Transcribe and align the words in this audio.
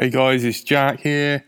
Hey 0.00 0.10
guys, 0.10 0.44
it's 0.44 0.62
Jack 0.62 1.00
here. 1.00 1.44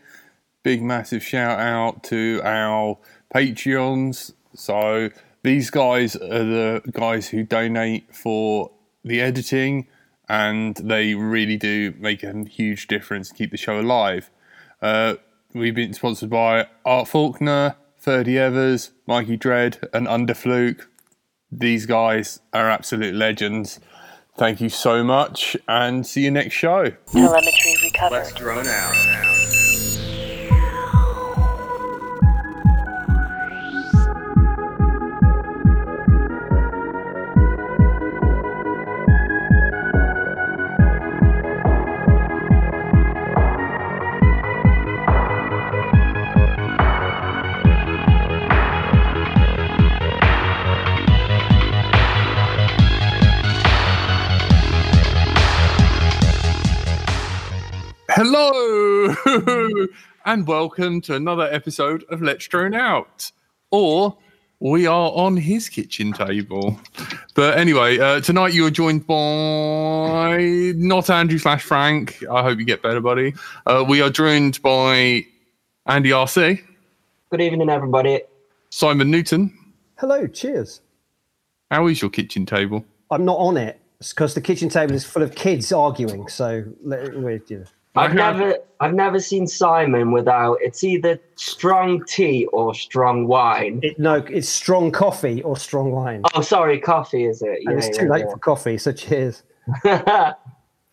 Big 0.61 0.83
massive 0.83 1.23
shout 1.23 1.57
out 1.57 2.03
to 2.03 2.41
our 2.43 2.97
Patreons. 3.33 4.33
So, 4.53 5.09
these 5.41 5.69
guys 5.69 6.17
are 6.17 6.43
the 6.43 6.81
guys 6.91 7.29
who 7.29 7.43
donate 7.43 8.13
for 8.13 8.71
the 9.05 9.21
editing 9.21 9.87
and 10.27 10.75
they 10.75 11.15
really 11.15 11.55
do 11.55 11.93
make 11.97 12.23
a 12.23 12.43
huge 12.43 12.87
difference 12.87 13.29
to 13.29 13.35
keep 13.35 13.51
the 13.51 13.57
show 13.57 13.79
alive. 13.79 14.29
Uh, 14.81 15.15
we've 15.53 15.73
been 15.73 15.93
sponsored 15.93 16.29
by 16.29 16.67
Art 16.83 17.07
Faulkner, 17.07 17.77
30 17.99 18.37
Evers, 18.37 18.91
Mikey 19.07 19.37
Dread, 19.37 19.79
and 19.93 20.09
Underfluke. 20.09 20.89
These 21.49 21.85
guys 21.85 22.41
are 22.51 22.69
absolute 22.69 23.15
legends. 23.15 23.79
Thank 24.41 24.59
you 24.59 24.69
so 24.69 25.03
much 25.03 25.55
and 25.67 26.03
see 26.03 26.21
you 26.21 26.31
next 26.31 26.55
show. 26.55 26.89
Telemetry 27.11 27.75
recovered. 27.83 28.15
Let's 28.15 28.33
drone 28.33 28.65
out. 28.65 29.60
Hello 59.31 59.87
and 60.25 60.45
welcome 60.45 60.99
to 60.99 61.15
another 61.15 61.43
episode 61.53 62.03
of 62.09 62.21
Let's 62.21 62.45
Drone 62.49 62.73
Out. 62.73 63.31
Or 63.71 64.17
we 64.59 64.85
are 64.87 65.09
on 65.13 65.37
his 65.37 65.69
kitchen 65.69 66.11
table. 66.11 66.77
But 67.33 67.57
anyway, 67.57 67.97
uh, 67.97 68.19
tonight 68.19 68.53
you 68.53 68.65
are 68.65 68.69
joined 68.71 69.07
by 69.07 70.73
not 70.75 71.09
Andrew 71.09 71.37
slash 71.37 71.63
Frank. 71.63 72.21
I 72.29 72.43
hope 72.43 72.59
you 72.59 72.65
get 72.65 72.81
better, 72.83 72.99
buddy. 72.99 73.33
Uh, 73.65 73.85
we 73.87 74.01
are 74.01 74.09
joined 74.09 74.61
by 74.61 75.25
Andy 75.85 76.09
RC, 76.09 76.59
Good 77.29 77.39
evening, 77.39 77.69
everybody. 77.69 78.19
Simon 78.69 79.09
Newton. 79.09 79.57
Hello, 79.97 80.27
cheers. 80.27 80.81
How 81.69 81.87
is 81.87 82.01
your 82.01 82.11
kitchen 82.11 82.45
table? 82.45 82.83
I'm 83.09 83.23
not 83.23 83.37
on 83.37 83.55
it 83.55 83.79
because 83.99 84.33
the 84.33 84.41
kitchen 84.41 84.67
table 84.67 84.93
is 84.93 85.05
full 85.05 85.23
of 85.23 85.35
kids 85.35 85.71
arguing. 85.71 86.27
So 86.27 86.65
let- 86.83 87.15
we're, 87.17 87.41
you 87.47 87.59
know. 87.59 87.65
I've 87.95 88.13
never, 88.13 88.57
I've 88.79 88.93
never 88.93 89.19
seen 89.19 89.47
Simon 89.47 90.11
without. 90.11 90.57
It's 90.61 90.83
either 90.83 91.19
strong 91.35 92.03
tea 92.05 92.45
or 92.53 92.73
strong 92.73 93.27
wine. 93.27 93.79
it, 93.83 93.99
no, 93.99 94.15
it's 94.15 94.47
strong 94.47 94.91
coffee 94.91 95.41
or 95.43 95.57
strong 95.57 95.91
wine, 95.91 96.21
Oh, 96.33 96.41
sorry, 96.41 96.79
coffee 96.79 97.25
is 97.25 97.41
it? 97.41 97.59
and 97.65 97.77
it's 97.77 97.97
too 97.97 98.07
late 98.07 98.25
for 98.31 98.37
coffee. 98.37 98.77
So 98.77 98.91
cheers. 98.93 99.43
yeah. 99.85 100.33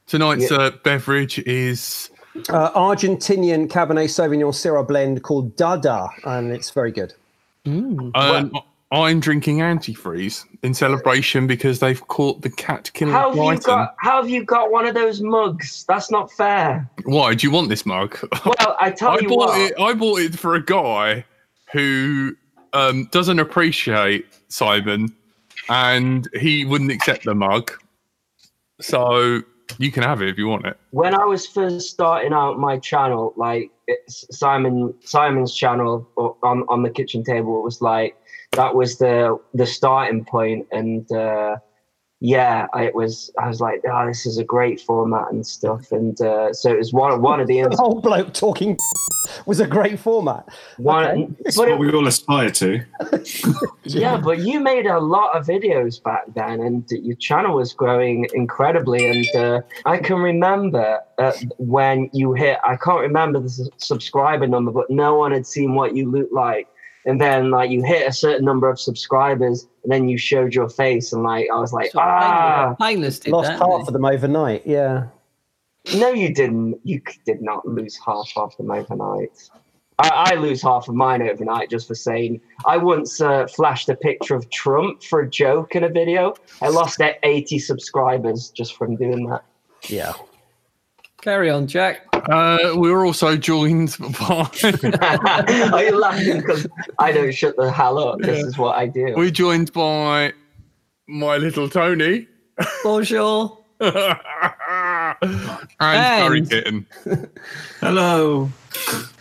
Tonight's 0.07 0.51
uh, 0.51 0.71
beverage 0.85 1.39
is 1.41 2.11
Uh, 2.49 2.71
Argentinian 2.73 3.69
Cabernet 3.69 4.09
Sauvignon 4.09 4.53
Syrah 4.53 4.87
blend 4.87 5.23
called 5.23 5.55
Dada, 5.57 6.09
and 6.25 6.51
it's 6.53 6.71
very 6.71 6.91
good. 6.93 7.15
um, 7.67 8.53
I'm 8.91 9.21
drinking 9.21 9.59
antifreeze 9.59 10.47
in 10.63 10.73
celebration 10.73 11.47
because 11.47 11.79
they've 11.79 12.07
caught 12.09 12.41
the 12.41 12.49
cat 12.49 12.91
killer 12.95 13.13
how 13.13 13.35
have 13.35 13.37
you 13.37 13.61
got? 13.61 13.95
How 13.99 14.23
have 14.23 14.31
you 14.31 14.45
got 14.45 14.71
one 14.71 14.87
of 14.87 14.95
those 14.95 15.21
mugs? 15.21 15.85
That's 15.87 16.11
not 16.11 16.33
fair. 16.33 16.89
Why 17.05 17.35
do 17.35 17.47
you 17.47 17.51
want 17.51 17.69
this 17.69 17.85
mug? 17.85 18.19
Well, 18.47 18.77
I 18.81 18.91
tell 18.91 19.11
I 19.11 19.19
you 19.19 19.29
bought 19.29 19.49
what. 19.49 19.61
it. 19.61 19.79
I 19.79 19.93
bought 19.93 20.21
it 20.21 20.39
for 20.39 20.55
a 20.55 20.65
guy 20.65 21.25
who 21.71 22.35
um, 22.73 23.09
doesn't 23.13 23.39
appreciate 23.39 24.27
Simon, 24.49 25.15
and 25.69 26.27
he 26.41 26.65
wouldn't 26.65 26.91
accept 26.91 27.25
the 27.25 27.35
mug. 27.35 27.73
So 28.81 29.43
you 29.77 29.93
can 29.93 30.03
have 30.03 30.23
it 30.23 30.29
if 30.29 30.39
you 30.39 30.47
want 30.47 30.65
it. 30.65 30.79
when 30.93 31.15
I 31.15 31.27
was 31.27 31.47
first 31.47 31.91
starting 31.91 32.33
out 32.33 32.59
my 32.59 32.79
channel, 32.79 33.35
like 33.37 33.71
Simon 34.09 34.95
Simon's 35.05 35.55
channel 35.55 36.09
on 36.43 36.65
on 36.69 36.83
the 36.83 36.91
kitchen 36.91 37.23
table, 37.23 37.59
it 37.59 37.65
was 37.65 37.83
like 37.83 38.17
that 38.53 38.75
was 38.75 38.99
the 38.99 39.39
the 39.55 39.67
starting 39.67 40.25
point, 40.25 40.67
and 40.73 41.11
uh, 41.13 41.57
yeah, 42.21 42.67
I, 42.75 42.85
it 42.85 42.95
was. 42.95 43.31
I 43.39 43.49
was 43.49 43.61
like, 43.61 43.83
oh, 43.91 44.07
this 44.07 44.27
is 44.27 44.39
a 44.39 44.45
great 44.45 44.81
format 44.81 45.31
and 45.31 45.47
stuff, 45.47 45.93
and 45.93 46.21
uh, 46.21 46.53
so 46.53 46.71
it 46.73 46.79
was 46.79 46.93
one 46.93 47.21
one 47.23 47.41
of 47.41 47.47
the 47.47 47.63
The 47.71 47.77
whole 47.77 48.01
bloke 48.01 48.33
talking 48.33 48.77
was 49.47 49.61
a 49.61 49.67
great 49.67 49.99
format. 50.01 50.49
one. 50.79 51.05
Okay. 51.05 51.29
It's 51.45 51.57
what 51.57 51.69
it- 51.69 51.79
we 51.79 51.93
all 51.93 52.07
aspire 52.07 52.51
to. 52.51 52.83
yeah, 53.85 54.17
but 54.17 54.39
you 54.41 54.59
made 54.59 54.87
a 54.87 54.99
lot 54.99 55.37
of 55.37 55.47
videos 55.47 56.03
back 56.03 56.23
then, 56.35 56.61
and 56.61 56.85
your 56.91 57.17
channel 57.17 57.55
was 57.57 57.73
growing 57.75 58.27
incredibly. 58.35 59.07
And 59.09 59.27
uh, 59.37 59.61
I 59.85 59.99
can 59.99 60.17
remember 60.19 61.01
uh, 61.19 61.33
when 61.59 62.09
you 62.13 62.33
hit, 62.33 62.59
I 62.65 62.77
can't 62.77 63.01
remember 63.01 63.39
the 63.41 63.71
subscriber 63.77 64.47
number, 64.47 64.73
but 64.73 64.89
no 64.91 65.15
one 65.15 65.31
had 65.33 65.47
seen 65.47 65.75
what 65.75 65.95
you 65.95 66.11
looked 66.11 66.33
like. 66.33 66.67
And 67.09 67.19
then, 67.19 67.51
like, 67.51 67.71
you 67.71 67.83
hit 67.83 68.07
a 68.07 68.13
certain 68.13 68.45
number 68.45 68.69
of 68.69 68.79
subscribers, 68.79 69.67
and 69.83 69.91
then 69.91 70.11
you 70.11 70.19
showed 70.19 70.55
your 70.55 70.69
face, 70.69 71.15
and 71.15 71.23
like, 71.23 71.49
I 71.53 71.59
was 71.59 71.73
like, 71.73 71.91
Sort 71.91 72.05
of 72.05 72.11
ah, 72.11 72.77
painless, 72.79 72.79
painless 72.79 73.19
did 73.19 73.33
Lost 73.33 73.49
that, 73.49 73.59
half 73.59 73.89
of 73.89 73.93
them 73.95 74.05
overnight. 74.05 74.67
Yeah. 74.67 75.07
no, 75.97 76.11
you 76.11 76.35
didn't. 76.35 76.79
You 76.85 77.01
did 77.25 77.41
not 77.41 77.67
lose 77.67 77.99
half 78.05 78.31
of 78.37 78.55
them 78.59 78.71
overnight. 78.71 79.49
I, 79.99 80.33
I 80.33 80.35
lose 80.35 80.63
half 80.63 80.89
of 80.89 80.95
mine 80.95 81.23
overnight 81.23 81.71
just 81.71 81.89
for 81.89 81.95
saying 81.95 82.41
I 82.67 82.77
once 82.77 83.21
uh, 83.21 83.47
flashed 83.49 83.89
a 83.89 83.97
picture 83.97 84.37
of 84.37 84.49
Trump 84.51 85.03
for 85.03 85.21
a 85.23 85.31
joke 85.31 85.75
in 85.75 85.85
a 85.85 85.89
video. 85.89 86.35
I 86.63 86.69
lost 86.69 87.01
e- 87.01 87.15
80 87.23 87.59
subscribers 87.59 88.51
just 88.51 88.77
from 88.77 88.97
doing 88.97 89.27
that. 89.31 89.45
Yeah. 89.89 90.13
He? 91.21 91.25
Carry 91.25 91.51
on, 91.51 91.67
Jack. 91.67 92.07
Uh, 92.13 92.73
we're 92.75 93.05
also 93.05 93.37
joined 93.37 93.97
by 94.19 94.49
Are 95.73 95.83
you 95.85 95.99
laughing 95.99 96.41
because 96.41 96.67
I 96.99 97.13
don't 97.13 97.33
shut 97.35 97.57
the 97.57 97.71
hell 97.71 97.99
up? 97.99 98.21
This 98.21 98.45
is 98.45 98.59
what 98.59 98.77
I 98.77 98.87
do. 98.87 99.15
we're 99.17 99.31
joined 99.31 99.73
by 99.73 100.33
my 101.07 101.37
little 101.37 101.69
Tony 101.69 102.27
Bonjour. 102.83 103.57
and 103.81 104.17
Harry 105.81 106.39
And- 106.41 106.51
Kitten. 106.51 106.87
Hello. 107.81 108.51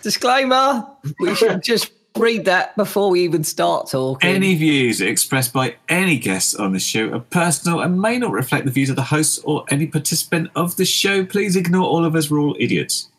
Disclaimer: 0.01 0.85
We 1.19 1.35
should 1.35 1.63
just 1.63 1.91
read 2.19 2.45
that 2.45 2.75
before 2.75 3.09
we 3.09 3.23
even 3.23 3.43
start 3.43 3.89
talking. 3.89 4.29
Any 4.29 4.55
views 4.55 5.01
expressed 5.01 5.53
by 5.53 5.75
any 5.89 6.17
guests 6.17 6.55
on 6.55 6.73
the 6.73 6.79
show 6.79 7.11
are 7.13 7.19
personal 7.19 7.81
and 7.81 8.01
may 8.01 8.17
not 8.17 8.31
reflect 8.31 8.65
the 8.65 8.71
views 8.71 8.89
of 8.89 8.95
the 8.95 9.03
hosts 9.03 9.39
or 9.39 9.65
any 9.69 9.87
participant 9.87 10.49
of 10.55 10.75
the 10.77 10.85
show. 10.85 11.25
Please 11.25 11.55
ignore 11.55 11.85
all 11.85 12.05
of 12.05 12.15
us. 12.15 12.29
We're 12.29 12.39
all 12.39 12.55
idiots. 12.59 13.09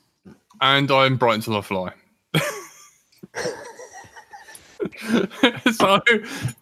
and 0.61 0.91
I'm 0.91 1.17
Brighton 1.17 1.43
to 1.43 1.51
the 1.51 1.63
Fly. 1.63 1.93
so 5.73 6.01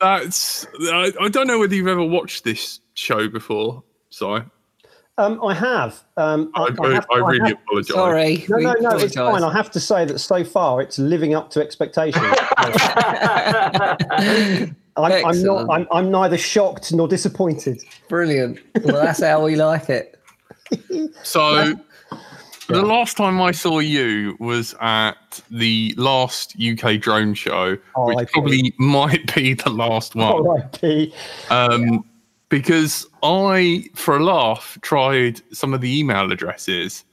that's 0.00 0.66
I, 0.82 1.12
I 1.20 1.28
don't 1.28 1.46
know 1.46 1.58
whether 1.58 1.74
you've 1.74 1.88
ever 1.88 2.04
watched 2.04 2.44
this 2.44 2.80
show 2.94 3.28
before. 3.28 3.82
So 4.10 4.42
Um, 5.18 5.42
I 5.42 5.54
have. 5.54 6.02
Um, 6.18 6.50
I, 6.54 6.68
I, 6.80 6.92
have- 6.94 7.06
I 7.10 7.16
really 7.18 7.48
have- 7.50 7.58
apologise. 7.66 7.94
Sorry. 7.94 8.44
No, 8.48 8.58
no, 8.58 8.72
no. 8.80 8.96
It's 8.98 9.14
fine. 9.14 9.42
I 9.42 9.52
have 9.52 9.70
to 9.70 9.80
say 9.80 10.04
that 10.04 10.18
so 10.18 10.44
far 10.44 10.82
it's 10.82 10.98
living 10.98 11.34
up 11.34 11.48
to 11.50 11.60
expectations. 11.62 12.22
I'm, 12.56 12.72
I'm 14.96 15.02
not. 15.04 15.12
Excellent. 15.12 15.70
I'm, 15.70 15.86
I'm 15.90 16.10
neither 16.10 16.36
shocked 16.38 16.92
nor 16.92 17.08
disappointed. 17.08 17.82
Brilliant. 18.08 18.58
Well, 18.84 19.02
that's 19.02 19.22
how 19.22 19.44
we 19.44 19.56
like 19.56 19.88
it. 19.90 20.12
So 21.22 21.74
the 22.68 22.82
last 22.82 23.16
time 23.16 23.40
I 23.40 23.52
saw 23.52 23.78
you 23.78 24.36
was 24.40 24.74
at 24.80 25.40
the 25.50 25.94
last 25.96 26.56
UK 26.60 27.00
drone 27.00 27.34
show, 27.34 27.76
Oh, 27.94 28.10
I 28.10 28.14
which 28.16 28.32
probably 28.32 28.74
might 28.78 29.32
be 29.34 29.54
the 29.54 29.70
last 29.70 30.16
one. 30.16 30.44
R.I.P. 30.48 31.14
Um, 31.50 32.04
because 32.48 33.06
I, 33.22 33.88
for 33.94 34.16
a 34.16 34.24
laugh, 34.24 34.78
tried 34.82 35.40
some 35.52 35.74
of 35.74 35.80
the 35.80 35.98
email 35.98 36.30
addresses 36.30 37.04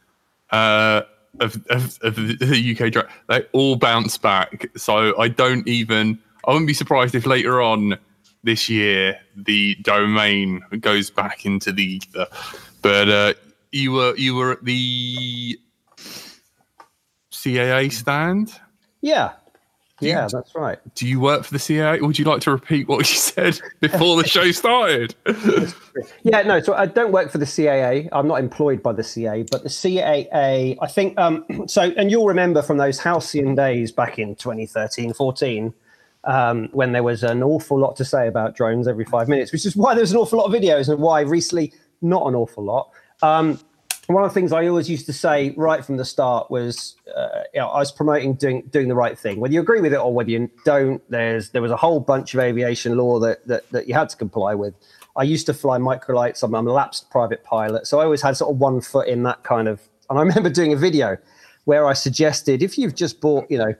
uh, 0.51 1.01
of, 1.39 1.63
of, 1.69 1.97
of 2.01 2.15
the 2.15 2.77
UK 2.77 2.91
drone. 2.91 3.07
They 3.27 3.43
all 3.53 3.75
bounce 3.75 4.17
back. 4.17 4.69
So 4.77 5.19
I 5.19 5.27
don't 5.27 5.67
even, 5.67 6.19
I 6.45 6.51
wouldn't 6.51 6.67
be 6.67 6.73
surprised 6.73 7.15
if 7.15 7.25
later 7.25 7.61
on 7.61 7.97
this 8.43 8.69
year 8.69 9.19
the 9.35 9.75
domain 9.75 10.61
goes 10.79 11.09
back 11.09 11.45
into 11.45 11.71
the 11.71 11.95
ether. 11.95 12.27
But 12.81 13.09
uh, 13.09 13.33
you 13.71 13.93
were 13.93 14.15
you 14.17 14.35
were 14.35 14.51
at 14.51 14.63
the 14.63 15.59
CAA 17.31 17.91
stand. 17.91 18.59
Yeah, 19.01 19.31
Yeah, 20.07 20.27
that's 20.31 20.55
right. 20.55 20.79
Do 20.95 21.07
you 21.07 21.19
work 21.19 21.43
for 21.43 21.53
the 21.53 21.59
CIA? 21.59 21.99
Would 22.01 22.17
you 22.19 22.25
like 22.25 22.41
to 22.41 22.51
repeat 22.51 22.87
what 22.87 22.99
you 23.09 23.17
said 23.17 23.59
before 23.79 24.21
the 24.21 24.27
show 24.27 24.51
started? 24.51 25.15
Yeah, 26.23 26.41
no. 26.41 26.59
So 26.59 26.73
I 26.73 26.87
don't 26.87 27.11
work 27.11 27.29
for 27.29 27.37
the 27.37 27.45
CAA. 27.45 28.09
I'm 28.11 28.27
not 28.27 28.39
employed 28.39 28.81
by 28.81 28.93
the 28.93 29.03
CAA, 29.03 29.47
but 29.51 29.61
the 29.61 29.69
CAA. 29.69 30.75
I 30.81 30.87
think 30.87 31.15
um, 31.19 31.45
so. 31.67 31.83
And 31.95 32.09
you'll 32.09 32.25
remember 32.25 32.63
from 32.63 32.77
those 32.77 32.97
halcyon 32.97 33.53
days 33.53 33.91
back 33.91 34.17
in 34.17 34.35
2013, 34.35 35.13
14, 35.13 35.71
um, 36.23 36.69
when 36.71 36.93
there 36.93 37.03
was 37.03 37.23
an 37.23 37.43
awful 37.43 37.77
lot 37.77 37.95
to 37.97 38.05
say 38.05 38.27
about 38.27 38.55
drones 38.55 38.87
every 38.87 39.05
five 39.05 39.27
minutes, 39.27 39.51
which 39.51 39.67
is 39.67 39.75
why 39.75 39.93
there's 39.93 40.11
an 40.11 40.17
awful 40.17 40.39
lot 40.39 40.45
of 40.45 40.51
videos 40.51 40.89
and 40.89 40.99
why 40.99 41.21
recently 41.21 41.71
not 42.01 42.25
an 42.27 42.33
awful 42.33 42.63
lot. 42.63 42.89
Um, 43.21 43.59
one 44.07 44.23
of 44.23 44.29
the 44.29 44.33
things 44.33 44.51
I 44.51 44.67
always 44.67 44.89
used 44.89 45.05
to 45.05 45.13
say 45.13 45.53
right 45.55 45.83
from 45.83 45.97
the 45.97 46.05
start 46.05 46.51
was, 46.51 46.95
uh, 47.15 47.43
you 47.53 47.59
know, 47.61 47.69
I 47.69 47.79
was 47.79 47.91
promoting 47.91 48.33
doing 48.33 48.63
doing 48.63 48.89
the 48.89 48.95
right 48.95 49.17
thing. 49.17 49.39
Whether 49.39 49.53
you 49.53 49.61
agree 49.61 49.79
with 49.79 49.93
it 49.93 49.97
or 49.97 50.13
whether 50.13 50.29
you 50.29 50.49
don't, 50.65 51.01
there's 51.09 51.49
there 51.49 51.61
was 51.61 51.71
a 51.71 51.77
whole 51.77 51.99
bunch 51.99 52.33
of 52.33 52.41
aviation 52.41 52.97
law 52.97 53.19
that 53.19 53.47
that, 53.47 53.69
that 53.71 53.87
you 53.87 53.93
had 53.93 54.09
to 54.09 54.17
comply 54.17 54.55
with. 54.55 54.73
I 55.15 55.23
used 55.23 55.45
to 55.45 55.53
fly 55.53 55.77
microlights. 55.77 56.43
I'm, 56.43 56.55
I'm 56.55 56.67
a 56.67 56.73
lapsed 56.73 57.09
private 57.11 57.43
pilot, 57.43 57.87
so 57.87 57.99
I 57.99 58.03
always 58.03 58.21
had 58.21 58.35
sort 58.35 58.51
of 58.51 58.59
one 58.59 58.81
foot 58.81 59.07
in 59.07 59.23
that 59.23 59.43
kind 59.43 59.67
of. 59.67 59.79
And 60.09 60.19
I 60.19 60.21
remember 60.21 60.49
doing 60.49 60.73
a 60.73 60.77
video 60.77 61.17
where 61.65 61.87
I 61.87 61.93
suggested 61.93 62.61
if 62.61 62.77
you've 62.77 62.95
just 62.95 63.21
bought, 63.21 63.49
you 63.49 63.57
know, 63.57 63.73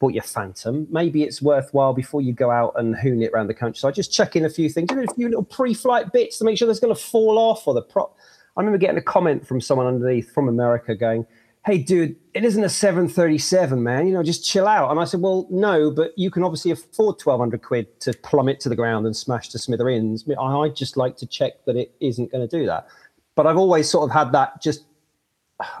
bought 0.00 0.14
your 0.14 0.24
Phantom, 0.24 0.86
maybe 0.90 1.22
it's 1.22 1.40
worthwhile 1.40 1.94
before 1.94 2.20
you 2.20 2.32
go 2.32 2.50
out 2.50 2.72
and 2.76 2.96
hoon 2.96 3.22
it 3.22 3.30
around 3.32 3.46
the 3.46 3.54
country. 3.54 3.78
So 3.78 3.86
I 3.86 3.92
just 3.92 4.12
check 4.12 4.34
in 4.34 4.44
a 4.44 4.50
few 4.50 4.68
things, 4.68 4.90
a 4.90 5.14
few 5.14 5.28
little 5.28 5.44
pre-flight 5.44 6.12
bits 6.12 6.38
to 6.38 6.44
make 6.44 6.58
sure 6.58 6.66
there's 6.66 6.80
going 6.80 6.94
to 6.94 7.00
fall 7.00 7.38
off 7.38 7.68
or 7.68 7.74
the 7.74 7.82
prop. 7.82 8.16
I 8.56 8.60
remember 8.60 8.78
getting 8.78 8.98
a 8.98 9.02
comment 9.02 9.46
from 9.46 9.60
someone 9.60 9.86
underneath 9.86 10.32
from 10.32 10.48
America 10.48 10.94
going, 10.94 11.26
"Hey, 11.66 11.78
dude, 11.78 12.16
it 12.34 12.44
isn't 12.44 12.62
a 12.62 12.68
737, 12.68 13.82
man. 13.82 14.06
You 14.06 14.14
know, 14.14 14.22
just 14.22 14.44
chill 14.44 14.68
out." 14.68 14.90
And 14.90 15.00
I 15.00 15.04
said, 15.04 15.20
"Well, 15.20 15.46
no, 15.50 15.90
but 15.90 16.12
you 16.16 16.30
can 16.30 16.44
obviously 16.44 16.70
afford 16.70 17.18
1,200 17.18 17.62
quid 17.62 18.00
to 18.00 18.12
plummet 18.22 18.60
to 18.60 18.68
the 18.68 18.76
ground 18.76 19.06
and 19.06 19.16
smash 19.16 19.48
to 19.50 19.58
smithereens. 19.58 20.24
I 20.28 20.42
I 20.42 20.68
just 20.68 20.96
like 20.96 21.16
to 21.18 21.26
check 21.26 21.64
that 21.64 21.76
it 21.76 21.94
isn't 22.00 22.30
going 22.30 22.46
to 22.46 22.58
do 22.58 22.66
that." 22.66 22.86
But 23.34 23.46
I've 23.46 23.56
always 23.56 23.90
sort 23.90 24.08
of 24.08 24.14
had 24.14 24.30
that 24.32 24.62
just, 24.62 24.84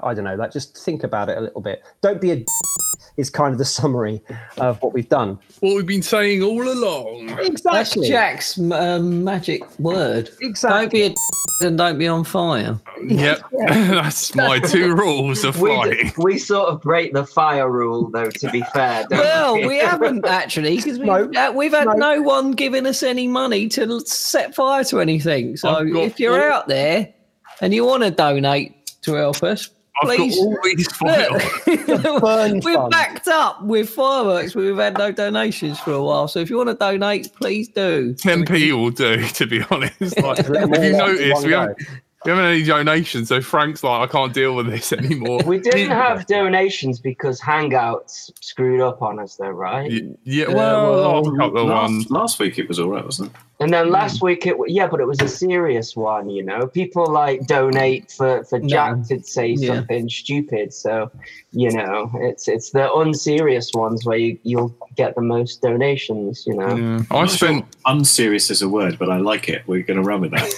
I 0.02 0.12
don't 0.14 0.24
know, 0.24 0.36
that 0.36 0.50
just 0.50 0.76
think 0.76 1.04
about 1.04 1.28
it 1.28 1.38
a 1.38 1.40
little 1.40 1.60
bit. 1.60 1.82
Don't 2.00 2.20
be 2.20 2.32
a 2.32 2.44
is 3.16 3.30
kind 3.30 3.52
of 3.52 3.58
the 3.58 3.64
summary 3.64 4.20
of 4.58 4.80
what 4.82 4.92
we've 4.92 5.08
done. 5.08 5.38
what 5.60 5.76
we've 5.76 5.86
been 5.86 6.02
saying 6.02 6.42
all 6.42 6.62
along. 6.68 7.26
That's 7.62 7.94
Jack's 8.06 8.58
um, 8.58 9.22
magic 9.24 9.62
word. 9.78 10.30
Exactly. 10.40 10.78
Don't 10.80 10.90
be 10.92 11.02
a 11.06 11.14
and 11.60 11.78
don't 11.78 11.98
be 11.98 12.08
on 12.08 12.24
fire. 12.24 12.80
Yep, 13.06 13.38
that's 13.68 14.34
my 14.34 14.58
two 14.58 14.92
rules 14.96 15.44
of 15.44 15.60
We, 15.60 15.70
flying. 15.70 16.12
we 16.18 16.36
sort 16.38 16.68
of 16.68 16.80
break 16.82 17.12
the 17.12 17.24
fire 17.24 17.70
rule, 17.70 18.10
though. 18.10 18.28
To 18.30 18.50
be 18.50 18.62
fair, 18.72 19.04
don't 19.08 19.20
Well, 19.20 19.54
we 19.64 19.76
haven't 19.78 20.26
actually 20.26 20.76
because 20.76 20.98
we, 20.98 21.06
No. 21.06 21.30
uh, 21.36 21.52
we've 21.54 21.72
had 21.72 21.86
No. 21.86 21.92
no. 21.94 22.22
one 22.22 22.52
giving 22.52 22.86
us 22.86 23.04
any 23.04 23.28
money 23.28 23.68
to 23.68 24.00
set 24.00 24.56
fire 24.56 24.82
to 24.84 25.00
anything. 25.00 25.56
So 25.56 25.86
if 25.86 26.18
you're 26.18 26.50
all- 26.50 26.58
out 26.58 26.66
there 26.68 27.14
and 27.60 27.72
you 27.72 27.84
want 27.84 28.02
to 28.02 28.10
donate 28.10 28.74
to 29.02 29.14
help 29.14 29.44
us, 29.44 29.68
I've 29.68 29.70
got 29.70 29.83
please. 30.02 30.36
all 30.38 30.56
these 30.64 30.86
files. 30.96 31.42
Burn 32.20 32.60
We're 32.60 32.74
fun. 32.74 32.90
backed 32.90 33.28
up 33.28 33.62
with 33.62 33.88
fireworks. 33.90 34.54
We've 34.54 34.76
had 34.76 34.98
no 34.98 35.12
donations 35.12 35.78
for 35.80 35.92
a 35.92 36.02
while. 36.02 36.28
So 36.28 36.40
if 36.40 36.50
you 36.50 36.56
want 36.56 36.68
to 36.70 36.74
donate, 36.74 37.32
please 37.34 37.68
do. 37.68 38.14
10p 38.14 38.72
will 38.72 38.90
do, 38.90 39.22
to 39.28 39.46
be 39.46 39.62
honest. 39.70 40.20
Like, 40.20 40.38
A 40.40 40.52
if 40.52 40.84
you 40.84 40.92
more 40.92 41.08
notice, 41.08 41.44
we 41.44 41.52
haven't, 41.52 41.78
we 42.24 42.30
haven't 42.30 42.44
had 42.44 42.54
any 42.54 42.64
donations, 42.64 43.28
so 43.28 43.40
Frank's 43.42 43.84
like, 43.84 44.08
I 44.08 44.10
can't 44.10 44.32
deal 44.32 44.54
with 44.56 44.66
this 44.66 44.92
anymore. 44.92 45.40
We 45.44 45.58
didn't 45.60 45.90
have 45.90 46.26
donations 46.26 46.98
because 46.98 47.40
Hangouts 47.40 48.30
screwed 48.40 48.80
up 48.80 49.02
on 49.02 49.18
us, 49.18 49.36
though, 49.36 49.50
right? 49.50 49.90
Yeah, 49.90 50.00
Yeah, 50.24 50.48
well, 50.48 51.22
well, 51.22 51.22
last 51.22 51.52
last, 51.54 51.64
ones. 51.66 52.10
last 52.10 52.38
week 52.38 52.58
it 52.58 52.66
was 52.66 52.78
all 52.80 52.88
right, 52.88 53.04
wasn't 53.04 53.30
it? 53.30 53.36
And 53.60 53.72
then 53.72 53.86
hmm. 53.86 53.92
last 53.92 54.20
week, 54.22 54.46
it 54.46 54.52
w- 54.52 54.74
yeah, 54.74 54.88
but 54.88 55.00
it 55.00 55.06
was 55.06 55.20
a 55.22 55.28
serious 55.28 55.94
one. 55.94 56.28
You 56.28 56.42
know, 56.44 56.66
people 56.66 57.06
like 57.06 57.46
donate 57.46 58.10
for 58.10 58.44
for 58.44 58.58
No. 58.58 58.68
Jack 58.68 59.02
to 59.08 59.22
say 59.22 59.48
Yeah. 59.48 59.74
something 59.76 60.08
stupid. 60.08 60.72
So, 60.72 61.10
you 61.52 61.70
know, 61.70 62.10
it's 62.16 62.48
it's 62.48 62.70
the 62.70 62.92
unserious 62.92 63.70
ones 63.74 64.04
where 64.04 64.18
you 64.18 64.38
you'll 64.42 64.76
get 64.96 65.14
the 65.14 65.22
most 65.22 65.62
donations. 65.62 66.44
You 66.46 66.56
know, 66.56 66.76
Yeah. 66.76 67.02
I 67.10 67.16
I'm 67.16 67.26
not 67.26 67.30
sure 67.30 67.48
spent 67.48 67.66
unserious 67.86 68.50
is 68.50 68.62
a 68.62 68.68
word, 68.68 68.98
but 68.98 69.10
I 69.10 69.18
like 69.18 69.48
it. 69.48 69.62
We're 69.66 69.82
going 69.82 70.02
to 70.02 70.08
run 70.08 70.20
with 70.20 70.32
that. 70.32 70.52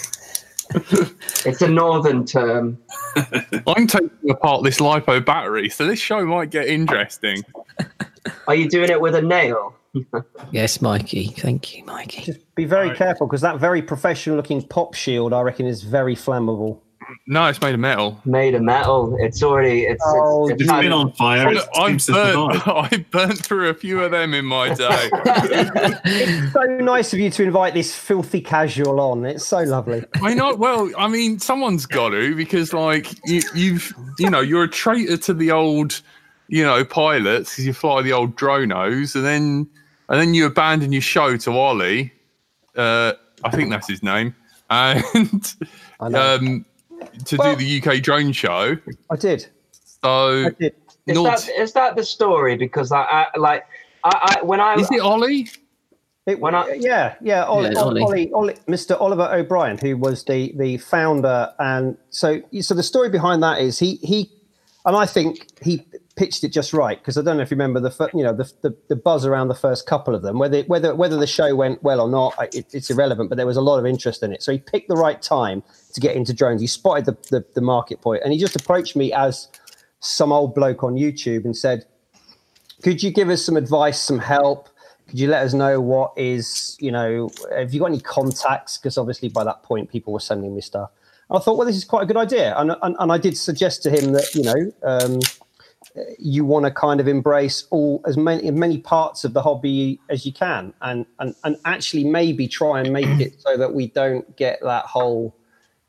it's 1.44 1.62
a 1.62 1.68
northern 1.68 2.24
term. 2.24 2.78
I'm 3.66 3.86
taking 3.86 4.30
apart 4.30 4.64
this 4.64 4.78
lipo 4.78 5.24
battery, 5.24 5.68
so 5.68 5.86
this 5.86 6.00
show 6.00 6.24
might 6.24 6.50
get 6.50 6.66
interesting. 6.66 7.44
Are 8.48 8.54
you 8.54 8.68
doing 8.68 8.90
it 8.90 9.00
with 9.00 9.14
a 9.14 9.22
nail? 9.22 9.74
Yes, 10.52 10.80
Mikey. 10.80 11.28
Thank 11.28 11.76
you, 11.76 11.84
Mikey. 11.84 12.22
Just 12.22 12.54
be 12.54 12.64
very 12.64 12.88
Right. 12.88 12.96
careful 12.96 13.26
because 13.26 13.40
that 13.42 13.58
very 13.58 13.82
professional 13.82 14.36
looking 14.36 14.62
pop 14.62 14.94
shield, 14.94 15.32
I 15.32 15.40
reckon, 15.42 15.66
is 15.66 15.82
very 15.82 16.14
flammable. 16.14 16.80
No, 17.28 17.46
it's 17.46 17.60
made 17.60 17.74
of 17.74 17.78
metal. 17.78 18.20
Made 18.24 18.56
of 18.56 18.62
metal. 18.62 19.16
It's 19.20 19.40
already 19.40 19.82
it's 19.82 20.02
Oh, 20.04 20.48
it's, 20.48 20.60
It's 20.60 20.62
it's 20.70 20.80
been 20.80 20.92
on 20.92 21.12
fire. 21.12 21.52
It 21.52 21.62
I 21.76 21.88
seems 21.88 22.06
burnt. 22.08 22.62
I 22.66 23.04
burnt 23.12 23.38
through 23.38 23.68
a 23.68 23.74
few 23.74 24.02
of 24.02 24.10
them 24.10 24.34
in 24.34 24.44
my 24.44 24.74
day. 24.74 25.08
It's 26.04 26.52
so 26.52 26.62
nice 26.62 27.12
of 27.12 27.20
you 27.20 27.30
to 27.30 27.42
invite 27.44 27.74
this 27.74 27.94
filthy 27.94 28.40
casual 28.40 28.98
on. 29.00 29.24
It's 29.24 29.46
so 29.46 29.58
lovely. 29.60 30.04
I 30.22 30.34
know. 30.34 30.54
Well, 30.56 30.90
I 30.98 31.06
mean, 31.08 31.38
someone's 31.38 31.86
got 31.86 32.10
to 32.10 32.34
because, 32.34 32.72
like, 32.72 33.14
you, 33.24 33.40
you've, 33.54 33.92
you 34.18 34.28
know, 34.28 34.40
you're 34.40 34.64
a 34.64 34.68
traitor 34.68 35.16
to 35.16 35.34
the 35.34 35.52
old, 35.52 36.00
you 36.48 36.64
know, 36.64 36.84
pilots 36.84 37.50
because 37.52 37.66
you 37.66 37.72
fly 37.72 38.02
the 38.02 38.12
old 38.12 38.36
dronos, 38.36 39.14
and 39.14 39.24
then, 39.24 39.68
and 40.08 40.20
then 40.20 40.34
you 40.34 40.46
abandon 40.46 40.92
your 40.92 41.02
show 41.02 41.36
to 41.36 41.50
Ollie. 41.52 42.12
Uh, 42.76 43.12
I 43.44 43.50
think 43.50 43.70
that's 43.70 43.88
his 43.88 44.02
name, 44.02 44.34
and 44.70 45.02
I 46.00 46.08
know. 46.08 46.36
um, 46.36 46.64
to 47.26 47.36
Well- 47.36 47.56
do 47.56 47.64
the 47.80 47.90
UK 47.90 48.02
drone 48.02 48.32
show. 48.32 48.76
I 49.10 49.16
did. 49.16 49.46
So, 50.02 50.46
I 50.46 50.50
did. 50.50 50.74
is 51.06 51.14
Naught- 51.14 51.24
that 51.46 51.48
is 51.58 51.72
that 51.72 51.96
the 51.96 52.04
story? 52.04 52.56
Because 52.56 52.92
I, 52.92 53.02
I 53.02 53.26
like 53.38 53.64
I, 54.04 54.36
I 54.40 54.42
when 54.44 54.60
I 54.60 54.74
is 54.74 54.90
it 54.90 55.00
Ollie? 55.00 55.48
It, 56.26 56.40
When 56.40 56.56
I- 56.56 56.76
yeah, 56.80 57.14
yeah, 57.20 57.44
Ollie, 57.44 57.70
Yeah, 57.72 57.80
Ollie. 57.80 58.02
Ollie, 58.02 58.32
Ollie, 58.32 58.54
Mr. 58.68 59.00
Oliver 59.00 59.28
O'Brien, 59.32 59.78
who 59.78 59.96
was 59.96 60.24
the 60.24 60.52
the 60.56 60.76
founder, 60.78 61.52
and 61.60 61.96
so 62.10 62.42
so 62.60 62.74
the 62.74 62.82
story 62.82 63.08
behind 63.08 63.42
that 63.44 63.60
is 63.60 63.78
he 63.78 63.96
he, 63.96 64.30
and 64.84 64.96
I 64.96 65.06
think 65.06 65.46
he 65.62 65.86
pitched 66.16 66.42
it 66.44 66.48
just 66.48 66.72
right 66.72 66.98
because 66.98 67.18
I 67.18 67.22
don't 67.22 67.36
know 67.36 67.42
if 67.42 67.50
you 67.50 67.56
remember 67.56 67.78
the 67.78 68.10
you 68.14 68.22
know 68.22 68.32
the, 68.32 68.50
the 68.62 68.76
the 68.88 68.96
buzz 68.96 69.26
around 69.26 69.48
the 69.48 69.54
first 69.54 69.86
couple 69.86 70.14
of 70.14 70.22
them 70.22 70.38
whether 70.38 70.62
whether 70.62 70.94
whether 70.94 71.16
the 71.16 71.26
show 71.26 71.54
went 71.54 71.82
well 71.82 72.00
or 72.00 72.08
not 72.08 72.34
it, 72.54 72.66
it's 72.72 72.90
irrelevant 72.90 73.28
but 73.28 73.36
there 73.36 73.46
was 73.46 73.56
a 73.56 73.60
lot 73.60 73.78
of 73.78 73.84
interest 73.84 74.22
in 74.22 74.32
it 74.32 74.42
so 74.42 74.50
he 74.50 74.58
picked 74.58 74.88
the 74.88 74.96
right 74.96 75.20
time 75.20 75.62
to 75.92 76.00
get 76.00 76.16
into 76.16 76.32
drones 76.32 76.60
he 76.60 76.66
spotted 76.66 77.04
the 77.04 77.16
the, 77.30 77.44
the 77.54 77.60
market 77.60 78.00
point 78.00 78.22
and 78.24 78.32
he 78.32 78.38
just 78.38 78.56
approached 78.56 78.96
me 78.96 79.12
as 79.12 79.48
some 80.00 80.32
old 80.32 80.54
bloke 80.54 80.82
on 80.82 80.94
YouTube 80.94 81.44
and 81.44 81.56
said 81.56 81.84
could 82.82 83.02
you 83.02 83.10
give 83.10 83.30
us 83.30 83.44
some 83.44 83.56
advice, 83.56 84.00
some 84.00 84.18
help? 84.18 84.68
Could 85.08 85.18
you 85.18 85.28
let 85.28 85.42
us 85.44 85.54
know 85.54 85.80
what 85.80 86.12
is, 86.16 86.76
you 86.80 86.90
know, 86.90 87.30
have 87.56 87.72
you 87.72 87.80
got 87.80 87.86
any 87.86 88.00
contacts? 88.00 88.76
Because 88.76 88.98
obviously 88.98 89.28
by 89.28 89.44
that 89.44 89.62
point, 89.62 89.90
people 89.90 90.12
were 90.12 90.20
sending 90.20 90.54
me 90.54 90.60
stuff. 90.60 90.90
I 91.30 91.38
thought, 91.38 91.56
well, 91.56 91.66
this 91.66 91.76
is 91.76 91.84
quite 91.84 92.02
a 92.02 92.06
good 92.06 92.16
idea. 92.16 92.54
And, 92.56 92.76
and, 92.82 92.96
and 92.98 93.12
I 93.12 93.18
did 93.18 93.36
suggest 93.36 93.82
to 93.84 93.90
him 93.90 94.12
that, 94.12 94.34
you 94.34 94.42
know, 94.42 94.72
um, 94.84 95.18
you 96.18 96.44
want 96.44 96.64
to 96.64 96.70
kind 96.70 97.00
of 97.00 97.08
embrace 97.08 97.64
all 97.70 98.00
as 98.06 98.16
many 98.16 98.50
many 98.50 98.78
parts 98.78 99.24
of 99.24 99.32
the 99.32 99.42
hobby 99.42 99.98
as 100.10 100.26
you 100.26 100.32
can 100.32 100.72
and, 100.82 101.06
and 101.18 101.34
and 101.44 101.56
actually 101.64 102.04
maybe 102.04 102.46
try 102.46 102.80
and 102.80 102.92
make 102.92 103.20
it 103.20 103.40
so 103.40 103.56
that 103.56 103.74
we 103.74 103.88
don't 103.88 104.36
get 104.36 104.58
that 104.62 104.84
whole 104.84 105.34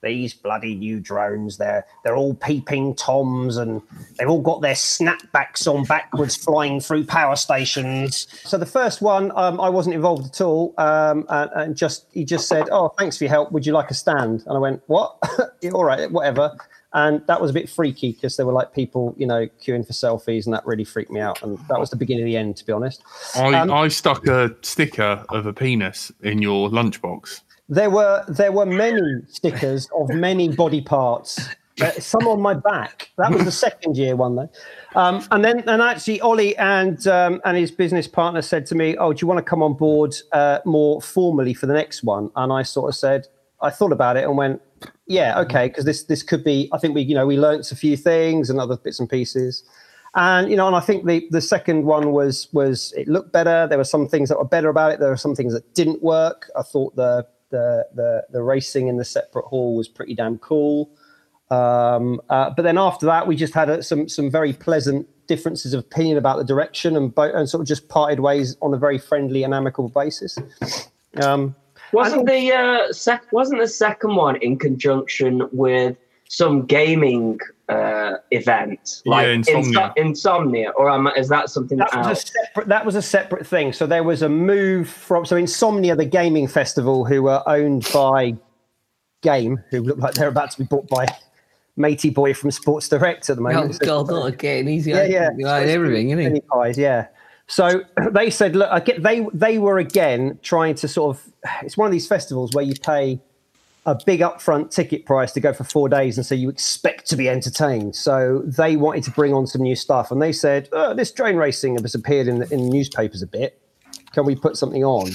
these 0.04 0.34
bloody 0.34 0.76
new 0.76 1.00
drones 1.00 1.58
they're 1.58 1.86
they're 2.04 2.16
all 2.16 2.36
peeping 2.36 2.94
toms 2.96 3.58
and 3.58 3.82
they've 4.18 4.30
all 4.30 4.42
got 4.42 4.62
their 4.62 4.76
snapbacks 4.76 5.68
on 5.68 5.84
backwards 5.86 6.36
flying 6.36 6.80
through 6.80 7.04
power 7.04 7.36
stations. 7.36 8.28
So 8.44 8.58
the 8.58 8.66
first 8.66 9.02
one 9.02 9.32
um, 9.36 9.60
i 9.60 9.70
wasn't 9.70 9.96
involved 9.96 10.28
at 10.28 10.42
all 10.42 10.74
um, 10.78 11.26
and, 11.30 11.50
and 11.56 11.76
just 11.76 12.06
he 12.12 12.24
just 12.24 12.48
said 12.48 12.70
oh 12.72 12.90
thanks 12.98 13.18
for 13.18 13.24
your 13.24 13.32
help. 13.32 13.52
Would 13.52 13.66
you 13.66 13.74
like 13.74 13.90
a 13.90 13.96
stand? 13.96 14.44
And 14.46 14.56
i 14.56 14.60
went 14.60 14.82
what? 14.88 15.18
All 15.74 15.84
right 15.84 16.12
whatever 16.12 16.56
and 16.98 17.22
that 17.28 17.40
was 17.40 17.52
a 17.52 17.54
bit 17.54 17.70
freaky 17.70 18.12
because 18.12 18.38
there 18.38 18.46
were 18.46 18.52
like 18.52 18.74
people 18.74 19.14
you 19.18 19.28
know 19.28 19.48
queuing 19.62 19.86
for 19.86 19.94
selfies 19.94 20.46
and 20.46 20.54
that 20.54 20.66
really 20.66 20.84
freaked 20.84 21.12
me 21.12 21.20
out 21.20 21.42
and 21.44 21.58
that 21.70 21.80
was 21.80 21.92
the 21.92 21.96
beginning 21.96 22.24
of 22.24 22.26
the 22.26 22.36
end 22.36 22.58
to 22.58 22.66
be 22.66 22.74
honest 22.74 23.04
I, 23.36 23.54
Um, 23.54 23.72
I 23.72 23.88
stuck 23.88 24.28
a 24.28 24.54
sticker 24.64 25.24
of 25.30 25.46
a 25.46 25.54
penis 25.54 26.12
in 26.22 26.42
your 26.42 26.70
lunchbox. 26.70 27.42
There 27.70 27.90
were 27.90 28.26
there 28.28 28.52
were 28.52 28.66
many 28.66 29.22
stickers 29.30 29.88
of 29.96 30.10
many 30.10 30.50
body 30.50 30.82
parts. 30.82 31.48
Uh, 31.80 31.92
some 32.00 32.28
on 32.28 32.42
my 32.42 32.56
back. 32.56 33.12
That 33.20 33.32
was 33.32 33.46
the 33.46 33.52
second 33.52 33.98
year 33.98 34.16
one 34.16 34.36
though. 34.36 34.50
Um, 34.96 35.24
and 35.30 35.46
then 35.46 35.60
and 35.70 35.80
actually 35.80 36.20
Ollie 36.22 36.58
and 36.58 37.06
um, 37.06 37.40
and 37.46 37.56
his 37.56 37.70
business 37.70 38.08
partner 38.08 38.42
said 38.42 38.66
to 38.66 38.74
me, 38.74 38.98
"Oh, 38.98 39.14
do 39.14 39.22
you 39.22 39.28
want 39.28 39.38
to 39.38 39.44
come 39.44 39.62
on 39.62 39.76
board 39.76 40.16
uh, 40.32 40.58
more 40.66 41.04
formally 41.04 41.54
for 41.54 41.68
the 41.68 41.76
next 41.76 42.04
one?" 42.04 42.32
And 42.36 42.52
I 42.52 42.64
sort 42.64 42.90
of 42.90 42.96
said, 42.96 43.28
I 43.62 43.70
thought 43.70 43.92
about 43.92 44.18
it 44.18 44.24
and 44.24 44.38
went, 44.38 44.62
"Yeah, 45.08 45.40
okay," 45.42 45.68
because 45.68 45.86
this 45.86 46.04
this 46.04 46.24
could 46.24 46.44
be. 46.44 46.70
I 46.74 46.78
think 46.78 46.96
we 46.96 47.02
you 47.02 47.16
know 47.16 47.26
we 47.26 47.38
learnt 47.38 47.72
a 47.72 47.76
few 47.76 47.98
things 47.98 48.50
and 48.50 48.60
other 48.60 48.78
bits 48.78 49.00
and 49.00 49.10
pieces. 49.10 49.64
And 50.16 50.50
you 50.50 50.56
know, 50.56 50.68
and 50.68 50.76
I 50.76 50.80
think 50.80 51.06
the 51.06 51.28
the 51.30 51.42
second 51.42 51.86
one 51.86 52.12
was 52.12 52.48
was 52.52 52.94
it 52.98 53.08
looked 53.08 53.32
better. 53.32 53.68
There 53.68 53.78
were 53.78 53.84
some 53.84 54.08
things 54.08 54.30
that 54.30 54.38
were 54.38 54.46
better 54.46 54.70
about 54.70 54.92
it. 54.92 55.00
There 55.00 55.10
were 55.10 55.18
some 55.18 55.36
things 55.36 55.54
that 55.54 55.74
didn't 55.76 56.02
work. 56.02 56.50
I 56.56 56.64
thought 56.64 56.96
the 56.96 57.28
the 57.50 57.88
the, 57.94 58.26
the 58.32 58.42
racing 58.42 58.88
in 58.88 58.98
the 58.98 59.06
separate 59.06 59.46
hall 59.46 59.76
was 59.76 59.88
pretty 59.88 60.16
damn 60.16 60.38
cool. 60.40 60.90
Um, 61.50 62.20
uh, 62.30 62.50
but 62.50 62.64
then 62.64 62.78
after 62.78 63.06
that, 63.06 63.28
we 63.28 63.36
just 63.36 63.54
had 63.54 63.70
uh, 63.70 63.82
some 63.82 64.10
some 64.10 64.30
very 64.30 64.54
pleasant 64.54 65.08
differences 65.28 65.74
of 65.74 65.82
opinion 65.82 66.18
about 66.18 66.38
the 66.38 66.44
direction, 66.44 66.96
and, 66.96 67.14
bo- 67.14 67.34
and 67.34 67.48
sort 67.50 67.62
of 67.62 67.68
just 67.68 67.90
parted 67.90 68.20
ways 68.20 68.58
on 68.62 68.74
a 68.74 68.78
very 68.78 68.98
friendly 68.98 69.44
and 69.44 69.54
amicable 69.54 69.90
basis. 69.90 70.38
Um, 71.22 71.56
Wasn't 71.94 72.26
the 72.28 72.52
uh, 72.54 72.92
sec- 72.94 73.32
wasn't 73.32 73.62
the 73.62 73.68
second 73.68 74.16
one 74.16 74.36
in 74.38 74.58
conjunction 74.58 75.48
with 75.52 75.98
some 76.30 76.66
gaming 76.66 77.40
uh, 77.70 78.16
event 78.32 79.02
Yeah, 79.06 79.12
like 79.12 79.28
Insomnia. 79.28 79.94
Insomnia, 79.96 80.70
or 80.72 80.90
am, 80.90 81.08
is 81.16 81.30
that 81.30 81.50
something 81.50 81.78
that 81.78 81.96
was 81.96 82.24
a 82.24 82.26
separate. 82.28 82.68
That 82.68 82.86
was 82.86 82.96
a 82.96 83.02
separate 83.02 83.48
thing. 83.48 83.74
So 83.74 83.86
there 83.88 84.04
was 84.04 84.22
a 84.22 84.30
move 84.30 84.90
from 84.90 85.26
so 85.26 85.36
Insomnia, 85.38 85.96
the 85.96 86.06
gaming 86.06 86.48
festival, 86.48 87.06
who 87.06 87.24
were 87.24 87.42
owned 87.48 87.88
by 87.94 88.36
Game, 89.22 89.64
who 89.72 89.82
look 89.82 89.98
like 89.98 90.14
they're 90.14 90.28
about 90.28 90.52
to 90.52 90.58
be 90.60 90.64
bought 90.66 90.88
by 90.88 91.06
Matey 91.76 92.10
Boy 92.10 92.34
from 92.34 92.52
Sports 92.52 92.88
Direct 92.90 93.30
at 93.30 93.38
the 93.38 93.42
Oh 93.42 93.52
moment. 93.54 93.76
So- 93.76 93.86
God, 93.86 94.08
not 94.10 94.26
again. 94.28 94.68
He's 94.68 94.86
yeah, 94.86 95.04
yeah, 95.06 95.30
behind 95.36 95.70
everything, 95.70 96.12
isn't 96.12 96.36
he? 96.36 96.42
Pies, 96.42 96.78
yeah. 96.78 97.08
So 97.48 97.82
they 98.12 98.30
said, 98.30 98.56
look, 98.56 98.70
I 98.72 98.80
get, 98.80 99.04
they 99.04 99.26
they 99.34 99.58
were 99.58 99.80
again 99.80 100.40
trying 100.44 100.76
to 100.76 100.88
sort 100.88 101.18
of. 101.18 101.34
It's 101.64 101.78
one 101.78 101.86
of 101.86 101.92
these 101.92 102.08
festivals 102.08 102.54
where 102.54 102.64
you 102.64 102.74
pay 102.76 103.22
a 103.86 103.98
big 104.06 104.20
upfront 104.20 104.70
ticket 104.70 105.06
price 105.06 105.32
to 105.32 105.40
go 105.40 105.54
for 105.54 105.64
four 105.64 105.88
days, 105.88 106.18
and 106.18 106.26
so 106.26 106.36
you 106.36 106.50
expect 106.50 107.08
to 107.10 107.16
be 107.16 107.30
entertained. 107.30 107.96
So 107.96 108.44
they 108.46 108.76
wanted 108.76 109.04
to 109.06 109.12
bring 109.12 109.34
on 109.34 109.48
some 109.48 109.62
new 109.62 109.78
stuff, 109.78 110.12
and 110.12 110.22
they 110.22 110.34
said, 110.34 110.68
oh, 110.74 110.94
this 110.94 111.10
drone 111.12 111.38
racing 111.38 111.78
has 111.78 111.96
appeared 111.96 112.28
in 112.28 112.40
the, 112.40 112.54
in 112.54 112.66
the 112.66 112.70
newspapers 112.70 113.22
a 113.22 113.28
bit. 113.28 113.62
Can 114.12 114.26
we 114.26 114.36
put 114.36 114.58
something 114.58 114.84
on? 114.84 115.12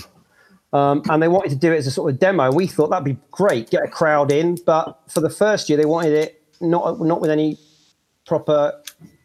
Um, 0.73 1.03
and 1.11 1.23
they 1.23 1.29
wanted 1.29 1.51
to 1.51 1.57
do 1.57 1.71
it 1.71 1.77
as 1.77 1.87
a 1.87 1.91
sort 1.91 2.13
of 2.13 2.19
demo. 2.19 2.51
We 2.51 2.67
thought 2.67 2.89
that'd 2.89 3.05
be 3.05 3.19
great, 3.31 3.69
get 3.69 3.85
a 3.85 3.89
crowd 3.89 4.33
in. 4.33 4.57
But 4.65 4.99
for 5.07 5.21
the 5.21 5.29
first 5.29 5.69
year, 5.69 5.77
they 5.77 5.85
wanted 5.85 6.15
it 6.15 6.43
not 6.63 7.01
not 7.01 7.21
with 7.21 7.31
any 7.31 7.59
proper 8.25 8.82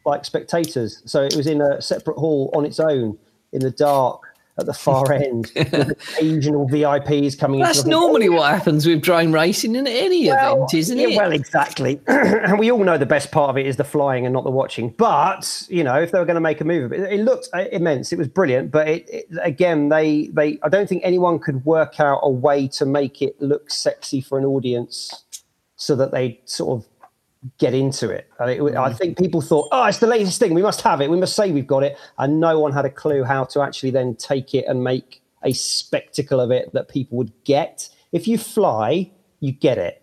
like 0.08 0.26
spectators. 0.26 1.02
So 1.06 1.24
it 1.24 1.36
was 1.36 1.48
in 1.48 1.62
a 1.62 1.82
separate 1.82 2.18
hall 2.18 2.50
on 2.56 2.66
its 2.66 2.80
own 2.80 3.18
in 3.52 3.62
the 3.62 3.72
dark 3.72 4.22
at 4.60 4.66
the 4.66 4.74
far 4.74 5.12
end 5.14 5.52
with 5.56 5.92
occasional 5.92 6.68
VIPs 6.68 7.38
coming 7.38 7.60
in. 7.60 7.66
That's 7.66 7.86
normally 7.86 8.30
what 8.30 8.52
happens 8.52 8.88
with 8.88 9.02
drone 9.02 9.32
racing 9.32 9.76
in 9.76 9.86
any 9.86 10.28
event, 10.28 10.74
isn't 10.74 10.98
yeah, 10.98 11.08
it? 11.08 11.18
Well, 11.18 11.32
exactly. 11.32 12.00
and 12.08 12.58
we 12.58 12.72
all 12.72 12.84
know 12.84 12.98
the 12.98 13.06
best 13.06 13.32
part 13.32 13.50
of 13.50 13.58
it 13.58 13.68
is 13.68 13.78
the 13.78 13.84
flying 13.84 14.26
and 14.26 14.34
not 14.34 14.44
the 14.44 14.52
watching. 14.52 14.90
But 14.90 15.66
you 15.70 15.84
know, 15.84 16.00
if 16.02 16.12
they 16.12 16.20
were 16.20 16.26
going 16.26 16.36
to 16.36 16.42
make 16.42 16.62
a 16.62 16.66
move 16.66 16.86
of 16.86 16.94
it, 16.94 17.12
it 17.12 17.24
looked 17.24 17.50
uh, 17.54 17.66
immense. 17.72 18.12
It 18.12 18.18
was 18.18 18.28
brilliant. 18.28 18.72
But 18.72 18.88
it, 18.88 19.10
it, 19.10 19.28
again, 19.44 19.90
they 19.90 20.28
they 20.28 20.60
I 20.64 20.70
don't 20.70 20.90
think 20.90 21.04
anyone 21.06 21.40
could 21.40 21.64
work 21.66 22.00
out 22.00 22.20
a 22.24 22.30
way 22.30 22.68
to 22.70 22.86
make 22.86 23.22
it 23.22 23.40
look 23.42 23.70
sexy 23.70 24.22
for 24.22 24.40
an 24.40 24.46
audience 24.46 25.24
so 25.76 25.96
that 25.96 26.12
they 26.12 26.42
sort 26.46 26.80
of 26.80 26.88
get 27.58 27.74
into 27.74 28.10
it. 28.10 28.30
I 28.40 28.46
Mm. 28.58 28.98
think 28.98 29.18
people 29.18 29.42
thought, 29.42 29.68
oh, 29.72 29.86
it's 29.86 30.00
the 30.00 30.08
latest 30.08 30.40
thing. 30.40 30.54
We 30.54 30.62
must 30.62 30.82
have 30.82 31.02
it. 31.02 31.10
We 31.10 31.18
must 31.18 31.36
say 31.36 31.52
we've 31.52 31.68
got 31.68 31.84
it. 31.84 31.98
And 32.18 32.40
no 32.40 32.60
one 32.60 32.72
had 32.74 32.86
a 32.86 32.90
clue 32.90 33.24
how 33.24 33.44
to 33.46 33.62
actually 33.62 33.92
then 33.92 34.16
take 34.16 34.54
it 34.54 34.66
and 34.68 34.84
make 34.84 35.22
a 35.44 35.54
spectacle 35.54 36.40
of 36.40 36.52
it 36.52 36.74
that 36.74 36.90
people 36.90 37.18
would 37.18 37.32
get. 37.44 37.90
If 38.12 38.28
you 38.28 38.38
fly, 38.38 39.12
you 39.40 39.52
get 39.52 39.78
it. 39.78 40.02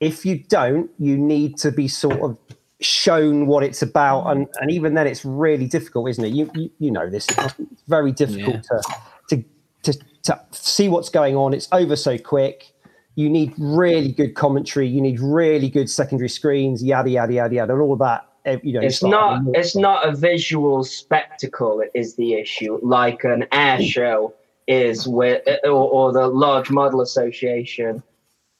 If 0.00 0.24
you 0.24 0.38
don't, 0.48 0.90
you 0.98 1.16
need 1.16 1.58
to 1.58 1.70
be 1.70 1.88
sort 1.88 2.20
of 2.20 2.36
shown 2.80 3.46
what 3.46 3.62
it's 3.62 3.82
about. 3.82 4.26
And, 4.28 4.48
and 4.60 4.70
even 4.70 4.94
then, 4.94 5.06
it's 5.06 5.24
really 5.24 5.66
difficult, 5.66 6.08
isn't 6.10 6.24
it? 6.24 6.32
You, 6.32 6.50
you, 6.54 6.70
you 6.78 6.90
know 6.90 7.08
this. 7.08 7.28
It's 7.28 7.54
very 7.86 8.12
difficult 8.12 8.64
to, 8.64 8.82
to, 9.28 9.44
to, 9.84 9.98
to 10.24 10.40
see 10.50 10.88
what's 10.88 11.08
going 11.08 11.36
on. 11.36 11.54
It's 11.54 11.68
over 11.70 11.94
so 11.96 12.18
quick 12.18 12.71
you 13.14 13.28
need 13.28 13.52
really 13.58 14.12
good 14.12 14.34
commentary 14.34 14.86
you 14.88 15.00
need 15.00 15.20
really 15.20 15.68
good 15.68 15.88
secondary 15.90 16.28
screens 16.28 16.82
yada 16.82 17.10
yada 17.10 17.32
yada 17.32 17.54
yada 17.54 17.72
and 17.72 17.82
all 17.82 17.96
that 17.96 18.26
eh, 18.44 18.58
you 18.62 18.72
know 18.72 18.80
It's 18.80 19.02
not. 19.02 19.42
It's 19.54 19.76
not 19.76 20.08
a 20.08 20.12
visual 20.16 20.84
spectacle. 20.84 21.82
Is 21.94 22.16
the 22.16 22.34
issue 22.34 22.78
like 22.82 23.24
an 23.24 23.46
air 23.52 23.80
show 23.82 24.34
is 24.66 25.06
with, 25.08 25.42
or, 25.64 25.70
or 25.70 26.12
the 26.12 26.26
Large 26.28 26.70
Model 26.70 27.00
Association, 27.00 28.02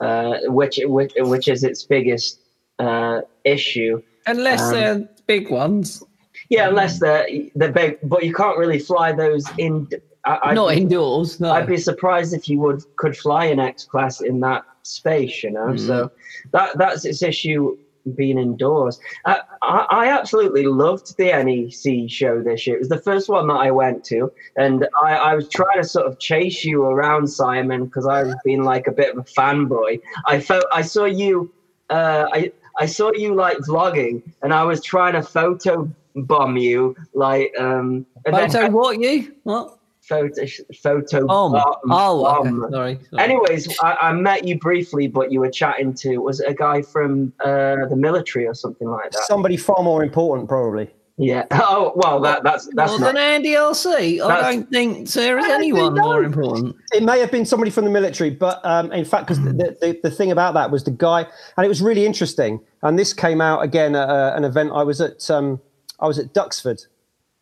uh, 0.01 0.39
which 0.47 0.79
which 0.85 1.13
which 1.17 1.49
is 1.49 1.65
its 1.65 1.85
biggest 1.85 2.39
uh, 2.79 3.23
issue. 3.45 4.03
Unless 4.27 4.61
Um, 4.63 4.71
they're 4.73 5.09
big 5.27 5.51
ones, 5.51 6.03
Yeah, 6.49 6.69
unless 6.69 7.01
they're 7.01 7.27
they're 7.55 7.73
big, 7.73 7.99
but 8.03 8.25
you 8.25 8.35
can't 8.35 8.59
really 8.59 8.79
fly 8.79 9.13
those 9.13 9.45
in. 9.59 9.89
I, 10.25 10.55
not 10.55 10.71
be- 10.71 10.77
indoors. 10.83 11.41
No. 11.41 11.53
I'd 11.53 11.67
be 11.67 11.77
surprised 11.77 12.33
if 12.33 12.49
you 12.49 12.61
would 12.61 12.83
could 12.97 13.17
fly 13.17 13.47
an 13.47 13.59
X 13.59 13.85
class 13.85 14.21
in 14.21 14.41
that 14.41 14.65
space, 14.83 15.43
you 15.43 15.51
know. 15.51 15.77
So 15.77 16.11
that 16.53 16.79
that's 16.79 17.05
its 17.05 17.23
issue 17.23 17.77
being 18.17 18.39
indoors. 18.39 18.99
Uh, 19.25 19.37
I, 19.63 19.87
I 19.91 20.09
absolutely 20.09 20.67
loved 20.67 21.17
the 21.17 21.27
NEC 21.27 22.11
show 22.11 22.43
this 22.43 22.67
year. 22.67 22.77
It 22.77 22.81
was 22.81 22.89
the 22.89 22.99
first 23.01 23.29
one 23.29 23.47
that 23.49 23.55
I 23.55 23.71
went 23.71 24.05
to, 24.07 24.31
and 24.57 24.87
I, 25.03 25.15
I 25.17 25.35
was 25.35 25.49
trying 25.49 25.81
to 25.81 25.85
sort 25.89 26.07
of 26.07 26.19
chase 26.19 26.65
you 26.65 26.83
around, 26.85 27.29
Simon, 27.29 27.85
because 27.87 28.07
I 28.07 28.23
was 28.23 28.35
being 28.45 28.63
like 28.65 28.87
a 28.89 28.93
bit 28.93 29.13
of 29.13 29.19
a 29.19 29.25
fanboy. 29.25 30.01
I 30.27 30.41
felt 30.41 30.65
I 30.73 30.83
saw 30.83 31.05
you. 31.05 31.53
Uh, 31.91 32.27
I 32.33 32.53
I 32.79 32.87
saw 32.87 33.13
you 33.13 33.35
like 33.35 33.59
vlogging, 33.59 34.23
and 34.43 34.53
I 34.55 34.65
was 34.65 34.83
trying 34.83 35.13
to 35.15 35.23
photo 35.23 35.91
bomb 36.15 36.57
you, 36.57 36.97
like 37.13 37.53
um. 37.59 38.07
then- 38.25 38.51
Photo 38.51 38.71
what 38.71 39.01
you? 39.01 39.35
What? 39.45 39.79
Photo 40.09 40.43
photo 40.83 41.27
Oh, 41.29 41.53
bomb, 41.53 41.77
oh, 41.91 42.41
okay. 42.41 42.51
sorry. 42.73 42.99
sorry. 43.13 43.23
Anyways, 43.25 43.79
I, 43.81 43.97
I 44.03 44.13
met 44.13 44.45
you 44.47 44.59
briefly, 44.59 45.07
but 45.07 45.31
you 45.31 45.39
were 45.39 45.51
chatting 45.51 45.95
to 45.95 46.19
was 46.19 46.41
it 46.41 46.51
a 46.51 46.55
guy 46.55 46.83
from 46.83 47.33
uh, 47.45 47.87
the 47.89 47.95
military 47.97 48.47
or 48.49 48.55
something 48.55 48.89
like 48.89 49.13
that. 49.13 49.23
somebody 49.25 49.57
far 49.57 49.81
more 49.85 50.03
important 50.03 50.49
probably 50.49 50.91
Yeah. 51.19 51.45
Oh 51.53 51.93
well, 51.95 52.19
that 52.23 52.43
that's 52.43 52.69
that's 52.75 52.91
More 52.91 52.99
not. 53.01 53.07
than 53.15 53.17
Andy 53.19 53.51
RC. 53.53 54.21
I 54.21 54.27
That's- 54.27 54.55
don't 54.55 54.71
think 54.71 55.09
there 55.11 55.39
is 55.39 55.45
I 55.45 55.49
don't 55.49 55.57
anyone 55.61 55.95
think 55.95 56.05
more 56.05 56.21
no. 56.21 56.27
important. 56.27 56.77
it 56.93 57.05
may 57.05 57.21
have 57.21 57.31
been 57.31 57.47
somebody 57.47 57.71
from 57.71 57.85
the 57.85 57.91
military, 57.91 58.31
but 58.31 58.61
um, 58.65 58.91
in 58.93 59.05
fact, 59.05 59.27
because 59.29 59.41
the, 59.45 59.53
the, 59.53 60.01
the 60.03 60.11
thing 60.11 60.33
about 60.33 60.55
that 60.55 60.73
was 60.73 60.83
the 60.83 60.91
guy, 60.91 61.21
and 61.57 61.65
it 61.65 61.69
was 61.69 61.81
really 61.81 62.05
interesting. 62.07 62.59
And 62.83 62.99
this 62.99 63.13
came 63.13 63.41
out 63.41 63.63
again 63.63 63.95
at 63.95 64.09
uh, 64.09 64.33
an 64.35 64.43
event 64.43 64.73
I 64.75 64.83
was 64.83 65.01
at. 65.01 65.31
Um, 65.31 65.61
I 66.01 66.09
was 66.09 66.19
at 66.19 66.35
Duxford 66.35 66.85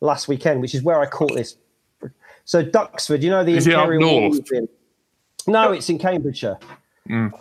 last 0.02 0.29
weekend, 0.29 0.61
which 0.61 0.75
is 0.75 0.83
where 0.83 1.00
I 1.00 1.07
caught 1.07 1.35
this. 1.35 1.57
So 2.50 2.64
Duxford, 2.64 3.23
you 3.23 3.30
know 3.30 3.45
the 3.45 3.54
Is 3.54 3.69
Imperial 3.69 4.11
War? 4.11 4.30
Museum. 4.30 4.69
No, 5.47 5.71
it's 5.71 5.88
in 5.88 6.00
Cambridgeshire. 6.00 6.59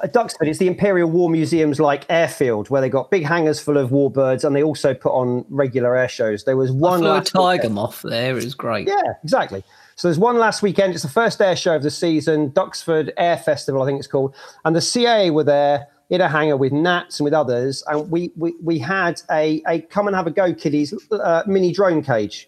At 0.04 0.14
Duxford, 0.14 0.48
it's 0.48 0.60
the 0.60 0.68
Imperial 0.68 1.10
War 1.10 1.32
Museum's 1.32 1.80
like 1.80 2.06
airfield 2.10 2.70
where 2.70 2.80
they 2.80 2.90
got 2.90 3.10
big 3.10 3.26
hangars 3.26 3.60
full 3.60 3.78
of 3.78 3.90
warbirds, 3.90 4.44
and 4.44 4.56
they 4.56 4.62
also 4.62 4.94
put 4.94 5.12
on 5.12 5.46
regular 5.50 5.98
air 5.98 6.08
shows. 6.08 6.44
There 6.44 6.56
was 6.58 6.70
I 6.70 6.74
one 6.74 7.00
flew 7.00 7.16
a 7.16 7.22
tiger 7.24 7.62
weekend- 7.62 7.74
moth 7.74 8.04
there. 8.04 8.38
It 8.38 8.44
was 8.44 8.54
great. 8.54 8.88
yeah, 8.88 9.02
exactly. 9.24 9.64
So 9.96 10.08
there's 10.08 10.20
one 10.20 10.38
last 10.38 10.62
weekend. 10.62 10.94
It's 10.94 11.02
the 11.02 11.10
first 11.10 11.42
air 11.42 11.56
show 11.56 11.76
of 11.76 11.82
the 11.82 11.90
season, 11.90 12.52
Duxford 12.52 13.12
Air 13.18 13.38
Festival, 13.38 13.82
I 13.82 13.88
think 13.88 13.98
it's 13.98 14.08
called. 14.08 14.36
And 14.64 14.76
the 14.76 14.82
CA 14.82 15.32
were 15.32 15.44
there 15.44 15.88
in 16.12 16.22
a 16.22 16.28
hangar 16.30 16.56
with 16.56 16.72
Nats 16.72 17.20
and 17.20 17.26
with 17.26 17.34
others. 17.34 17.84
And 17.88 18.12
we 18.12 18.32
we, 18.38 18.54
we 18.62 18.78
had 18.78 19.20
a, 19.32 19.64
a 19.68 19.82
come 19.82 20.06
and 20.06 20.16
have 20.16 20.28
a 20.28 20.32
go, 20.32 20.54
kiddies, 20.54 20.94
uh, 21.12 21.42
mini 21.48 21.72
drone 21.74 22.04
cage. 22.04 22.48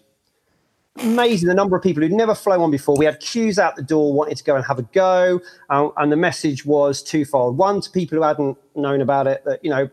Amazing 0.98 1.48
the 1.48 1.54
number 1.54 1.74
of 1.74 1.82
people 1.82 2.02
who'd 2.02 2.12
never 2.12 2.34
flown 2.34 2.60
one 2.60 2.70
before. 2.70 2.96
We 2.96 3.06
had 3.06 3.18
queues 3.18 3.58
out 3.58 3.76
the 3.76 3.82
door 3.82 4.12
wanting 4.12 4.34
to 4.34 4.44
go 4.44 4.56
and 4.56 4.64
have 4.64 4.78
a 4.78 4.82
go. 4.82 5.40
Um, 5.70 5.92
and 5.96 6.12
the 6.12 6.16
message 6.16 6.66
was 6.66 7.02
twofold. 7.02 7.56
One, 7.56 7.80
to 7.80 7.90
people 7.90 8.18
who 8.18 8.22
hadn't 8.22 8.58
known 8.76 9.00
about 9.00 9.26
it, 9.26 9.42
that, 9.46 9.64
you 9.64 9.70
know, 9.70 9.88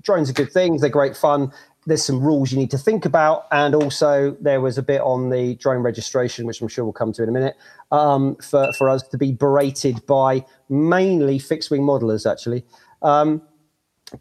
drones 0.00 0.30
are 0.30 0.32
good 0.32 0.50
things, 0.50 0.80
they're 0.80 0.90
great 0.90 1.16
fun. 1.16 1.52
There's 1.86 2.02
some 2.02 2.22
rules 2.22 2.50
you 2.50 2.56
need 2.58 2.70
to 2.70 2.78
think 2.78 3.04
about. 3.04 3.46
And 3.52 3.74
also, 3.74 4.34
there 4.40 4.62
was 4.62 4.78
a 4.78 4.82
bit 4.82 5.02
on 5.02 5.28
the 5.28 5.54
drone 5.56 5.82
registration, 5.82 6.46
which 6.46 6.62
I'm 6.62 6.68
sure 6.68 6.84
we'll 6.84 6.94
come 6.94 7.12
to 7.12 7.22
in 7.22 7.28
a 7.28 7.32
minute, 7.32 7.56
um, 7.92 8.36
for, 8.36 8.72
for 8.72 8.88
us 8.88 9.06
to 9.08 9.18
be 9.18 9.32
berated 9.32 10.04
by 10.06 10.46
mainly 10.70 11.38
fixed 11.38 11.70
wing 11.70 11.82
modelers, 11.82 12.30
actually. 12.30 12.64
Um, 13.02 13.42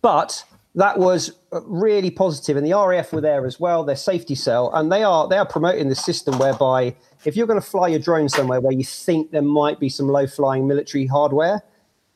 but 0.01 0.43
that 0.75 0.97
was 0.97 1.33
really 1.51 2.09
positive, 2.09 2.57
and 2.57 2.65
the 2.65 2.73
RAF 2.73 3.13
were 3.13 3.21
there 3.21 3.45
as 3.45 3.59
well. 3.59 3.83
Their 3.83 3.95
safety 3.95 4.35
cell, 4.35 4.71
and 4.73 4.91
they 4.91 5.03
are 5.03 5.27
they 5.27 5.37
are 5.37 5.45
promoting 5.45 5.89
the 5.89 5.95
system 5.95 6.37
whereby 6.39 6.95
if 7.25 7.35
you're 7.35 7.47
going 7.47 7.61
to 7.61 7.65
fly 7.65 7.89
your 7.89 7.99
drone 7.99 8.27
somewhere 8.27 8.59
where 8.59 8.73
you 8.73 8.83
think 8.83 9.31
there 9.31 9.41
might 9.41 9.79
be 9.79 9.89
some 9.89 10.07
low 10.07 10.25
flying 10.25 10.67
military 10.67 11.05
hardware, 11.05 11.61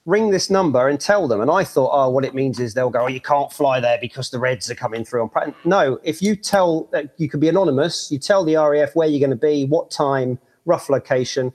ring 0.08 0.32
this 0.32 0.50
number 0.50 0.88
and 0.88 1.00
tell 1.00 1.28
them. 1.28 1.42
And 1.42 1.52
I 1.52 1.64
thought, 1.64 1.92
oh, 1.94 2.10
what 2.10 2.26
it 2.26 2.34
means 2.34 2.60
is 2.60 2.74
they'll 2.74 2.90
go, 2.90 3.04
oh, 3.04 3.08
you 3.08 3.22
can't 3.22 3.52
fly 3.52 3.80
there 3.80 4.00
because 4.02 4.32
the 4.32 4.40
Reds 4.40 4.72
are 4.72 4.76
coming 4.76 5.06
through. 5.06 5.22
On 5.24 5.30
pra-" 5.30 5.54
no, 5.66 6.00
if 6.04 6.22
you 6.22 6.36
tell, 6.36 6.90
uh, 6.94 7.04
you 7.18 7.30
can 7.30 7.40
be 7.40 7.50
anonymous. 7.50 8.12
You 8.12 8.18
tell 8.18 8.44
the 8.44 8.56
RAF 8.56 8.96
where 8.96 9.08
you're 9.08 9.20
going 9.20 9.30
to 9.30 9.36
be, 9.36 9.66
what 9.66 9.92
time, 9.92 10.40
rough 10.66 10.90
location. 10.90 11.54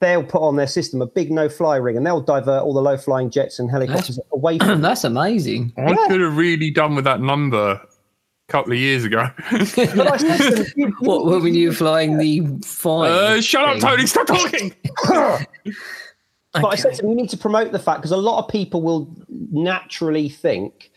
They'll 0.00 0.24
put 0.24 0.40
on 0.40 0.56
their 0.56 0.66
system 0.66 1.02
a 1.02 1.06
big 1.06 1.30
no-fly 1.30 1.76
ring, 1.76 1.96
and 1.96 2.06
they'll 2.06 2.22
divert 2.22 2.62
all 2.62 2.72
the 2.72 2.80
low-flying 2.80 3.30
jets 3.30 3.58
and 3.58 3.70
helicopters 3.70 4.18
away 4.32 4.58
from. 4.58 4.80
That's 4.88 5.04
amazing. 5.04 5.72
I 5.78 5.94
could 6.08 6.20
have 6.22 6.36
really 6.36 6.70
done 6.70 6.94
with 6.94 7.04
that 7.04 7.20
number 7.20 7.72
a 7.72 7.86
couple 8.48 8.72
of 8.72 8.78
years 8.78 9.04
ago. 9.04 9.28
But 9.50 10.12
I 10.12 10.16
said 10.16 10.36
to 10.38 10.50
them, 10.56 10.66
you- 10.76 10.86
you- 10.86 10.96
What 11.00 11.26
when 11.42 11.54
you 11.54 11.68
were 11.68 11.74
flying 11.74 12.16
the 12.18 12.40
fine? 12.64 13.10
uh, 13.12 13.40
shut 13.42 13.62
up. 13.68 13.78
Tony! 13.80 14.06
Stop 14.06 14.26
talking. 14.26 14.74
But 16.52 16.64
I 16.66 16.74
said 16.74 16.88
Okay. 16.88 16.96
to 16.96 17.02
them, 17.02 17.10
you 17.10 17.16
need 17.16 17.30
to 17.30 17.36
promote 17.36 17.70
the 17.70 17.78
fact 17.78 18.00
because 18.00 18.10
a 18.10 18.16
lot 18.16 18.42
of 18.44 18.50
people 18.50 18.82
will 18.82 19.14
naturally 19.52 20.28
think 20.28 20.90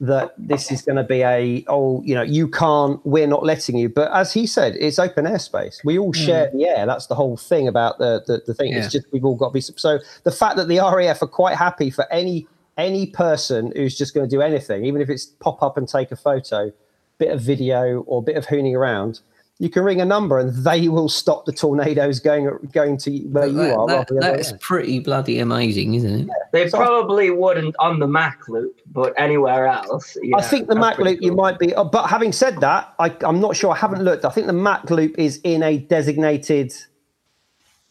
that 0.00 0.30
oh, 0.30 0.32
this 0.36 0.72
is 0.72 0.82
going 0.82 0.96
to 0.96 1.04
be 1.04 1.22
a 1.22 1.64
oh 1.68 2.02
you 2.04 2.14
know 2.14 2.22
you 2.22 2.48
can't 2.48 3.04
we're 3.06 3.26
not 3.26 3.44
letting 3.44 3.76
you. 3.76 3.88
But 3.88 4.12
as 4.12 4.32
he 4.32 4.46
said 4.46 4.76
it's 4.76 4.98
open 4.98 5.24
airspace. 5.24 5.84
We 5.84 5.98
all 5.98 6.12
hmm. 6.12 6.24
share 6.24 6.50
the 6.52 6.66
air. 6.66 6.86
That's 6.86 7.06
the 7.06 7.14
whole 7.14 7.36
thing 7.36 7.68
about 7.68 7.98
the 7.98 8.22
the, 8.26 8.42
the 8.46 8.54
thing. 8.54 8.72
Yeah. 8.72 8.84
it's 8.84 8.92
just 8.92 9.06
we've 9.12 9.24
all 9.24 9.36
got 9.36 9.48
to 9.48 9.54
be 9.54 9.60
so 9.60 9.98
the 10.24 10.32
fact 10.32 10.56
that 10.56 10.68
the 10.68 10.78
RAF 10.78 11.22
are 11.22 11.28
quite 11.28 11.56
happy 11.56 11.90
for 11.90 12.10
any 12.12 12.46
any 12.76 13.06
person 13.06 13.72
who's 13.76 13.96
just 13.96 14.14
going 14.14 14.28
to 14.28 14.30
do 14.36 14.42
anything 14.42 14.84
even 14.84 15.00
if 15.00 15.08
it's 15.08 15.26
pop 15.26 15.62
up 15.62 15.76
and 15.76 15.88
take 15.88 16.10
a 16.10 16.16
photo 16.16 16.72
bit 17.18 17.30
of 17.30 17.40
video 17.40 18.00
or 18.00 18.22
bit 18.22 18.36
of 18.36 18.46
hooning 18.46 18.74
around 18.74 19.20
you 19.60 19.70
can 19.70 19.84
ring 19.84 20.00
a 20.00 20.04
number 20.04 20.38
and 20.40 20.52
they 20.64 20.88
will 20.88 21.08
stop 21.08 21.44
the 21.44 21.52
tornadoes 21.52 22.18
going 22.18 22.50
going 22.72 22.96
to 22.98 23.18
where 23.28 23.46
you 23.46 23.52
That- 23.54 23.76
are 23.76 23.86
that- 23.86 23.94
rather 23.94 24.04
than 24.08 24.16
the 24.20 24.26
other 24.26 24.36
that's 24.36 24.52
way. 24.52 24.58
pretty 24.60 24.98
bloody 24.98 25.38
amazing, 25.38 25.94
isn't 25.94 26.20
it? 26.22 26.28
They 26.52 26.68
So- 26.68 26.78
probably 26.78 27.30
wouldn't 27.30 27.76
on 27.78 28.00
the 28.00 28.06
Mach 28.08 28.48
loop, 28.48 28.80
but 28.92 29.14
anywhere 29.16 29.66
else. 29.68 30.16
Yeah, 30.22 30.36
I 30.38 30.42
think 30.42 30.66
the 30.68 30.74
Mach 30.74 30.96
pretty 30.96 31.12
loop 31.12 31.22
you 31.22 31.32
might 31.32 31.58
be, 31.60 31.72
oh, 31.74 31.84
but 31.84 32.06
having 32.08 32.32
said 32.32 32.60
that, 32.60 32.92
I, 32.98 33.14
I'm 33.22 33.40
not 33.40 33.54
sure. 33.56 33.70
I 33.72 33.76
haven't 33.76 34.02
looked. 34.02 34.24
I 34.24 34.30
think 34.30 34.48
the 34.48 34.52
Mach 34.52 34.90
loop 34.90 35.16
is 35.18 35.40
in 35.44 35.62
a 35.62 35.78
designated 35.78 36.72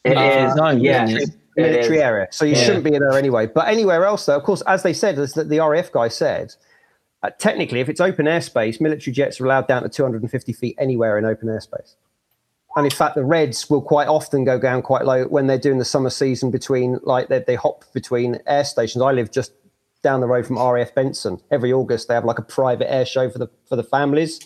It 0.03 0.17
Uh, 0.17 0.48
is, 0.50 0.53
zone, 0.55 0.82
yes, 0.82 1.10
isn't 1.12 1.22
it? 1.22 1.29
it 1.55 1.62
military 1.72 2.01
area, 2.03 2.27
so 2.29 2.43
you 2.43 2.55
Yeah. 2.55 2.63
shouldn't 2.63 2.84
be 2.84 2.93
in 2.93 3.00
there 3.01 3.17
anyway. 3.17 3.46
But 3.48 3.70
anywhere 3.70 4.03
else, 4.03 4.25
though, 4.25 4.36
of 4.36 4.43
course, 4.43 4.62
as 4.67 4.84
they 4.84 4.91
said, 4.91 5.17
as 5.17 5.32
the, 5.32 5.46
the 5.46 5.60
RAF 5.60 5.93
guy 5.93 6.10
said, 6.10 6.53
uh, 7.23 7.29
technically, 7.39 7.79
if 7.79 7.89
it's 7.89 8.01
open 8.01 8.25
airspace, 8.25 8.79
military 8.79 9.13
jets 9.13 9.39
are 9.39 9.45
allowed 9.45 9.67
down 9.67 9.83
to 9.83 9.89
250 9.89 10.53
feet 10.53 10.75
anywhere 10.77 11.17
in 11.17 11.25
open 11.25 11.47
airspace. 11.47 11.95
And 12.75 12.85
in 12.85 12.91
fact, 12.91 13.15
the 13.15 13.23
Reds 13.23 13.69
will 13.69 13.81
quite 13.81 14.07
often 14.07 14.43
go 14.43 14.59
down 14.59 14.81
quite 14.81 15.05
low 15.05 15.25
when 15.25 15.47
they're 15.47 15.59
doing 15.59 15.77
the 15.77 15.85
summer 15.85 16.09
season 16.09 16.51
between, 16.51 16.99
like, 17.03 17.29
they, 17.29 17.39
they 17.39 17.55
hop 17.55 17.85
between 17.93 18.39
air 18.47 18.63
stations. 18.63 19.01
I 19.01 19.11
live 19.11 19.31
just 19.31 19.53
down 20.03 20.19
the 20.19 20.27
road 20.27 20.45
from 20.45 20.57
RAF 20.57 20.93
Benson. 20.93 21.39
Every 21.49 21.71
August, 21.71 22.07
they 22.07 22.13
have 22.13 22.25
like 22.25 22.39
a 22.39 22.43
private 22.43 22.91
air 22.91 23.05
show 23.05 23.29
for 23.29 23.39
the 23.39 23.47
for 23.67 23.75
the 23.75 23.83
families. 23.83 24.39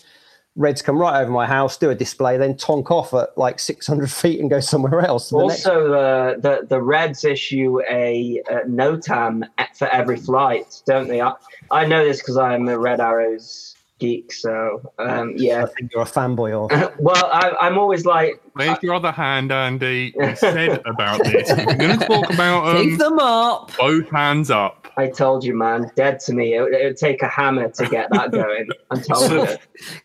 Reds 0.56 0.82
come 0.82 0.98
right 0.98 1.20
over 1.22 1.30
my 1.30 1.46
house, 1.46 1.76
do 1.76 1.90
a 1.90 1.94
display, 1.94 2.36
then 2.36 2.56
tonk 2.56 2.90
off 2.90 3.14
at 3.14 3.36
like 3.38 3.58
600 3.60 4.10
feet 4.10 4.40
and 4.40 4.50
go 4.50 4.60
somewhere 4.60 5.00
else. 5.00 5.30
The 5.30 5.38
next- 5.46 5.66
Also, 5.66 5.92
uh, 5.92 6.34
the 6.38 6.66
the 6.68 6.82
Reds 6.82 7.24
issue 7.24 7.80
a, 7.88 8.42
uh 8.50 8.60
NOTAM 8.66 9.44
for 9.74 9.88
every 9.88 10.16
flight, 10.16 10.82
don't 10.86 11.06
they? 11.08 11.20
I, 11.20 11.32
I 11.70 11.86
know 11.86 12.04
this 12.04 12.18
because 12.18 12.36
I'm 12.36 12.68
a 12.68 12.78
Red 12.78 13.00
Arrows 13.00 13.76
geek. 13.98 14.32
So 14.32 14.92
um, 14.98 15.30
I 15.30 15.32
yeah. 15.36 15.66
think 15.66 15.92
you're 15.92 16.02
a 16.02 16.06
fanboy 16.06 16.52
of. 16.52 16.94
well, 17.00 17.26
I, 17.32 17.52
I'm 17.60 17.78
always 17.78 18.04
like, 18.04 18.40
Where's 18.54 18.78
your 18.82 18.94
other 18.94 19.12
hand, 19.12 19.52
Andy? 19.52 20.12
We 20.16 20.34
said 20.34 20.80
about 20.86 21.22
this. 21.24 21.48
We're 21.50 21.76
going 21.76 21.98
to 21.98 22.06
talk 22.06 22.32
about 22.32 22.76
Keep 22.76 22.92
um, 22.92 22.98
them 22.98 23.18
up. 23.18 23.76
both 23.76 24.08
hands 24.10 24.50
up. 24.50 24.87
I 24.98 25.08
told 25.08 25.44
you, 25.44 25.54
man, 25.56 25.90
dead 25.96 26.18
to 26.20 26.32
me. 26.34 26.54
It, 26.54 26.60
would- 26.60 26.74
it 26.74 26.84
would 26.84 26.96
take 26.96 27.22
a 27.22 27.28
hammer 27.28 27.68
to 27.70 27.86
get 27.88 28.10
that 28.10 28.30
going. 28.42 28.68
I'm 28.90 29.00
telling 29.00 29.30
you. 29.48 29.56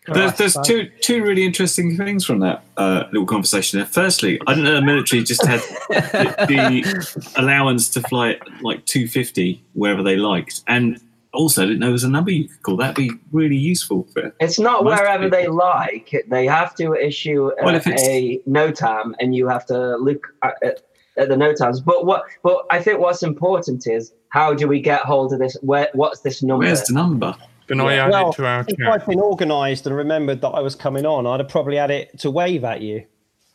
There's, 0.06 0.34
there's 0.34 0.56
two 0.64 0.88
two 1.00 1.22
really 1.22 1.44
interesting 1.44 1.96
things 1.96 2.24
from 2.24 2.38
that 2.40 2.62
uh, 2.76 3.04
little 3.12 3.26
conversation 3.26 3.80
there. 3.80 3.86
Firstly, 3.86 4.40
I 4.46 4.54
didn't 4.54 4.66
know 4.66 4.74
the 4.76 4.82
military 4.82 5.22
just 5.24 5.44
had 5.44 5.60
the, 5.88 6.46
the 6.48 7.32
allowance 7.36 7.88
to 7.90 8.00
fly 8.02 8.30
at 8.30 8.62
like 8.62 8.86
250 8.86 9.62
wherever 9.74 10.02
they 10.02 10.16
liked, 10.16 10.62
and 10.68 11.00
also 11.32 11.62
I 11.62 11.66
didn't 11.66 11.80
know 11.80 11.86
there 11.86 11.92
was 11.92 12.04
a 12.04 12.08
number 12.10 12.30
you 12.30 12.48
could 12.48 12.62
call. 12.62 12.76
That'd 12.76 12.94
be 12.94 13.10
really 13.32 13.56
useful 13.56 14.06
for. 14.12 14.32
It's 14.40 14.60
not 14.60 14.84
wherever 14.84 15.24
people. 15.24 15.38
they 15.38 15.48
like. 15.48 16.24
They 16.28 16.46
have 16.46 16.74
to 16.76 16.94
issue 16.94 17.50
a, 17.60 17.64
Well, 17.64 17.74
if 17.74 17.86
it's- 17.88 18.06
a 18.06 18.40
NOTAM, 18.48 19.14
and 19.18 19.34
you 19.34 19.48
have 19.48 19.66
to 19.66 19.96
look 19.96 20.28
at, 20.44 20.54
at, 20.62 20.82
at 21.16 21.28
the 21.28 21.34
NOTAMs. 21.34 21.84
But 21.84 22.06
what? 22.06 22.24
But 22.44 22.64
I 22.70 22.80
think 22.80 23.00
what's 23.00 23.22
important 23.24 23.86
is 23.88 24.12
how 24.34 24.52
do 24.52 24.66
we 24.66 24.80
get 24.80 25.00
hold 25.02 25.32
of 25.32 25.38
this? 25.38 25.56
Where? 25.62 25.88
What's 25.92 26.20
this 26.20 26.42
number? 26.42 26.66
Where's 26.66 26.82
the 26.82 26.92
number? 26.94 27.36
Can 27.68 27.80
I 27.80 27.94
add 27.94 28.10
Well, 28.10 28.30
it 28.30 28.34
to 28.34 28.46
our 28.46 28.64
chat. 28.64 28.74
if? 28.80 28.88
I'd 28.88 29.06
been 29.06 29.20
organised 29.20 29.86
and 29.86 29.94
remembered 29.94 30.40
that 30.40 30.48
I 30.48 30.60
was 30.60 30.74
coming 30.74 31.06
on, 31.06 31.24
I'd 31.24 31.38
have 31.38 31.48
probably 31.48 31.76
had 31.76 31.92
it 31.92 32.18
to 32.18 32.32
wave 32.32 32.64
at 32.64 32.80
you. 32.80 33.06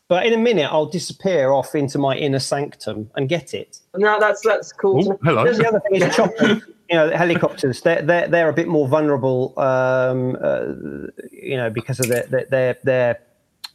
But 0.07 0.25
in 0.25 0.31
a 0.33 0.37
minute, 0.37 0.69
I'll 0.71 0.85
disappear 0.85 1.51
off 1.51 1.75
into 1.75 1.99
my 1.99 2.15
inner 2.15 2.39
sanctum 2.39 3.11
and 3.15 3.27
get 3.27 3.53
it. 3.53 3.79
no, 3.93 4.19
that's 4.21 4.41
that's 4.41 4.71
cool. 4.71 5.11
Oh, 5.11 5.19
hello. 5.21 5.53
The 5.53 5.67
other 5.67 5.81
thing 5.81 6.01
is 6.01 6.15
choppers. 6.15 6.63
You 6.89 6.95
know, 6.97 7.11
helicopters. 7.11 7.81
They're 7.81 8.01
they're, 8.01 8.27
they're 8.29 8.49
a 8.49 8.53
bit 8.53 8.69
more 8.69 8.87
vulnerable. 8.87 9.53
Um, 9.59 10.37
uh, 10.41 10.63
you 11.31 11.57
know, 11.57 11.69
because 11.69 11.99
of 11.99 12.07
their 12.07 12.23
their 12.23 12.45
their, 12.45 12.77
their 12.85 13.19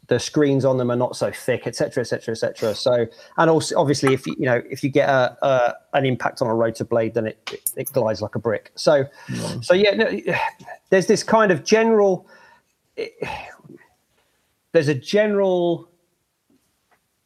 the 0.08 0.18
screens 0.18 0.64
on 0.64 0.76
them 0.76 0.90
are 0.90 0.96
not 0.96 1.16
so 1.16 1.30
thick, 1.30 1.66
etc., 1.66 2.02
etc., 2.02 2.32
etc. 2.32 2.74
So, 2.74 3.06
and 3.36 3.50
also 3.50 3.78
obviously, 3.78 4.12
if 4.12 4.26
you 4.26 4.34
you 4.38 4.46
know 4.46 4.62
if 4.70 4.82
you 4.82 4.90
get 4.90 5.08
a, 5.08 5.36
a 5.42 5.74
an 5.94 6.04
impact 6.04 6.42
on 6.42 6.48
a 6.48 6.54
rotor 6.54 6.84
blade, 6.84 7.14
then 7.14 7.26
it, 7.26 7.38
it, 7.52 7.70
it 7.76 7.92
glides 7.92 8.20
like 8.20 8.34
a 8.34 8.38
brick. 8.38 8.72
So, 8.74 9.06
so 9.62 9.74
yeah, 9.74 9.94
no, 9.94 10.20
there's 10.90 11.06
this 11.06 11.22
kind 11.22 11.50
of 11.50 11.64
general. 11.64 12.26
There's 14.72 14.88
a 14.88 14.94
general. 14.94 15.88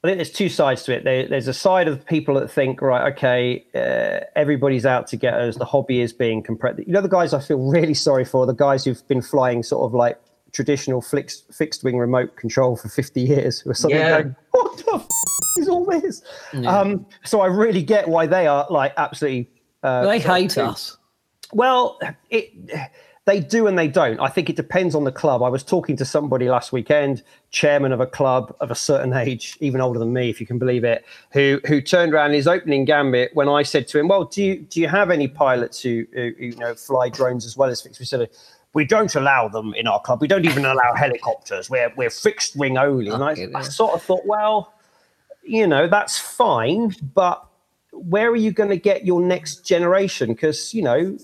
I 0.04 0.08
think 0.08 0.18
there's 0.18 0.30
two 0.30 0.48
sides 0.48 0.84
to 0.84 0.94
it. 0.94 1.02
There, 1.02 1.26
there's 1.26 1.48
a 1.48 1.52
side 1.52 1.88
of 1.88 2.06
people 2.06 2.34
that 2.36 2.48
think, 2.48 2.80
right, 2.80 3.12
okay, 3.12 3.64
uh, 3.74 4.24
everybody's 4.36 4.86
out 4.86 5.08
to 5.08 5.16
get 5.16 5.34
us. 5.34 5.56
The 5.56 5.64
hobby 5.64 6.00
is 6.00 6.12
being 6.12 6.40
compressed. 6.40 6.78
You 6.78 6.92
know, 6.92 7.00
the 7.00 7.08
guys 7.08 7.34
I 7.34 7.40
feel 7.40 7.58
really 7.58 7.94
sorry 7.94 8.24
for, 8.24 8.46
the 8.46 8.52
guys 8.52 8.84
who've 8.84 9.06
been 9.08 9.22
flying 9.22 9.64
sort 9.64 9.84
of 9.84 9.94
like 9.94 10.20
traditional 10.62 11.00
fixed, 11.00 11.54
fixed 11.54 11.84
wing 11.84 11.96
remote 11.96 12.34
control 12.34 12.74
for 12.76 12.88
50 12.88 13.20
years, 13.20 13.60
who 13.60 13.70
are 13.70 13.74
suddenly 13.74 14.02
Yeah. 14.02 14.22
going, 14.22 14.36
what 14.50 14.76
the 14.78 14.94
f- 14.96 15.06
is 15.60 15.68
all 15.68 15.84
this? 15.84 16.20
Um, 16.66 17.06
so 17.24 17.40
I 17.40 17.46
really 17.46 17.80
get 17.82 18.08
why 18.08 18.26
they 18.26 18.48
are 18.48 18.66
like 18.68 18.92
absolutely. 18.96 19.48
Uh, 19.84 20.04
They 20.06 20.18
hate 20.18 20.58
us. 20.58 20.96
well, 21.52 22.00
it 22.30 22.50
they 23.24 23.38
do 23.40 23.66
and 23.68 23.78
they 23.78 23.86
don't. 23.88 24.18
I 24.20 24.28
think 24.28 24.48
it 24.50 24.56
depends 24.56 24.94
on 24.96 25.04
the 25.04 25.12
club. 25.12 25.42
I 25.42 25.48
was 25.50 25.62
talking 25.62 25.96
to 25.98 26.04
somebody 26.04 26.48
last 26.48 26.72
weekend, 26.72 27.22
chairman 27.50 27.92
of 27.92 28.00
a 28.00 28.06
club 28.06 28.56
of 28.60 28.70
a 28.70 28.74
certain 28.74 29.12
age, 29.12 29.56
even 29.60 29.80
older 29.82 29.98
than 30.00 30.12
me, 30.14 30.30
if 30.30 30.40
you 30.40 30.46
can 30.46 30.58
believe 30.58 30.82
it, 30.82 31.04
who 31.32 31.60
who 31.68 31.80
turned 31.80 32.12
around 32.14 32.32
his 32.32 32.48
opening 32.48 32.84
gambit 32.84 33.30
when 33.34 33.48
I 33.48 33.62
said 33.62 33.86
to 33.88 33.98
him, 34.00 34.08
"Well, 34.08 34.24
do 34.24 34.42
you 34.42 34.56
do 34.62 34.80
you 34.80 34.88
have 34.88 35.10
any 35.12 35.28
pilots 35.28 35.80
who, 35.82 36.04
who, 36.14 36.32
you 36.46 36.56
know 36.56 36.74
fly 36.74 37.10
drones 37.10 37.46
as 37.46 37.56
well 37.56 37.70
as 37.70 37.80
fixed?" 37.80 38.04
Said. 38.04 38.28
We 38.74 38.84
don't 38.84 39.14
allow 39.14 39.48
them 39.48 39.74
in 39.74 39.86
our 39.86 40.00
club. 40.00 40.20
We 40.20 40.28
don't 40.28 40.44
even 40.44 40.64
allow 40.64 40.94
helicopters. 40.94 41.70
We're 41.70 41.92
we're 41.96 42.10
fixed 42.10 42.56
wing 42.56 42.78
only. 42.78 43.10
And 43.10 43.24
I, 43.24 43.48
I 43.54 43.62
sort 43.62 43.94
of 43.94 44.02
thought, 44.02 44.26
well, 44.26 44.72
you 45.42 45.66
know, 45.66 45.88
that's 45.88 46.18
fine, 46.18 46.94
but 47.14 47.44
where 47.92 48.30
are 48.30 48.36
you 48.36 48.52
going 48.52 48.70
to 48.70 48.76
get 48.76 49.04
your 49.04 49.20
next 49.20 49.64
generation? 49.66 50.34
Because 50.34 50.74
you 50.74 50.82
know, 50.82 51.16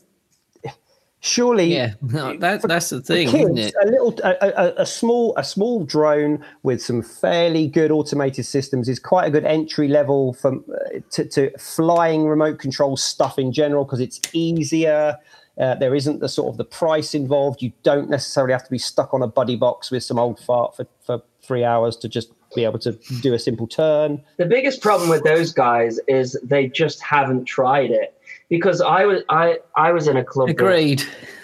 surely 1.25 1.75
Yeah, 1.75 1.95
no, 2.03 2.37
that, 2.37 2.63
that's 2.63 2.91
the 2.91 3.01
thing, 3.01 3.29
kids, 3.29 3.45
isn't 3.45 3.59
it? 3.59 3.75
a 3.83 3.87
little, 3.87 4.19
a, 4.23 4.37
a, 4.41 4.83
a 4.83 4.87
small, 4.87 5.35
a 5.39 5.45
small 5.45 5.85
drone 5.85 6.45
with 6.63 6.83
some 6.83 7.03
fairly 7.03 7.67
good 7.67 7.91
automated 7.91 8.45
systems 8.45 8.89
is 8.89 8.99
quite 8.99 9.27
a 9.27 9.31
good 9.31 9.45
entry 9.45 9.89
level 9.89 10.35
from 10.35 10.65
uh, 10.75 10.99
to, 11.11 11.25
to 11.27 11.51
flying 11.59 12.27
remote 12.27 12.59
control 12.59 12.97
stuff 12.97 13.39
in 13.39 13.53
general 13.53 13.85
because 13.85 14.01
it's 14.01 14.21
easier. 14.33 15.17
Uh, 15.59 15.75
there 15.77 15.95
isn't 15.95 16.21
the 16.21 16.29
sort 16.29 16.49
of 16.49 16.57
the 16.57 16.65
price 16.65 17.15
involved. 17.15 17.63
You 17.63 17.73
don't 17.85 18.11
necessarily 18.11 18.53
have 18.53 18.65
to 18.65 18.71
be 18.71 18.79
stuck 18.79 19.15
on 19.15 19.23
a 19.23 19.29
buddy 19.29 19.55
box 19.57 19.91
with 19.91 20.03
some 20.03 20.19
old 20.19 20.41
fart 20.41 20.75
for, 20.77 20.87
for 21.07 21.23
three 21.43 21.63
hours 21.65 21.97
to 21.99 22.09
just 22.09 22.33
be 22.55 22.65
able 22.65 22.79
to 22.81 22.93
do 23.21 23.35
a 23.35 23.39
simple 23.39 23.67
turn. 23.67 24.23
The 24.37 24.47
biggest 24.47 24.81
problem 24.81 25.09
with 25.09 25.23
those 25.25 25.53
guys 25.53 26.01
is 26.09 26.37
they 26.43 26.69
just 26.69 27.01
haven't 27.03 27.45
tried 27.45 27.91
it. 27.91 28.11
Because 28.49 28.81
I 28.81 29.05
was 29.07 29.23
I 29.31 29.59
I 29.77 29.91
was 29.93 30.07
in 30.07 30.17
a 30.17 30.25
club. 30.25 30.49
that- 30.49 30.53
Agreed. 30.53 31.03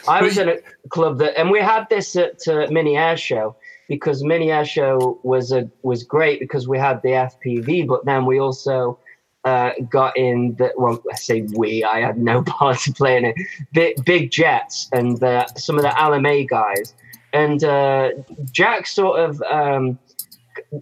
I 0.08 0.22
was 0.22 0.36
in 0.38 0.48
a 0.48 0.56
club 0.90 1.18
that, 1.18 1.38
and 1.38 1.50
we 1.50 1.60
had 1.60 1.86
this 1.88 2.14
at 2.16 2.46
uh, 2.46 2.66
Mini 2.70 2.96
Air 2.96 3.16
Show 3.16 3.56
because 3.88 4.22
Mini 4.22 4.50
Air 4.50 4.64
Show 4.64 5.18
was 5.22 5.50
a 5.50 5.68
was 5.82 6.02
great 6.04 6.40
because 6.40 6.68
we 6.68 6.78
had 6.78 7.00
the 7.02 7.08
FPV, 7.10 7.86
but 7.86 8.04
then 8.04 8.26
we 8.26 8.38
also 8.38 8.98
uh, 9.44 9.70
got 9.88 10.16
in 10.16 10.54
the 10.56 10.72
well, 10.76 11.02
I 11.10 11.16
say 11.16 11.42
we, 11.56 11.84
I 11.84 12.00
had 12.00 12.18
no 12.18 12.42
part 12.46 12.78
to 12.80 12.92
play 12.92 13.16
in 13.16 13.24
it. 13.24 13.34
Big, 13.72 14.04
big 14.04 14.30
jets 14.30 14.88
and 14.92 15.22
uh, 15.22 15.46
some 15.56 15.76
of 15.76 15.82
the 15.82 15.90
LMA 15.90 16.48
guys, 16.48 16.94
and 17.32 17.62
uh, 17.64 18.10
Jack 18.52 18.86
sort 18.86 19.20
of 19.20 19.42
um, 19.42 19.98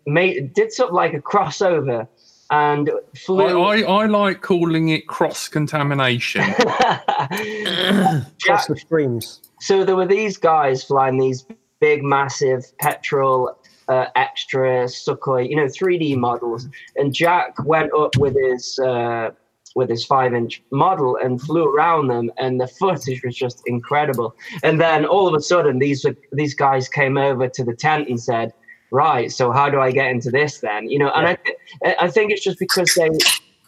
made 0.07 0.55
did 0.55 0.73
sort 0.73 0.91
of 0.91 0.95
like 0.95 1.15
a 1.15 1.21
crossover 1.21 2.09
and 2.51 2.91
I, 2.91 3.19
flew. 3.19 3.63
I, 3.63 3.81
I 3.83 4.07
like 4.07 4.41
calling 4.43 4.89
it 4.89 5.07
cross 5.07 5.49
contamination. 5.49 6.41
Across 6.51 8.27
Jack, 8.39 8.67
the 8.67 8.77
streams. 8.77 9.41
so 9.61 9.85
there 9.85 9.97
were 9.97 10.07
these 10.07 10.37
guys 10.37 10.83
flying 10.83 11.19
these 11.19 11.47
big, 11.81 12.03
massive 12.03 12.65
petrol 12.79 13.58
uh, 13.89 14.07
extra 14.17 14.85
Sukhoi, 14.85 15.49
you 15.49 15.57
know, 15.57 15.65
3D 15.65 16.17
models, 16.17 16.69
and 16.97 17.13
Jack 17.13 17.55
went 17.65 17.93
up 17.93 18.17
with 18.17 18.37
his 18.37 18.79
uh, 18.79 19.31
with 19.75 19.89
his 19.89 20.05
five 20.05 20.35
inch 20.35 20.63
model 20.71 21.17
and 21.23 21.41
flew 21.41 21.65
around 21.65 22.09
them, 22.09 22.31
and 22.39 22.61
the 22.61 22.67
footage 22.67 23.23
was 23.23 23.37
just 23.37 23.63
incredible. 23.67 24.35
And 24.63 24.81
then 24.81 25.05
all 25.05 25.29
of 25.29 25.35
a 25.35 25.41
sudden, 25.41 25.79
these 25.79 26.05
these 26.33 26.55
guys 26.55 26.89
came 26.89 27.17
over 27.17 27.49
to 27.49 27.65
the 27.65 27.75
tent 27.75 28.09
and 28.09 28.21
said, 28.21 28.53
"Right, 28.91 29.31
so 29.33 29.53
how 29.53 29.71
do 29.71 29.81
I 29.81 29.91
get 29.91 30.11
into 30.11 30.31
this 30.31 30.59
then?" 30.59 30.89
You 30.89 30.99
know, 31.01 31.11
and 31.11 31.27
I 31.27 31.97
I 32.01 32.09
think 32.09 32.33
it's 32.33 32.43
just 32.43 32.59
because 32.59 32.93
they 32.95 33.11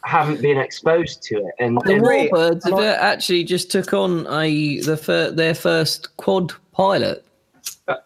haven't 0.04 0.40
been 0.40 0.58
exposed 0.58 1.22
to 1.22 1.36
it. 1.36 1.54
And, 1.58 1.78
The 1.84 1.94
and 1.94 2.02
Warbirds 2.02 2.64
have 2.64 2.78
actually 2.78 3.44
just 3.44 3.70
took 3.70 3.92
on 3.92 4.26
a 4.28 4.80
the 4.80 4.96
fir- 4.96 5.30
their 5.30 5.54
first 5.54 6.16
quad 6.16 6.52
pilot. 6.72 7.24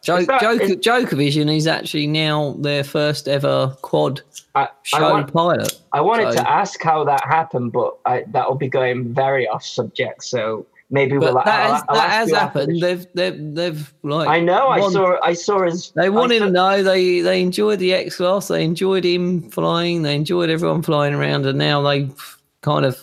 Jo- 0.02 0.22
that- 0.24 0.40
Joker, 0.40 0.62
is- 0.64 0.76
Jokervision 0.76 1.54
is 1.56 1.66
actually 1.66 2.06
now 2.06 2.54
their 2.58 2.84
first 2.84 3.28
ever 3.28 3.76
quad 3.82 4.20
I, 4.54 4.62
I, 4.62 4.68
show 4.82 5.10
want, 5.10 5.32
pilot. 5.32 5.80
I 5.92 6.00
wanted 6.00 6.32
So- 6.32 6.42
to 6.42 6.50
ask 6.50 6.82
how 6.82 7.04
that 7.04 7.22
happened, 7.24 7.72
but 7.72 7.96
I, 8.06 8.24
that 8.28 8.48
will 8.48 8.56
be 8.56 8.68
going 8.68 9.12
very 9.12 9.46
off 9.48 9.64
subject. 9.64 10.24
So 10.24 10.66
maybe 10.90 11.12
But 11.18 11.34
we'll. 11.34 11.34
that 11.44 11.46
I'll- 11.48 11.72
has, 11.74 11.82
I'll 11.88 11.94
that 11.96 12.10
has 12.10 12.30
happened. 12.30 12.76
the 12.76 12.80
They've 12.80 13.06
they've 13.14 13.54
they've 13.54 13.94
like 14.02 14.28
I 14.28 14.40
know. 14.40 14.68
I 14.68 14.80
saw. 14.90 15.16
I 15.22 15.32
saw 15.32 15.64
his. 15.64 15.90
They 15.96 16.08
wanted 16.10 16.38
saw- 16.40 16.44
to 16.46 16.50
know. 16.52 16.82
They 16.82 17.20
they 17.20 17.40
enjoyed 17.42 17.78
the 17.80 17.94
X 17.94 18.16
class. 18.16 18.48
They 18.48 18.62
enjoyed 18.64 19.04
him 19.04 19.50
flying. 19.50 20.02
They 20.02 20.14
enjoyed 20.14 20.50
everyone 20.50 20.82
flying 20.82 21.14
around, 21.14 21.46
and 21.46 21.58
now 21.58 21.82
they've 21.82 22.36
kind 22.60 22.84
of 22.84 23.02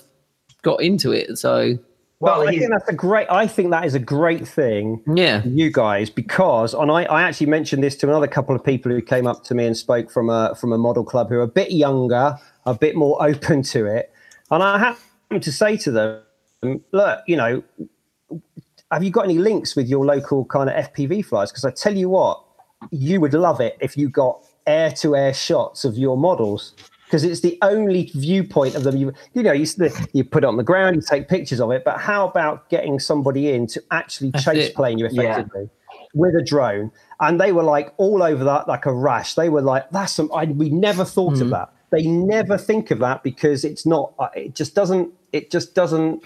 got 0.62 0.82
into 0.82 1.12
it. 1.12 1.38
So 1.38 1.78
Well, 2.22 2.48
I 2.48 2.52
think 2.52 2.70
that's 2.70 2.88
a 2.88 2.94
great. 2.94 3.28
I 3.32 3.48
think 3.48 3.72
that 3.72 3.84
is 3.84 3.96
a 3.96 4.00
great 4.00 4.48
thing 4.48 5.02
yeah, 5.08 5.42
for 5.42 5.48
you 5.48 5.72
guys 5.72 6.12
because, 6.12 6.76
and 6.76 6.92
I, 6.92 7.04
I 7.06 7.24
actually 7.24 7.48
mentioned 7.48 7.84
this 7.84 7.96
to 7.98 8.08
another 8.08 8.28
couple 8.28 8.56
of 8.56 8.64
people 8.64 8.92
who 8.92 9.02
came 9.02 9.26
up 9.26 9.44
to 9.46 9.56
me 9.56 9.66
and 9.66 9.76
spoke 9.76 10.12
from 10.12 10.30
a 10.30 10.54
from 10.54 10.72
a 10.72 10.78
model 10.78 11.04
club 11.04 11.30
who 11.30 11.40
are 11.40 11.42
a 11.42 11.48
bit 11.48 11.72
younger, 11.72 12.38
a 12.68 12.76
bit 12.76 12.96
more 12.96 13.22
open 13.26 13.64
to 13.64 13.88
it, 13.88 14.14
and 14.52 14.62
I 14.62 14.78
happened 14.78 15.42
to 15.42 15.52
say 15.52 15.78
to 15.78 15.92
them, 15.92 16.84
look, 16.92 17.22
you 17.26 17.38
know, 17.38 17.64
have 18.92 19.04
you 19.04 19.10
got 19.10 19.26
any 19.26 19.40
links 19.40 19.76
with 19.76 19.88
your 19.88 20.06
local 20.06 20.46
kind 20.46 20.70
of 20.70 20.76
FPV 20.94 21.26
flyers? 21.26 21.52
Because 21.52 21.66
I 21.66 21.72
tell 21.72 21.98
you 21.98 22.10
what, 22.10 22.40
you 22.92 23.20
would 23.20 23.34
love 23.34 23.60
it 23.62 23.78
if 23.82 23.98
you 23.98 24.10
got 24.10 24.44
air 24.68 24.92
to 24.92 25.16
air 25.16 25.34
shots 25.34 25.86
of 25.86 25.98
your 25.98 26.18
models. 26.18 26.76
Because 27.12 27.26
it's 27.26 27.42
the 27.42 27.58
only 27.62 28.10
viewpoint 28.16 28.74
of 28.76 28.84
them. 28.86 28.96
You, 28.96 29.12
you 29.34 29.44
know, 29.44 29.52
you, 29.52 29.66
you 30.14 30.24
put 30.24 30.46
it 30.46 30.48
on 30.48 30.56
the 30.56 30.64
ground, 30.64 30.96
you 30.96 31.02
take 31.02 31.28
pictures 31.28 31.60
of 31.60 31.70
it. 31.72 31.84
But 31.84 31.98
how 32.00 32.26
about 32.26 32.70
getting 32.70 33.00
somebody 33.00 33.50
in 33.50 33.68
to 33.68 33.84
actually 33.92 34.32
That's 34.32 34.46
chase 34.46 34.68
it. 34.70 34.76
plane 34.76 34.98
you 34.98 35.10
Yeah. 35.12 35.24
effectively 35.24 35.70
with 36.14 36.36
a 36.36 36.42
drone? 36.42 36.90
And 37.20 37.38
they 37.42 37.52
were 37.52 37.64
like 37.64 37.94
all 37.98 38.24
over 38.24 38.46
that 38.46 38.70
like 38.70 38.86
a 38.86 38.94
rash. 38.94 39.36
They 39.36 39.50
were 39.50 39.62
like, 39.62 39.90
"That's 39.92 40.14
some." 40.14 40.32
I, 40.34 40.46
we 40.46 40.70
never 40.70 41.04
thought 41.04 41.34
Mm. 41.34 41.42
of 41.42 41.50
that. 41.50 41.74
They 41.90 42.08
never 42.08 42.58
think 42.58 42.92
of 42.92 43.00
that 43.00 43.24
because 43.24 43.66
it's 43.66 43.86
not. 43.86 44.14
uh, 44.18 44.30
It 44.34 44.56
just 44.56 44.74
doesn't. 44.74 45.10
It 45.34 45.52
just 45.52 45.76
doesn't 45.76 46.24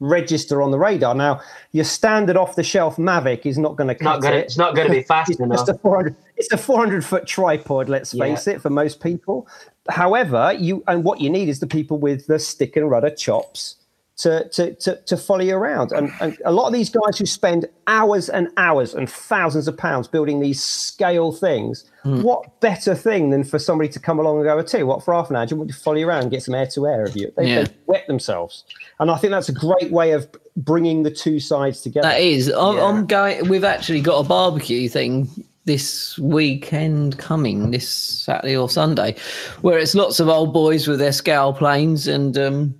register 0.00 0.60
on 0.62 0.70
the 0.70 0.78
radar. 0.78 1.14
Now, 1.14 1.40
your 1.72 1.84
standard 1.84 2.36
off-the-shelf 2.36 2.96
Mavic 2.96 3.46
is 3.46 3.58
not 3.58 3.76
going 3.76 3.88
to 3.88 3.94
cut 3.94 4.20
gonna. 4.22 4.36
it. 4.36 4.44
It's 4.44 4.58
not 4.58 4.74
going 4.74 4.88
to 4.88 4.92
be 4.94 5.02
fast 5.14 5.30
It's 5.30 5.40
enough. 5.40 5.68
a 5.68 5.74
400. 5.78 6.14
It's 6.36 6.52
a 6.52 6.58
400 6.58 7.04
foot 7.04 7.26
tripod. 7.26 7.88
Let's 7.88 8.12
Yeah. 8.12 8.24
face 8.24 8.46
it, 8.46 8.60
for 8.60 8.70
most 8.70 9.00
people. 9.02 9.46
However, 9.88 10.54
you 10.58 10.82
and 10.88 11.04
what 11.04 11.20
you 11.20 11.30
need 11.30 11.48
is 11.48 11.60
the 11.60 11.66
people 11.66 11.98
with 11.98 12.26
the 12.26 12.38
stick 12.38 12.76
and 12.76 12.90
rudder 12.90 13.10
chops 13.10 13.76
to 14.18 14.48
to 14.50 14.74
to, 14.76 14.96
to 15.02 15.16
follow 15.16 15.42
you 15.42 15.54
around. 15.56 15.92
And, 15.92 16.10
and 16.20 16.36
a 16.44 16.52
lot 16.52 16.66
of 16.66 16.72
these 16.72 16.88
guys 16.90 17.18
who 17.18 17.26
spend 17.26 17.66
hours 17.86 18.28
and 18.30 18.48
hours 18.56 18.94
and 18.94 19.10
thousands 19.10 19.68
of 19.68 19.76
pounds 19.76 20.08
building 20.08 20.40
these 20.40 20.62
scale 20.62 21.32
things. 21.32 21.84
What 22.04 22.60
better 22.60 22.94
thing 22.94 23.30
than 23.30 23.42
for 23.42 23.58
somebody 23.58 23.88
to 23.90 23.98
come 23.98 24.20
along 24.20 24.36
and 24.36 24.44
go, 24.44 24.56
I 24.56 24.62
tell 24.62 24.78
you 24.78 24.86
what, 24.86 25.04
for 25.04 25.12
half 25.12 25.28
an 25.28 25.34
hour, 25.34 25.44
do 25.44 25.54
you 25.56 25.58
want 25.58 25.72
to 25.72 25.76
follow 25.76 25.96
you 25.96 26.08
around 26.08 26.22
and 26.22 26.30
get 26.30 26.40
some 26.44 26.54
air 26.54 26.68
to 26.68 26.86
air 26.86 27.02
of 27.04 27.16
you? 27.16 27.32
They, 27.36 27.48
Yeah. 27.48 27.64
they 27.64 27.74
wet 27.86 28.06
themselves. 28.06 28.62
And 29.00 29.10
I 29.10 29.16
think 29.18 29.32
that's 29.32 29.48
a 29.48 29.52
great 29.52 29.90
way 29.90 30.12
of 30.12 30.28
bringing 30.56 31.02
the 31.02 31.10
two 31.10 31.40
sides 31.40 31.80
together. 31.80 32.06
that 32.06 32.20
is. 32.20 32.46
I'm, 32.48 32.76
Yeah. 32.76 32.84
I'm 32.84 33.06
going. 33.06 33.48
We've 33.48 33.64
actually 33.64 34.02
got 34.02 34.24
a 34.24 34.28
barbecue 34.28 34.88
thing 34.88 35.28
this 35.64 36.16
weekend 36.20 37.18
coming 37.18 37.72
this 37.72 37.88
Saturday 37.88 38.56
or 38.56 38.70
Sunday, 38.70 39.16
where 39.62 39.76
it's 39.76 39.96
lots 39.96 40.20
of 40.20 40.28
old 40.28 40.52
boys 40.52 40.86
with 40.86 41.00
their 41.00 41.12
scale 41.12 41.52
planes 41.52 42.06
and. 42.06 42.38
um 42.38 42.74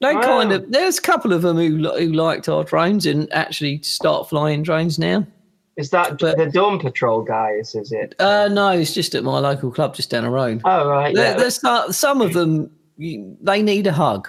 they 0.00 0.14
Wow. 0.14 0.20
kind 0.22 0.52
of 0.52 0.70
there's 0.70 0.98
a 0.98 1.02
couple 1.02 1.32
of 1.32 1.42
them 1.42 1.56
who, 1.56 1.88
who 1.90 2.12
liked 2.12 2.48
our 2.48 2.64
drones 2.64 3.06
and 3.06 3.32
actually 3.32 3.82
start 3.82 4.28
flying 4.28 4.62
drones 4.62 4.98
now. 4.98 5.26
Is 5.76 5.90
that 5.90 6.18
But- 6.18 6.36
the 6.38 6.46
Dawn 6.46 6.78
Patrol 6.80 7.22
guys? 7.22 7.74
Is 7.74 7.92
it? 7.92 8.14
Uh, 8.18 8.48
no, 8.50 8.70
it's 8.70 8.92
just 8.94 9.14
at 9.14 9.22
my 9.24 9.38
local 9.38 9.70
club 9.70 9.94
just 9.94 10.10
down 10.10 10.24
the 10.24 10.30
road. 10.30 10.60
oh 10.64 10.88
right. 10.88 11.14
There- 11.14 11.32
Yeah. 11.32 11.36
there's 11.36 11.60
some, 11.60 11.92
some 11.92 12.20
of 12.20 12.32
them. 12.32 12.70
They 12.98 13.62
need 13.62 13.86
a 13.86 13.92
hug. 13.92 14.28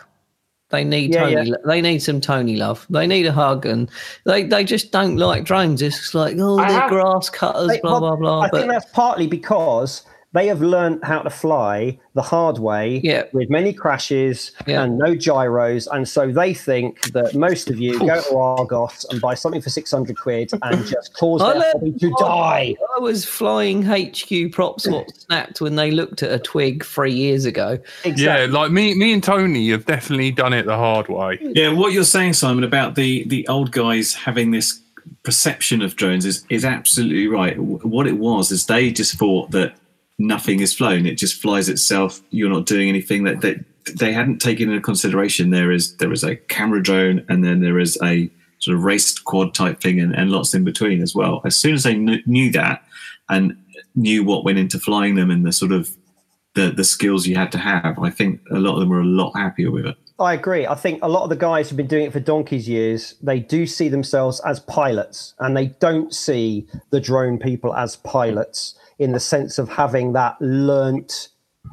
They 0.70 0.84
need 0.84 1.12
Yeah, 1.16 1.32
Tony. 1.44 1.54
They 1.66 1.82
need 1.82 2.00
some 2.04 2.22
Tony 2.22 2.56
love. 2.56 2.86
They 2.92 3.08
need 3.08 3.26
a 3.26 3.32
hug, 3.32 3.66
and 3.66 3.90
they, 4.28 4.44
they 4.44 4.64
just 4.64 4.92
don't 4.92 5.18
like 5.18 5.44
drones. 5.44 5.82
It's 5.82 6.14
like 6.14 6.36
oh, 6.38 6.60
I 6.60 6.68
they're 6.70 6.80
have- 6.82 6.90
grass 6.92 7.30
cutters, 7.32 7.70
They- 7.70 7.80
blah 7.82 8.00
blah 8.00 8.16
blah. 8.16 8.42
I 8.42 8.50
but 8.52 8.60
think 8.60 8.72
that's 8.72 8.86
partly 8.92 9.26
because 9.26 10.04
they 10.32 10.46
have 10.46 10.62
learned 10.62 11.04
how 11.04 11.20
to 11.24 11.30
fly 11.30 11.98
the 12.14 12.22
hard 12.22 12.60
way 12.60 13.02
Yeah. 13.04 13.24
with 13.34 13.50
many 13.50 13.74
crashes 13.74 14.52
Yeah. 14.68 14.84
and 14.84 14.98
no 15.00 15.16
gyros. 15.16 15.88
And 15.88 16.08
so 16.08 16.32
they 16.32 16.54
think 16.54 17.12
that 17.14 17.34
most 17.34 17.70
of 17.72 17.80
you 17.80 17.98
go 17.98 18.22
to 18.22 18.36
Argos 18.38 19.06
and 19.10 19.20
buy 19.20 19.34
something 19.34 19.60
for 19.62 19.72
600 19.72 20.16
quid 20.16 20.52
and 20.62 20.86
just 20.86 21.14
cause 21.16 21.42
I 21.44 21.54
their 21.54 21.60
let- 21.62 21.74
hobby 21.74 21.94
to 21.94 22.16
die. 22.20 22.76
I 22.96 23.00
was 23.02 23.26
flying 23.26 23.82
HQ 23.82 24.52
props 24.52 24.88
what 24.88 25.10
snapped 25.18 25.62
when 25.62 25.76
they 25.76 25.90
looked 25.90 26.22
at 26.22 26.32
a 26.32 26.38
twig 26.38 26.86
three 26.86 27.14
years 27.14 27.46
ago. 27.46 27.80
Yeah, 28.06 28.46
like 28.50 28.72
me, 28.72 28.94
me 28.94 29.14
and 29.14 29.24
Tony 29.24 29.70
have 29.72 29.88
definitely 29.88 30.30
done 30.30 30.54
it 30.54 30.68
the 30.68 30.76
hard 30.78 31.08
way. 31.08 31.40
Yeah, 31.42 31.74
what 31.74 31.92
you're 31.92 32.04
saying, 32.04 32.34
Simon, 32.34 32.64
about 32.64 32.94
the 32.94 33.24
the 33.28 33.48
old 33.48 33.72
guys 33.72 34.14
having 34.14 34.52
this 34.52 34.80
perception 35.24 35.82
of 35.82 35.96
drones 35.96 36.26
is 36.26 36.46
is 36.50 36.64
absolutely 36.64 37.28
right. 37.28 37.58
What 37.58 38.06
it 38.06 38.18
was 38.18 38.52
is 38.52 38.68
they 38.68 38.92
just 38.92 39.18
thought 39.18 39.50
that 39.52 39.74
nothing 40.20 40.60
is 40.60 40.74
flown; 40.74 41.06
it 41.06 41.16
just 41.16 41.42
flies 41.42 41.70
itself. 41.70 42.22
You're 42.30 42.50
not 42.50 42.66
doing 42.66 42.90
anything. 42.90 43.24
That 43.24 43.42
they, 43.42 43.60
they 43.98 44.14
hadn't 44.14 44.40
taken 44.40 44.70
into 44.70 44.82
consideration 44.82 45.50
there 45.50 45.72
is 45.72 45.98
there 45.98 46.12
is 46.12 46.24
a 46.24 46.36
camera 46.36 46.84
drone, 46.84 47.26
and 47.30 47.44
then 47.44 47.62
there 47.62 47.80
is 47.80 47.98
a 48.04 48.30
sort 48.60 48.78
of 48.78 48.84
race 48.84 49.18
quad 49.18 49.56
type 49.56 49.82
thing, 49.82 50.00
and, 50.00 50.14
and 50.14 50.30
lots 50.30 50.54
in 50.54 50.64
between 50.64 51.02
as 51.02 51.16
well. 51.16 51.42
As 51.46 51.56
soon 51.56 51.74
as 51.74 51.84
they 51.84 51.96
kn- 51.96 52.24
knew 52.26 52.52
that 52.52 52.84
and 53.30 53.58
knew 53.96 54.24
what 54.24 54.44
went 54.44 54.60
into 54.60 54.80
flying 54.80 55.16
them 55.16 55.32
and 55.32 55.46
the 55.46 55.52
sort 55.52 55.72
of 55.72 55.90
the 56.54 56.70
the 56.70 56.84
skills 56.84 57.26
you 57.26 57.36
had 57.36 57.52
to 57.54 57.58
have, 57.58 57.98
I 57.98 58.10
think 58.10 58.42
a 58.52 58.60
lot 58.60 58.74
of 58.74 58.82
them 58.82 58.90
were 58.90 59.02
a 59.02 59.06
lot 59.06 59.32
happier 59.36 59.72
with 59.72 59.86
it. 59.86 59.96
I 60.20 60.34
agree. 60.34 60.68
I 60.68 60.76
think 60.76 61.00
a 61.02 61.08
lot 61.08 61.24
of 61.24 61.30
the 61.30 61.38
guys 61.38 61.70
who've 61.70 61.78
been 61.78 61.88
doing 61.88 62.04
it 62.04 62.12
for 62.12 62.20
donkey's 62.20 62.68
years, 62.68 63.16
they 63.22 63.40
do 63.40 63.66
see 63.66 63.88
themselves 63.88 64.42
as 64.42 64.60
pilots 64.60 65.34
and 65.40 65.56
they 65.56 65.68
don't 65.68 66.14
see 66.14 66.68
the 66.90 67.00
drone 67.00 67.40
people 67.40 67.74
as 67.74 67.96
pilots 67.96 68.76
in 69.00 69.14
the 69.14 69.20
sense 69.20 69.58
of 69.58 69.70
having 69.70 70.14
that 70.14 70.40
learnt 70.42 71.30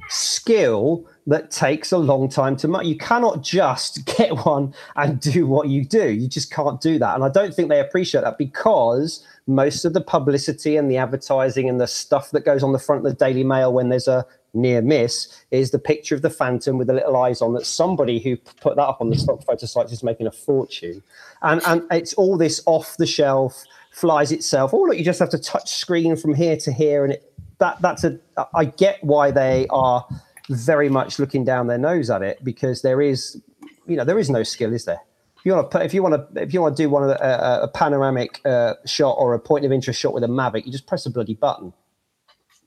skill 0.08 1.06
that 1.26 1.50
takes 1.50 1.90
a 1.90 1.98
long 1.98 2.28
time 2.28 2.56
to. 2.56 2.80
You 2.84 2.96
cannot 2.96 3.42
just 3.42 4.04
get 4.16 4.46
one 4.46 4.72
and 4.94 5.20
do 5.20 5.46
what 5.46 5.68
you 5.68 5.84
do. 5.84 6.10
You 6.10 6.28
just 6.28 6.52
can't 6.52 6.80
do 6.80 6.98
that. 6.98 7.14
And 7.14 7.24
I 7.24 7.28
don't 7.28 7.52
think 7.54 7.68
they 7.68 7.80
appreciate 7.80 8.22
that 8.22 8.38
because 8.38 9.26
most 9.46 9.84
of 9.84 9.92
the 9.92 10.00
publicity 10.00 10.76
and 10.76 10.90
the 10.90 10.96
advertising 10.96 11.68
and 11.68 11.80
the 11.80 11.86
stuff 11.86 12.30
that 12.30 12.44
goes 12.44 12.62
on 12.62 12.72
the 12.72 12.78
front 12.78 13.04
of 13.04 13.10
the 13.10 13.24
Daily 13.24 13.44
Mail 13.44 13.72
when 13.72 13.88
there's 13.88 14.08
a 14.08 14.24
near 14.54 14.80
miss 14.80 15.44
is 15.50 15.70
the 15.70 15.78
picture 15.78 16.14
of 16.14 16.22
the 16.22 16.30
phantom 16.30 16.78
with 16.78 16.86
the 16.86 16.94
little 16.94 17.16
eyes 17.16 17.42
on 17.42 17.52
that 17.52 17.66
somebody 17.66 18.18
who 18.18 18.36
put 18.60 18.74
that 18.76 18.82
up 18.82 19.00
on 19.00 19.10
the 19.10 19.18
stock 19.18 19.44
photo 19.44 19.66
sites 19.66 19.92
is 19.92 20.02
making 20.02 20.26
a 20.26 20.32
fortune 20.32 21.02
and 21.42 21.60
and 21.66 21.82
it's 21.90 22.14
all 22.14 22.38
this 22.38 22.62
off 22.64 22.96
the 22.96 23.06
shelf 23.06 23.64
flies 23.96 24.30
itself 24.30 24.74
oh 24.74 24.82
look 24.82 24.98
you 24.98 25.04
just 25.04 25.18
have 25.18 25.30
to 25.30 25.38
touch 25.38 25.70
screen 25.70 26.16
from 26.16 26.34
here 26.34 26.54
to 26.56 26.70
here 26.70 27.02
and 27.02 27.14
it, 27.14 27.32
that 27.58 27.80
that's 27.80 28.04
a 28.04 28.18
i 28.54 28.62
get 28.64 29.02
why 29.02 29.30
they 29.30 29.66
are 29.70 30.06
very 30.50 30.90
much 30.90 31.18
looking 31.18 31.44
down 31.44 31.66
their 31.66 31.78
nose 31.78 32.10
at 32.10 32.20
it 32.20 32.42
because 32.44 32.82
there 32.82 33.00
is 33.00 33.40
you 33.86 33.96
know 33.96 34.04
there 34.04 34.18
is 34.18 34.28
no 34.28 34.42
skill 34.42 34.74
is 34.74 34.84
there 34.84 35.00
if 35.38 35.46
you 35.46 35.52
want 35.54 35.70
to 35.70 35.78
put 35.78 35.86
if 35.86 35.94
you 35.94 36.02
want 36.02 36.14
to 36.14 36.42
if 36.42 36.52
you 36.52 36.60
want 36.60 36.76
to 36.76 36.82
do 36.82 36.90
one 36.90 37.02
of 37.02 37.08
the, 37.08 37.22
uh, 37.24 37.60
a 37.62 37.68
panoramic 37.68 38.40
uh, 38.44 38.74
shot 38.84 39.12
or 39.12 39.32
a 39.32 39.38
point 39.38 39.64
of 39.64 39.72
interest 39.72 39.98
shot 39.98 40.12
with 40.12 40.22
a 40.24 40.28
mavic 40.28 40.66
you 40.66 40.72
just 40.72 40.86
press 40.86 41.06
a 41.06 41.10
bloody 41.10 41.34
button 41.34 41.72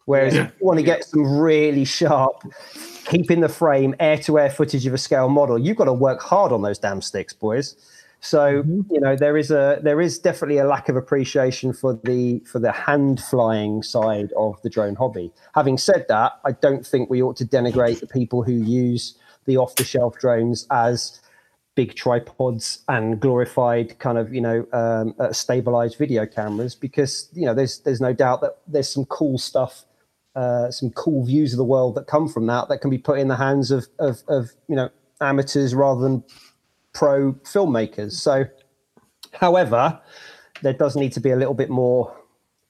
Whereas 0.10 0.34
Yeah. 0.34 0.46
if 0.46 0.54
you 0.60 0.66
want 0.66 0.80
to 0.80 0.84
get 0.84 1.04
some 1.04 1.38
really 1.38 1.86
sharp, 1.86 2.42
keep 3.06 3.30
in 3.30 3.42
the 3.42 3.48
frame, 3.48 3.94
air 4.00 4.18
to 4.18 4.40
air 4.40 4.50
footage 4.50 4.88
of 4.88 4.94
a 4.96 4.98
scale 4.98 5.30
model, 5.30 5.60
you've 5.60 5.78
got 5.78 5.86
to 5.86 5.94
work 5.94 6.20
hard 6.20 6.52
on 6.52 6.64
those 6.64 6.80
damn 6.80 7.00
sticks, 7.04 7.32
boys. 7.32 7.76
So 8.22 8.64
you 8.90 9.00
know 9.00 9.16
there 9.16 9.38
is 9.38 9.50
a 9.50 9.80
there 9.82 10.02
is 10.02 10.20
definitely 10.20 10.58
a 10.58 10.66
lack 10.66 10.90
of 10.90 10.96
appreciation 10.96 11.72
for 11.72 11.94
the 12.04 12.40
for 12.40 12.60
the 12.60 12.72
hand 12.72 13.22
flying 13.22 13.82
side 13.82 14.34
of 14.38 14.62
the 14.62 14.70
drone 14.70 14.96
hobby. 14.96 15.32
Having 15.56 15.78
said 15.78 16.06
that, 16.10 16.34
I 16.44 16.52
don't 16.52 16.86
think 16.86 17.10
we 17.10 17.22
ought 17.22 17.38
to 17.38 17.46
denigrate 17.46 18.02
the 18.02 18.08
people 18.08 18.44
who 18.44 18.52
use 18.52 19.18
the 19.46 19.58
off 19.58 19.76
the 19.76 19.86
shelf 19.86 20.18
drones 20.20 20.68
as 20.70 21.22
big 21.76 21.96
tripods 21.96 22.84
and 22.90 23.22
glorified 23.22 23.98
kind 24.00 24.18
of 24.18 24.34
you 24.34 24.42
know 24.42 24.68
um, 24.74 25.16
uh, 25.18 25.32
stabilized 25.32 25.98
video 25.98 26.26
cameras 26.26 26.76
because 26.76 27.30
you 27.34 27.46
know 27.46 27.54
there's 27.54 27.80
there's 27.80 28.02
no 28.02 28.12
doubt 28.12 28.42
that 28.42 28.58
there's 28.68 28.90
some 28.94 29.06
cool 29.06 29.38
stuff 29.38 29.86
uh, 30.36 30.70
some 30.72 30.90
cool 30.92 31.26
views 31.26 31.54
of 31.54 31.58
the 31.58 31.64
world 31.64 31.96
that 31.96 32.06
come 32.06 32.28
from 32.28 32.48
that 32.48 32.68
that 32.68 32.80
can 32.80 32.90
be 32.90 32.98
put 32.98 33.18
in 33.18 33.30
the 33.30 33.38
hands 33.38 33.72
of 33.72 33.88
of, 33.98 34.24
of 34.28 34.52
you 34.68 34.76
know 34.76 34.90
amateurs 35.22 35.74
rather 35.74 36.02
than 36.02 36.22
pro 36.94 37.34
filmmakers. 37.44 38.14
So, 38.14 38.46
however, 39.34 40.00
there 40.62 40.74
does 40.74 40.96
need 40.96 41.14
to 41.14 41.20
be 41.20 41.32
a 41.32 41.36
little 41.36 41.54
bit 41.54 41.70
more 41.70 42.16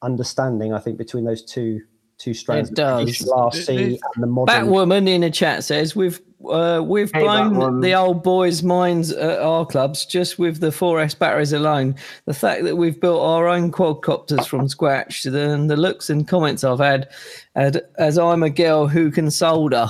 understanding, 0.01 0.73
I 0.73 0.79
think, 0.79 0.97
between 0.97 1.25
those 1.25 1.43
two 1.43 1.81
two 2.19 2.33
strands. 2.33 2.69
It 2.69 2.75
does. 2.75 3.03
traditional 3.03 3.49
RC 3.49 3.99
and 4.15 4.23
the 4.23 4.27
modern. 4.27 4.67
Batwoman 4.67 5.07
in 5.07 5.21
the 5.21 5.31
chat 5.31 5.63
says 5.63 5.95
we've 5.95 6.21
uh, 6.49 6.81
we've 6.83 7.11
Hey, 7.13 7.21
blown 7.21 7.81
the 7.81 7.93
old 7.93 8.23
boys' 8.23 8.61
minds 8.63 9.11
at 9.11 9.39
our 9.39 9.65
clubs 9.65 10.05
just 10.05 10.39
with 10.39 10.59
the 10.59 10.67
4S 10.69 11.17
batteries 11.17 11.51
alone. 11.51 11.95
The 12.25 12.33
fact 12.33 12.63
that 12.63 12.77
we've 12.77 12.99
built 12.99 13.21
our 13.21 13.47
own 13.47 13.71
quadcopters 13.71 14.47
from 14.47 14.69
scratch, 14.69 15.23
then 15.23 15.67
the 15.67 15.75
looks 15.75 16.09
and 16.09 16.27
comments 16.27 16.63
I've 16.63 16.79
had, 16.79 17.09
and 17.55 17.81
as 17.97 18.17
I'm 18.17 18.43
a 18.43 18.49
girl 18.49 18.87
who 18.87 19.11
can 19.11 19.31
solder. 19.31 19.89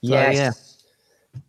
yes. 0.00 0.36
yeah. 0.36 0.50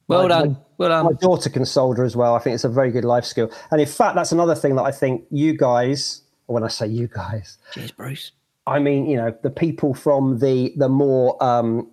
Well 0.08 0.24
My- 0.24 0.28
done, 0.28 0.58
well 0.78 1.04
My 1.04 1.14
daughter 1.14 1.50
can 1.50 1.66
solder 1.66 2.04
as 2.04 2.16
well. 2.16 2.36
I 2.36 2.40
think 2.40 2.56
it's 2.56 2.64
a 2.64 2.70
very 2.70 2.92
good 2.92 3.06
life 3.06 3.26
skill. 3.26 3.52
And 3.72 3.80
in 3.82 3.88
fact, 3.88 4.16
that's 4.16 4.32
another 4.32 4.56
thing 4.56 4.76
that 4.76 4.84
I 4.84 4.92
think 4.92 5.26
you 5.30 5.56
guys, 5.56 6.22
when 6.48 6.64
I 6.64 6.68
say 6.68 6.88
you 6.88 7.08
guys, 7.08 7.58
Cheers, 7.74 7.92
Bruce. 7.92 8.32
I 8.66 8.80
mean, 8.80 9.10
you 9.10 9.18
know, 9.18 9.36
the 9.44 9.50
people 9.50 9.94
from 9.94 10.40
the 10.40 10.74
the 10.78 10.90
more 10.90 11.42
um, 11.44 11.90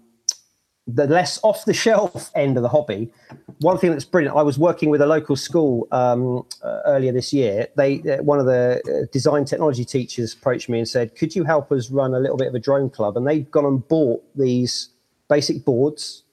the 0.87 1.07
less 1.07 1.39
off 1.43 1.65
the 1.65 1.75
shelf 1.75 2.31
end 2.35 2.57
of 2.57 2.63
the 2.63 2.69
hobby. 2.69 3.13
One 3.61 3.79
thing 3.79 3.91
that's 3.91 4.05
brilliant. 4.05 4.37
I 4.37 4.43
was 4.43 4.59
working 4.59 4.89
with 4.89 5.01
a 5.01 5.07
local 5.07 5.37
school 5.37 5.87
um, 5.93 6.47
uh, 6.63 6.81
earlier 6.87 7.13
this 7.13 7.33
year. 7.33 7.69
They 7.77 8.01
uh, 8.01 8.23
one 8.23 8.39
of 8.39 8.47
the 8.47 8.81
uh, 8.87 9.07
design 9.13 9.45
technology 9.45 9.85
teachers 9.85 10.35
approached 10.35 10.69
me 10.69 10.79
and 10.79 10.89
said, 10.89 11.17
"Could 11.17 11.35
you 11.35 11.45
help 11.45 11.71
us 11.73 11.91
run 11.91 12.15
a 12.15 12.21
little 12.21 12.37
bit 12.37 12.49
of 12.49 12.55
a 12.55 12.61
drone 12.61 12.91
club?" 12.91 13.17
And 13.17 13.27
they've 13.27 13.51
gone 13.51 13.65
and 13.67 13.87
bought 13.87 14.23
these 14.37 14.91
basic 15.29 15.65
boards 15.65 16.25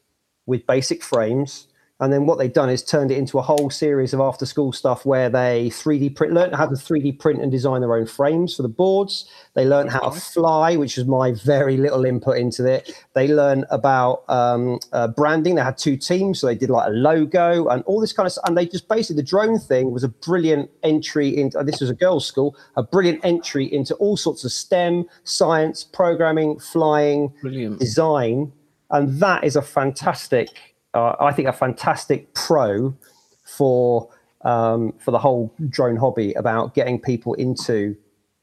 with 0.45 0.65
basic 0.65 1.03
frames. 1.03 1.67
And 1.99 2.13
then 2.13 2.27
what 2.27 2.37
they've 2.37 2.53
done 2.53 2.69
is 2.69 2.83
turned 2.83 3.09
it 3.09 3.17
into 3.17 3.39
a 3.39 3.41
whole 3.41 3.71
series 3.71 4.13
of 4.13 4.19
after 4.19 4.45
school 4.45 4.71
stuff 4.71 5.03
where 5.03 5.29
they 5.29 5.69
3D 5.69 6.15
print, 6.15 6.31
learned 6.31 6.55
how 6.55 6.67
to 6.67 6.75
3D 6.75 7.17
print 7.19 7.41
and 7.41 7.51
design 7.51 7.81
their 7.81 7.95
own 7.95 8.05
frames 8.05 8.55
for 8.55 8.61
the 8.61 8.69
boards. 8.69 9.27
They 9.55 9.65
learned 9.65 9.89
how 9.89 10.09
to 10.09 10.19
fly, 10.19 10.75
which 10.75 10.97
was 10.97 11.07
my 11.07 11.33
very 11.33 11.75
little 11.75 12.05
input 12.05 12.37
into 12.37 12.65
it. 12.71 12.91
They 13.13 13.27
learned 13.27 13.65
about 13.71 14.23
um, 14.27 14.79
uh, 14.93 15.07
branding. 15.07 15.55
They 15.55 15.63
had 15.63 15.79
two 15.79 15.97
teams, 15.97 16.39
so 16.39 16.45
they 16.45 16.55
did 16.55 16.69
like 16.69 16.87
a 16.87 16.91
logo 16.91 17.67
and 17.67 17.83
all 17.85 17.99
this 17.99 18.13
kind 18.13 18.27
of 18.27 18.31
stuff. 18.33 18.45
And 18.47 18.55
they 18.55 18.67
just 18.67 18.87
basically, 18.87 19.15
the 19.15 19.27
drone 19.27 19.57
thing 19.57 19.91
was 19.91 20.03
a 20.03 20.09
brilliant 20.09 20.69
entry 20.83 21.35
into, 21.35 21.63
this 21.63 21.81
was 21.81 21.89
a 21.89 21.95
girls' 21.95 22.27
school, 22.27 22.55
a 22.75 22.83
brilliant 22.83 23.25
entry 23.25 23.65
into 23.73 23.95
all 23.95 24.17
sorts 24.17 24.45
of 24.45 24.51
STEM, 24.51 25.05
science, 25.23 25.83
programming, 25.83 26.59
flying, 26.59 27.33
Brilliant. 27.41 27.79
design, 27.79 28.51
and 28.91 29.19
that 29.19 29.43
is 29.43 29.55
a 29.55 29.61
fantastic, 29.63 30.49
uh, 30.93 31.15
I 31.19 31.31
think, 31.31 31.47
a 31.47 31.53
fantastic 31.53 32.33
pro 32.33 32.95
for 33.43 34.09
um, 34.41 34.93
for 34.99 35.11
the 35.11 35.19
whole 35.19 35.53
drone 35.69 35.97
hobby 35.97 36.33
about 36.33 36.73
getting 36.73 37.01
people 37.01 37.33
into, 37.33 37.97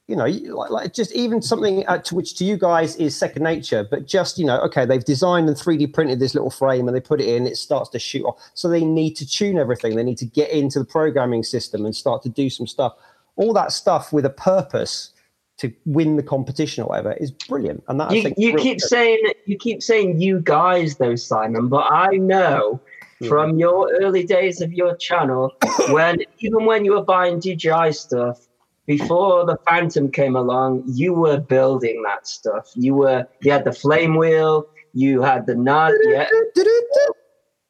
you 0.08 0.16
know, 0.16 0.26
like, 0.26 0.70
like 0.70 0.92
just 0.92 1.12
even 1.12 1.40
something 1.40 1.86
uh, 1.86 1.98
to 1.98 2.14
which 2.14 2.34
to 2.36 2.44
you 2.44 2.58
guys 2.58 2.96
is 2.96 3.16
second 3.16 3.42
nature, 3.42 3.86
but 3.88 4.06
just 4.06 4.38
you 4.38 4.44
know, 4.44 4.58
okay, 4.60 4.84
they've 4.84 5.04
designed 5.04 5.48
and 5.48 5.56
3D 5.56 5.92
printed 5.94 6.18
this 6.18 6.34
little 6.34 6.50
frame 6.50 6.88
and 6.88 6.96
they 6.96 7.00
put 7.00 7.20
it 7.20 7.28
in, 7.28 7.46
it 7.46 7.56
starts 7.56 7.88
to 7.90 7.98
shoot 7.98 8.24
off. 8.24 8.38
So 8.54 8.68
they 8.68 8.84
need 8.84 9.14
to 9.16 9.26
tune 9.26 9.58
everything. 9.58 9.96
They 9.96 10.02
need 10.02 10.18
to 10.18 10.26
get 10.26 10.50
into 10.50 10.78
the 10.78 10.84
programming 10.84 11.42
system 11.42 11.86
and 11.86 11.94
start 11.94 12.22
to 12.24 12.28
do 12.28 12.50
some 12.50 12.66
stuff. 12.66 12.94
All 13.36 13.52
that 13.54 13.72
stuff 13.72 14.12
with 14.12 14.26
a 14.26 14.30
purpose 14.30 15.13
to 15.58 15.72
win 15.84 16.16
the 16.16 16.22
competition 16.22 16.82
or 16.84 16.88
whatever 16.88 17.12
is 17.14 17.30
brilliant. 17.30 17.84
And 17.88 18.00
that 18.00 18.10
I 18.10 18.14
You, 18.14 18.22
think 18.22 18.34
you 18.38 18.56
keep 18.56 18.80
saying 18.80 19.22
you 19.46 19.56
keep 19.56 19.82
saying 19.82 20.20
you 20.20 20.40
guys 20.40 20.96
though, 20.96 21.14
Simon, 21.14 21.68
but 21.68 21.86
I 21.90 22.16
know 22.16 22.80
hmm. 23.20 23.28
from 23.28 23.58
your 23.58 23.90
early 24.00 24.24
days 24.24 24.60
of 24.60 24.72
your 24.72 24.96
channel 24.96 25.52
when 25.90 26.18
even 26.38 26.64
when 26.64 26.84
you 26.84 26.92
were 26.92 27.04
buying 27.04 27.38
DJI 27.38 27.92
stuff 27.92 28.46
before 28.86 29.46
the 29.46 29.56
Phantom 29.68 30.10
came 30.10 30.36
along, 30.36 30.82
you 30.86 31.14
were 31.14 31.38
building 31.38 32.02
that 32.02 32.26
stuff. 32.26 32.70
You 32.74 32.94
were 32.94 33.26
you 33.40 33.52
had 33.52 33.64
the 33.64 33.72
flame 33.72 34.16
wheel, 34.16 34.66
you 34.92 35.22
had 35.22 35.46
the 35.46 35.54
nut, 35.54 35.92
yeah. 36.04 36.28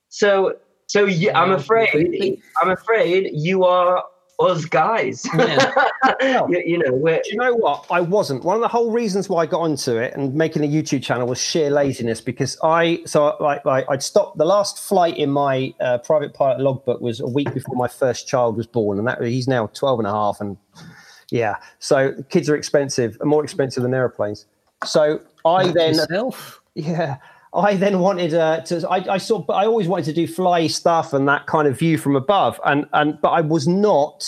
So 0.08 0.56
so 0.86 1.06
you, 1.06 1.32
I'm 1.32 1.50
afraid. 1.50 2.40
I'm 2.62 2.70
afraid 2.70 3.30
you 3.32 3.64
are 3.64 4.04
us 4.40 4.64
guys. 4.64 5.26
Yeah. 6.20 6.46
you, 6.48 6.62
you 6.64 6.78
know, 6.78 6.92
we're 6.92 7.22
Do 7.22 7.30
you 7.30 7.36
know 7.36 7.54
what? 7.54 7.86
I 7.90 8.00
wasn't. 8.00 8.44
One 8.44 8.56
of 8.56 8.62
the 8.62 8.68
whole 8.68 8.90
reasons 8.90 9.28
why 9.28 9.42
I 9.42 9.46
got 9.46 9.64
into 9.64 9.96
it 9.96 10.14
and 10.14 10.34
making 10.34 10.62
a 10.62 10.68
YouTube 10.68 11.02
channel 11.02 11.26
was 11.26 11.40
sheer 11.40 11.70
laziness 11.70 12.20
because 12.20 12.58
I 12.62 13.02
so 13.06 13.36
like 13.40 13.64
like 13.64 13.86
I'd 13.88 14.02
stopped 14.02 14.36
the 14.36 14.44
last 14.44 14.78
flight 14.78 15.16
in 15.16 15.30
my 15.30 15.72
uh, 15.80 15.98
private 15.98 16.34
pilot 16.34 16.60
logbook 16.60 17.00
was 17.00 17.20
a 17.20 17.26
week 17.26 17.52
before 17.54 17.74
my 17.74 17.88
first 17.88 18.28
child 18.28 18.56
was 18.56 18.66
born 18.66 18.98
and 18.98 19.08
that 19.08 19.22
he's 19.22 19.48
now 19.48 19.66
12 19.68 20.00
and 20.00 20.08
a 20.08 20.12
half 20.12 20.40
and 20.40 20.56
yeah. 21.30 21.56
So 21.78 22.12
kids 22.28 22.48
are 22.50 22.56
expensive, 22.56 23.16
more 23.24 23.42
expensive 23.42 23.82
than 23.82 23.94
airplanes. 23.94 24.46
So 24.84 25.20
I 25.44 25.72
then 25.72 25.94
Yourself. 25.94 26.60
yeah. 26.74 27.16
I 27.54 27.76
then 27.76 28.00
wanted 28.00 28.34
uh, 28.34 28.60
to. 28.62 28.88
I, 28.88 29.14
I 29.14 29.18
saw, 29.18 29.38
but 29.38 29.54
I 29.54 29.66
always 29.66 29.86
wanted 29.86 30.06
to 30.06 30.12
do 30.12 30.26
fly 30.26 30.66
stuff 30.66 31.12
and 31.12 31.28
that 31.28 31.46
kind 31.46 31.68
of 31.68 31.78
view 31.78 31.98
from 31.98 32.16
above. 32.16 32.60
And 32.64 32.86
and 32.92 33.20
but 33.20 33.30
I 33.30 33.40
was 33.40 33.68
not. 33.68 34.24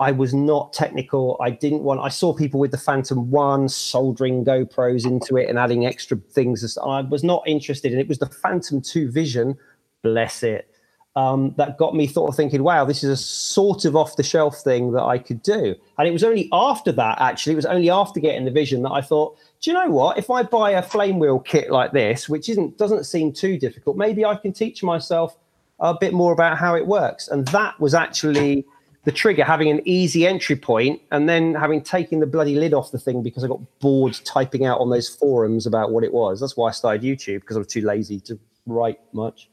I 0.00 0.10
was 0.10 0.34
not 0.34 0.72
technical. 0.72 1.36
I 1.40 1.50
didn't 1.50 1.82
want. 1.84 2.00
I 2.00 2.08
saw 2.08 2.34
people 2.34 2.58
with 2.58 2.72
the 2.72 2.78
Phantom 2.78 3.30
One 3.30 3.68
soldering 3.68 4.44
GoPros 4.44 5.06
into 5.06 5.36
it 5.36 5.48
and 5.48 5.58
adding 5.58 5.86
extra 5.86 6.16
things. 6.16 6.76
I 6.78 7.02
was 7.02 7.22
not 7.22 7.42
interested, 7.46 7.92
and 7.92 8.00
it 8.00 8.08
was 8.08 8.18
the 8.18 8.26
Phantom 8.26 8.80
Two 8.80 9.10
Vision, 9.10 9.56
bless 10.02 10.42
it, 10.42 10.72
um, 11.14 11.54
that 11.58 11.76
got 11.78 11.94
me 11.94 12.06
sort 12.06 12.30
of 12.30 12.36
thinking, 12.36 12.62
wow, 12.62 12.84
this 12.84 13.04
is 13.04 13.10
a 13.10 13.16
sort 13.16 13.84
of 13.84 13.94
off 13.94 14.16
the 14.16 14.22
shelf 14.22 14.58
thing 14.58 14.92
that 14.92 15.02
I 15.02 15.18
could 15.18 15.42
do. 15.42 15.74
And 15.98 16.08
it 16.08 16.10
was 16.10 16.24
only 16.24 16.48
after 16.52 16.90
that, 16.92 17.20
actually, 17.20 17.52
it 17.52 17.56
was 17.56 17.66
only 17.66 17.90
after 17.90 18.18
getting 18.18 18.44
the 18.44 18.50
vision 18.50 18.82
that 18.82 18.92
I 18.92 19.02
thought, 19.02 19.36
do 19.62 19.70
you 19.70 19.76
know 19.76 19.88
what? 19.90 20.18
If 20.18 20.28
I 20.28 20.42
buy 20.42 20.72
a 20.72 20.82
flame 20.82 21.20
wheel 21.20 21.38
kit 21.38 21.70
like 21.70 21.92
this, 21.92 22.28
which 22.28 22.48
isn't 22.48 22.76
doesn't 22.76 23.04
seem 23.04 23.32
too 23.32 23.58
difficult, 23.58 23.96
maybe 23.96 24.24
I 24.24 24.34
can 24.34 24.52
teach 24.52 24.82
myself 24.82 25.36
a 25.78 25.94
bit 25.98 26.12
more 26.12 26.32
about 26.32 26.58
how 26.58 26.74
it 26.74 26.86
works. 26.86 27.28
And 27.28 27.46
that 27.48 27.78
was 27.80 27.94
actually 27.94 28.66
the 29.04 29.12
trigger, 29.12 29.44
having 29.44 29.68
an 29.70 29.80
easy 29.84 30.26
entry 30.26 30.56
point, 30.56 31.00
and 31.12 31.28
then 31.28 31.54
having 31.54 31.80
taken 31.80 32.18
the 32.18 32.26
bloody 32.26 32.56
lid 32.56 32.74
off 32.74 32.90
the 32.90 32.98
thing 32.98 33.22
because 33.22 33.44
I 33.44 33.48
got 33.48 33.60
bored 33.78 34.20
typing 34.24 34.64
out 34.64 34.80
on 34.80 34.90
those 34.90 35.08
forums 35.08 35.64
about 35.64 35.92
what 35.92 36.02
it 36.02 36.12
was. 36.12 36.40
That's 36.40 36.56
why 36.56 36.68
I 36.68 36.72
started 36.72 37.02
YouTube 37.02 37.40
because 37.40 37.56
I 37.56 37.60
was 37.60 37.68
too 37.68 37.82
lazy 37.82 38.18
to 38.20 38.38
write 38.66 38.98
much. 39.12 39.48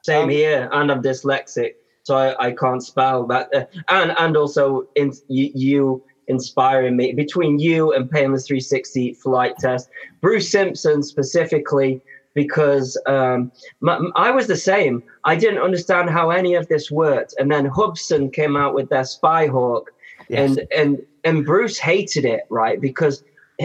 Same 0.00 0.24
Um, 0.24 0.30
here, 0.30 0.68
and 0.72 0.90
I'm 0.90 1.02
dyslexic, 1.02 1.74
so 2.04 2.16
I, 2.16 2.48
I 2.48 2.52
can't 2.52 2.82
spell 2.82 3.26
that. 3.26 3.54
Uh, 3.54 3.64
and 3.88 4.14
and 4.18 4.36
also, 4.36 4.88
in, 4.94 5.12
you, 5.28 5.50
you 5.54 6.04
inspiring 6.32 6.96
me 6.96 7.12
between 7.12 7.58
you 7.58 7.92
and 7.92 8.10
Painless 8.10 8.46
360 8.46 9.14
Flite 9.14 9.56
Test, 9.58 9.88
Bruce 10.20 10.50
Simpson 10.50 11.02
specifically, 11.02 12.00
because 12.34 13.00
um, 13.06 13.52
my, 13.80 13.94
I 14.16 14.30
was 14.30 14.46
the 14.46 14.56
same. 14.56 15.02
I 15.24 15.36
didn't 15.36 15.62
understand 15.62 16.10
how 16.10 16.30
any 16.30 16.54
of 16.54 16.66
this 16.68 16.90
worked, 16.90 17.34
and 17.38 17.50
then 17.52 17.70
Hubsan 17.70 18.32
came 18.32 18.56
out 18.56 18.74
with 18.74 18.88
their 18.88 19.04
Spyhawk, 19.04 19.84
Yes. 20.28 20.56
and 20.56 20.66
and 20.80 21.02
and 21.24 21.44
Bruce 21.44 21.78
hated 21.78 22.24
it, 22.24 22.42
right? 22.48 22.80
Because 22.80 23.22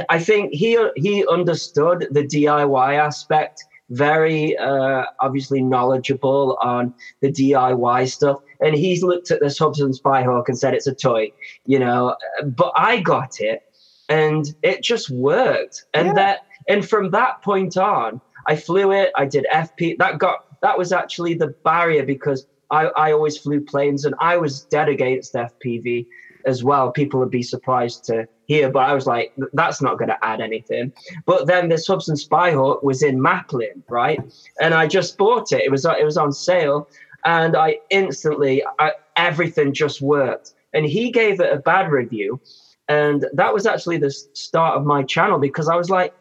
I 0.10 0.20
think 0.20 0.54
he 0.54 0.78
he 0.96 1.26
understood 1.28 2.08
the 2.12 2.24
DIY 2.24 2.98
aspect, 2.98 3.64
very 3.90 4.58
uh, 4.58 5.06
obviously 5.20 5.62
knowledgeable 5.62 6.58
on 6.62 6.94
the 7.22 7.32
DIY 7.32 8.10
stuff, 8.10 8.40
and 8.62 8.76
he's 8.76 9.04
looked 9.04 9.32
at 9.32 9.40
this 9.42 9.60
Hubsan 9.60 9.98
Spyhawk 10.00 10.44
and 10.48 10.58
said 10.58 10.74
it's 10.74 10.88
a 10.88 10.94
toy, 10.96 11.32
you 11.66 11.80
know. 11.80 12.16
But 12.46 12.74
I 12.76 13.00
got 13.02 13.40
it, 13.40 13.62
and 14.10 14.46
it 14.64 14.84
just 14.84 15.10
worked, 15.10 15.86
and 15.94 16.08
Yeah. 16.08 16.14
that 16.14 16.40
and 16.68 16.88
from 16.88 17.12
that 17.12 17.42
point 17.44 17.78
on, 17.78 18.22
I 18.48 18.56
flew 18.56 18.92
it. 18.92 19.12
I 19.16 19.26
did 19.26 19.46
FP. 19.52 19.98
That 19.98 20.18
got 20.20 20.38
that 20.62 20.78
was 20.78 20.92
actually 20.92 21.36
the 21.36 21.54
barrier 21.64 22.06
because 22.06 22.46
I, 22.72 22.86
I 22.98 23.12
always 23.14 23.38
flew 23.38 23.62
planes 23.62 24.06
and 24.06 24.16
I 24.20 24.38
was 24.38 24.64
dead 24.66 24.90
against 24.90 25.34
FPV 25.34 26.06
as 26.46 26.64
well. 26.64 26.92
People 26.92 27.20
would 27.20 27.30
be 27.32 27.44
surprised 27.44 28.04
to 28.06 28.28
hear, 28.46 28.70
but 28.72 28.80
I 28.90 28.94
was 28.94 29.06
like, 29.06 29.34
that's 29.54 29.82
not 29.82 29.98
going 29.98 30.10
to 30.10 30.18
add 30.26 30.42
anything. 30.42 30.92
But 31.26 31.48
then 31.48 31.70
this 31.70 31.88
Hubsan 31.88 32.18
Spyhawk 32.18 32.84
was 32.84 33.04
in 33.04 33.20
Maplin, 33.22 33.84
right? 33.90 34.20
And 34.62 34.74
I 34.74 34.88
just 34.88 35.18
bought 35.18 35.52
it. 35.52 35.62
It 35.64 35.72
was 35.72 35.86
it 35.86 36.04
was 36.06 36.18
on 36.18 36.32
sale, 36.32 36.88
and 37.28 37.56
I 37.58 37.80
instantly 37.92 38.64
I, 38.80 38.94
everything 39.18 39.74
just 39.74 40.02
worked. 40.02 40.54
And 40.74 40.86
he 40.86 41.12
gave 41.12 41.40
it 41.40 41.54
a 41.54 41.58
bad 41.58 41.92
review, 41.92 42.40
and 42.88 43.26
that 43.34 43.54
was 43.54 43.66
actually 43.66 43.98
the 43.98 44.12
start 44.12 44.78
of 44.78 44.86
my 44.86 45.04
channel 45.04 45.38
because 45.38 45.68
I 45.70 45.76
was 45.76 45.90
like, 45.90 46.14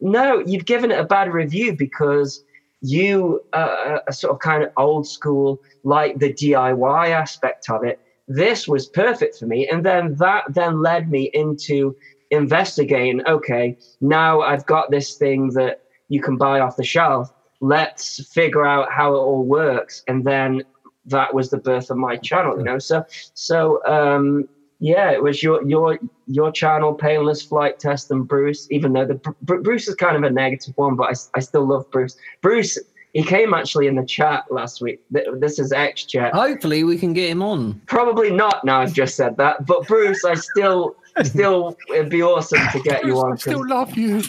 no, 0.00 0.42
you've 0.44 0.64
given 0.64 0.90
it 0.90 0.98
a 0.98 1.04
bad 1.04 1.32
review 1.32 1.76
because 1.76 2.42
you 2.80 3.42
uh, 3.52 3.98
are 4.06 4.12
sort 4.12 4.34
of 4.34 4.40
kind 4.40 4.62
of 4.62 4.70
old 4.76 5.06
school, 5.06 5.60
like 5.84 6.18
the 6.18 6.32
DIY 6.32 7.08
aspect 7.08 7.68
of 7.70 7.84
it. 7.84 8.00
This 8.28 8.66
was 8.66 8.86
perfect 8.86 9.38
for 9.38 9.46
me. 9.46 9.68
And 9.68 9.84
then 9.84 10.14
that 10.16 10.44
then 10.48 10.82
led 10.82 11.10
me 11.10 11.30
into 11.32 11.96
investigating 12.30 13.26
okay, 13.26 13.76
now 14.00 14.40
I've 14.40 14.66
got 14.66 14.90
this 14.90 15.14
thing 15.14 15.50
that 15.50 15.82
you 16.08 16.20
can 16.20 16.36
buy 16.36 16.60
off 16.60 16.76
the 16.76 16.84
shelf. 16.84 17.32
Let's 17.66 18.26
figure 18.32 18.64
out 18.64 18.92
how 18.92 19.14
it 19.14 19.18
all 19.18 19.44
works, 19.44 20.02
and 20.08 20.24
then 20.24 20.62
that 21.06 21.32
was 21.34 21.50
the 21.50 21.58
birth 21.58 21.90
of 21.90 21.96
my 21.96 22.16
channel. 22.16 22.56
You 22.58 22.64
know, 22.64 22.78
so 22.78 23.04
so 23.34 23.84
um, 23.86 24.48
yeah, 24.78 25.10
it 25.10 25.22
was 25.22 25.42
your 25.42 25.66
your 25.66 25.98
your 26.26 26.52
channel, 26.52 26.94
Painless 26.94 27.42
Flite 27.42 27.78
Test, 27.78 28.10
and 28.10 28.28
Bruce. 28.28 28.68
Even 28.70 28.92
though 28.92 29.06
the 29.06 29.14
Br- 29.42 29.62
Bruce 29.66 29.88
is 29.88 29.94
kind 29.94 30.16
of 30.16 30.22
a 30.22 30.30
negative 30.30 30.74
one, 30.76 30.96
but 30.96 31.08
I, 31.08 31.38
I 31.38 31.40
still 31.40 31.66
love 31.66 31.90
Bruce. 31.90 32.16
Bruce, 32.42 32.78
he 33.12 33.22
came 33.22 33.54
actually 33.54 33.86
in 33.86 33.96
the 33.96 34.04
chat 34.04 34.44
last 34.50 34.82
week. 34.82 35.00
This 35.10 35.58
is 35.58 35.72
X 35.72 36.04
chat. 36.04 36.34
Hopefully, 36.34 36.84
we 36.84 36.98
can 36.98 37.14
get 37.14 37.30
him 37.30 37.42
on. 37.42 37.80
Probably 37.86 38.30
not. 38.30 38.64
Now 38.64 38.80
I've 38.80 38.92
just 38.92 39.16
said 39.16 39.36
that, 39.38 39.66
but 39.66 39.86
Bruce, 39.88 40.24
I 40.24 40.34
still 40.34 40.96
still 41.24 41.76
it'd 41.94 42.10
be 42.10 42.22
awesome 42.22 42.60
to 42.72 42.80
get 42.80 43.04
you 43.04 43.18
on. 43.18 43.26
I 43.26 43.30
'cause- 43.32 43.40
still 43.42 43.66
love 43.68 43.96
you. 43.96 44.22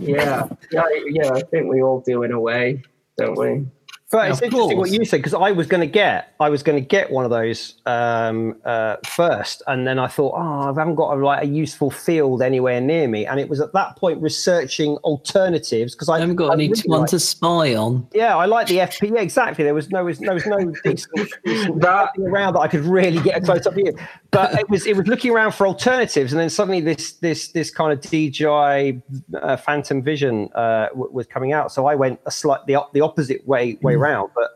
yeah, 0.00 0.46
yeah, 0.70 0.84
yeah. 1.06 1.30
I 1.32 1.42
think 1.42 1.68
we 1.70 1.82
all 1.82 2.00
do 2.00 2.22
in 2.22 2.32
a 2.32 2.40
way, 2.40 2.82
don't 3.16 3.36
we? 3.38 3.66
But 4.12 4.24
Yeah, 4.26 4.30
it's 4.30 4.38
of 4.38 4.44
interesting 4.46 4.78
what 4.78 4.90
you 4.90 5.04
said 5.04 5.18
because 5.18 5.34
I 5.34 5.52
was 5.52 5.68
going 5.68 5.82
to 5.82 5.86
get, 5.86 6.34
I 6.40 6.48
was 6.48 6.64
going 6.64 6.74
to 6.82 6.84
get 6.84 7.12
one 7.12 7.24
of 7.24 7.30
those 7.30 7.74
um, 7.86 8.56
uh, 8.64 8.96
first, 9.06 9.62
and 9.68 9.86
then 9.86 10.00
I 10.00 10.08
thought, 10.08 10.34
oh, 10.36 10.62
I 10.62 10.66
haven't 10.76 10.96
got 10.96 11.16
a, 11.16 11.24
like 11.24 11.44
a 11.44 11.46
useful 11.46 11.92
field 11.92 12.42
anywhere 12.42 12.80
near 12.80 13.06
me, 13.06 13.24
and 13.24 13.38
it 13.38 13.48
was 13.48 13.60
at 13.60 13.72
that 13.74 13.94
point 13.96 14.20
researching 14.20 14.96
alternatives 15.04 15.94
because 15.94 16.08
I 16.08 16.14
I 16.16 16.18
haven't 16.18 16.34
got 16.34 16.50
I 16.50 16.54
any 16.54 16.68
really 16.70 16.82
one 16.86 17.00
like- 17.02 17.10
to 17.10 17.20
spy 17.20 17.76
on. 17.76 18.04
Yeah, 18.12 18.36
I 18.36 18.46
like 18.46 18.66
the 18.66 18.78
FP. 18.78 19.14
Yeah, 19.14 19.20
exactly. 19.20 19.62
There 19.62 19.74
was 19.74 19.90
no, 19.90 20.02
there 20.12 20.34
was 20.34 20.46
no 20.46 20.58
decent, 20.82 21.30
decent 21.44 21.80
That- 21.80 22.10
around 22.18 22.54
that 22.54 22.60
I 22.60 22.66
could 22.66 22.84
really 22.84 23.20
get 23.22 23.36
a 23.40 23.40
close 23.40 23.64
up 23.64 23.74
view. 23.74 23.94
But 24.30 24.58
it 24.58 24.70
was, 24.70 24.86
it 24.86 24.96
was 24.96 25.06
looking 25.08 25.32
around 25.32 25.52
for 25.52 25.66
alternatives, 25.66 26.32
and 26.32 26.40
then 26.40 26.50
suddenly 26.50 26.80
this, 26.80 27.12
this, 27.14 27.48
this 27.48 27.70
kind 27.70 27.92
of 27.92 28.00
DJI 28.00 29.02
uh, 29.34 29.56
Phantom 29.56 30.02
Vision 30.02 30.48
uh, 30.54 30.88
w- 30.88 31.10
was 31.10 31.26
coming 31.26 31.52
out. 31.52 31.72
So 31.72 31.86
I 31.86 31.94
went 31.96 32.20
a 32.26 32.30
slight 32.30 32.64
the, 32.66 32.80
the 32.92 33.00
opposite 33.00 33.46
way 33.46 33.78
way 33.82 33.96
round. 33.96 34.30
But 34.34 34.50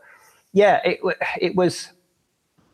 yeah, 0.52 0.80
it 0.84 1.00
it 1.40 1.56
was 1.56 1.88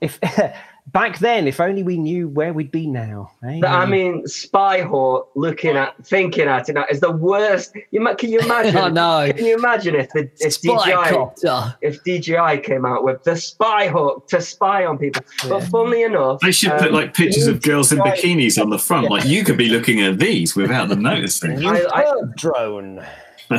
if 0.00 0.18
back 0.86 1.18
then. 1.18 1.46
If 1.46 1.60
only 1.60 1.82
we 1.82 1.96
knew 1.96 2.28
where 2.28 2.52
we'd 2.52 2.70
be 2.70 2.86
now. 2.86 3.30
eh? 3.44 3.60
I 3.66 3.86
mean, 3.86 4.24
Spyhawk 4.24 5.26
looking 5.34 5.76
at, 5.76 5.94
thinking 6.06 6.48
at 6.48 6.68
it 6.68 6.74
now 6.74 6.84
is 6.90 7.00
the 7.00 7.10
worst. 7.10 7.72
You 7.90 8.06
can 8.16 8.30
you 8.30 8.40
imagine? 8.46 8.76
I 8.76 8.88
know. 8.88 9.32
Can 9.32 9.44
you 9.44 9.56
imagine 9.56 9.94
if 9.94 10.10
the 10.10 10.30
if 10.40 10.60
DJI 10.60 11.76
if 11.82 12.02
DJI 12.04 12.60
came 12.62 12.84
out 12.84 13.04
with 13.04 13.22
the 13.24 13.32
Spyhawk 13.32 14.26
to 14.28 14.40
spy 14.40 14.84
on 14.84 14.98
people? 14.98 15.22
But 15.48 15.60
funnily 15.64 16.02
enough, 16.02 16.40
They 16.40 16.52
should 16.52 16.72
um, 16.72 16.78
put 16.78 16.92
like 16.92 17.14
pictures 17.14 17.46
of 17.46 17.62
girls 17.62 17.92
in 17.92 17.98
bikinis 17.98 18.60
on 18.60 18.70
the 18.70 18.78
front. 18.78 19.10
Like 19.10 19.24
you 19.24 19.44
could 19.44 19.56
be 19.56 19.68
looking 19.68 20.00
at 20.00 20.18
these 20.18 20.56
without 20.56 20.88
them 20.88 21.02
noticing. 21.02 21.64
I- 21.66 21.86
I- 21.92 22.04
Bird 22.10 22.36
drone. 22.36 23.04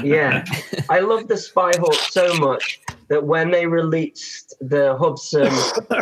Yeah, 0.04 0.44
I 0.90 1.00
love 1.00 1.28
the 1.28 1.34
Spyhawk 1.36 1.94
so 2.12 2.34
much 2.38 2.80
that 3.10 3.26
when 3.26 3.52
they 3.52 3.66
released 3.68 4.56
the 4.62 4.96
Hubsan 4.98 5.50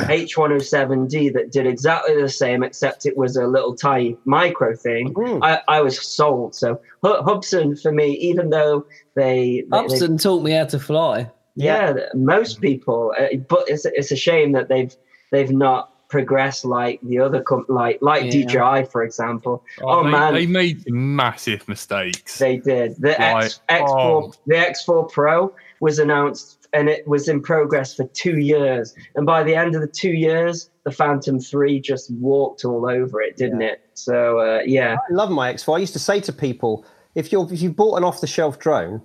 H107D 0.08 1.34
that 1.34 1.52
did 1.52 1.66
exactly 1.68 2.22
the 2.22 2.30
same, 2.30 2.64
except 2.64 3.06
it 3.06 3.18
was 3.18 3.36
a 3.36 3.48
little 3.48 3.76
tiny 3.76 4.18
micro 4.26 4.76
thing, 4.76 5.14
Mm. 5.14 5.40
I, 5.42 5.62
I 5.68 5.82
was 5.82 6.00
sold. 6.00 6.56
So 6.56 6.80
Hu- 7.02 7.22
Hubsan 7.24 7.82
for 7.82 7.92
me, 7.92 8.12
even 8.18 8.50
though 8.52 8.86
they, 9.16 9.64
they, 9.72 9.88
they 9.88 10.18
taught 10.18 10.44
me 10.44 10.52
how 10.52 10.66
to 10.66 10.80
fly. 10.80 11.30
yeah, 11.56 11.94
most 12.14 12.62
people, 12.62 13.14
uh, 13.20 13.36
but 13.48 13.64
it's 13.68 13.86
it's 13.86 14.12
a 14.12 14.16
shame 14.16 14.52
that 14.54 14.70
they've 14.70 14.96
they've 15.32 15.52
not 15.52 15.94
progressed 16.10 16.66
like 16.66 17.00
the 17.04 17.20
other 17.20 17.42
com- 17.42 17.66
like 17.70 18.00
like 18.02 18.26
Yeah. 18.34 18.46
DJI 18.82 18.86
for 18.92 19.04
example. 19.04 19.64
Oh, 19.82 20.04
they, 20.04 20.10
man. 20.10 20.34
they 20.34 20.46
made 20.48 20.84
massive 20.90 21.68
mistakes. 21.68 22.38
They 22.40 22.58
did. 22.58 22.96
The 23.00 23.20
X, 23.22 23.62
Right. 23.70 23.80
X4 23.82 23.90
Oh. 23.90 24.34
the 24.48 24.56
X4 24.56 25.10
Pro 25.12 25.54
was 25.80 26.00
announced 26.00 26.68
and 26.74 26.90
it 26.90 27.08
was 27.08 27.30
in 27.30 27.42
progress 27.42 27.96
for 27.96 28.06
two 28.14 28.38
years. 28.40 28.94
And 29.16 29.26
by 29.26 29.44
the 29.44 29.56
end 29.56 29.76
of 29.76 29.82
the 29.82 29.88
two 29.88 30.12
years, 30.12 30.70
the 30.84 30.92
Phantom 30.92 31.40
3 31.40 31.80
just 31.80 32.12
walked 32.16 32.66
all 32.66 32.88
over 32.90 33.22
it, 33.22 33.38
didn't 33.38 33.62
it? 33.62 33.82
So 33.94 34.40
uh, 34.40 34.62
yeah. 34.66 34.96
I 35.10 35.14
love 35.14 35.30
my 35.32 35.54
X4. 35.54 35.76
I 35.78 35.80
used 35.80 35.94
to 35.94 36.00
say 36.00 36.20
to 36.22 36.34
people, 36.34 36.86
if 37.16 37.32
you're 37.32 37.52
if 37.54 37.62
you 37.62 37.70
bought 37.72 37.98
an 37.98 38.04
off 38.04 38.22
the 38.22 38.28
shelf 38.28 38.58
drone, 38.60 39.02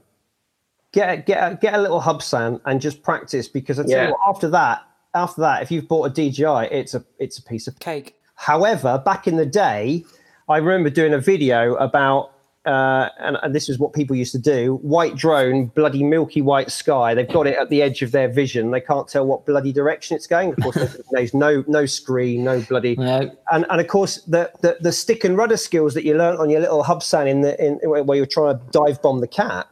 get 0.93 1.11
a, 1.11 1.17
get 1.23 1.38
a, 1.53 1.57
get 1.57 1.75
a 1.75 1.79
little 1.81 2.01
Hubsan 2.01 2.61
and 2.67 2.81
just 2.81 3.03
practice 3.03 3.49
because 3.49 3.79
I 3.79 3.83
tell 3.83 3.90
Yeah. 3.90 4.07
you 4.09 4.12
what, 4.12 4.21
after 4.35 4.49
that, 4.51 4.83
after 5.14 5.40
that, 5.42 5.62
if 5.62 5.70
you've 5.70 5.88
bought 5.88 6.05
a 6.07 6.11
DJI, 6.11 6.68
it's 6.74 6.94
a 6.94 7.05
it's 7.18 7.38
a 7.38 7.42
piece 7.42 7.66
of 7.66 7.79
Cake. 7.79 8.16
However, 8.37 9.00
back 9.05 9.27
in 9.27 9.37
the 9.37 9.46
day, 9.46 10.05
I 10.48 10.57
remember 10.59 10.90
doing 10.90 11.14
a 11.14 11.18
video 11.18 11.74
about, 11.77 12.33
uh, 12.66 13.09
and, 13.20 13.37
and 13.42 13.55
this 13.55 13.68
is 13.68 13.79
what 13.79 13.92
people 13.92 14.16
used 14.16 14.33
to 14.33 14.38
do: 14.38 14.77
white 14.83 15.14
drone, 15.16 15.66
bloody 15.66 16.03
milky 16.03 16.42
white 16.42 16.70
sky. 16.72 17.14
They've 17.14 17.29
got 17.29 17.46
it 17.46 17.57
at 17.57 17.70
the 17.70 17.81
edge 17.81 18.03
of 18.03 18.11
their 18.11 18.29
vision. 18.29 18.70
They 18.72 18.81
can't 18.81 19.07
tell 19.07 19.24
what 19.27 19.46
bloody 19.46 19.72
direction 19.72 20.16
it's 20.16 20.27
going. 20.27 20.50
Of 20.50 20.57
course, 20.61 20.74
there's- 21.11 21.33
no 21.35 21.62
no 21.68 21.87
screen, 21.87 22.42
no 22.44 22.61
bloody, 22.62 22.96
No. 22.96 23.31
and 23.53 23.64
and 23.70 23.81
of 23.81 23.87
course 23.87 24.20
the 24.22 24.50
the, 24.62 24.79
the 24.81 24.92
stick 24.92 25.22
and 25.24 25.37
rudder 25.38 25.57
skills 25.57 25.94
that 25.94 26.05
you 26.05 26.14
learnt 26.16 26.40
on 26.40 26.50
your 26.50 26.61
little 26.61 26.83
Hubsan 26.83 27.29
in 27.29 27.40
the 27.42 27.64
in 27.64 27.74
where 28.07 28.16
you're 28.16 28.27
trying 28.27 28.59
to 28.59 28.64
dive 28.72 29.00
bomb 29.00 29.20
the 29.20 29.29
cat 29.29 29.68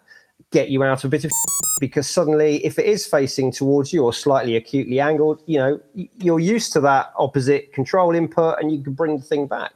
get 0.52 0.68
you 0.68 0.84
out 0.84 0.98
of 1.02 1.06
a 1.06 1.08
bit 1.08 1.24
of 1.24 1.30
because 1.80 2.08
suddenly 2.08 2.64
if 2.64 2.78
it 2.78 2.86
is 2.86 3.06
facing 3.06 3.50
towards 3.50 3.92
you 3.92 4.04
or 4.04 4.12
slightly 4.12 4.56
acutely 4.56 5.00
angled 5.00 5.42
you 5.46 5.58
know 5.58 5.80
you're 5.94 6.40
used 6.40 6.72
to 6.72 6.80
that 6.80 7.12
opposite 7.16 7.72
control 7.72 8.14
input 8.14 8.56
and 8.60 8.72
you 8.72 8.82
can 8.82 8.92
bring 8.92 9.16
the 9.16 9.22
thing 9.22 9.46
back 9.46 9.72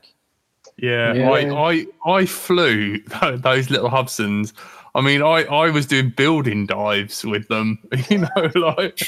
Yeah, 0.77 1.15
Yeah. 1.15 1.31
I, 1.31 1.71
I 1.71 1.87
I 2.05 2.27
flew 2.27 2.99
those 3.37 3.71
little 3.71 3.91
Hubsans. 3.91 4.53
I 4.97 5.03
mean, 5.03 5.21
I, 5.21 5.45
I 5.45 5.69
was 5.69 5.85
doing 5.85 6.09
building 6.09 6.65
dives 6.65 7.23
with 7.23 7.47
them, 7.49 7.79
you 8.09 8.19
know, 8.19 8.51
like 8.55 8.99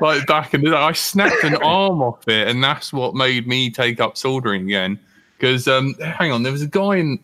like 0.00 0.24
back 0.26 0.54
in 0.54 0.62
the 0.62 0.70
day. 0.70 0.76
I 0.76 0.92
snapped 0.92 1.42
an 1.42 1.56
arm 1.62 2.00
off 2.00 2.26
it, 2.28 2.46
and 2.46 2.62
that's 2.62 2.92
what 2.92 3.16
made 3.16 3.48
me 3.48 3.68
take 3.68 3.98
up 3.98 4.16
soldering 4.16 4.62
again. 4.62 5.00
Because 5.36 5.66
um, 5.66 5.94
hang 5.94 6.30
on, 6.30 6.44
there 6.44 6.52
was 6.52 6.62
a 6.62 6.68
guy 6.68 6.96
in 6.96 7.18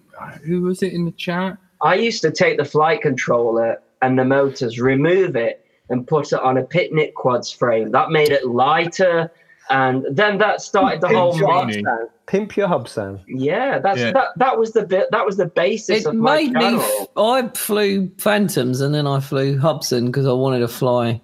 who 0.44 0.62
was 0.62 0.82
it 0.82 0.92
in 0.92 1.04
the 1.04 1.12
chat? 1.12 1.56
I 1.80 1.94
used 1.94 2.22
to 2.22 2.32
take 2.32 2.56
the 2.58 2.64
flight 2.64 3.02
controller 3.02 3.80
and 4.02 4.18
the 4.18 4.24
motors, 4.24 4.78
remove 4.80 5.36
it, 5.36 5.64
and 5.88 6.06
put 6.06 6.32
it 6.32 6.40
on 6.40 6.56
a 6.58 6.62
picnic 6.62 7.14
quads 7.14 7.50
frame. 7.50 7.90
That 7.92 8.10
made 8.10 8.30
it 8.30 8.46
lighter. 8.46 9.30
And 9.70 10.04
then 10.10 10.38
that 10.38 10.60
started 10.60 11.00
the 11.00 11.08
whole 11.08 11.30
pimp 11.32 11.40
your 11.40 11.48
mod. 11.48 11.68
Hubsan. 11.68 12.08
pimp 12.26 12.56
your 12.56 12.68
Hubsan 12.68 13.20
Yeah, 13.28 13.78
that's 13.78 14.00
Yeah. 14.00 14.12
that. 14.12 14.28
That 14.36 14.58
was 14.58 14.72
the 14.72 14.84
bit. 14.84 15.06
That 15.12 15.24
was 15.24 15.36
the 15.36 15.46
basis 15.46 16.00
It 16.04 16.06
of 16.08 16.14
my 16.16 16.36
made 16.42 16.52
me. 16.52 16.60
channel. 16.60 16.80
F- 16.80 17.08
I 17.16 17.48
flew 17.54 18.10
Phantoms 18.18 18.80
and 18.80 18.94
then 18.94 19.06
I 19.06 19.20
flew 19.20 19.56
Hubsan 19.58 20.06
because 20.06 20.26
I 20.26 20.32
wanted 20.32 20.58
to 20.60 20.68
fly 20.68 21.20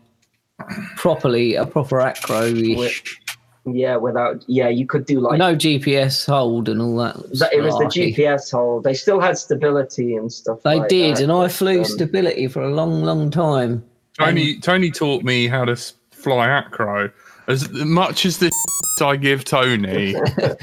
properly, 0.97 1.55
a 1.57 1.67
proper 1.67 2.01
acro-ish. 2.01 3.21
Yeah, 3.75 3.97
without 3.97 4.45
yeah, 4.47 4.69
you 4.69 4.87
could 4.87 5.07
do 5.07 5.21
like 5.21 5.39
no 5.39 5.55
GPS 5.55 6.27
hold 6.27 6.69
and 6.69 6.81
all 6.81 6.97
that. 6.99 7.17
that, 7.39 7.53
it 7.53 7.63
was 7.63 7.77
the. 7.79 7.85
GPS 7.85 8.51
hold. 8.51 8.85
They 8.85 8.95
still 8.95 9.21
had 9.21 9.39
stability 9.39 10.17
and 10.17 10.33
stuff. 10.33 10.63
They 10.63 10.79
like 10.79 10.89
did, 10.89 11.17
that, 11.17 11.23
and 11.23 11.33
I 11.33 11.49
flew 11.49 11.79
um, 11.79 11.85
stability 11.85 12.49
for 12.49 12.63
a 12.63 12.71
long, 12.71 13.03
long 13.03 13.31
time. 13.31 13.85
Tony 14.19 14.59
Tony 14.59 14.91
taught 14.91 15.23
me 15.23 15.47
how 15.47 15.65
to 15.65 15.73
s- 15.73 15.95
fly 16.11 16.49
acro. 16.49 17.11
As 17.47 17.71
much 17.71 18.27
as 18.27 18.39
the 18.39 18.51
I 19.03 19.17
give 19.17 19.45
Tony, 19.45 20.15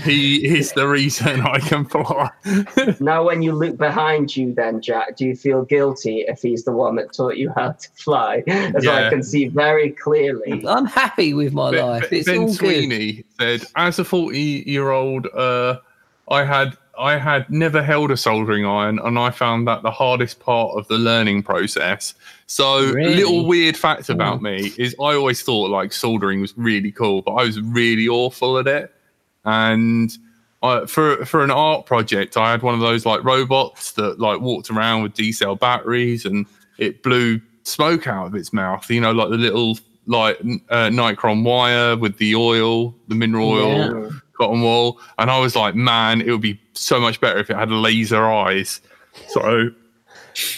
he 0.03 0.45
is 0.57 0.71
the 0.73 0.87
reason 0.87 1.41
I 1.41 1.59
can 1.59 1.85
fly. 1.85 2.29
Now, 2.99 3.23
when 3.25 3.41
you 3.41 3.51
look 3.51 3.77
behind 3.77 4.35
you, 4.35 4.53
then 4.53 4.81
Jack, 4.81 5.17
do 5.17 5.25
you 5.25 5.35
feel 5.35 5.63
guilty 5.63 6.25
if 6.27 6.41
he's 6.41 6.63
the 6.63 6.71
one 6.71 6.95
that 6.95 7.13
taught 7.13 7.37
you 7.37 7.51
how 7.55 7.71
to 7.71 7.89
fly? 7.95 8.43
As 8.47 8.87
I 8.87 9.09
can 9.09 9.23
see 9.23 9.47
very 9.47 9.91
clearly. 9.91 10.63
I'm 10.67 10.85
happy 10.85 11.33
with 11.33 11.53
my 11.53 11.71
Ben, 11.71 11.85
life. 11.85 12.09
Ben- 12.09 12.19
It's 12.19 12.27
ben 12.27 12.37
all 12.39 12.55
good. 12.55 13.23
Said, 13.39 13.63
as 13.75 13.99
a 13.99 14.03
40 14.05 14.63
year 14.65 14.91
old, 14.91 15.27
uh, 15.27 15.79
I 16.29 16.43
had 16.43 16.77
I 16.99 17.17
had 17.17 17.49
never 17.49 17.83
held 17.83 18.11
a 18.11 18.17
soldering 18.17 18.65
iron, 18.65 18.99
and 19.03 19.17
I 19.19 19.29
found 19.31 19.67
that 19.67 19.81
the 19.83 19.91
hardest 19.91 20.39
part 20.39 20.77
of 20.77 20.87
the 20.87 20.97
learning 20.97 21.43
process. 21.43 22.13
So, 22.47 22.91
Really? 22.91 23.15
little 23.15 23.45
weird 23.45 23.75
fact 23.77 24.09
about 24.09 24.41
me 24.41 24.71
is 24.77 24.95
I 24.99 25.15
always 25.15 25.41
thought 25.41 25.69
like 25.69 25.91
soldering 25.93 26.41
was 26.41 26.53
really 26.57 26.91
cool, 26.91 27.21
but 27.21 27.33
I 27.33 27.43
was 27.43 27.59
really 27.61 28.07
awful 28.07 28.57
at 28.57 28.67
it. 28.67 28.93
And 29.45 30.15
I, 30.63 30.85
for 30.85 31.25
for 31.25 31.43
an 31.43 31.51
art 31.51 31.85
project, 31.85 32.37
I 32.37 32.51
had 32.51 32.61
one 32.61 32.73
of 32.73 32.79
those 32.79 33.05
like 33.05 33.23
robots 33.23 33.91
that 33.93 34.19
like 34.19 34.39
walked 34.41 34.69
around 34.69 35.03
with 35.03 35.13
D 35.13 35.31
cell 35.31 35.55
batteries, 35.55 36.25
and 36.25 36.45
it 36.77 37.03
blew 37.03 37.39
smoke 37.63 38.07
out 38.07 38.27
of 38.27 38.35
its 38.35 38.51
mouth. 38.53 38.89
You 38.89 39.01
know, 39.01 39.11
like 39.11 39.29
the 39.29 39.37
little 39.37 39.77
like 40.07 40.39
uh, 40.69 40.89
nichrome 40.89 41.43
wire 41.43 41.97
with 41.97 42.17
the 42.17 42.35
oil, 42.35 42.95
the 43.07 43.15
mineral 43.15 43.49
oil, 43.51 44.03
Yeah. 44.03 44.09
Cotton 44.37 44.61
wool, 44.61 44.99
and 45.17 45.29
I 45.31 45.39
was 45.39 45.55
like, 45.55 45.75
man, 45.75 46.21
it 46.21 46.29
would 46.31 46.41
be 46.41 46.59
so 46.73 46.99
much 46.99 47.19
better 47.21 47.39
if 47.39 47.49
it 47.49 47.55
had 47.55 47.71
laser 47.71 48.23
eyes. 48.25 48.81
So 49.29 49.69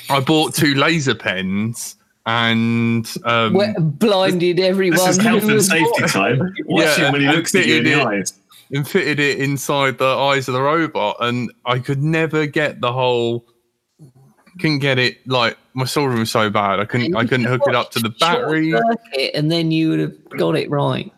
I 0.09 0.19
bought 0.19 0.53
two 0.55 0.73
laser 0.75 1.15
pens 1.15 1.95
and 2.25 3.07
um, 3.23 3.55
blinded 3.78 4.59
everyone. 4.59 4.97
This 4.97 5.17
is 5.17 5.23
health 5.23 5.43
and 5.43 5.53
was 5.53 5.67
safety 5.67 6.03
time. 6.07 6.39
Watch 6.65 6.97
Yeah, 6.97 7.11
when 7.11 7.21
he 7.21 7.28
looks 7.28 7.55
at 7.55 7.65
you 7.65 7.78
in 7.78 7.84
the 7.84 7.91
fitted 7.91 8.01
it. 8.01 8.07
eyes. 8.07 8.34
and 8.73 8.88
fitted 8.88 9.19
it 9.19 9.39
inside 9.39 9.97
the 9.97 10.05
eyes 10.05 10.47
of 10.47 10.53
the 10.53 10.61
robot, 10.61 11.17
and 11.21 11.51
I 11.65 11.80
could 11.80 12.01
never 12.01 12.45
get 12.45 12.82
the 12.82 12.91
whole 12.91 13.45
couldn't 14.59 14.80
get 14.80 14.97
it. 14.97 15.25
Like 15.28 15.57
my 15.73 15.86
soldering 15.86 16.19
was 16.19 16.32
so 16.32 16.49
bad, 16.49 16.80
I 16.80 16.86
couldn't. 16.86 17.15
I 17.15 17.25
couldn't 17.25 17.45
hook 17.45 17.61
it 17.67 17.75
up 17.75 17.91
to 17.91 17.99
the 17.99 18.09
battery, 18.09 18.73
and 19.34 19.51
then 19.51 19.71
you 19.71 19.89
would 19.89 19.99
have 19.99 20.30
got 20.32 20.55
it 20.57 20.69
right. 20.69 21.11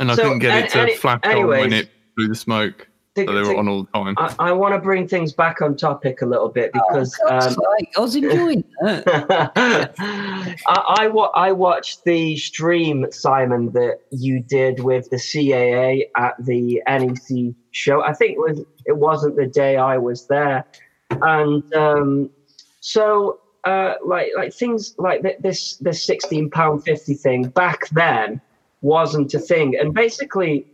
And 0.00 0.10
I 0.10 0.14
So, 0.16 0.22
couldn't 0.24 0.38
get 0.40 0.50
an- 0.58 0.64
it 0.64 0.70
to 0.70 0.78
any- 0.80 0.94
flash 0.96 1.20
on 1.24 1.46
when 1.46 1.72
it 1.72 1.88
blew 2.16 2.26
the 2.28 2.34
smoke. 2.34 2.88
To- 3.16 3.26
So 3.26 3.32
they 3.34 3.42
to- 3.42 3.48
were 3.48 3.56
on 3.56 3.68
all 3.68 3.82
the 3.82 3.90
time. 3.92 4.14
I, 4.18 4.34
I 4.38 4.52
want 4.52 4.72
to 4.74 4.80
bring 4.80 5.06
things 5.08 5.32
back 5.32 5.60
on 5.62 5.76
topic 5.76 6.22
a 6.22 6.26
little 6.26 6.48
bit 6.48 6.72
because 6.72 7.14
Oh, 7.24 7.28
God's 7.28 7.46
um, 7.48 7.56
sake, 7.78 7.92
I 7.96 8.00
was 8.00 8.14
enjoying 8.16 8.64
that. 8.82 9.92
I, 9.96 10.54
I, 11.00 11.06
wa- 11.08 11.32
I 11.34 11.52
watched 11.52 12.04
the 12.04 12.36
stream, 12.36 13.06
Simon, 13.10 13.72
that 13.72 13.98
you 14.10 14.40
did 14.40 14.80
with 14.84 15.10
the 15.10 15.16
CAA 15.16 16.04
at 16.16 16.34
the 16.44 16.80
NEC 16.86 17.54
show. 17.72 18.02
I 18.02 18.12
think 18.12 18.32
it, 18.32 18.38
was, 18.38 18.60
it 18.86 18.96
wasn't 18.96 19.36
the 19.36 19.46
day 19.46 19.76
I 19.76 19.98
was 19.98 20.26
there. 20.28 20.64
And 21.10 21.74
um, 21.74 22.30
so, 22.78 23.40
uh, 23.64 23.94
like, 24.06 24.28
like 24.36 24.54
things 24.54 24.94
like 24.98 25.22
th- 25.22 25.38
this, 25.40 25.76
this 25.78 26.06
£16.50 26.08 27.18
thing 27.20 27.48
back 27.48 27.88
then 27.90 28.40
wasn't 28.82 29.34
a 29.34 29.38
thing. 29.38 29.76
And 29.78 29.94
basically, 29.94 30.66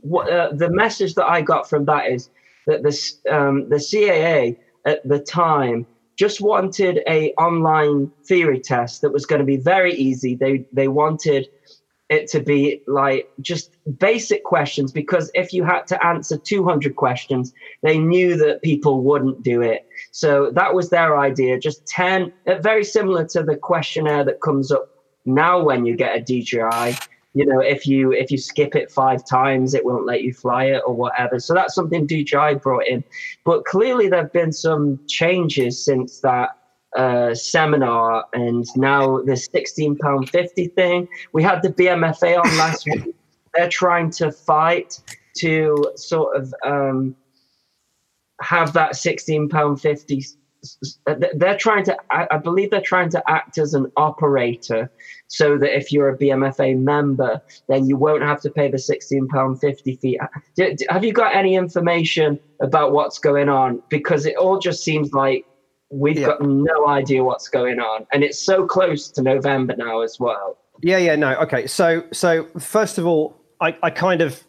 what, 0.00 0.30
uh, 0.30 0.50
the 0.52 0.70
message 0.70 1.14
that 1.14 1.28
I 1.28 1.42
got 1.42 1.68
from 1.68 1.84
that 1.86 2.10
is 2.10 2.30
that 2.66 2.82
this, 2.82 3.18
um, 3.30 3.68
the 3.68 3.76
CAA 3.76 4.56
at 4.84 5.06
the 5.06 5.18
time 5.18 5.86
just 6.16 6.40
wanted 6.40 7.00
a 7.08 7.32
online 7.38 8.10
theory 8.26 8.60
test 8.60 9.00
that 9.00 9.10
was 9.10 9.24
going 9.24 9.38
to 9.38 9.44
be 9.44 9.56
very 9.56 9.94
easy. 9.94 10.34
They 10.34 10.66
they 10.72 10.86
wanted 10.86 11.48
it 12.10 12.28
to 12.28 12.40
be 12.40 12.82
like 12.86 13.30
just 13.40 13.76
basic 13.98 14.44
questions 14.44 14.92
because 14.92 15.30
if 15.32 15.52
you 15.52 15.64
had 15.64 15.86
to 15.86 16.04
answer 16.04 16.36
200 16.36 16.96
questions, 16.96 17.54
they 17.82 17.98
knew 17.98 18.36
that 18.36 18.60
people 18.62 19.00
wouldn't 19.00 19.42
do 19.44 19.62
it. 19.62 19.86
So 20.10 20.50
that 20.50 20.74
was 20.74 20.90
their 20.90 21.16
idea. 21.16 21.58
Just 21.58 21.86
10, 21.86 22.32
uh, 22.48 22.56
very 22.56 22.84
similar 22.84 23.24
to 23.26 23.44
the 23.44 23.56
questionnaire 23.56 24.24
that 24.24 24.42
comes 24.42 24.72
up 24.72 24.88
now 25.24 25.62
when 25.62 25.86
you 25.86 25.96
get 25.96 26.16
a 26.16 26.20
DJI 26.20 26.98
you 27.34 27.46
know 27.46 27.60
if 27.60 27.86
you 27.86 28.12
if 28.12 28.30
you 28.30 28.38
skip 28.38 28.74
it 28.74 28.90
five 28.90 29.24
times 29.24 29.74
it 29.74 29.84
won't 29.84 30.06
let 30.06 30.22
you 30.22 30.32
fly 30.32 30.64
it 30.64 30.82
or 30.86 30.94
whatever. 30.94 31.38
So 31.38 31.54
that's 31.54 31.74
something 31.74 32.06
DJI 32.06 32.56
brought 32.62 32.86
in. 32.86 33.04
But 33.44 33.64
clearly 33.64 34.08
there 34.08 34.22
have 34.22 34.32
been 34.32 34.52
some 34.52 35.00
changes 35.06 35.84
since 35.84 36.20
that 36.20 36.56
uh, 36.96 37.34
seminar 37.34 38.24
and 38.32 38.64
now 38.76 39.22
the 39.22 39.36
16 39.36 39.96
pound 39.98 40.28
50 40.28 40.68
thing. 40.68 41.08
We 41.32 41.42
had 41.42 41.62
the 41.62 41.70
bmfa 41.70 42.44
on 42.44 42.56
last 42.58 42.86
week. 42.86 43.14
They're 43.54 43.68
trying 43.68 44.10
to 44.12 44.30
fight 44.30 45.00
to 45.38 45.92
sort 45.96 46.36
of 46.36 46.54
um, 46.64 47.16
have 48.40 48.72
that 48.72 48.96
16 48.96 49.48
pound 49.48 49.80
50 49.80 50.24
they're 51.34 51.56
trying 51.56 51.84
to 51.84 51.96
i 52.10 52.36
believe 52.36 52.70
they're 52.70 52.80
trying 52.82 53.08
to 53.08 53.22
act 53.28 53.56
as 53.58 53.74
an 53.74 53.86
operator 53.96 54.90
so 55.28 55.56
that 55.58 55.76
if 55.76 55.90
you're 55.92 56.08
a 56.08 56.18
bmfa 56.18 56.78
member 56.78 57.40
then 57.68 57.86
you 57.86 57.96
won't 57.96 58.22
have 58.22 58.40
to 58.40 58.50
pay 58.50 58.70
the 58.70 58.78
16 58.78 59.28
pound 59.28 59.58
50 59.60 59.96
fee 60.02 60.18
have 60.88 61.04
you 61.04 61.12
got 61.12 61.34
any 61.34 61.54
information 61.54 62.38
about 62.62 62.92
what's 62.92 63.18
going 63.18 63.48
on 63.48 63.82
because 63.88 64.26
it 64.26 64.36
all 64.36 64.58
just 64.58 64.82
seems 64.84 65.12
like 65.12 65.44
we've 65.90 66.18
Yeah. 66.18 66.26
got 66.28 66.42
no 66.42 66.86
idea 66.88 67.24
what's 67.24 67.48
going 67.48 67.80
on 67.80 68.06
and 68.12 68.22
it's 68.22 68.44
so 68.44 68.66
close 68.66 69.10
to 69.12 69.22
november 69.22 69.74
now 69.76 70.00
as 70.02 70.16
well 70.20 70.56
Yeah, 70.82 70.98
yeah, 70.98 71.16
no. 71.16 71.34
Okay. 71.40 71.66
So 71.66 72.04
so 72.12 72.46
first 72.58 72.96
of 72.98 73.04
all, 73.06 73.36
I, 73.60 73.76
I 73.82 73.90
kind 73.90 74.22
of 74.22 74.42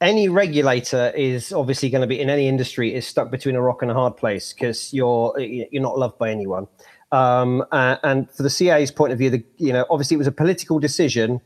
any 0.00 0.28
regulator 0.28 1.12
is 1.14 1.52
obviously 1.52 1.90
going 1.90 2.00
to 2.00 2.06
be 2.06 2.20
in 2.20 2.30
any 2.30 2.48
industry 2.48 2.94
is 2.94 3.06
stuck 3.06 3.30
between 3.30 3.54
a 3.54 3.60
rock 3.60 3.82
and 3.82 3.90
a 3.90 3.94
hard 3.94 4.16
place 4.16 4.52
because 4.52 4.92
you're 4.94 5.38
you're 5.38 5.82
not 5.82 5.98
loved 5.98 6.18
by 6.18 6.30
anyone. 6.30 6.66
Um, 7.12 7.64
and 7.72 8.30
for 8.30 8.42
the 8.42 8.48
CAA's 8.48 8.90
point 8.90 9.12
of 9.12 9.18
view, 9.18 9.30
the, 9.30 9.44
you 9.56 9.72
know, 9.72 9.84
obviously 9.90 10.14
it 10.14 10.18
was 10.18 10.26
a 10.26 10.32
political 10.32 10.78
decision 10.78 11.40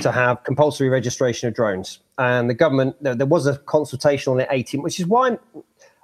to 0.00 0.12
have 0.12 0.44
compulsory 0.44 0.88
registration 0.88 1.48
of 1.48 1.54
drones, 1.54 1.98
and 2.18 2.48
the 2.48 2.54
government 2.54 2.96
there, 3.02 3.14
there 3.14 3.26
was 3.26 3.46
a 3.46 3.58
consultation 3.58 4.32
on 4.32 4.40
it 4.40 4.48
18, 4.50 4.82
which 4.82 5.00
is 5.00 5.06
why 5.06 5.28
I'm, 5.28 5.38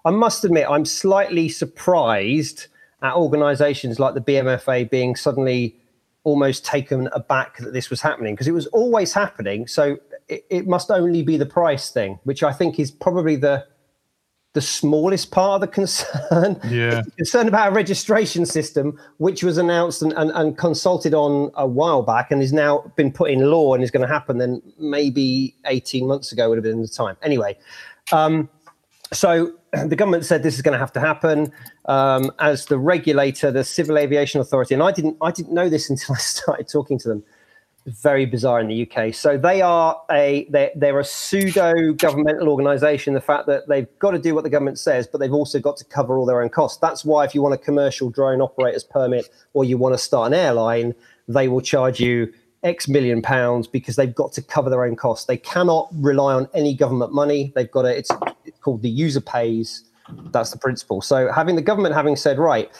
I 0.04 0.10
must 0.10 0.44
admit 0.44 0.66
I'm 0.68 0.84
slightly 0.84 1.48
surprised 1.48 2.66
at 3.02 3.14
organisations 3.14 3.98
like 4.00 4.14
the 4.14 4.20
BMFA 4.20 4.90
being 4.90 5.16
suddenly 5.16 5.76
almost 6.24 6.64
taken 6.64 7.08
aback 7.12 7.58
that 7.58 7.72
this 7.72 7.90
was 7.90 8.00
happening 8.00 8.34
because 8.34 8.48
it 8.48 8.52
was 8.52 8.66
always 8.68 9.12
happening. 9.12 9.66
So 9.66 9.98
it, 10.28 10.46
it 10.50 10.66
must 10.66 10.90
only 10.90 11.22
be 11.22 11.36
the 11.36 11.46
price 11.46 11.90
thing, 11.90 12.18
which 12.24 12.42
I 12.42 12.52
think 12.52 12.78
is 12.78 12.90
probably 12.90 13.36
the 13.36 13.66
the 14.54 14.60
smallest 14.60 15.32
part 15.32 15.56
of 15.56 15.60
the 15.62 15.66
concern. 15.74 16.60
Yeah. 16.68 17.02
concern 17.16 17.48
about 17.48 17.72
a 17.72 17.74
registration 17.74 18.46
system, 18.46 18.98
which 19.18 19.42
was 19.42 19.58
announced 19.58 20.00
and, 20.00 20.12
and, 20.12 20.30
and 20.30 20.56
consulted 20.56 21.12
on 21.12 21.50
a 21.56 21.66
while 21.66 22.02
back 22.02 22.30
and 22.30 22.40
is 22.40 22.52
now 22.52 22.92
been 22.96 23.12
put 23.12 23.30
in 23.30 23.40
law 23.40 23.74
and 23.74 23.82
is 23.82 23.90
going 23.90 24.06
to 24.06 24.12
happen, 24.12 24.38
then 24.38 24.62
maybe 24.78 25.56
18 25.66 26.06
months 26.06 26.30
ago 26.30 26.48
would 26.48 26.56
have 26.56 26.62
been 26.62 26.82
the 26.82 26.88
time. 26.88 27.16
Anyway, 27.20 27.58
um, 28.12 28.48
so 29.12 29.52
the 29.86 29.96
government 29.96 30.24
said 30.24 30.42
this 30.42 30.54
is 30.54 30.62
going 30.62 30.72
to 30.72 30.78
have 30.78 30.92
to 30.92 31.00
happen 31.00 31.52
um, 31.86 32.30
as 32.38 32.66
the 32.66 32.78
regulator, 32.78 33.50
the 33.50 33.64
Civil 33.64 33.98
Aviation 33.98 34.40
Authority, 34.40 34.74
and 34.74 34.82
I 34.82 34.92
didn't 34.92 35.16
I 35.20 35.30
didn't 35.30 35.52
know 35.52 35.68
this 35.68 35.90
until 35.90 36.14
I 36.14 36.18
started 36.18 36.68
talking 36.68 36.98
to 37.00 37.08
them. 37.08 37.24
Very 37.86 38.24
bizarre 38.24 38.60
in 38.60 38.68
the 38.68 38.90
UK. 38.90 39.12
So 39.12 39.36
they 39.36 39.60
are 39.60 40.00
a 40.10 40.46
they're, 40.48 40.70
they're 40.74 41.00
a 41.00 41.04
pseudo 41.04 41.92
governmental 41.92 42.48
organisation. 42.48 43.12
The 43.12 43.20
fact 43.20 43.46
that 43.46 43.68
they've 43.68 43.86
got 43.98 44.12
to 44.12 44.18
do 44.18 44.34
what 44.34 44.44
the 44.44 44.50
government 44.50 44.78
says, 44.78 45.06
but 45.06 45.18
they've 45.18 45.32
also 45.32 45.60
got 45.60 45.76
to 45.76 45.84
cover 45.84 46.16
all 46.16 46.24
their 46.24 46.40
own 46.40 46.48
costs. 46.48 46.78
That's 46.78 47.04
why 47.04 47.24
if 47.24 47.34
you 47.34 47.42
want 47.42 47.54
a 47.54 47.58
commercial 47.58 48.08
drone 48.08 48.40
operator's 48.40 48.84
permit 48.84 49.28
or 49.52 49.64
you 49.64 49.76
want 49.76 49.94
to 49.94 49.98
start 49.98 50.28
an 50.28 50.34
airline, 50.34 50.94
they 51.28 51.48
will 51.48 51.60
charge 51.60 52.00
you 52.00 52.32
X 52.62 52.88
million 52.88 53.20
pounds 53.20 53.66
because 53.66 53.96
they've 53.96 54.14
got 54.14 54.32
to 54.32 54.42
cover 54.42 54.70
their 54.70 54.84
own 54.84 54.96
costs. 54.96 55.26
They 55.26 55.36
cannot 55.36 55.88
rely 55.92 56.34
on 56.34 56.48
any 56.54 56.74
government 56.74 57.12
money. 57.12 57.52
They've 57.54 57.70
got 57.70 57.82
to, 57.82 57.96
it's, 57.96 58.10
it's 58.46 58.58
called 58.60 58.80
the 58.80 58.88
user 58.88 59.20
pays. 59.20 59.84
That's 60.32 60.50
the 60.50 60.58
principle. 60.58 61.02
So 61.02 61.30
having 61.30 61.56
the 61.56 61.62
government 61.62 61.94
having 61.94 62.16
said, 62.16 62.38
right, 62.38 62.70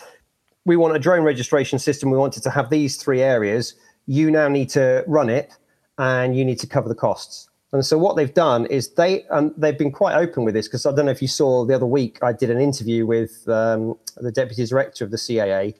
we 0.64 0.76
want 0.76 0.96
a 0.96 0.98
drone 0.98 1.24
registration 1.24 1.78
system, 1.78 2.10
we 2.10 2.16
wanted 2.16 2.42
to 2.42 2.50
have 2.50 2.70
these 2.70 2.96
three 2.96 3.20
areas, 3.20 3.74
you 4.06 4.30
now 4.30 4.48
need 4.48 4.68
to 4.70 5.04
run 5.06 5.30
it 5.30 5.56
and 5.98 6.36
you 6.36 6.44
need 6.44 6.58
to 6.60 6.66
cover 6.66 6.88
the 6.88 6.94
costs. 6.94 7.48
And 7.72 7.84
so 7.84 7.98
what 7.98 8.14
they've 8.14 8.32
done 8.32 8.66
is 8.66 8.90
they 8.90 9.24
and 9.30 9.52
they've 9.56 9.76
been 9.76 9.90
quite 9.90 10.14
open 10.14 10.44
with 10.44 10.54
this 10.54 10.68
because 10.68 10.86
I 10.86 10.92
don't 10.94 11.06
know 11.06 11.12
if 11.12 11.20
you 11.20 11.28
saw 11.28 11.64
the 11.64 11.74
other 11.74 11.86
week 11.86 12.22
I 12.22 12.32
did 12.32 12.50
an 12.50 12.60
interview 12.60 13.04
with 13.04 13.48
um, 13.48 13.96
the 14.16 14.30
deputy 14.30 14.64
director 14.64 15.04
of 15.04 15.10
the 15.10 15.16
CAA 15.16 15.74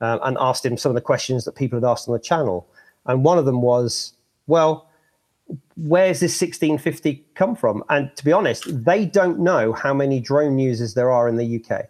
um, 0.00 0.20
and 0.22 0.36
asked 0.40 0.64
him 0.64 0.76
some 0.76 0.90
of 0.90 0.94
the 0.94 1.00
questions 1.00 1.44
that 1.44 1.56
people 1.56 1.76
had 1.76 1.84
asked 1.84 2.08
on 2.08 2.12
the 2.12 2.20
channel. 2.20 2.68
And 3.06 3.24
one 3.24 3.38
of 3.38 3.44
them 3.44 3.60
was, 3.60 4.12
well, 4.46 4.88
where's 5.76 6.20
this 6.20 6.40
1650 6.40 7.24
come 7.34 7.56
from? 7.56 7.82
And 7.88 8.14
to 8.16 8.24
be 8.24 8.32
honest, 8.32 8.84
they 8.84 9.04
don't 9.04 9.40
know 9.40 9.72
how 9.72 9.92
many 9.92 10.20
drone 10.20 10.58
users 10.58 10.94
there 10.94 11.10
are 11.10 11.28
in 11.28 11.36
the 11.36 11.64
UK. 11.64 11.86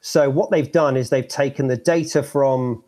So 0.00 0.30
what 0.30 0.52
they've 0.52 0.70
done 0.70 0.96
is 0.96 1.10
they've 1.10 1.26
taken 1.26 1.66
the 1.66 1.76
data 1.76 2.22
from 2.22 2.84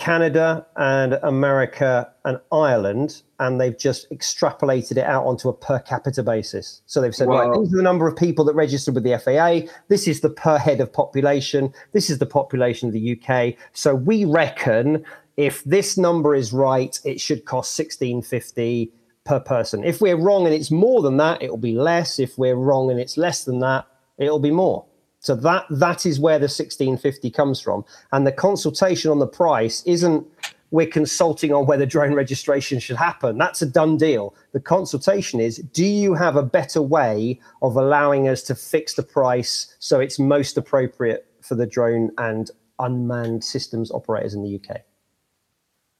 Canada 0.00 0.66
and 0.76 1.18
America 1.22 2.10
and 2.24 2.40
Ireland, 2.50 3.22
and 3.38 3.60
they've 3.60 3.76
just 3.76 4.10
extrapolated 4.10 4.92
it 4.92 5.04
out 5.04 5.26
onto 5.26 5.50
a 5.50 5.52
per 5.52 5.78
capita 5.78 6.22
basis. 6.22 6.80
So 6.86 7.02
they've 7.02 7.14
said, 7.14 7.28
right, 7.28 7.52
these 7.52 7.72
are 7.74 7.76
the 7.76 7.82
number 7.82 8.08
of 8.08 8.16
people 8.16 8.44
that 8.46 8.54
registered 8.54 8.94
with 8.94 9.04
the 9.04 9.18
FAA. 9.18 9.70
This 9.88 10.08
is 10.08 10.22
the 10.22 10.30
per 10.30 10.56
head 10.56 10.80
of 10.80 10.90
population. 10.90 11.74
This 11.92 12.08
is 12.08 12.18
the 12.18 12.24
population 12.24 12.88
of 12.88 12.94
the 12.94 13.20
UK. 13.20 13.54
So 13.74 13.94
we 13.94 14.24
reckon 14.24 15.04
if 15.36 15.62
this 15.64 15.98
number 15.98 16.34
is 16.34 16.50
right, 16.50 16.98
it 17.04 17.20
should 17.20 17.44
cost 17.44 17.72
sixteen 17.72 18.22
fifty 18.22 18.92
per 19.24 19.38
person. 19.38 19.84
If 19.84 20.00
we're 20.00 20.16
wrong 20.16 20.46
and 20.46 20.54
it's 20.54 20.70
more 20.70 21.02
than 21.02 21.18
that, 21.18 21.42
it 21.42 21.50
will 21.50 21.58
be 21.58 21.74
less. 21.76 22.18
If 22.18 22.38
we're 22.38 22.56
wrong 22.56 22.90
and 22.90 22.98
it's 22.98 23.18
less 23.18 23.44
than 23.44 23.58
that, 23.60 23.86
it'll 24.16 24.38
be 24.38 24.50
more. 24.50 24.86
So 25.20 25.34
that 25.36 25.66
that 25.70 26.06
is 26.06 26.18
where 26.18 26.38
the 26.38 26.44
1650 26.44 27.30
comes 27.30 27.60
from. 27.60 27.84
And 28.10 28.26
the 28.26 28.32
consultation 28.32 29.10
on 29.10 29.18
the 29.18 29.26
price 29.26 29.82
isn't 29.84 30.26
we're 30.70 30.86
consulting 30.86 31.52
on 31.52 31.66
whether 31.66 31.84
drone 31.84 32.14
registration 32.14 32.78
should 32.78 32.96
happen. 32.96 33.36
That's 33.36 33.60
a 33.60 33.66
done 33.66 33.96
deal. 33.96 34.34
The 34.52 34.60
consultation 34.60 35.40
is 35.40 35.58
do 35.58 35.84
you 35.84 36.14
have 36.14 36.36
a 36.36 36.42
better 36.42 36.80
way 36.80 37.38
of 37.60 37.76
allowing 37.76 38.28
us 38.28 38.42
to 38.44 38.54
fix 38.54 38.94
the 38.94 39.02
price 39.02 39.74
so 39.78 40.00
it's 40.00 40.18
most 40.18 40.56
appropriate 40.56 41.26
for 41.42 41.54
the 41.54 41.66
drone 41.66 42.10
and 42.18 42.50
unmanned 42.78 43.44
systems 43.44 43.90
operators 43.90 44.34
in 44.34 44.42
the 44.42 44.56
UK? 44.56 44.82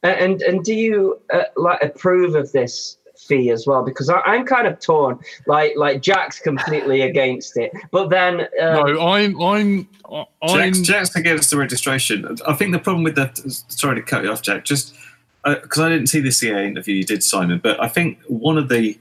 And 0.03 0.41
and 0.41 0.63
do 0.63 0.73
you 0.73 1.21
uh, 1.31 1.43
like 1.57 1.83
approve 1.83 2.33
of 2.33 2.51
this 2.53 2.97
fee 3.31 3.49
as 3.49 3.65
well? 3.65 3.83
Because 3.83 4.09
I, 4.09 4.19
I'm 4.21 4.45
kind 4.45 4.67
of 4.67 4.79
torn. 4.79 5.17
Like 5.47 5.73
like 5.77 6.01
Jack's 6.01 6.39
completely 6.39 7.01
against 7.11 7.55
it, 7.57 7.71
but 7.91 8.09
then 8.09 8.41
uh, 8.61 8.83
No, 8.83 9.07
I'm 9.07 9.41
I'm 9.41 9.87
I'm 10.11 10.73
Jack's, 10.73 10.81
Jack's 10.81 11.15
against 11.15 11.49
the 11.49 11.57
registration. 11.57 12.37
I 12.45 12.53
think 12.53 12.73
the 12.73 12.79
problem 12.79 13.03
with 13.03 13.15
that. 13.15 13.37
Sorry 13.69 13.95
to 13.95 14.01
cut 14.01 14.23
you 14.23 14.31
off, 14.31 14.41
Jack. 14.41 14.65
Just 14.65 14.93
because 15.43 15.79
I 15.79 15.89
didn't 15.89 16.07
see 16.07 16.19
the 16.19 16.29
CAA 16.29 16.67
interview 16.67 16.95
you 16.95 17.03
did, 17.03 17.23
Simon, 17.23 17.59
but 17.63 17.81
I 17.81 17.87
think 17.87 18.19
one 18.27 18.57
of 18.57 18.67
the 18.69 18.97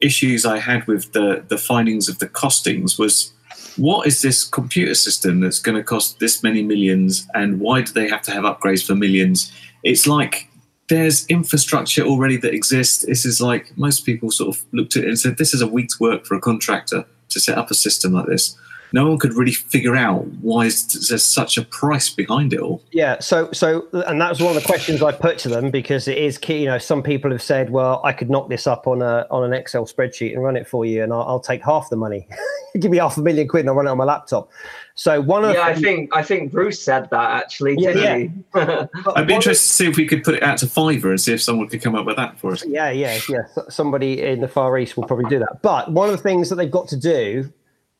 issues 0.00 0.44
I 0.44 0.58
had 0.58 0.86
with 0.86 1.12
the 1.12 1.44
the 1.48 1.58
findings 1.58 2.08
of 2.08 2.18
the 2.18 2.28
costings 2.28 2.98
was 2.98 3.32
what 3.76 4.08
is 4.08 4.22
this 4.22 4.44
computer 4.44 4.94
system 4.94 5.40
that's 5.40 5.60
going 5.60 5.76
to 5.76 5.84
cost 5.84 6.18
this 6.18 6.42
many 6.42 6.62
millions, 6.62 7.28
and 7.34 7.60
why 7.60 7.82
do 7.82 7.92
they 7.92 8.08
have 8.08 8.22
to 8.22 8.32
have 8.32 8.42
upgrades 8.42 8.84
for 8.84 8.96
millions? 8.96 9.52
It's 9.84 10.06
like 10.08 10.47
there's 10.88 11.26
infrastructure 11.26 12.02
already 12.02 12.36
that 12.38 12.54
exists. 12.54 13.04
This 13.04 13.24
is 13.24 13.40
like 13.40 13.76
most 13.76 14.06
people 14.06 14.30
sort 14.30 14.56
of 14.56 14.64
looked 14.72 14.96
at 14.96 15.04
it 15.04 15.08
and 15.08 15.18
said, 15.18 15.36
this 15.36 15.54
is 15.54 15.60
a 15.60 15.66
week's 15.66 16.00
work 16.00 16.24
for 16.24 16.34
a 16.34 16.40
contractor 16.40 17.04
to 17.28 17.40
set 17.40 17.58
up 17.58 17.70
a 17.70 17.74
system 17.74 18.12
like 18.12 18.26
this. 18.26 18.56
No 18.92 19.08
one 19.08 19.18
could 19.18 19.34
really 19.34 19.52
figure 19.52 19.96
out 19.96 20.26
why 20.40 20.66
is 20.66 21.08
there's 21.08 21.24
such 21.24 21.58
a 21.58 21.62
price 21.62 22.10
behind 22.10 22.52
it 22.52 22.60
all. 22.60 22.82
Yeah, 22.92 23.18
so 23.20 23.50
so 23.52 23.86
and 24.06 24.20
that 24.20 24.30
was 24.30 24.40
one 24.40 24.56
of 24.56 24.62
the 24.62 24.66
questions 24.66 25.02
I 25.02 25.12
put 25.12 25.38
to 25.38 25.48
them 25.48 25.70
because 25.70 26.08
it 26.08 26.18
is 26.18 26.38
key. 26.38 26.60
You 26.62 26.66
know, 26.66 26.78
some 26.78 27.02
people 27.02 27.30
have 27.30 27.42
said, 27.42 27.70
"Well, 27.70 28.00
I 28.04 28.12
could 28.12 28.30
knock 28.30 28.48
this 28.48 28.66
up 28.66 28.86
on 28.86 29.02
a 29.02 29.26
on 29.30 29.44
an 29.44 29.52
Excel 29.52 29.84
spreadsheet 29.86 30.32
and 30.34 30.42
run 30.42 30.56
it 30.56 30.66
for 30.66 30.84
you, 30.84 31.02
and 31.02 31.12
I'll, 31.12 31.22
I'll 31.22 31.40
take 31.40 31.62
half 31.62 31.90
the 31.90 31.96
money. 31.96 32.26
Give 32.78 32.90
me 32.90 32.98
half 32.98 33.16
a 33.16 33.22
million 33.22 33.48
quid, 33.48 33.60
and 33.60 33.70
I'll 33.70 33.74
run 33.76 33.86
it 33.86 33.90
on 33.90 33.98
my 33.98 34.04
laptop." 34.04 34.50
So 34.94 35.20
one 35.20 35.44
of 35.44 35.54
Yeah, 35.54 35.62
I 35.62 35.74
think 35.74 36.14
I 36.16 36.22
think 36.22 36.50
Bruce 36.50 36.82
said 36.82 37.08
that 37.10 37.30
actually, 37.30 37.76
Yeah, 37.78 37.92
didn't 37.92 38.02
yeah. 38.02 38.16
he? 38.18 38.60
I'd 38.60 38.88
be 38.88 39.02
one 39.04 39.16
of- 39.22 39.30
interested 39.30 39.68
to 39.68 39.72
see 39.74 39.86
if 39.88 39.96
we 39.96 40.06
could 40.06 40.24
put 40.24 40.34
it 40.34 40.42
out 40.42 40.58
to 40.58 40.66
Fiverr 40.66 41.10
and 41.10 41.20
see 41.20 41.32
if 41.32 41.40
someone 41.40 41.68
could 41.68 41.80
come 41.82 41.94
up 41.94 42.04
with 42.04 42.16
that 42.16 42.36
for 42.40 42.50
us. 42.52 42.64
Yeah, 42.66 42.90
yeah, 42.90 43.18
yeah. 43.28 43.42
Somebody 43.68 44.20
in 44.22 44.40
the 44.40 44.48
Far 44.48 44.76
East 44.76 44.96
will 44.96 45.04
probably 45.04 45.26
do 45.30 45.38
that. 45.38 45.62
But 45.62 45.92
one 45.92 46.08
of 46.10 46.16
the 46.16 46.22
things 46.22 46.48
that 46.48 46.56
they've 46.56 46.70
got 46.70 46.88
to 46.88 46.96
do, 46.96 47.52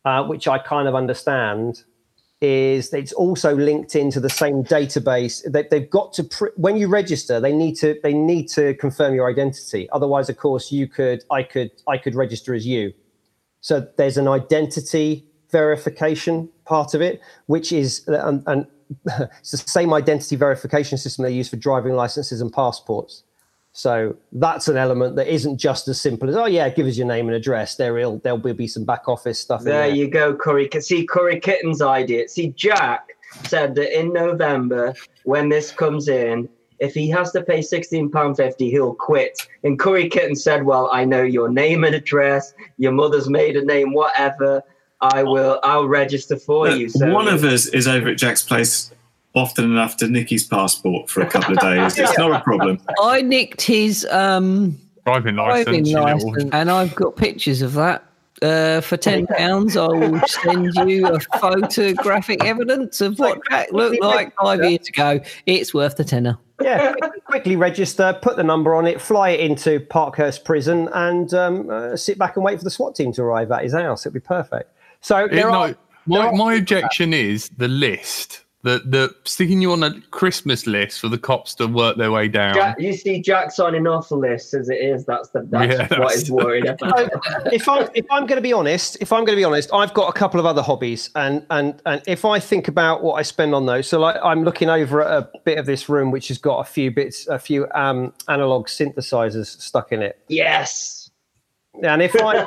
uh, 0.08 0.22
which 0.24 0.48
I 0.48 0.58
kind 0.58 0.88
of 0.88 0.94
understand, 0.94 1.84
is 2.40 2.94
it's 2.94 3.12
also 3.12 3.54
linked 3.54 3.94
into 3.94 4.20
the 4.20 4.30
same 4.30 4.64
database. 4.64 5.34
They, 5.52 5.64
they've 5.70 5.90
got 5.90 6.14
to 6.14 6.24
pr- 6.24 6.54
when 6.56 6.76
you 6.78 6.88
register, 6.88 7.40
they 7.40 7.52
need 7.52 7.74
to 7.76 7.98
they 8.02 8.14
need 8.14 8.46
to 8.58 8.74
confirm 8.74 9.14
your 9.14 9.28
identity. 9.28 9.88
Otherwise, 9.90 10.30
of 10.30 10.36
course, 10.38 10.72
you 10.72 10.86
could 10.86 11.24
I 11.30 11.42
could 11.42 11.70
I 11.86 11.98
could 11.98 12.14
register 12.14 12.54
as 12.54 12.64
you. 12.66 12.92
So 13.60 13.86
there's 13.98 14.16
an 14.16 14.28
identity 14.28 15.26
verification 15.50 16.48
part 16.64 16.94
of 16.94 17.02
it, 17.02 17.20
which 17.46 17.72
is 17.72 18.06
and, 18.06 18.42
and 18.46 18.66
it's 19.40 19.50
the 19.50 19.58
same 19.58 19.92
identity 19.92 20.36
verification 20.36 20.96
system 20.96 21.24
they 21.24 21.32
use 21.32 21.48
for 21.50 21.56
driving 21.56 21.94
licenses 21.94 22.40
and 22.40 22.50
passports. 22.50 23.24
So 23.78 24.16
that's 24.32 24.66
an 24.66 24.76
element 24.76 25.14
that 25.14 25.32
isn't 25.32 25.56
just 25.56 25.86
as 25.86 26.00
simple 26.00 26.28
as 26.28 26.34
oh 26.34 26.46
yeah, 26.46 26.68
give 26.68 26.88
us 26.88 26.96
your 26.98 27.06
name 27.06 27.28
and 27.28 27.36
address. 27.36 27.76
There 27.76 27.94
will 27.94 28.18
there 28.24 28.34
will 28.34 28.52
be 28.52 28.66
some 28.66 28.84
back 28.84 29.08
office 29.08 29.38
stuff. 29.38 29.60
in 29.60 29.66
There 29.66 29.86
there. 29.86 29.94
you 29.94 30.10
go, 30.10 30.34
Curry. 30.34 30.68
See, 30.80 31.06
Curry 31.06 31.38
Kitten's 31.38 31.80
idea. 31.80 32.28
See, 32.28 32.48
Jack 32.56 33.10
said 33.44 33.76
that 33.76 33.96
in 33.96 34.12
November, 34.12 34.94
when 35.22 35.48
this 35.48 35.70
comes 35.70 36.08
in, 36.08 36.48
if 36.80 36.92
he 36.92 37.08
has 37.10 37.30
to 37.30 37.42
pay 37.44 37.60
£16.50, 37.60 38.68
he'll 38.68 38.94
quit. 38.94 39.46
And 39.62 39.78
Curry 39.78 40.08
Kitten 40.08 40.34
said, 40.34 40.64
Well, 40.64 40.90
I 40.92 41.04
know 41.04 41.22
your 41.22 41.48
name 41.48 41.84
and 41.84 41.94
address, 41.94 42.54
your 42.78 42.90
mother's 42.90 43.28
maiden 43.28 43.64
name, 43.64 43.92
whatever. 43.92 44.60
I 45.00 45.22
will, 45.22 45.60
I'll 45.62 45.86
register 45.86 46.36
for 46.36 46.68
you. 46.68 46.88
So 46.88 47.12
One 47.12 47.28
of 47.28 47.44
us 47.44 47.66
is 47.68 47.86
over 47.86 48.08
at 48.08 48.18
Jack's 48.18 48.42
place 48.42 48.90
often 49.34 49.64
enough 49.64 49.96
to 49.98 50.08
nick 50.08 50.30
his 50.30 50.44
passport 50.44 51.08
for 51.10 51.20
a 51.22 51.26
couple 51.30 51.54
of 51.54 51.60
days. 51.60 51.98
It's 51.98 52.16
not 52.18 52.32
a 52.32 52.40
problem. 52.42 52.80
I 53.00 53.22
nicked 53.22 53.62
his 53.62 54.04
um, 54.10 54.78
Driving 55.04 55.34
driving 55.36 55.66
license. 55.74 55.88
you 55.88 56.00
little- 56.00 56.32
license, 56.32 56.50
and 56.52 56.70
I've 56.70 56.94
got 56.94 57.16
pictures 57.16 57.62
of 57.62 57.74
that. 57.74 58.04
Uh, 58.40 58.80
for 58.80 58.96
ten 58.96 59.26
pounds, 59.26 59.76
I 59.76 59.88
will 59.88 60.20
send 60.28 60.72
you 60.88 61.08
a 61.08 61.18
photographic 61.40 62.44
evidence 62.44 63.00
of 63.00 63.18
what 63.18 63.40
Jack 63.50 63.72
looked 63.72 64.00
like 64.00 64.32
five 64.40 64.62
years 64.62 64.86
ago. 64.88 65.18
It's 65.46 65.74
worth 65.74 65.96
the 65.96 66.04
tenner. 66.04 66.38
yeah, 66.62 66.94
quickly 67.24 67.56
register, 67.56 68.16
put 68.22 68.36
the 68.36 68.44
number 68.44 68.76
on 68.76 68.86
it, 68.86 69.00
fly 69.00 69.30
it 69.30 69.40
into 69.40 69.80
Parkhurst 69.80 70.44
Prison, 70.44 70.88
and 70.94 71.34
um, 71.34 71.68
uh, 71.68 71.96
sit 71.96 72.16
back 72.16 72.36
and 72.36 72.44
wait 72.44 72.58
for 72.58 72.64
the 72.64 72.70
SWAT 72.70 72.94
team 72.94 73.12
to 73.14 73.22
arrive 73.22 73.50
at 73.50 73.64
his 73.64 73.72
house. 73.72 74.06
It'd 74.06 74.14
be 74.14 74.20
perfect. 74.20 74.70
So 75.00 75.24
It- 75.24 75.32
there 75.32 75.50
no, 75.50 75.56
are, 75.62 75.68
my, 76.06 76.18
there 76.18 76.28
are- 76.28 76.32
my 76.32 76.54
objection 76.54 77.12
is 77.12 77.48
the 77.56 77.66
list. 77.68 78.44
The, 78.64 78.82
the 78.84 79.14
sticking 79.24 79.62
you 79.62 79.70
on 79.70 79.84
a 79.84 80.00
Christmas 80.10 80.66
list 80.66 80.98
for 81.00 81.08
the 81.08 81.16
cops 81.16 81.54
to 81.54 81.66
work 81.68 81.96
their 81.96 82.10
way 82.10 82.26
down. 82.26 82.54
Jack, 82.54 82.80
you 82.80 82.92
see, 82.92 83.22
Jack 83.22 83.52
signing 83.52 83.86
off 83.86 84.08
the 84.08 84.16
list 84.16 84.52
as 84.52 84.68
it 84.68 84.78
is. 84.80 85.04
That's 85.06 85.28
the 85.28 85.46
that's 85.48 85.72
Yeah, 85.72 85.82
what 85.82 85.88
that's- 85.90 86.20
he's 86.22 86.30
worried 86.32 86.66
about. 86.82 87.08
if 87.52 87.68
I'm 87.68 87.88
if 87.94 88.04
I'm 88.10 88.26
going 88.26 88.36
to 88.36 88.42
be 88.42 88.52
honest, 88.52 88.96
if 89.00 89.12
I'm 89.12 89.20
going 89.24 89.36
to 89.36 89.40
be 89.40 89.44
honest, 89.44 89.70
I've 89.72 89.94
got 89.94 90.08
a 90.08 90.12
couple 90.12 90.40
of 90.40 90.44
other 90.46 90.60
hobbies, 90.60 91.08
and 91.14 91.46
and 91.50 91.80
and 91.86 92.02
if 92.08 92.24
I 92.24 92.40
think 92.40 92.66
about 92.66 93.00
what 93.04 93.14
I 93.14 93.22
spend 93.22 93.54
on 93.54 93.66
those, 93.66 93.88
so 93.88 94.00
like 94.00 94.16
I'm 94.24 94.42
looking 94.42 94.68
over 94.68 95.02
at 95.02 95.12
a 95.12 95.30
bit 95.44 95.58
of 95.58 95.64
this 95.64 95.88
room 95.88 96.10
which 96.10 96.26
has 96.26 96.38
got 96.38 96.58
a 96.58 96.64
few 96.64 96.90
bits, 96.90 97.28
a 97.28 97.38
few 97.38 97.68
um, 97.76 98.12
analog 98.26 98.66
synthesizers 98.66 99.60
stuck 99.60 99.92
in 99.92 100.02
it, 100.02 100.18
yes. 100.26 100.97
And 101.82 102.02
if 102.02 102.14
I 102.16 102.46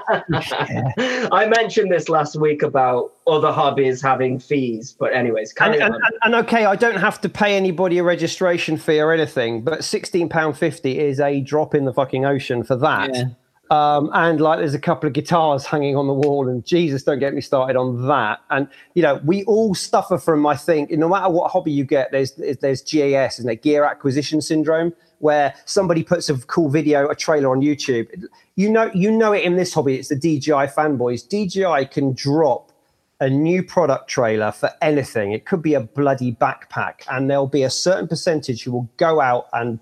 I 1.32 1.48
mentioned 1.48 1.92
this 1.92 2.10
last 2.10 2.36
week 2.36 2.62
about 2.62 3.14
other 3.28 3.52
hobbies 3.52 4.02
having 4.02 4.40
fees, 4.40 4.96
but 4.98 5.14
anyways, 5.14 5.54
and, 5.60 5.76
and, 5.76 5.96
and, 5.96 6.04
and 6.24 6.36
okay, 6.36 6.66
I 6.66 6.76
don't 6.76 7.00
have 7.00 7.22
to 7.22 7.30
pay 7.30 7.56
anybody 7.56 7.98
a 7.98 8.04
registration 8.04 8.78
fee 8.78 9.00
or 9.00 9.12
anything, 9.12 9.64
but 9.64 9.84
sixteen 9.84 10.30
pound 10.30 10.58
fifty 10.58 11.00
is 11.00 11.20
a 11.20 11.42
drop 11.42 11.76
in 11.76 11.86
the 11.86 11.94
fucking 11.94 12.26
ocean 12.26 12.64
for 12.64 12.76
that. 12.78 13.14
Yeah. 13.14 13.26
Um, 13.72 14.10
and 14.14 14.42
like 14.42 14.60
there's 14.60 14.74
a 14.74 14.80
couple 14.80 15.08
of 15.08 15.14
guitars 15.14 15.66
hanging 15.66 15.96
on 15.96 16.06
the 16.06 16.14
wall, 16.14 16.50
and 16.50 16.66
Jesus, 16.66 17.04
don't 17.04 17.20
get 17.20 17.34
me 17.34 17.40
started 17.40 17.78
on 17.78 18.06
that. 18.08 18.40
And 18.50 18.68
you 18.96 19.02
know, 19.02 19.22
we 19.24 19.46
all 19.46 19.74
suffer 19.74 20.18
from, 20.18 20.46
I 20.46 20.58
think, 20.58 20.92
no 20.92 21.08
matter 21.08 21.30
what 21.30 21.52
hobby 21.52 21.72
you 21.72 21.86
get, 21.86 22.12
there's 22.12 22.34
there's 22.34 22.82
GAS, 22.82 23.40
isn't 23.40 23.50
it? 23.50 23.62
Gear 23.62 23.86
acquisition 23.86 24.42
syndrome, 24.42 24.94
where 25.22 25.54
somebody 25.66 26.04
puts 26.04 26.30
a 26.30 26.38
cool 26.38 26.70
video, 26.70 27.10
a 27.10 27.16
trailer 27.16 27.50
on 27.52 27.62
YouTube. 27.62 28.08
You 28.56 28.70
know, 28.70 28.92
you 28.94 29.12
know 29.12 29.34
it 29.34 29.44
in 29.44 29.56
this 29.56 29.74
hobby. 29.74 29.96
It's 29.96 30.10
the 30.10 30.16
DJI 30.16 30.68
fanboys. 30.76 31.28
DJI 31.28 31.88
can 31.88 32.14
drop 32.14 32.72
a 33.20 33.30
new 33.30 33.64
product 33.64 34.10
trailer 34.10 34.52
for 34.52 34.72
anything. 34.82 35.32
It 35.32 35.46
could 35.46 35.62
be 35.62 35.76
a 35.76 35.80
bloody 35.80 36.34
backpack, 36.34 37.06
and 37.10 37.30
there'll 37.30 37.48
be 37.48 37.64
a 37.64 37.70
certain 37.70 38.08
percentage 38.08 38.64
who 38.64 38.72
will 38.72 38.90
go 38.98 39.22
out 39.22 39.48
and 39.54 39.80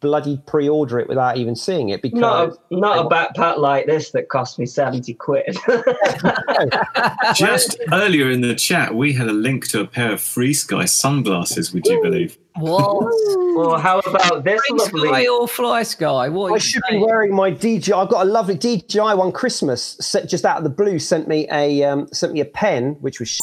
bloody 0.00 0.40
pre-order 0.46 0.98
it 0.98 1.08
without 1.08 1.36
even 1.36 1.54
seeing 1.54 1.90
it 1.90 2.00
because 2.00 2.20
not 2.20 2.48
a, 2.48 2.56
not 2.70 3.06
a 3.06 3.08
backpack 3.08 3.58
like 3.58 3.86
this 3.86 4.12
that 4.12 4.30
cost 4.30 4.58
me 4.58 4.64
70 4.64 5.12
quid. 5.14 5.56
Just 7.34 7.76
earlier 7.92 8.30
in 8.30 8.40
the 8.40 8.54
chat, 8.54 8.94
we 8.94 9.12
had 9.12 9.28
a 9.28 9.32
link 9.32 9.66
to 9.68 9.80
a 9.80 9.86
pair 9.86 10.12
of 10.12 10.20
FrSky 10.20 10.88
sunglasses, 10.88 11.72
would 11.74 11.86
you 11.86 12.00
believe? 12.02 12.38
What? 12.56 13.12
or 13.56 13.80
how 13.80 13.98
about 14.00 14.44
this 14.44 14.60
Green 14.68 14.78
lovely? 14.78 15.08
sky 15.08 15.26
or 15.26 15.46
FlySky? 15.46 16.32
What? 16.32 16.52
I 16.52 16.54
you 16.54 16.60
should 16.60 16.82
be 16.88 16.98
wearing 16.98 17.34
my 17.34 17.50
DJI. 17.50 17.92
I've 17.92 18.08
got 18.08 18.26
a 18.26 18.30
lovely 18.30 18.54
DJI 18.54 19.14
one 19.14 19.32
Christmas 19.32 19.96
set 20.00 20.28
just 20.28 20.44
out 20.44 20.58
of 20.58 20.64
the 20.64 20.70
blue. 20.70 20.98
Sent 20.98 21.26
me 21.26 21.48
a 21.50 21.82
um, 21.82 22.06
sent 22.12 22.32
me 22.32 22.40
a 22.40 22.44
pen, 22.44 22.92
which 23.00 23.18
was, 23.18 23.40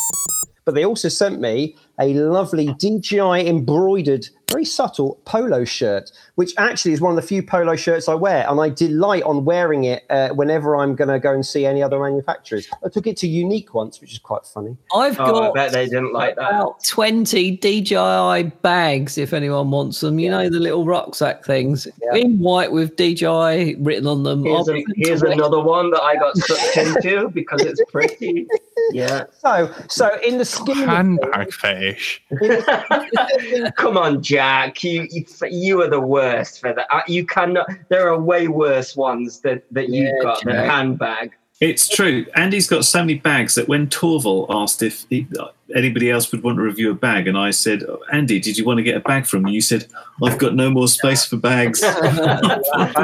but 0.64 0.76
they 0.76 0.86
also 0.86 1.10
sent 1.10 1.42
me 1.42 1.76
a 2.00 2.14
lovely 2.14 2.74
DJI 2.74 3.48
embroidered, 3.48 4.28
very 4.50 4.66
subtle 4.66 5.20
polo 5.26 5.64
shirt, 5.64 6.12
which 6.36 6.54
actually 6.58 6.92
is 6.94 7.00
one 7.00 7.12
of 7.12 7.16
the 7.16 7.22
few 7.28 7.42
polo 7.42 7.76
shirts 7.76 8.10
I 8.10 8.16
wear, 8.16 8.46
and 8.50 8.60
I 8.60 8.70
delight 8.70 9.24
on 9.24 9.46
wearing 9.46 9.86
it 9.86 10.04
uh, 10.10 10.30
whenever 10.30 10.76
I'm 10.76 10.96
going 10.96 11.08
to 11.10 11.20
go 11.20 11.32
and 11.32 11.46
see 11.46 11.66
any 11.66 11.82
other 11.82 12.00
manufacturers. 12.00 12.68
I 12.86 12.90
took 12.90 13.08
it 13.08 13.16
to 13.18 13.28
Yuneec 13.28 13.74
once, 13.74 14.02
which 14.02 14.12
is 14.12 14.20
quite 14.20 14.46
funny. 14.46 14.76
I've 14.94 15.20
Oh, 15.20 15.24
I 15.24 15.30
got 15.32 15.54
bet 15.54 15.72
they 15.72 15.86
didn't 15.86 16.12
like 16.14 16.36
that. 16.36 16.50
about 16.50 16.84
20 16.84 17.58
DJI 17.58 18.44
bags 18.62 19.18
if 19.18 19.32
anyone 19.34 19.72
wants 19.72 20.00
them. 20.02 20.20
You 20.20 20.32
know, 20.32 20.50
the 20.50 20.60
little 20.60 20.86
rucksack 20.86 21.46
things 21.46 21.88
Yeah. 22.02 22.20
in 22.20 22.40
white 22.40 22.72
with 22.72 22.96
DJI 22.98 23.76
written 23.80 24.08
on 24.08 24.24
them. 24.24 24.44
Here's, 24.44 24.68
a, 24.68 24.74
be 24.74 24.80
able 24.80 24.94
to 24.94 24.94
here's 24.98 25.22
another 25.22 25.60
one 25.62 25.92
that 25.92 26.02
I 26.02 26.16
got 26.18 26.36
sucked 26.38 26.78
into 26.78 27.30
because 27.30 27.62
it's 27.62 27.82
pretty. 27.92 28.48
Yeah. 28.94 29.26
So, 29.40 29.72
so 29.90 30.20
in 30.26 30.38
the 30.40 30.44
scheme, 30.44 30.82
of 30.82 30.90
Handbag 30.90 31.52
fetish. 31.82 32.24
Come 33.78 33.98
on, 33.98 34.22
Jack. 34.22 34.84
You, 34.84 35.08
you 35.12 35.26
you 35.50 35.82
are 35.82 35.90
the 35.90 36.00
worst 36.00 36.60
for 36.62 36.74
that. 36.74 36.88
Uh, 36.90 37.02
You 37.08 37.26
cannot. 37.26 37.68
There 37.90 38.08
are 38.10 38.20
way 38.20 38.48
worse 38.48 38.96
ones 38.96 39.42
that 39.42 39.64
that 39.72 39.90
you've 39.90 40.06
Yeah, 40.08 40.22
got 40.24 40.44
than 40.44 40.54
Jack. 40.54 40.70
handbag. 40.70 41.32
It's 41.60 41.88
true. 41.88 42.26
Andy's 42.36 42.68
got 42.68 42.86
so 42.86 43.02
many 43.02 43.16
bags 43.20 43.54
that 43.54 43.68
when 43.68 43.86
Torvol 43.86 44.48
asked 44.50 44.82
if 44.82 45.06
he, 45.12 45.28
anybody 45.76 46.10
else 46.10 46.32
would 46.32 46.42
want 46.42 46.58
to 46.58 46.64
review 46.64 46.90
a 46.90 46.96
bag, 46.96 47.28
and 47.28 47.38
I 47.38 47.52
said, 47.52 47.84
Andy, 48.12 48.40
did 48.40 48.58
you 48.58 48.66
want 48.66 48.78
to 48.80 48.84
get 48.84 48.96
a 48.98 49.00
bag 49.00 49.28
from 49.28 49.44
me? 49.44 49.52
You 49.52 49.62
said, 49.62 49.86
I've 50.24 50.40
got 50.40 50.56
no 50.56 50.72
more 50.72 50.88
space 50.88 51.24
for 51.24 51.38
bags. 51.38 51.84
I, 51.86 52.60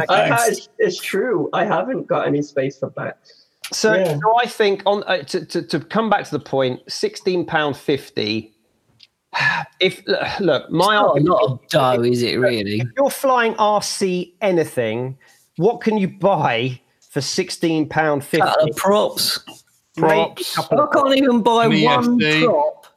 I, 0.09 0.29
Bags. 0.29 0.47
it's, 0.47 0.69
it's 0.79 0.99
true. 0.99 1.49
I 1.53 1.65
haven't 1.65 2.07
got 2.07 2.25
any 2.25 2.41
space 2.41 2.79
for 2.79 2.89
bags. 2.89 3.45
So, 3.71 3.93
Yeah. 3.93 4.17
so 4.17 4.39
I 4.39 4.47
think 4.47 4.81
on 4.87 5.03
uh, 5.03 5.21
to, 5.23 5.45
to, 5.45 5.61
to 5.61 5.79
come 5.79 6.09
back 6.09 6.25
to 6.25 6.31
the 6.31 6.39
point, 6.43 6.79
sixteen 6.91 7.45
pound 7.45 7.77
fifty. 7.77 8.55
If 9.79 10.03
look, 10.39 10.69
my 10.71 10.95
Not 10.95 11.05
a 11.05 11.07
argument, 11.09 11.29
lot 11.29 11.51
of 11.51 11.67
dough, 11.69 12.01
is 12.03 12.23
it 12.23 12.35
really? 12.35 12.79
if 12.81 12.87
you're 12.97 13.09
flying 13.09 13.53
RC 13.55 14.33
anything, 14.41 15.17
what 15.57 15.81
can 15.81 15.97
you 15.97 16.07
buy 16.07 16.79
for 17.09 17.21
sixteen 17.21 17.87
pound 17.87 18.23
fifty? 18.23 18.47
Couple 18.47 18.69
of 18.69 18.75
props. 18.75 19.39
Props. 19.97 20.57
I 20.57 20.87
can't 20.93 21.15
even 21.15 21.41
buy 21.41 21.65
An 21.65 21.83
one 21.83 22.19
prop 22.19 22.87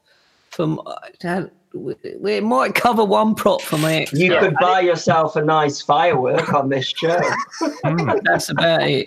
from. 0.50 0.80
Uh, 0.86 0.94
it 1.72 2.42
might 2.42 2.74
cover 2.74 3.04
one 3.04 3.34
prop 3.34 3.62
for 3.62 3.78
my 3.78 3.94
ex. 3.94 4.12
You 4.12 4.36
could 4.38 4.54
buy 4.60 4.80
yourself 4.80 5.36
a 5.36 5.44
nice 5.44 5.80
firework 5.80 6.52
on 6.52 6.68
this 6.68 6.88
show. 6.88 7.20
Hmm, 7.84 8.10
that's 8.24 8.48
about 8.48 8.82
it. 8.82 9.06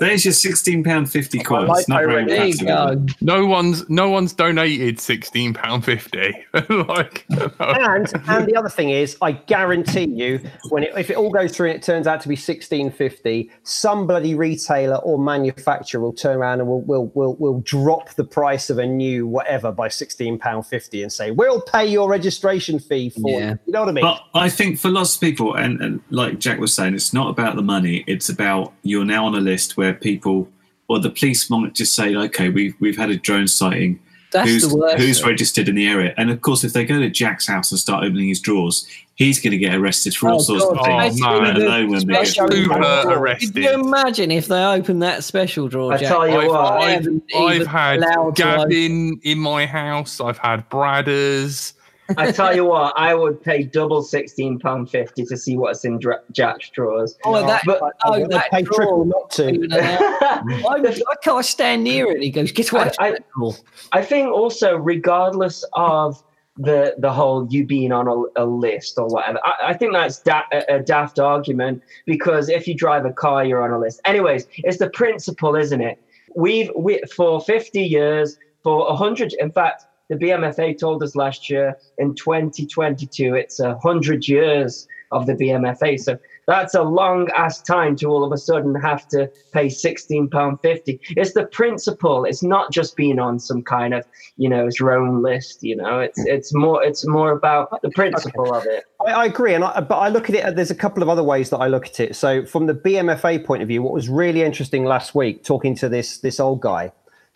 There's 0.00 0.24
your 0.24 0.34
sixteen 0.34 0.82
pound 0.82 1.10
fifty 1.10 1.38
quote. 1.38 1.68
like 1.68 1.88
not 1.88 2.04
very 2.04 2.24
There 2.24 2.46
you 2.46 2.58
go. 2.58 3.04
No 3.20 3.46
one's 3.46 3.88
no 3.88 4.10
one's 4.10 4.32
donated 4.32 4.98
sixteen 4.98 5.54
pound 5.54 5.84
fifty. 5.84 6.34
like 6.68 7.24
and 7.30 8.12
and 8.26 8.46
the 8.46 8.56
other 8.56 8.68
thing 8.68 8.90
is, 8.90 9.16
I 9.22 9.32
guarantee 9.32 10.08
you, 10.08 10.40
when 10.70 10.82
it, 10.82 10.92
if 10.96 11.08
it 11.08 11.16
all 11.16 11.30
goes 11.30 11.54
through 11.54 11.68
and 11.68 11.76
it 11.76 11.82
turns 11.82 12.08
out 12.08 12.20
to 12.22 12.28
be 12.28 12.36
sixteen 12.36 12.90
fifty, 12.90 13.50
some 13.62 14.08
bloody 14.08 14.34
retailer 14.34 14.96
or 14.96 15.18
manufacturer 15.18 16.00
will 16.00 16.12
turn 16.12 16.36
around 16.36 16.60
and 16.60 16.68
will 16.68 16.82
will 16.82 17.06
will, 17.14 17.36
will 17.36 17.60
drop 17.60 18.14
the 18.14 18.24
price 18.24 18.70
of 18.70 18.78
a 18.78 18.86
new 18.86 19.26
whatever 19.26 19.70
by 19.70 19.88
sixteen 19.88 20.36
pound 20.36 20.66
fifty 20.66 21.02
and 21.02 21.12
say 21.12 21.30
we'll 21.30 21.60
pay 21.60 21.91
your 21.92 22.08
registration 22.08 22.78
fee 22.78 23.10
for 23.10 23.30
Yeah. 23.40 23.52
it. 23.52 23.58
You 23.66 23.72
know 23.72 23.80
what 23.80 23.88
I 23.90 23.92
mean? 23.92 24.04
But 24.04 24.24
I 24.34 24.48
think 24.48 24.78
for 24.78 24.88
lots 24.90 25.14
of 25.14 25.20
people, 25.20 25.54
and, 25.54 25.80
and 25.80 26.00
like 26.10 26.38
Jack 26.38 26.58
was 26.58 26.72
saying, 26.74 26.94
it's 26.94 27.12
not 27.12 27.28
about 27.30 27.56
the 27.56 27.62
money. 27.62 28.02
It's 28.06 28.28
about 28.28 28.72
you're 28.82 29.04
now 29.04 29.26
on 29.26 29.34
a 29.34 29.40
list 29.40 29.76
where 29.76 29.94
people 29.94 30.48
or 30.88 30.98
the 30.98 31.10
police 31.10 31.48
might 31.48 31.74
just 31.74 31.94
say, 31.94 32.14
okay, 32.16 32.48
we've 32.48 32.74
we've 32.80 32.96
had 32.96 33.10
a 33.10 33.16
drone 33.16 33.46
sighting. 33.48 34.00
That's 34.32 34.48
who's 34.48 34.66
the 34.68 34.74
worst. 34.76 34.96
who's 34.96 35.22
registered 35.22 35.68
in 35.68 35.74
the 35.74 35.86
area? 35.86 36.14
And 36.16 36.30
of 36.30 36.40
course, 36.40 36.64
if 36.64 36.72
they 36.72 36.86
go 36.86 36.98
to 36.98 37.10
Jack's 37.10 37.46
house 37.46 37.70
and 37.70 37.78
start 37.78 38.02
opening 38.02 38.28
his 38.28 38.40
drawers, 38.40 38.86
he's 39.14 39.38
going 39.38 39.50
to 39.50 39.58
get 39.58 39.74
arrested 39.74 40.14
for 40.16 40.30
all 40.30 40.36
Oh, 40.36 40.38
sorts 40.38 40.64
God. 40.64 40.78
of 40.78 40.86
things. 40.86 41.20
Oh, 41.22 41.38
man. 41.38 41.54
let 41.54 41.56
alone 41.58 41.90
when 41.90 42.06
they 42.06 42.24
super 42.24 42.48
drawer. 42.48 43.34
Could 43.38 43.54
you 43.56 43.70
imagine 43.74 44.30
if 44.30 44.46
they 44.48 44.64
opened 44.64 45.02
that 45.02 45.22
special 45.22 45.68
drawer? 45.68 45.92
I 45.92 45.98
Jack? 45.98 46.08
tell 46.08 46.26
you 46.26 46.38
I've, 46.38 46.48
what, 46.48 46.60
I've, 46.60 47.06
I've 47.36 47.66
had 47.66 47.98
allowed 47.98 48.36
Gavin 48.36 49.20
in 49.22 49.38
my 49.38 49.66
house. 49.66 50.18
I've 50.18 50.38
had 50.38 50.66
Bradders. 50.70 51.74
I 52.16 52.30
tell 52.32 52.54
you 52.54 52.64
what, 52.64 52.94
I 52.96 53.14
would 53.14 53.42
pay 53.42 53.62
double 53.62 54.02
sixteen 54.02 54.58
pound 54.58 54.90
fifty 54.90 55.24
to 55.24 55.36
see 55.36 55.56
what's 55.56 55.84
in 55.84 55.98
Dra- 55.98 56.20
Jack's 56.32 56.70
drawers. 56.70 57.16
Oh, 57.24 57.46
that, 57.46 57.62
But- 57.64 57.80
oh, 57.82 57.86
I 57.86 58.16
oh, 58.16 58.20
would 58.20 58.30
that 58.30 58.50
pay 58.50 58.62
triple 58.62 59.04
not 59.04 59.30
to. 59.32 59.48
Even 59.50 59.72
allowed- 59.72 60.00
I, 60.86 61.02
I 61.10 61.14
can't 61.22 61.44
stand 61.44 61.84
near 61.84 62.10
it. 62.10 62.22
He 62.22 62.30
goes, 62.30 62.52
"Get 62.52 62.70
away!" 62.72 62.90
I- 62.98 63.06
from 63.06 63.12
that 63.14 63.24
drawer." 63.36 63.54
I 63.92 64.02
think 64.02 64.28
also, 64.28 64.76
regardless 64.76 65.64
of 65.74 66.22
the 66.58 66.94
the 66.98 67.10
whole 67.10 67.46
you 67.50 67.64
being 67.66 67.92
on 67.92 68.06
a, 68.08 68.42
a 68.42 68.46
list 68.46 68.98
or 68.98 69.06
whatever, 69.06 69.38
I, 69.44 69.68
I 69.70 69.74
think 69.74 69.92
that's 69.94 70.20
da- 70.20 70.42
a, 70.52 70.76
a 70.76 70.80
daft 70.80 71.18
argument 71.18 71.82
because 72.06 72.48
if 72.48 72.68
you 72.68 72.74
drive 72.74 73.04
a 73.06 73.12
car, 73.12 73.44
you're 73.44 73.62
on 73.62 73.70
a 73.70 73.78
list. 73.78 74.00
Anyways, 74.04 74.46
it's 74.58 74.78
the 74.78 74.90
principle, 74.90 75.56
isn't 75.56 75.80
it? 75.80 75.98
We've 76.36 76.70
we 76.76 77.00
for 77.14 77.40
50 77.40 77.82
years, 77.82 78.38
for 78.62 78.86
100, 78.88 79.34
in 79.34 79.50
fact, 79.50 79.86
the 80.12 80.26
BMFA 80.26 80.78
told 80.78 81.02
us 81.02 81.16
last 81.16 81.48
year 81.48 81.78
in 81.96 82.14
2022, 82.14 83.34
it's 83.34 83.60
a 83.60 83.70
100 83.70 84.28
years 84.28 84.86
of 85.10 85.26
the 85.26 85.32
BMFA. 85.32 85.98
So 85.98 86.18
that's 86.46 86.74
a 86.74 86.82
long 86.82 87.30
ass 87.34 87.62
time 87.62 87.96
to 87.96 88.08
all 88.08 88.22
of 88.22 88.30
a 88.32 88.36
sudden 88.36 88.74
have 88.74 89.08
to 89.08 89.30
pay 89.52 89.66
£16.50. 89.66 90.98
It's 91.16 91.32
the 91.32 91.46
principle. 91.46 92.26
It's 92.26 92.42
not 92.42 92.70
just 92.70 92.94
being 92.94 93.18
on 93.18 93.38
some 93.38 93.62
kind 93.62 93.94
of, 93.94 94.04
you 94.36 94.50
know, 94.50 94.68
drone 94.70 95.22
list, 95.22 95.62
you 95.62 95.76
know, 95.76 96.00
it's 96.00 96.18
it's 96.26 96.52
more 96.52 96.82
it's 96.82 97.06
more 97.06 97.32
about 97.32 97.80
the 97.80 97.90
principle 97.90 98.52
of 98.54 98.66
it. 98.66 98.84
I, 99.06 99.12
I 99.12 99.24
agree, 99.26 99.54
and 99.54 99.64
I, 99.64 99.80
but 99.80 99.96
I 99.96 100.08
look 100.08 100.28
at 100.28 100.34
it. 100.34 100.56
There's 100.56 100.70
a 100.70 100.74
couple 100.74 101.02
of 101.02 101.08
other 101.08 101.22
ways 101.22 101.48
that 101.50 101.58
I 101.58 101.68
look 101.68 101.86
at 101.86 102.00
it. 102.00 102.16
So, 102.16 102.44
from 102.44 102.66
the 102.66 102.74
BMFA 102.74 103.44
point 103.44 103.62
of 103.62 103.68
view, 103.68 103.82
what 103.82 103.92
was 103.92 104.08
really 104.08 104.42
interesting 104.42 104.84
last 104.84 105.14
week, 105.14 105.44
talking 105.44 105.74
to 105.76 105.88
this 105.88 106.18
this 106.18 106.40
old 106.40 106.60
guy, 106.60 106.92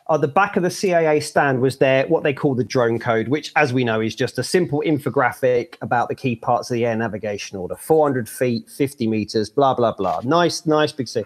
at 0.09 0.21
the 0.21 0.29
back 0.29 0.57
of 0.57 0.63
the 0.63 0.69
CAA 0.69 1.23
stand 1.23 1.61
was 1.61 1.79
there 1.79 2.07
what 2.07 2.23
they 2.23 2.33
call 2.33 2.55
the 2.55 2.65
drone 2.65 2.99
code, 2.99 3.29
which, 3.29 3.53
as 3.57 3.73
we 3.73 3.83
know, 3.83 4.01
is 4.01 4.15
just 4.15 4.39
a 4.39 4.43
simple 4.43 4.83
infographic 4.87 5.75
about 5.81 6.09
the 6.09 6.15
key 6.15 6.37
parts 6.37 6.71
of 6.71 6.75
the 6.75 6.87
air 6.87 6.97
navigation 6.97 7.59
order: 7.59 7.77
400 7.77 8.29
feet, 8.29 8.69
50 8.71 9.07
meters, 9.07 9.51
blah 9.51 9.75
blah 9.75 9.93
blah. 9.93 10.21
Nice, 10.23 10.65
nice 10.65 10.93
big 10.93 11.09
thing. 11.09 11.25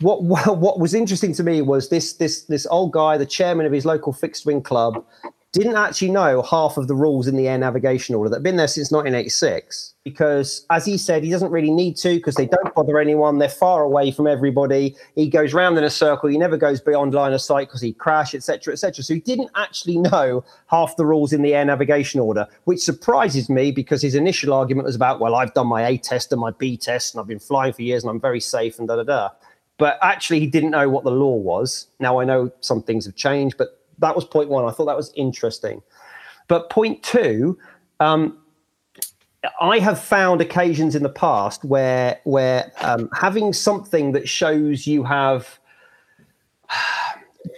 What, 0.00 0.22
what 0.24 0.58
what 0.58 0.78
was 0.78 0.94
interesting 0.94 1.34
to 1.34 1.42
me 1.42 1.60
was 1.60 1.90
this 1.90 2.14
this 2.14 2.44
this 2.44 2.66
old 2.70 2.92
guy, 2.92 3.18
the 3.18 3.26
chairman 3.26 3.66
of 3.66 3.72
his 3.72 3.84
local 3.84 4.12
fixed 4.12 4.46
wing 4.46 4.62
club, 4.62 5.04
didn't 5.58 5.76
actually 5.76 6.10
know 6.10 6.42
half 6.42 6.76
of 6.76 6.88
the 6.88 6.94
rules 6.94 7.26
in 7.26 7.36
the 7.36 7.48
air 7.48 7.58
navigation 7.58 8.14
order 8.14 8.30
that 8.30 8.36
have 8.36 8.42
been 8.42 8.56
there 8.56 8.68
since 8.68 8.90
1986 8.90 9.94
because 10.04 10.64
as 10.70 10.86
he 10.86 10.96
said 10.96 11.22
he 11.24 11.30
doesn't 11.30 11.50
really 11.50 11.70
need 11.70 11.96
to 11.96 12.14
because 12.14 12.36
they 12.36 12.46
don't 12.46 12.74
bother 12.74 12.98
anyone. 12.98 13.38
They're 13.38 13.48
far 13.48 13.82
away 13.82 14.10
from 14.10 14.26
everybody. 14.26 14.96
He 15.14 15.28
goes 15.28 15.52
round 15.52 15.76
in 15.76 15.84
a 15.84 15.90
circle. 15.90 16.28
He 16.28 16.38
never 16.38 16.56
goes 16.56 16.80
beyond 16.80 17.12
line 17.14 17.32
of 17.32 17.40
sight 17.40 17.68
because 17.68 17.82
he'd 17.82 17.98
crash 17.98 18.34
etc 18.34 18.72
etc 18.72 19.02
so 19.02 19.14
he 19.14 19.20
didn't 19.20 19.50
actually 19.56 19.98
know 19.98 20.44
half 20.68 20.96
the 20.96 21.04
rules 21.04 21.32
in 21.32 21.42
the 21.42 21.54
air 21.54 21.64
navigation 21.64 22.20
order 22.20 22.46
which 22.64 22.80
surprises 22.80 23.48
me 23.48 23.70
because 23.70 24.00
his 24.00 24.14
initial 24.14 24.52
argument 24.52 24.86
was 24.86 24.94
about 24.94 25.20
well 25.20 25.34
i've 25.34 25.52
done 25.54 25.66
my 25.66 25.86
a 25.86 25.98
test 25.98 26.32
and 26.32 26.40
my 26.40 26.50
b 26.52 26.76
test 26.76 27.14
and 27.14 27.20
i've 27.20 27.26
been 27.26 27.38
flying 27.38 27.72
for 27.72 27.82
years 27.82 28.02
and 28.02 28.10
i'm 28.10 28.20
very 28.20 28.40
safe 28.40 28.78
and 28.78 28.88
da 28.88 28.96
da 28.96 29.02
da. 29.02 29.28
But 29.78 29.98
actually 30.02 30.40
he 30.40 30.46
didn't 30.46 30.70
know 30.70 30.88
what 30.88 31.04
the 31.04 31.10
law 31.10 31.34
was. 31.34 31.86
Now 32.00 32.20
i 32.20 32.24
know 32.24 32.50
some 32.60 32.82
things 32.82 33.06
have 33.06 33.16
changed 33.16 33.56
but 33.56 33.77
that 33.98 34.14
was 34.14 34.24
point 34.24 34.48
one. 34.48 34.64
I 34.64 34.70
thought 34.70 34.86
that 34.86 34.96
was 34.96 35.12
interesting. 35.14 35.82
But 36.48 36.70
point 36.70 37.02
two, 37.02 37.58
um, 38.00 38.38
I 39.60 39.78
have 39.78 40.00
found 40.02 40.40
occasions 40.40 40.96
in 40.96 41.02
the 41.02 41.08
past 41.08 41.64
where 41.64 42.20
where 42.24 42.72
um, 42.80 43.08
having 43.14 43.52
something 43.52 44.12
that 44.12 44.28
shows 44.28 44.86
you 44.86 45.04
have 45.04 45.60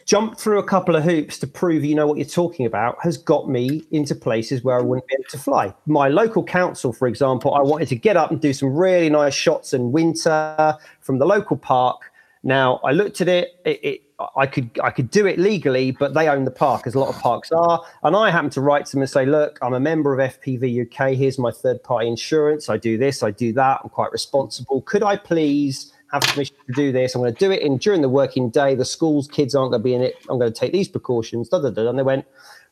jumped 0.06 0.38
through 0.38 0.58
a 0.58 0.64
couple 0.64 0.94
of 0.94 1.04
hoops 1.04 1.38
to 1.38 1.46
prove 1.46 1.84
you 1.84 1.94
know 1.94 2.06
what 2.06 2.18
you're 2.18 2.26
talking 2.26 2.66
about 2.66 2.98
has 3.02 3.16
got 3.16 3.48
me 3.48 3.82
into 3.92 4.14
places 4.14 4.62
where 4.62 4.78
I 4.78 4.82
wouldn't 4.82 5.06
be 5.06 5.14
able 5.14 5.30
to 5.30 5.38
fly. 5.38 5.74
My 5.86 6.08
local 6.08 6.44
council, 6.44 6.92
for 6.92 7.08
example, 7.08 7.54
I 7.54 7.60
wanted 7.60 7.88
to 7.88 7.96
get 7.96 8.16
up 8.16 8.30
and 8.30 8.40
do 8.40 8.52
some 8.52 8.74
really 8.74 9.08
nice 9.08 9.34
shots 9.34 9.72
in 9.72 9.90
winter 9.92 10.76
from 11.00 11.18
the 11.18 11.26
local 11.26 11.56
park. 11.56 12.12
Now 12.42 12.80
I 12.84 12.92
looked 12.92 13.20
at 13.20 13.28
it, 13.28 13.60
it, 13.64 13.84
it 13.84 14.02
I 14.36 14.46
could 14.46 14.70
I 14.82 14.90
could 14.90 15.10
do 15.10 15.26
it 15.26 15.38
legally, 15.38 15.90
but 15.92 16.14
they 16.14 16.28
own 16.28 16.44
the 16.44 16.50
park, 16.50 16.86
as 16.86 16.94
a 16.94 16.98
lot 16.98 17.08
of 17.08 17.20
parks 17.20 17.50
are. 17.52 17.82
And 18.02 18.14
I 18.14 18.30
happen 18.30 18.50
to 18.50 18.60
write 18.60 18.86
to 18.86 18.92
them 18.92 19.02
and 19.02 19.10
say, 19.10 19.24
look, 19.24 19.58
I'm 19.62 19.74
a 19.74 19.80
member 19.80 20.18
of 20.18 20.34
FPV 20.34 20.86
UK. 20.86 21.16
Here's 21.16 21.38
my 21.38 21.50
third 21.50 21.82
party 21.82 22.08
insurance. 22.08 22.68
I 22.68 22.76
do 22.76 22.98
this, 22.98 23.22
I 23.22 23.30
do 23.30 23.52
that. 23.54 23.80
I'm 23.82 23.90
quite 23.90 24.12
responsible. 24.12 24.82
Could 24.82 25.02
I 25.02 25.16
please 25.16 25.92
have 26.12 26.22
permission 26.22 26.56
to 26.66 26.72
do 26.72 26.92
this? 26.92 27.14
I'm 27.14 27.22
going 27.22 27.34
to 27.34 27.38
do 27.38 27.50
it 27.50 27.62
in 27.62 27.78
during 27.78 28.02
the 28.02 28.08
working 28.08 28.50
day. 28.50 28.74
The 28.74 28.84
school's 28.84 29.28
kids 29.28 29.54
aren't 29.54 29.72
going 29.72 29.80
to 29.80 29.84
be 29.84 29.94
in 29.94 30.02
it. 30.02 30.16
I'm 30.28 30.38
going 30.38 30.52
to 30.52 30.58
take 30.58 30.72
these 30.72 30.88
precautions. 30.88 31.48
Da, 31.48 31.60
da, 31.60 31.70
da. 31.70 31.88
And 31.88 31.98
they 31.98 32.02
went, 32.02 32.26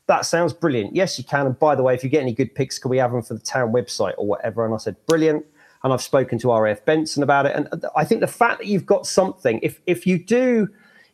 that 0.08 0.24
sounds 0.24 0.52
brilliant. 0.52 0.96
Yes, 0.96 1.18
you 1.18 1.24
can. 1.24 1.46
And 1.46 1.58
by 1.58 1.74
the 1.74 1.82
way, 1.82 1.94
if 1.94 2.02
you 2.02 2.10
get 2.10 2.22
any 2.22 2.32
good 2.32 2.54
pics, 2.54 2.78
can 2.78 2.90
we 2.90 2.98
have 2.98 3.12
them 3.12 3.22
for 3.22 3.34
the 3.34 3.40
town 3.40 3.72
website 3.72 4.14
or 4.16 4.26
whatever? 4.26 4.64
And 4.64 4.74
I 4.74 4.78
said, 4.78 4.96
brilliant. 5.06 5.44
And 5.84 5.92
I've 5.92 6.02
spoken 6.02 6.38
to 6.40 6.52
RAF 6.52 6.84
Benson 6.84 7.22
about 7.22 7.46
it. 7.46 7.54
And 7.54 7.68
uh, 7.72 7.88
I 7.94 8.04
think 8.04 8.20
the 8.20 8.26
fact 8.26 8.58
that 8.58 8.66
you've 8.66 8.86
got 8.86 9.06
something, 9.06 9.60
if 9.62 9.80
if 9.86 10.06
you 10.06 10.18
do, 10.18 10.68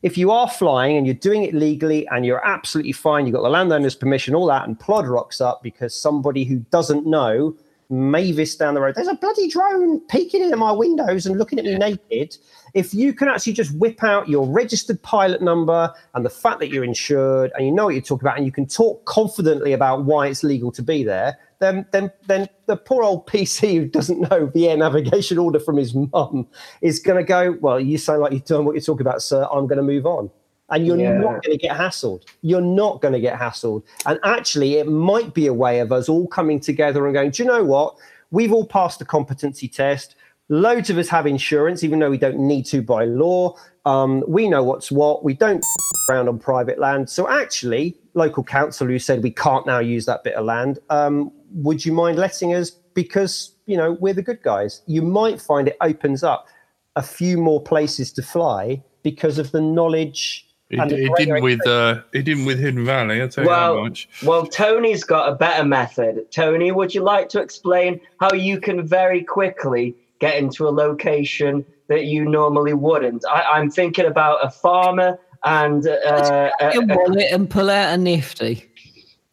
if 0.04 0.18
you 0.18 0.30
are 0.30 0.50
flying 0.50 0.98
and 0.98 1.06
you're 1.06 1.14
doing 1.14 1.44
it 1.44 1.54
legally 1.54 2.06
and 2.08 2.26
you're 2.26 2.46
absolutely 2.46 2.92
fine, 2.92 3.24
you've 3.24 3.34
got 3.34 3.42
the 3.42 3.48
landowner's 3.48 3.94
permission, 3.94 4.34
all 4.34 4.46
that, 4.46 4.68
and 4.68 4.78
plod 4.78 5.08
rocks 5.08 5.40
up 5.40 5.62
because 5.62 5.98
somebody 5.98 6.44
who 6.44 6.58
doesn't 6.70 7.06
know 7.06 7.56
Mavis 7.88 8.54
down 8.54 8.74
the 8.74 8.82
road, 8.82 8.96
there's 8.96 9.08
a 9.08 9.14
bloody 9.14 9.48
drone 9.48 10.00
peeking 10.08 10.42
into 10.42 10.58
my 10.58 10.72
windows 10.72 11.24
and 11.24 11.38
looking 11.38 11.58
at 11.58 11.64
me 11.64 11.78
naked. 11.78 12.36
If 12.74 12.92
you 12.92 13.14
can 13.14 13.28
actually 13.28 13.54
just 13.54 13.74
whip 13.76 14.04
out 14.04 14.28
your 14.28 14.46
registered 14.46 15.00
pilot 15.00 15.40
number 15.40 15.90
and 16.12 16.22
the 16.22 16.30
fact 16.30 16.60
that 16.60 16.68
you're 16.68 16.84
insured 16.84 17.50
and 17.54 17.64
you 17.64 17.72
know 17.72 17.86
what 17.86 17.94
you're 17.94 18.02
talking 18.02 18.26
about 18.26 18.36
and 18.36 18.44
you 18.44 18.52
can 18.52 18.66
talk 18.66 19.02
confidently 19.06 19.72
about 19.72 20.04
why 20.04 20.26
it's 20.26 20.44
legal 20.44 20.70
to 20.72 20.82
be 20.82 21.02
there, 21.02 21.38
then 21.60 21.86
then 21.92 22.10
then 22.26 22.48
the 22.66 22.76
poor 22.76 23.02
old 23.02 23.26
PC 23.26 23.74
who 23.74 23.86
doesn't 23.86 24.20
know 24.30 24.46
the 24.54 24.68
air 24.68 24.76
navigation 24.76 25.38
order 25.38 25.58
from 25.60 25.76
his 25.76 25.94
mum 25.94 26.46
is 26.80 26.98
going 26.98 27.18
to 27.18 27.24
go, 27.24 27.56
well, 27.60 27.78
you 27.80 27.98
sound 27.98 28.20
like 28.20 28.32
you've 28.32 28.44
done 28.44 28.64
what 28.64 28.74
you're 28.74 28.82
talking 28.82 29.06
about, 29.06 29.22
sir. 29.22 29.46
I'm 29.52 29.66
going 29.66 29.78
to 29.78 29.82
move 29.82 30.06
on. 30.06 30.30
And 30.70 30.86
you're 30.86 30.96
Yeah. 30.98 31.18
not 31.18 31.44
going 31.44 31.56
to 31.56 31.58
get 31.58 31.76
hassled. 31.76 32.22
You're 32.40 32.62
not 32.62 33.02
going 33.02 33.12
to 33.12 33.20
get 33.20 33.38
hassled. 33.38 33.82
And 34.06 34.18
actually, 34.24 34.74
it 34.76 34.88
might 34.88 35.34
be 35.34 35.46
a 35.46 35.52
way 35.52 35.80
of 35.80 35.92
us 35.92 36.08
all 36.08 36.26
coming 36.26 36.58
together 36.58 37.04
and 37.06 37.14
going, 37.14 37.30
do 37.30 37.42
you 37.42 37.46
know 37.48 37.62
what? 37.64 37.96
We've 38.30 38.52
all 38.52 38.66
passed 38.66 38.98
the 38.98 39.04
competency 39.04 39.68
test. 39.68 40.16
Loads 40.48 40.88
of 40.90 40.96
us 40.98 41.08
have 41.08 41.26
insurance, 41.26 41.84
even 41.84 41.98
though 41.98 42.10
we 42.10 42.18
don't 42.18 42.38
need 42.38 42.64
to 42.66 42.80
by 42.82 43.04
law. 43.04 43.56
Um, 43.84 44.24
we 44.26 44.48
know 44.48 44.62
what's 44.64 44.90
what. 44.90 45.22
We 45.22 45.34
don't 45.34 45.62
around 46.10 46.28
on 46.28 46.38
private 46.38 46.78
land. 46.78 47.08
So 47.10 47.28
actually, 47.28 47.96
local 48.14 48.42
council 48.42 48.86
who 48.86 48.98
said 48.98 49.22
we 49.22 49.30
can't 49.30 49.66
now 49.66 49.78
use 49.80 50.06
that 50.06 50.24
bit 50.24 50.34
of 50.34 50.44
land, 50.46 50.78
um, 50.90 51.30
would 51.54 51.84
you 51.84 51.92
mind 51.92 52.18
letting 52.18 52.54
us? 52.54 52.70
Because 52.70 53.52
you 53.66 53.76
know 53.76 53.92
we're 53.92 54.14
the 54.14 54.22
good 54.22 54.42
guys. 54.42 54.82
You 54.86 55.02
might 55.02 55.40
find 55.40 55.68
it 55.68 55.76
opens 55.80 56.22
up 56.22 56.48
a 56.96 57.02
few 57.02 57.38
more 57.38 57.60
places 57.62 58.12
to 58.12 58.22
fly 58.22 58.82
because 59.02 59.38
of 59.38 59.50
the 59.52 59.60
knowledge. 59.60 60.46
It, 60.70 60.88
the 60.88 61.04
it 61.04 61.12
didn't 61.16 61.42
with 61.42 61.66
uh, 61.66 62.02
it 62.12 62.22
didn't 62.22 62.46
with 62.46 62.58
Hidden 62.58 62.84
Valley. 62.84 63.20
I'll 63.20 63.28
tell 63.28 63.44
you 63.44 63.50
Well, 63.50 63.76
how 63.76 63.82
much. 63.84 64.08
well, 64.24 64.46
Tony's 64.46 65.04
got 65.04 65.28
a 65.28 65.34
better 65.34 65.64
method. 65.64 66.30
Tony, 66.32 66.72
would 66.72 66.94
you 66.94 67.02
like 67.02 67.28
to 67.30 67.40
explain 67.40 68.00
how 68.20 68.32
you 68.32 68.60
can 68.60 68.86
very 68.86 69.22
quickly 69.22 69.94
get 70.20 70.36
into 70.36 70.66
a 70.66 70.70
location 70.70 71.64
that 71.88 72.06
you 72.06 72.24
normally 72.24 72.72
wouldn't? 72.72 73.24
I, 73.30 73.42
I'm 73.42 73.70
thinking 73.70 74.06
about 74.06 74.44
a 74.44 74.50
farmer 74.50 75.18
and 75.44 75.86
uh, 75.86 76.50
a, 76.60 76.72
your 76.72 76.84
a- 76.84 76.96
wallet 76.96 77.26
and 77.30 77.48
pull 77.48 77.68
out 77.70 77.92
a 77.92 77.98
nifty. 77.98 78.68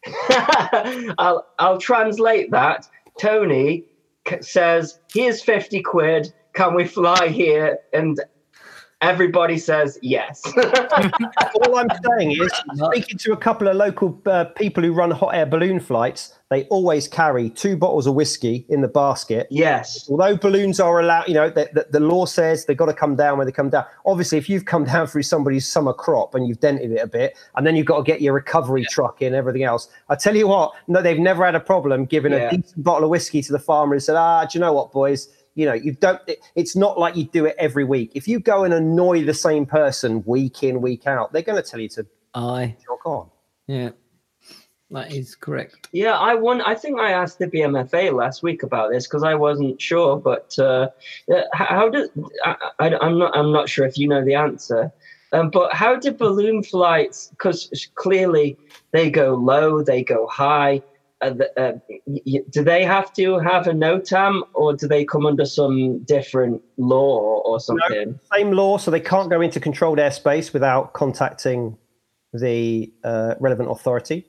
I'll 1.18 1.46
I'll 1.58 1.78
translate 1.78 2.50
that. 2.50 2.88
Tony 3.18 3.84
c- 4.28 4.42
says, 4.42 4.98
"Here's 5.12 5.42
fifty 5.42 5.82
quid. 5.82 6.32
Can 6.54 6.74
we 6.74 6.86
fly 6.86 7.28
here?" 7.28 7.78
And 7.92 8.18
everybody 9.00 9.58
says 9.58 9.98
yes. 10.02 10.42
All 10.56 11.76
I'm 11.76 11.88
saying 12.18 12.32
is, 12.32 12.52
speaking 12.92 13.18
to 13.18 13.32
a 13.32 13.36
couple 13.36 13.68
of 13.68 13.76
local 13.76 14.20
uh, 14.26 14.44
people 14.44 14.82
who 14.82 14.92
run 14.92 15.10
hot 15.10 15.34
air 15.34 15.46
balloon 15.46 15.80
flights, 15.80 16.38
they 16.52 16.64
always 16.64 17.08
carry 17.08 17.50
two 17.50 17.76
bottles 17.76 18.06
of 18.06 18.14
whiskey 18.14 18.66
in 18.68 18.80
the 18.82 18.88
basket. 18.88 19.46
yes. 19.50 20.06
Although 20.10 20.36
balloons 20.36 20.78
are 20.80 21.00
allowed, 21.00 21.26
you 21.28 21.34
know, 21.34 21.48
the, 21.48 21.68
the, 21.72 21.86
the 21.90 22.00
law 22.00 22.26
says 22.26 22.66
they've 22.66 22.76
got 22.76 22.86
to 22.86 22.92
come 22.94 23.16
down 23.16 23.38
when 23.38 23.46
they 23.46 23.52
come 23.52 23.70
down. 23.70 23.84
Obviously, 24.06 24.38
if 24.38 24.48
you've 24.48 24.64
come 24.66 24.84
down 24.84 25.06
through 25.06 25.22
somebody's 25.22 25.66
summer 25.66 25.92
crop 25.92 26.34
and 26.34 26.46
you've 26.46 26.60
dented 26.60 26.92
it 26.92 26.98
a 26.98 27.06
bit, 27.06 27.36
and 27.56 27.66
then 27.66 27.74
you've 27.76 27.86
got 27.86 27.96
to 27.98 28.02
get 28.04 28.20
your 28.20 28.34
recovery 28.34 28.84
truck 28.90 29.22
in, 29.22 29.34
everything 29.34 29.64
else. 29.64 29.88
I 30.08 30.14
tell 30.14 30.36
you 30.36 30.46
what, 30.46 30.72
no, 30.88 31.00
they've 31.02 31.18
never 31.18 31.44
had 31.44 31.54
a 31.54 31.60
problem 31.60 32.04
giving 32.04 32.32
Yeah. 32.32 32.48
a 32.48 32.56
decent 32.56 32.82
bottle 32.84 33.04
of 33.04 33.10
whiskey 33.10 33.40
to 33.42 33.52
the 33.52 33.58
farmer 33.58 33.94
and 33.94 34.02
said, 34.02 34.16
ah, 34.16 34.44
do 34.44 34.58
you 34.58 34.60
know 34.60 34.72
what, 34.72 34.92
boys? 34.92 35.28
You 35.54 35.66
know, 35.66 35.74
you 35.74 35.92
don't. 35.92 36.20
It, 36.26 36.38
it's 36.54 36.74
not 36.76 36.98
like 36.98 37.14
you 37.14 37.24
do 37.24 37.44
it 37.44 37.54
every 37.58 37.84
week. 37.84 38.12
If 38.14 38.26
you 38.26 38.40
go 38.40 38.64
and 38.64 38.72
annoy 38.72 39.24
the 39.24 39.34
same 39.34 39.66
person 39.66 40.22
week 40.26 40.62
in, 40.62 40.80
week 40.80 41.06
out, 41.06 41.32
they're 41.32 41.42
going 41.42 41.62
to 41.62 41.68
tell 41.68 41.78
you 41.80 41.88
to 41.90 42.06
Aye. 42.34 42.74
jog 42.86 42.98
on. 43.04 43.30
Yeah. 43.66 43.90
That 44.92 45.10
is 45.10 45.34
correct. 45.34 45.88
Yeah, 45.92 46.18
I 46.18 46.34
won. 46.34 46.60
I 46.60 46.74
think 46.74 47.00
I 47.00 47.12
asked 47.12 47.38
the 47.38 47.46
BMFA 47.46 48.12
last 48.12 48.42
week 48.42 48.62
about 48.62 48.90
this 48.90 49.06
because 49.06 49.22
I 49.22 49.34
wasn't 49.34 49.80
sure. 49.80 50.18
But 50.18 50.56
uh, 50.58 50.88
how 51.54 51.88
does 51.88 52.10
I, 52.44 52.56
I, 52.78 52.96
I'm 52.98 53.18
not 53.18 53.34
I'm 53.34 53.52
not 53.52 53.70
sure 53.70 53.86
if 53.86 53.96
you 53.96 54.06
know 54.06 54.22
the 54.22 54.34
answer. 54.34 54.92
Um, 55.32 55.48
but 55.48 55.72
how 55.72 55.96
do 55.96 56.12
balloon 56.12 56.62
flights? 56.62 57.28
Because 57.28 57.88
clearly 57.94 58.58
they 58.90 59.10
go 59.10 59.34
low, 59.34 59.82
they 59.82 60.04
go 60.04 60.26
high. 60.26 60.82
Uh, 61.22 61.30
the, 61.30 61.60
uh, 61.60 61.78
y- 62.06 62.20
y- 62.26 62.44
do 62.50 62.62
they 62.62 62.84
have 62.84 63.14
to 63.14 63.38
have 63.38 63.66
a 63.66 63.72
NOTAM 63.72 64.42
or 64.52 64.74
do 64.74 64.86
they 64.86 65.06
come 65.06 65.24
under 65.24 65.46
some 65.46 66.00
different 66.00 66.60
law 66.76 67.40
or 67.46 67.60
something? 67.60 68.18
Same 68.34 68.52
law, 68.52 68.76
so 68.76 68.90
they 68.90 69.00
can't 69.00 69.30
go 69.30 69.40
into 69.40 69.58
controlled 69.58 69.98
airspace 69.98 70.52
without 70.52 70.92
contacting 70.92 71.78
the 72.34 72.92
uh, 73.04 73.36
relevant 73.40 73.70
authority. 73.70 74.26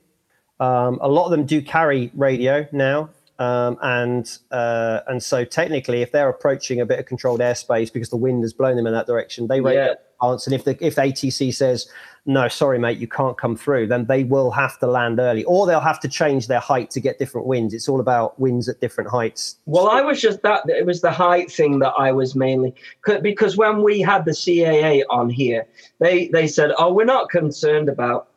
Um, 0.60 0.98
a 1.02 1.08
lot 1.08 1.24
of 1.24 1.30
them 1.32 1.46
do 1.46 1.60
carry 1.60 2.10
radio 2.14 2.66
now, 2.72 3.10
um, 3.38 3.76
and 3.82 4.38
uh, 4.50 5.00
and 5.08 5.22
so 5.22 5.44
technically, 5.44 6.02
if 6.02 6.12
they're 6.12 6.28
approaching 6.28 6.80
a 6.80 6.86
bit 6.86 6.98
of 7.00 7.06
controlled 7.06 7.40
airspace 7.40 7.92
because 7.92 8.10
the 8.10 8.16
wind 8.16 8.42
has 8.42 8.52
blown 8.52 8.76
them 8.76 8.86
in 8.86 8.92
that 8.92 9.06
direction, 9.06 9.48
they 9.48 9.60
radio 9.60 9.84
Yeah. 9.86 9.94
advance. 10.22 10.46
And 10.46 10.54
if 10.54 10.64
the 10.64 10.76
if 10.84 10.94
ATC 10.94 11.52
says 11.52 11.88
no, 12.26 12.48
sorry, 12.48 12.78
mate, 12.78 12.96
you 12.98 13.06
can't 13.06 13.36
come 13.36 13.54
through, 13.54 13.86
then 13.88 14.06
they 14.06 14.24
will 14.24 14.50
have 14.52 14.78
to 14.78 14.86
land 14.86 15.18
early, 15.18 15.44
or 15.44 15.66
they'll 15.66 15.80
have 15.80 16.00
to 16.00 16.08
change 16.08 16.46
their 16.46 16.60
height 16.60 16.90
to 16.92 17.00
get 17.00 17.18
different 17.18 17.46
winds. 17.46 17.74
It's 17.74 17.86
all 17.88 18.00
about 18.00 18.38
winds 18.40 18.66
at 18.68 18.80
different 18.80 19.10
heights. 19.10 19.56
Well, 19.66 19.88
I 19.88 20.00
was 20.00 20.22
just 20.22 20.40
that 20.42 20.62
it 20.68 20.86
was 20.86 21.02
the 21.02 21.10
height 21.10 21.50
thing 21.50 21.80
that 21.80 21.92
I 21.98 22.12
was 22.12 22.34
mainly 22.34 22.74
because 23.22 23.56
when 23.56 23.82
we 23.82 24.00
had 24.00 24.24
the 24.24 24.30
CAA 24.30 25.02
on 25.10 25.28
here, 25.28 25.66
they 25.98 26.28
they 26.28 26.46
said, 26.46 26.70
"Oh, 26.78 26.92
we're 26.94 27.04
not 27.04 27.28
concerned 27.28 27.88
about 27.88 28.28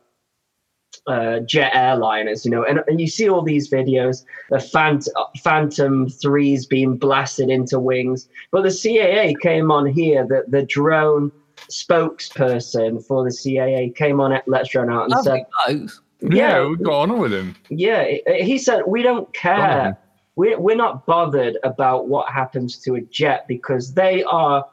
uh, 1.08 1.40
jet 1.40 1.72
airliners," 1.72 2.44
you 2.44 2.50
know, 2.50 2.64
and 2.64 2.80
and 2.86 3.00
you 3.00 3.08
see 3.08 3.28
all 3.28 3.42
these 3.42 3.68
videos, 3.70 4.24
the 4.50 4.60
phant- 4.60 5.08
Phantom 5.42 6.08
threes 6.08 6.66
being 6.66 6.96
blasted 6.96 7.50
into 7.50 7.78
wings, 7.80 8.28
but 8.50 8.62
the 8.62 8.68
CAA 8.68 9.34
came 9.40 9.70
on 9.70 9.86
here, 9.86 10.26
the 10.26 10.44
the 10.48 10.62
drone 10.62 11.32
spokesperson 11.70 13.04
for 13.04 13.24
the 13.24 13.30
CAA 13.30 13.94
came 13.94 14.20
on 14.20 14.32
at 14.32 14.46
Let's 14.46 14.68
Drone 14.70 14.90
Out 14.90 15.04
and 15.04 15.12
Lovely 15.12 15.44
said, 15.66 15.76
blokes. 15.76 16.00
Yeah, 16.20 16.66
we 16.66 16.76
got 16.76 17.10
on 17.10 17.18
with 17.18 17.32
him. 17.32 17.54
yeah, 17.68 18.04
he 18.40 18.58
said 18.58 18.82
we 18.86 19.02
don't 19.02 19.32
care. 19.34 19.96
We're 20.36 20.58
we're 20.58 20.76
not 20.76 21.06
bothered 21.06 21.58
about 21.64 22.08
what 22.08 22.30
happens 22.30 22.78
to 22.84 22.94
a 22.94 23.00
jet 23.00 23.46
because 23.48 23.94
they 23.94 24.22
are 24.24 24.64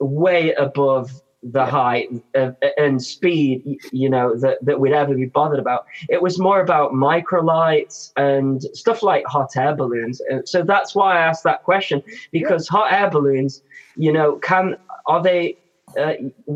way 0.00 0.52
above 0.54 1.10
the 1.42 1.64
height 1.64 2.08
of, 2.34 2.56
and 2.76 3.02
speed, 3.02 3.78
you 3.92 4.08
know, 4.08 4.36
that, 4.36 4.58
that 4.64 4.80
we'd 4.80 4.92
ever 4.92 5.14
be 5.14 5.26
bothered 5.26 5.58
about. 5.58 5.86
It 6.08 6.20
was 6.20 6.38
more 6.38 6.60
about 6.60 6.92
microlights 6.92 8.12
and 8.16 8.62
stuff 8.74 9.02
like 9.02 9.24
hot 9.26 9.56
air 9.56 9.74
balloons. 9.74 10.20
And 10.28 10.48
so 10.48 10.62
that's 10.62 10.94
why 10.94 11.16
I 11.16 11.20
asked 11.20 11.44
that 11.44 11.62
question 11.62 12.02
because 12.32 12.68
hot 12.68 12.92
air 12.92 13.10
balloons, 13.10 13.62
you 13.96 14.12
know, 14.12 14.36
can 14.36 14.76
are 15.06 15.22
they? 15.22 15.58
Uh, 15.96 16.14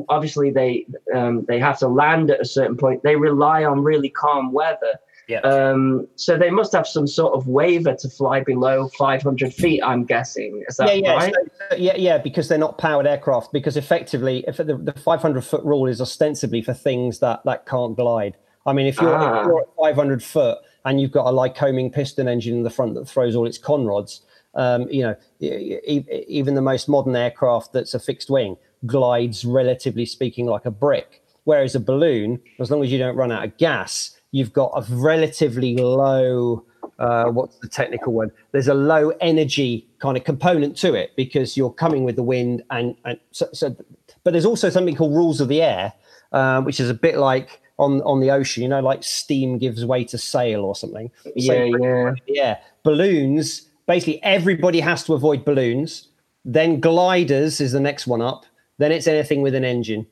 obviously, 0.08 0.50
they 0.50 0.84
um, 1.14 1.44
they 1.46 1.58
have 1.58 1.78
to 1.78 1.88
land 1.88 2.30
at 2.30 2.40
a 2.40 2.44
certain 2.44 2.76
point. 2.76 3.02
They 3.02 3.16
rely 3.16 3.64
on 3.64 3.82
really 3.82 4.10
calm 4.10 4.52
weather. 4.52 4.98
Yeah. 5.30 5.38
Um, 5.40 6.08
so 6.16 6.36
they 6.36 6.50
must 6.50 6.72
have 6.74 6.86
some 6.86 7.06
sort 7.06 7.34
of 7.34 7.46
waiver 7.46 7.94
to 7.94 8.08
fly 8.08 8.40
below 8.40 8.88
500 8.98 9.54
feet. 9.54 9.80
I'm 9.82 10.04
guessing. 10.04 10.64
Is 10.68 10.76
that 10.78 10.88
yeah, 10.88 11.02
yeah, 11.04 11.14
right? 11.14 11.34
so- 11.70 11.76
yeah, 11.76 11.94
yeah, 11.96 12.18
because 12.18 12.48
they're 12.48 12.58
not 12.58 12.78
powered 12.78 13.06
aircraft. 13.06 13.52
Because 13.52 13.76
effectively, 13.76 14.44
if 14.48 14.56
the, 14.56 14.64
the 14.76 14.92
500 14.92 15.42
foot 15.44 15.64
rule 15.64 15.86
is 15.86 16.00
ostensibly 16.00 16.62
for 16.62 16.74
things 16.74 17.20
that 17.20 17.42
that 17.44 17.64
can't 17.66 17.94
glide. 17.96 18.36
I 18.66 18.72
mean, 18.72 18.86
if 18.86 19.00
you're, 19.00 19.14
Ah. 19.14 19.40
if 19.40 19.46
you're 19.46 19.60
at 19.60 19.68
500 19.80 20.22
foot 20.22 20.58
and 20.84 21.00
you've 21.00 21.12
got 21.12 21.26
a 21.26 21.32
Lycoming 21.32 21.92
piston 21.92 22.26
engine 22.28 22.56
in 22.56 22.62
the 22.62 22.70
front 22.70 22.94
that 22.94 23.06
throws 23.08 23.34
all 23.36 23.46
its 23.46 23.58
conrods, 23.58 24.20
um, 24.54 24.88
you 24.90 25.02
know, 25.02 25.14
even 25.40 26.54
the 26.54 26.62
most 26.62 26.88
modern 26.88 27.14
aircraft 27.16 27.72
that's 27.72 27.94
a 27.94 28.00
fixed 28.00 28.30
wing 28.30 28.56
glides, 28.86 29.44
relatively 29.44 30.06
speaking, 30.06 30.46
like 30.46 30.64
a 30.66 30.70
brick. 30.70 31.22
Whereas 31.44 31.74
a 31.74 31.80
balloon, 31.80 32.40
as 32.58 32.70
long 32.70 32.82
as 32.84 32.90
you 32.92 32.98
don't 32.98 33.16
run 33.16 33.32
out 33.32 33.44
of 33.44 33.56
gas, 33.56 34.16
you've 34.32 34.52
got 34.52 34.72
a 34.74 34.84
relatively 34.88 35.76
low 35.76 36.64
uh, 37.00 37.30
what's 37.30 37.56
the 37.58 37.68
technical 37.68 38.12
word? 38.12 38.30
There's 38.52 38.68
a 38.68 38.74
low 38.74 39.10
energy 39.20 39.88
kind 39.98 40.16
of 40.16 40.24
component 40.24 40.76
to 40.78 40.94
it 40.94 41.12
because 41.16 41.56
you're 41.56 41.72
coming 41.72 42.04
with 42.04 42.16
the 42.16 42.22
wind, 42.22 42.62
and, 42.70 42.94
and 43.04 43.18
so, 43.32 43.48
so. 43.52 43.74
But 44.22 44.32
there's 44.32 44.44
also 44.44 44.68
something 44.68 44.94
called 44.94 45.14
rules 45.14 45.40
of 45.40 45.48
the 45.48 45.62
air, 45.62 45.94
uh, 46.32 46.60
which 46.60 46.78
is 46.78 46.90
a 46.90 46.94
bit 46.94 47.16
like 47.16 47.62
on 47.78 48.02
on 48.02 48.20
the 48.20 48.30
ocean. 48.30 48.62
You 48.62 48.68
know, 48.68 48.80
like 48.80 49.02
steam 49.02 49.56
gives 49.56 49.84
way 49.84 50.04
to 50.04 50.18
sail 50.18 50.62
or 50.62 50.76
something. 50.76 51.10
Yeah, 51.34 51.64
yeah. 51.64 52.12
yeah. 52.26 52.58
Balloons. 52.82 53.66
Basically, 53.86 54.22
everybody 54.22 54.80
has 54.80 55.02
to 55.04 55.14
avoid 55.14 55.44
balloons. 55.44 56.08
Then 56.44 56.80
gliders 56.80 57.60
is 57.60 57.72
the 57.72 57.80
next 57.80 58.06
one 58.06 58.20
up. 58.20 58.44
Then 58.78 58.92
it's 58.92 59.06
anything 59.06 59.42
with 59.42 59.54
an 59.54 59.64
engine. 59.64 60.06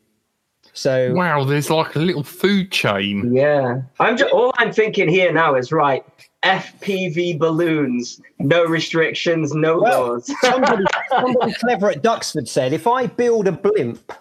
So 0.72 1.12
Wow, 1.14 1.44
there's 1.44 1.70
like 1.70 1.96
a 1.96 1.98
little 1.98 2.22
food 2.22 2.70
chain. 2.70 3.34
Yeah, 3.34 3.82
I'm 4.00 4.16
just 4.16 4.32
all 4.32 4.52
I'm 4.58 4.72
thinking 4.72 5.08
here 5.08 5.32
now 5.32 5.54
is 5.54 5.72
right. 5.72 6.04
FPV 6.44 7.38
balloons, 7.38 8.20
no 8.38 8.64
restrictions, 8.64 9.52
no 9.54 9.80
Well, 9.80 10.08
laws. 10.08 10.32
somebody, 10.40 10.84
somebody 11.10 11.52
clever 11.54 11.90
at 11.90 12.02
Duxford 12.02 12.46
said 12.48 12.72
if 12.72 12.86
I 12.86 13.06
build 13.06 13.48
a 13.48 13.52
blimp 13.52 14.12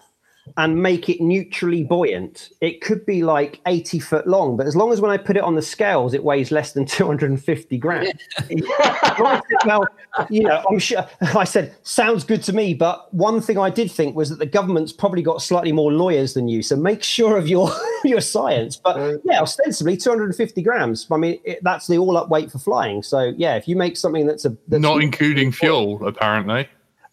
and 0.56 0.82
make 0.82 1.08
it 1.08 1.20
neutrally 1.20 1.84
buoyant, 1.84 2.50
it 2.60 2.80
could 2.80 3.04
be 3.06 3.22
like 3.22 3.60
80 3.66 3.98
foot 4.00 4.26
long. 4.26 4.56
But 4.56 4.66
as 4.66 4.76
long 4.76 4.92
as 4.92 5.00
when 5.00 5.10
I 5.10 5.16
put 5.16 5.36
it 5.36 5.42
on 5.42 5.54
the 5.54 5.62
scales, 5.62 6.14
it 6.14 6.24
weighs 6.24 6.50
less 6.50 6.72
than 6.72 6.86
250 6.86 7.78
grams. 7.78 8.10
I 8.38 9.40
said, 9.48 9.66
well, 9.66 9.86
you 10.30 10.42
know, 10.42 10.64
I'm 10.70 10.78
sure. 10.78 11.06
I 11.20 11.44
said, 11.44 11.74
sounds 11.82 12.24
good 12.24 12.42
to 12.44 12.52
me. 12.52 12.74
But 12.74 13.12
one 13.12 13.40
thing 13.40 13.58
I 13.58 13.70
did 13.70 13.90
think 13.90 14.16
was 14.16 14.30
that 14.30 14.38
the 14.38 14.46
government's 14.46 14.92
probably 14.92 15.22
got 15.22 15.42
slightly 15.42 15.72
more 15.72 15.92
lawyers 15.92 16.34
than 16.34 16.48
you. 16.48 16.62
So 16.62 16.76
make 16.76 17.02
sure 17.02 17.36
of 17.36 17.48
your 17.48 17.70
your 18.04 18.20
science. 18.20 18.76
But 18.76 18.96
uh, 18.96 19.18
yeah, 19.24 19.40
ostensibly 19.40 19.96
250 19.96 20.62
grams. 20.62 21.06
I 21.10 21.16
mean, 21.16 21.40
it, 21.44 21.58
that's 21.62 21.86
the 21.86 21.98
all 21.98 22.16
up 22.16 22.28
weight 22.28 22.50
for 22.50 22.58
flying. 22.58 23.02
So 23.02 23.32
yeah, 23.36 23.56
if 23.56 23.68
you 23.68 23.76
make 23.76 23.96
something 23.96 24.26
that's 24.26 24.44
a 24.44 24.56
that's 24.68 24.82
Not 24.82 25.02
including 25.02 25.52
fuel, 25.52 26.06
apparently. 26.06 26.68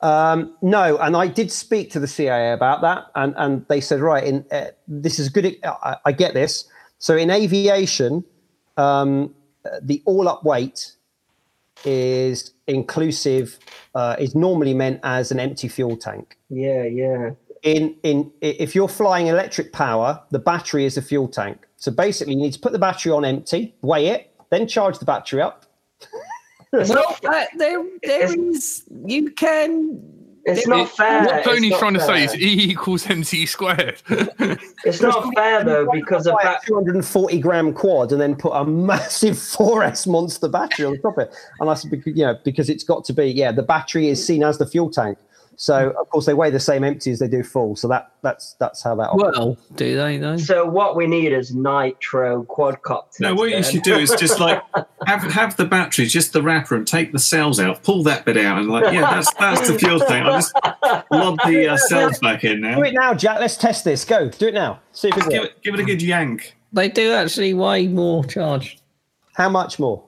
Um, 0.05 0.55
no, 0.61 0.97
and 0.99 1.17
I 1.17 1.25
did 1.25 1.51
speak 1.51 1.89
to 1.93 1.99
the 1.99 2.05
CAA 2.05 2.53
about 2.53 2.81
that, 2.81 3.07
and, 3.15 3.33
and 3.37 3.65
they 3.69 3.81
said, 3.81 4.01
right, 4.01 4.23
in, 4.23 4.45
uh, 4.51 4.67
this 4.87 5.17
is 5.17 5.29
good. 5.29 5.57
I, 5.63 5.97
I 6.05 6.11
get 6.11 6.35
this. 6.35 6.65
So 6.99 7.17
in 7.17 7.31
aviation, 7.31 8.23
um, 8.77 9.33
uh, 9.65 9.79
the 9.81 10.03
all-up 10.05 10.43
weight 10.43 10.91
is 11.85 12.53
inclusive, 12.67 13.57
uh, 13.95 14.15
is 14.19 14.35
normally 14.35 14.75
meant 14.75 14.99
as 15.01 15.31
an 15.31 15.39
empty 15.39 15.67
fuel 15.67 15.97
tank. 15.97 16.37
yeah, 16.49 16.83
yeah. 16.83 17.31
In 17.63 17.95
in 18.03 18.31
if 18.41 18.75
you're 18.75 18.87
flying 18.87 19.25
electric 19.25 19.73
power, 19.73 20.21
the 20.29 20.37
battery 20.37 20.85
is 20.85 20.97
a 20.97 21.01
fuel 21.01 21.27
tank. 21.27 21.65
So 21.77 21.91
basically, 21.91 22.35
you 22.35 22.39
need 22.39 22.53
to 22.53 22.59
put 22.59 22.73
the 22.73 22.79
battery 22.87 23.11
on 23.11 23.25
empty, 23.25 23.73
weigh 23.81 24.09
it, 24.09 24.31
then 24.51 24.67
charge 24.67 24.99
the 24.99 25.05
battery 25.05 25.41
up. 25.41 25.65
Well, 26.71 26.83
uh, 26.83 27.15
that, 27.23 27.49
there, 27.57 27.83
there 28.03 28.33
is. 28.39 28.83
You 29.05 29.31
can. 29.31 30.01
It's 30.45 30.67
not 30.67 30.89
fair. 30.91 31.25
What 31.25 31.43
Tony's 31.43 31.71
not 31.71 31.79
trying 31.79 31.93
to 31.95 31.99
say 32.01 32.23
is. 32.23 32.35
E 32.35 32.69
equals 32.69 33.09
MC 33.09 33.47
squared. 33.47 34.01
it's 34.85 35.01
not 35.01 35.33
fair 35.33 35.63
though 35.63 35.87
because 35.91 36.27
of 36.27 36.35
buy 36.35 36.43
that. 36.43 36.63
240 36.67 37.39
gram 37.39 37.73
quad 37.73 38.11
and 38.11 38.21
then 38.21 38.35
put 38.35 38.51
a 38.51 38.63
massive 38.69 39.35
4S 39.35 40.05
monster 40.05 40.47
battery 40.47 40.85
on 40.85 40.99
top 40.99 41.17
of 41.17 41.27
it. 41.27 41.35
And 41.59 41.67
that's 41.67 41.85
because, 41.85 42.15
you 42.15 42.23
know, 42.23 42.37
because 42.43 42.69
it's 42.69 42.83
got 42.83 43.05
to 43.05 43.13
be, 43.13 43.25
yeah, 43.25 43.51
the 43.51 43.63
battery 43.63 44.07
is 44.07 44.23
seen 44.23 44.43
as 44.43 44.59
the 44.59 44.67
fuel 44.67 44.91
tank. 44.91 45.17
So 45.57 45.91
of 45.99 46.09
course 46.09 46.25
they 46.25 46.33
weigh 46.33 46.49
the 46.49 46.59
same 46.59 46.83
empty 46.83 47.11
as 47.11 47.19
they 47.19 47.27
do 47.27 47.43
full. 47.43 47.75
So 47.75 47.87
that 47.87 48.11
that's 48.21 48.55
that's 48.59 48.83
how 48.83 48.95
that. 48.95 49.15
Well, 49.15 49.57
do 49.75 49.95
they 49.95 50.17
though? 50.17 50.37
So 50.37 50.65
what 50.65 50.95
we 50.95 51.07
need 51.07 51.31
is 51.31 51.53
nitro 51.53 52.43
quadcopters. 52.43 53.19
No, 53.19 53.33
what 53.35 53.49
you 53.49 53.63
should 53.63 53.83
do 53.83 53.95
is 53.95 54.13
just 54.19 54.39
like 54.39 54.61
have 55.05 55.23
have 55.23 55.55
the 55.57 55.65
battery, 55.65 56.05
just 56.05 56.33
the 56.33 56.41
wrapper, 56.41 56.75
and 56.75 56.87
take 56.87 57.11
the 57.11 57.19
cells 57.19 57.59
out, 57.59 57.83
pull 57.83 58.03
that 58.03 58.25
bit 58.25 58.37
out, 58.37 58.59
and 58.59 58.69
like, 58.69 58.93
yeah, 58.93 59.01
that's 59.01 59.33
that's 59.35 59.67
the 59.69 59.77
fuel 59.77 59.99
thing. 59.99 60.23
I'll 60.23 60.33
just 60.33 60.53
lob 61.11 61.39
the 61.45 61.69
uh, 61.69 61.77
cells 61.77 62.19
back 62.19 62.43
in 62.43 62.61
now. 62.61 62.75
Do 62.75 62.83
it 62.83 62.93
now, 62.93 63.13
Jack. 63.13 63.39
Let's 63.39 63.57
test 63.57 63.83
this. 63.85 64.05
Go. 64.05 64.29
Do 64.29 64.47
it 64.47 64.53
now. 64.53 64.79
See 64.91 65.09
if 65.09 65.17
it 65.17 65.29
Give 65.29 65.43
it, 65.43 65.61
give 65.61 65.73
it 65.73 65.79
a 65.79 65.83
good 65.83 66.01
yank. 66.01 66.55
They 66.73 66.89
do 66.89 67.13
actually 67.13 67.53
weigh 67.53 67.87
more 67.87 68.23
charge. 68.25 68.79
How 69.35 69.49
much 69.49 69.79
more? 69.79 70.03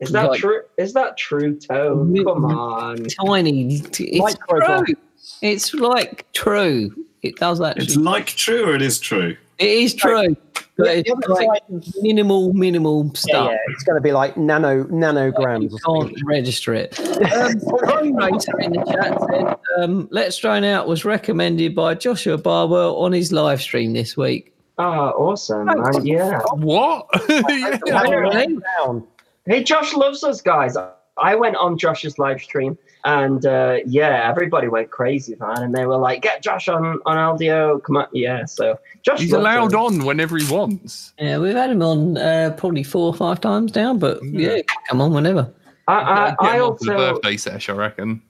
Is 0.00 0.12
that 0.12 0.30
Like- 0.30 0.40
true? 0.40 0.62
Is 0.78 0.92
that 0.94 1.16
true, 1.16 1.58
Tone? 1.58 2.14
Come 2.24 2.44
on. 2.46 3.04
Tiny. 3.26 3.74
It's 3.76 4.18
Micro 4.18 4.84
true. 4.84 4.94
It's 5.42 5.74
like 5.74 6.30
true. 6.32 6.94
It 7.22 7.36
does 7.36 7.58
that. 7.60 7.78
It's 7.78 7.96
like 7.96 8.26
true, 8.26 8.64
or 8.70 8.74
it 8.74 8.82
is 8.82 8.98
true. 8.98 9.36
It 9.58 9.68
is 9.68 9.94
true. 9.94 10.36
But 10.76 10.86
Yeah, 10.86 10.92
it's 11.06 11.10
the 11.26 11.32
like 11.34 11.62
minimal, 12.02 12.52
minimal 12.54 13.14
stuff. 13.14 13.50
yeah, 13.52 13.58
it's 13.68 13.84
going 13.84 13.94
to 13.96 14.00
be 14.00 14.10
like 14.12 14.36
nano 14.38 14.84
nanograms. 14.84 15.70
You 15.70 15.78
or 15.86 16.04
can't 16.06 16.18
register 16.24 16.72
it. 16.74 16.98
Um, 16.98 17.10
in 17.10 18.72
the 18.72 18.84
chat 18.90 19.20
said, 19.20 19.56
um, 19.84 20.08
Let's 20.10 20.36
Drone 20.38 20.64
Out 20.64 20.88
was 20.88 21.04
recommended 21.04 21.74
by 21.74 21.94
Joshua 21.94 22.38
Bardwell 22.38 22.96
on 22.96 23.12
his 23.12 23.32
live 23.32 23.60
stream 23.60 23.92
this 23.92 24.16
week. 24.16 24.54
Oh, 24.78 24.82
awesome, 25.10 25.66
man. 25.66 26.04
Yeah. 26.06 26.40
What? 26.54 27.06
yeah. 27.28 27.78
Apparently. 29.46 29.54
Down. 29.54 29.58
Hey, 29.58 29.64
Josh 29.64 29.94
loves 29.94 30.24
us 30.24 30.40
guys. 30.40 30.76
I 31.18 31.34
went 31.34 31.56
on 31.56 31.76
Josh's 31.76 32.18
live 32.18 32.40
stream, 32.42 32.78
and 33.04 33.44
uh, 33.44 33.78
yeah, 33.86 34.28
everybody 34.30 34.68
went 34.68 34.90
crazy, 34.90 35.36
man. 35.38 35.62
And 35.62 35.74
they 35.74 35.84
were 35.84 35.98
like, 35.98 36.22
"Get 36.22 36.42
Josh 36.42 36.68
on 36.68 36.98
on 37.04 37.38
LDO, 37.38 37.82
come 37.84 37.98
on!" 37.98 38.06
Yeah, 38.12 38.46
so 38.46 38.78
Josh 39.02 39.20
He's 39.20 39.32
loves 39.32 39.42
allowed 39.42 39.70
those. 39.72 40.00
on 40.00 40.06
whenever 40.06 40.38
he 40.38 40.50
wants. 40.50 41.12
Yeah, 41.18 41.38
we've 41.38 41.54
had 41.54 41.70
him 41.70 41.82
on 41.82 42.16
uh, 42.16 42.54
probably 42.56 42.82
four 42.82 43.06
or 43.06 43.14
five 43.14 43.40
times 43.40 43.74
now, 43.74 43.94
but 43.94 44.24
yeah, 44.24 44.62
come 44.88 45.00
on 45.00 45.12
whenever. 45.12 45.52
I, 45.88 45.94
I, 45.94 46.30
Get 46.30 46.36
I 46.40 46.54
him 46.56 46.76
for 46.76 46.84
the 46.84 46.92
also 46.92 46.96
birthday 46.96 47.36
sesh, 47.36 47.68
I 47.68 47.72
reckon. 47.72 48.22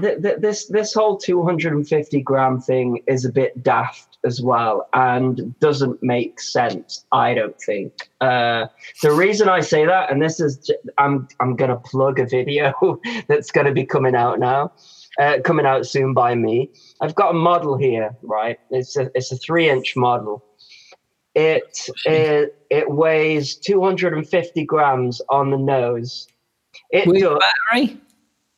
Th- 0.00 0.22
th- 0.22 0.38
this 0.38 0.66
this 0.66 0.94
whole 0.94 1.16
250 1.16 2.20
gram 2.22 2.60
thing 2.60 3.02
is 3.06 3.24
a 3.24 3.32
bit 3.32 3.62
daft 3.62 4.18
as 4.24 4.40
well 4.40 4.88
and 4.94 5.58
doesn't 5.60 6.02
make 6.02 6.40
sense 6.40 7.04
i 7.12 7.34
don't 7.34 7.60
think. 7.60 7.92
Uh, 8.20 8.66
the 9.02 9.12
reason 9.12 9.48
i 9.48 9.60
say 9.60 9.84
that 9.84 10.10
and 10.10 10.22
this 10.22 10.40
is 10.40 10.58
j- 10.58 10.74
i'm 10.98 11.28
i'm 11.40 11.56
gonna 11.56 11.76
plug 11.76 12.18
a 12.18 12.26
video 12.26 13.00
that's 13.28 13.50
gonna 13.50 13.72
be 13.72 13.84
coming 13.84 14.14
out 14.14 14.38
now 14.38 14.72
uh, 15.18 15.38
coming 15.44 15.66
out 15.66 15.86
soon 15.86 16.12
by 16.12 16.34
me. 16.34 16.70
I've 17.00 17.14
got 17.14 17.30
a 17.30 17.34
model 17.34 17.76
here 17.76 18.16
right? 18.22 18.58
It's 18.70 18.96
a 18.96 19.10
it's 19.14 19.30
a 19.30 19.36
three 19.36 19.68
inch 19.68 19.96
model. 19.96 20.44
It 21.34 21.88
it, 22.04 22.56
it 22.70 22.90
weighs 22.90 23.56
250 23.56 24.64
grams 24.64 25.20
on 25.28 25.50
the 25.50 25.56
nose. 25.56 26.28
It 26.90 27.04
does 27.06 27.38
battery? 27.70 28.00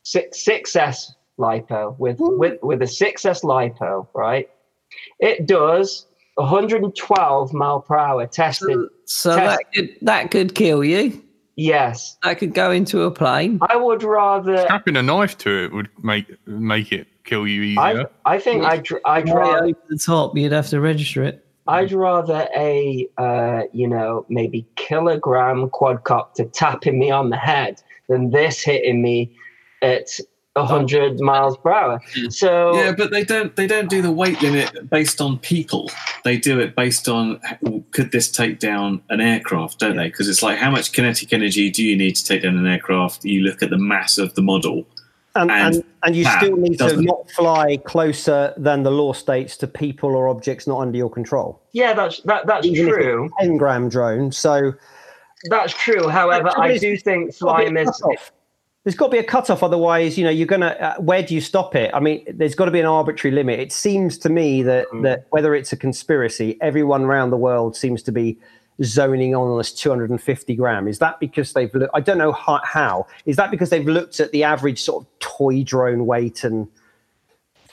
six 0.03 0.45
six 0.45 0.77
S 0.77 1.15
lipo 1.39 1.99
with 1.99 2.17
with 2.19 2.59
with 2.63 2.83
a 2.83 2.87
six 2.87 3.25
S 3.25 3.43
lipo, 3.43 4.07
right? 4.15 4.49
It 5.19 5.47
does 5.47 6.07
112 6.37 7.53
mile 7.53 7.81
per 7.81 7.97
hour 7.97 8.27
testing. 8.27 8.89
So 9.05 9.37
Test- 9.37 9.59
that 9.59 9.73
could 9.73 9.97
that 10.03 10.31
could 10.31 10.55
kill 10.55 10.85
you. 10.85 11.23
Yes, 11.59 12.19
That 12.23 12.39
could 12.39 12.53
go 12.53 12.71
into 12.71 13.05
a 13.05 13.11
plane. 13.11 13.59
I 13.63 13.77
would 13.77 14.03
rather. 14.03 14.59
Strapping 14.59 14.95
a 14.97 15.03
knife 15.03 15.39
to 15.39 15.65
it 15.65 15.73
would 15.73 15.89
make 16.03 16.27
make 16.47 16.93
it 16.93 17.07
kill 17.25 17.47
you 17.47 17.81
I 17.81 17.93
easier. 17.93 18.11
I 18.27 18.39
think 18.39 18.65
I'd 18.65 18.87
I'd 19.07 19.29
Right 19.29 19.35
rather 19.35 19.65
over 19.65 19.79
the 19.89 19.99
top, 19.99 20.37
you'd 20.37 20.53
have 20.53 20.69
to 20.69 20.81
register 20.81 21.23
it. 21.23 21.47
I'd 21.67 21.93
rather 21.93 22.47
a 22.55 23.09
uh, 23.17 23.63
you 23.73 23.89
know 23.89 24.27
maybe 24.29 24.67
kilogram 24.77 25.71
quadcopter 25.71 26.51
tapping 26.53 26.99
me 26.99 27.11
on 27.11 27.31
the 27.31 27.39
head 27.39 27.83
than 28.09 28.31
this 28.31 28.63
hitting 28.63 29.01
me 29.01 29.35
at 29.81 30.09
100 30.57 31.21
miles 31.21 31.57
per 31.57 31.73
hour. 31.73 32.01
Mm. 32.17 32.33
So 32.33 32.75
Yeah, 32.77 32.93
but 32.97 33.11
they 33.11 33.25
don't 33.25 33.55
they 33.57 33.67
don't 33.67 33.89
do 33.91 34.03
the 34.03 34.11
weight 34.11 34.41
limit 34.43 34.89
based 34.91 35.21
on 35.21 35.39
people. 35.39 35.91
They 36.25 36.37
do 36.39 36.59
it 36.61 36.75
based 36.75 37.09
on 37.09 37.41
could 37.93 38.11
this 38.13 38.31
take 38.31 38.59
down 38.59 39.03
an 39.11 39.21
aircraft, 39.21 39.79
don't 39.79 39.97
they? 39.97 40.09
Because 40.09 40.29
it's 40.29 40.43
like 40.43 40.59
how 40.59 40.71
much 40.71 40.93
kinetic 40.93 41.33
energy 41.33 41.71
do 41.71 41.85
you 41.85 41.97
need 41.97 42.17
to 42.17 42.25
take 42.25 42.43
down 42.43 42.57
an 42.57 42.67
aircraft? 42.67 43.25
You 43.25 43.43
look 43.43 43.63
at 43.63 43.71
the 43.71 43.79
mass 43.79 44.19
of 44.19 44.35
the 44.35 44.43
model. 44.43 44.85
And, 45.35 45.51
And 45.51 45.75
and, 45.75 45.85
and 46.03 46.17
you 46.17 46.25
still 46.25 46.57
need 46.57 46.73
to 46.79 46.85
doesn't- 46.89 47.05
not 47.05 47.31
fly 47.33 47.77
closer 47.85 48.55
than 48.57 48.83
the 48.85 48.91
law 48.91 49.13
states 49.13 49.59
to 49.59 49.67
people 49.67 50.17
or 50.17 50.29
objects 50.29 50.67
not 50.67 50.81
under 50.81 50.97
your 50.97 51.11
control. 51.11 51.61
yeah, 51.73 51.93
that's 51.93 52.21
that 52.23 52.47
that's 52.47 52.67
Even 52.67 52.89
true. 52.89 53.29
a 53.41 53.43
10 53.45 53.59
gram 53.59 53.91
drone. 53.91 54.33
So 54.33 54.73
That's 55.51 55.75
true. 55.75 56.09
However, 56.09 56.51
I 56.57 56.79
do 56.79 56.97
think 56.97 57.27
there's 57.27 57.39
gotta 57.39 57.65
flying 57.69 57.77
a 57.77 57.85
this. 57.85 58.01
There's 58.87 58.95
got 58.95 59.07
to 59.07 59.11
be 59.11 59.19
a 59.19 59.25
cutoff, 59.25 59.65
otherwise, 59.65 60.17
you 60.17 60.23
know, 60.23 60.31
you're 60.31 60.47
gonna. 60.47 60.69
Uh, 60.69 60.95
where 60.99 61.21
do 61.21 61.35
you 61.35 61.41
stop 61.41 61.75
it? 61.75 61.91
I 61.93 61.99
mean, 61.99 62.25
there's 62.33 62.55
got 62.55 62.67
to 62.67 62.71
be 62.71 62.79
an 62.79 62.87
arbitrary 62.87 63.35
limit. 63.35 63.59
It 63.59 63.73
seems 63.73 64.17
to 64.19 64.29
me 64.29 64.63
that 64.63 64.87
Mm. 64.93 65.03
that 65.03 65.27
whether 65.31 65.57
it's 65.57 65.73
a 65.73 65.77
conspiracy, 65.77 66.57
everyone 66.61 67.03
around 67.03 67.31
the 67.31 67.37
world 67.37 67.75
seems 67.75 68.01
to 68.05 68.13
be 68.13 68.39
zoning 68.85 69.35
on 69.35 69.59
this 69.59 69.73
250 69.73 70.55
gram. 70.55 70.87
Is 70.87 71.01
that 71.01 71.19
because 71.19 71.53
they've? 71.53 71.75
Look, 71.75 71.91
I 71.95 72.01
don't 72.01 72.17
know 72.17 72.31
how, 72.31 72.61
how. 72.63 73.09
Is 73.25 73.35
that 73.35 73.51
because 73.51 73.71
they've 73.71 73.85
looked 73.85 74.21
at 74.21 74.31
the 74.31 74.45
average 74.45 74.81
sort 74.81 75.03
of 75.03 75.19
toy 75.19 75.65
drone 75.65 76.07
weight 76.07 76.45
and? 76.45 76.69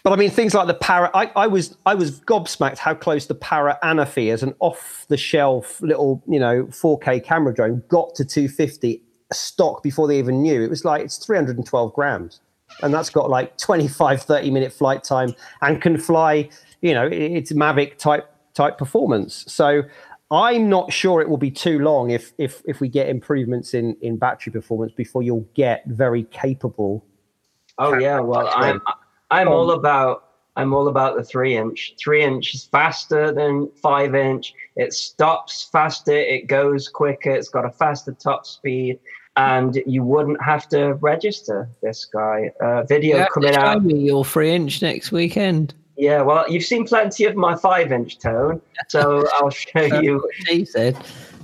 But 0.02 0.14
I 0.14 0.16
mean, 0.16 0.32
things 0.32 0.56
like 0.56 0.66
the 0.66 0.74
Parrot. 0.74 1.12
I, 1.14 1.30
I 1.36 1.46
was 1.46 1.78
I 1.86 1.94
was 1.94 2.22
gobsmacked 2.22 2.80
how 2.80 2.96
close 2.96 3.28
the 3.28 3.36
Parrot 3.36 3.78
Anafi 3.84 4.34
as 4.34 4.42
an 4.42 4.56
off-the-shelf 4.62 5.80
little 5.84 6.24
you 6.28 6.40
know 6.40 6.64
4K 6.72 7.24
camera 7.24 7.54
drone 7.54 7.84
got 7.88 8.16
to 8.16 8.26
250 8.26 9.04
stock 9.34 9.84
before 9.84 10.08
they 10.08 10.18
even 10.20 10.42
knew. 10.42 10.64
It 10.64 10.70
was 10.70 10.86
like 10.86 11.04
it's 11.04 11.18
312 11.18 11.94
grams, 11.94 12.42
and 12.82 12.94
that's 12.94 13.10
got 13.10 13.30
like 13.30 13.58
25 13.58 14.22
30 14.22 14.52
minute 14.52 14.74
flight 14.74 15.04
time 15.04 15.36
and 15.62 15.82
can 15.82 15.98
fly. 15.98 16.50
You 16.82 16.94
know, 16.94 17.08
it's 17.12 17.52
Mavic 17.54 17.98
type 17.98 18.30
type 18.54 18.78
performance. 18.78 19.46
So. 19.48 19.84
I'm 20.32 20.68
not 20.68 20.92
sure 20.92 21.22
it 21.22 21.30
will 21.30 21.38
be 21.38 21.52
too 21.52 21.78
long 21.78 22.10
if 22.10 22.34
if 22.40 22.64
if 22.66 22.80
we 22.80 22.88
get 22.88 23.08
improvements 23.08 23.76
in 23.76 23.96
in 24.02 24.18
battery 24.18 24.52
performance 24.52 24.92
before 24.92 25.22
you'll 25.22 25.48
get 25.54 25.86
very 25.86 26.24
capable 26.24 27.06
Oh 27.78 27.98
yeah, 27.98 28.20
well 28.20 28.50
I'm 28.54 28.82
I'm 29.32 29.48
all 29.48 29.72
about 29.72 30.30
I'm 30.56 30.74
all 30.74 30.88
about 30.88 31.18
the 31.18 31.24
three 31.24 31.58
inch. 31.58 31.96
Three 32.00 32.24
inch 32.24 32.54
is 32.54 32.66
faster 32.66 33.32
than 33.32 33.70
five 33.82 34.14
inch. 34.14 34.54
It 34.76 34.94
stops 34.94 35.70
faster. 35.72 36.14
It 36.14 36.48
goes 36.48 36.88
quicker. 36.88 37.32
It's 37.32 37.50
got 37.50 37.66
a 37.66 37.72
faster 37.72 38.12
top 38.12 38.46
speed, 38.46 39.00
and 39.36 39.82
you 39.86 40.04
wouldn't 40.04 40.42
have 40.42 40.68
to 40.70 40.94
register 40.96 41.70
this 41.82 42.06
guy. 42.06 42.52
Uh, 42.62 42.84
video 42.84 43.18
Yeah, 43.18 43.28
coming 43.34 43.54
show 43.54 43.60
out. 43.62 43.84
me 43.84 44.00
your 44.00 44.24
three 44.24 44.52
inch 44.54 44.82
next 44.82 45.12
weekend. 45.12 45.74
Yeah, 45.98 46.22
well 46.22 46.46
you've 46.50 46.64
seen 46.66 46.86
plenty 46.86 47.26
of 47.26 47.36
my 47.36 47.56
five 47.56 47.92
inch 47.92 48.20
tone, 48.20 48.62
so 48.90 49.26
I'll 49.34 49.50
show 49.50 49.82
you. 50.02 50.18
what 50.18 50.34
she 50.48 50.66
said. 50.66 50.98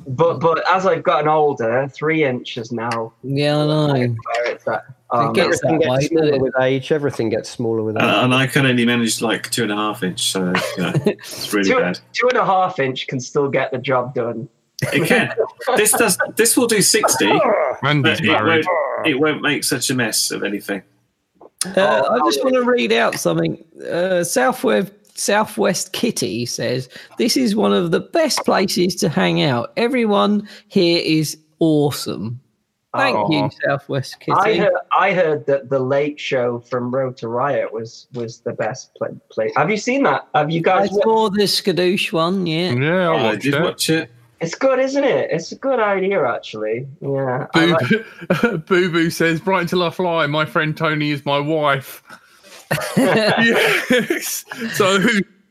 But 0.08 0.40
but 0.40 0.64
as 0.72 0.86
I've 0.88 1.04
gotten 1.04 1.28
older, 1.28 1.88
three 1.90 2.24
inches 2.24 2.72
now 2.72 3.14
Yeah, 3.24 3.58
I 3.60 3.66
know. 3.66 3.94
where 3.94 4.46
it's 4.52 4.68
at. 4.68 4.86
Um, 5.12 5.34
gets 5.34 5.62
everything 5.64 5.80
that 5.80 5.90
way, 5.90 5.98
gets 6.00 6.10
doesn't 6.10 6.28
smaller 6.30 6.40
with 6.44 6.54
age 6.62 6.92
everything 6.92 7.30
gets 7.30 7.50
smaller 7.50 7.82
with 7.84 7.96
age 7.98 8.04
Uh, 8.04 8.22
and 8.24 8.34
I 8.34 8.46
can 8.46 8.66
only 8.68 8.86
manage 8.86 9.22
like 9.24 9.50
two 9.50 9.64
and 9.64 9.72
a 9.72 9.76
half 9.76 10.04
inch, 10.04 10.32
so 10.32 10.46
you 10.46 10.54
know, 10.84 10.94
it's 11.06 11.52
really 11.54 11.70
two, 11.70 11.80
bad. 11.80 12.00
two 12.14 12.28
and 12.30 12.38
a 12.38 12.46
half 12.46 12.80
inch 12.80 13.08
can 13.08 13.20
still 13.20 13.50
get 13.50 13.72
the 13.72 13.78
job 13.80 14.14
done. 14.16 14.48
It 14.94 15.08
can. 15.08 15.34
this 15.76 15.92
does. 15.92 16.18
This 16.36 16.56
will 16.56 16.68
do 16.68 16.82
sixty, 16.82 17.26
Randy's 17.84 18.20
but 18.20 18.26
it 18.26 18.32
married. 18.32 18.66
won't, 18.66 19.08
it 19.08 19.20
won't 19.20 19.42
make 19.42 19.64
such 19.64 19.90
a 19.90 19.94
mess 19.96 20.32
of 20.32 20.44
anything. 20.44 20.82
Uh, 21.66 22.04
I 22.10 22.20
just 22.26 22.42
want 22.44 22.56
to 22.56 22.64
read 22.64 22.92
out 22.94 23.16
something. 23.16 23.62
Uh, 23.92 24.24
Southwest 24.24 24.92
Southwest 25.18 25.92
Kitty 25.92 26.46
says 26.46 26.88
this 27.18 27.36
is 27.36 27.56
one 27.56 27.74
of 27.74 27.92
the 27.92 28.00
best 28.00 28.40
places 28.46 28.96
to 28.98 29.10
hang 29.10 29.42
out. 29.42 29.74
Everyone 29.76 30.48
here 30.70 31.02
is 31.04 31.38
awesome. 31.60 32.40
Thank 32.96 33.18
Aw. 33.18 33.30
you, 33.30 33.50
Southwest 33.66 34.16
I 34.32 34.46
Kitty. 34.46 34.58
heard, 34.60 34.74
I 34.98 35.14
heard 35.14 35.46
that 35.46 35.70
the 35.70 35.78
Late 35.80 36.20
Show 36.20 36.60
from 36.62 36.90
Rotor 36.90 37.28
Riot 37.30 37.72
was 37.74 38.08
was 38.14 38.40
the 38.40 38.54
best 38.54 38.96
play. 38.96 39.10
play. 39.30 39.52
Have 39.58 39.70
you 39.70 39.78
seen 39.78 40.04
that? 40.04 40.28
Have 40.34 40.50
you 40.50 40.60
I 40.62 40.64
guys? 40.64 40.90
saw 41.04 41.30
the 41.30 41.44
Skadoosh 41.44 42.14
one. 42.14 42.48
Yeah, 42.48 42.72
Yeah, 42.72 43.10
I 43.10 43.14
I 43.16 43.24
watched 43.24 43.42
did 43.42 43.54
it. 43.56 43.62
watch 43.62 43.90
it. 43.90 44.10
It's 44.42 44.56
good, 44.56 44.80
isn't 44.80 45.04
it? 45.04 45.30
It's 45.32 45.52
a 45.52 45.56
good 45.56 45.80
idea, 45.80 46.26
actually. 46.26 46.88
Yeah. 47.02 47.48
Boo 47.54 47.78
like- 47.78 48.66
Boo 48.66 48.90
Boo 48.92 49.10
says, 49.10 49.40
"Bright 49.42 49.62
until 49.64 49.84
I 49.84 49.90
fly." 49.90 50.26
My 50.28 50.46
friend 50.46 50.76
Tony 50.76 51.12
is 51.12 51.26
my 51.26 51.40
wife. 51.40 52.04
yes. 52.98 54.46
So 54.74 55.00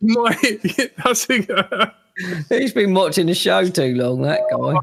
my 0.01 0.36
that's 1.05 1.28
a 1.28 1.95
he's 2.49 2.72
been 2.72 2.95
watching 2.95 3.26
the 3.26 3.34
show 3.34 3.68
too 3.68 3.95
long. 3.95 4.22
That 4.22 4.41
guy. 4.51 4.74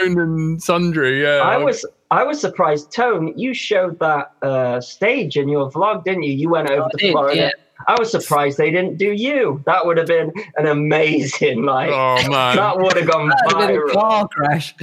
Joan 0.00 0.20
and 0.20 0.62
Sundry. 0.62 1.22
Yeah. 1.22 1.38
I 1.38 1.56
was 1.56 1.86
I 2.10 2.24
was 2.24 2.40
surprised, 2.40 2.92
Tone. 2.92 3.32
You 3.36 3.52
showed 3.54 3.98
that 4.00 4.32
uh, 4.42 4.80
stage 4.80 5.36
in 5.36 5.48
your 5.48 5.70
vlog, 5.70 6.04
didn't 6.04 6.22
you? 6.22 6.32
You 6.32 6.48
went 6.50 6.70
over 6.70 6.84
I 6.84 6.88
to 6.90 6.96
did, 6.96 7.12
Florida. 7.12 7.36
yeah. 7.40 7.50
I 7.86 7.96
was 7.98 8.10
surprised 8.10 8.58
they 8.58 8.70
didn't 8.70 8.96
do 8.98 9.12
you. 9.12 9.62
That 9.66 9.86
would 9.86 9.96
have 9.98 10.06
been 10.08 10.32
an 10.56 10.66
amazing, 10.66 11.62
like, 11.64 11.90
Oh 11.90 12.16
man, 12.28 12.56
that 12.56 12.76
would 12.78 12.96
have 12.96 13.10
gone 13.10 13.28
That'd 13.28 13.56
have 13.58 13.68
been 13.68 13.76
a 13.76 13.80
viral. 13.80 13.92
car 13.92 14.28
crash. 14.28 14.74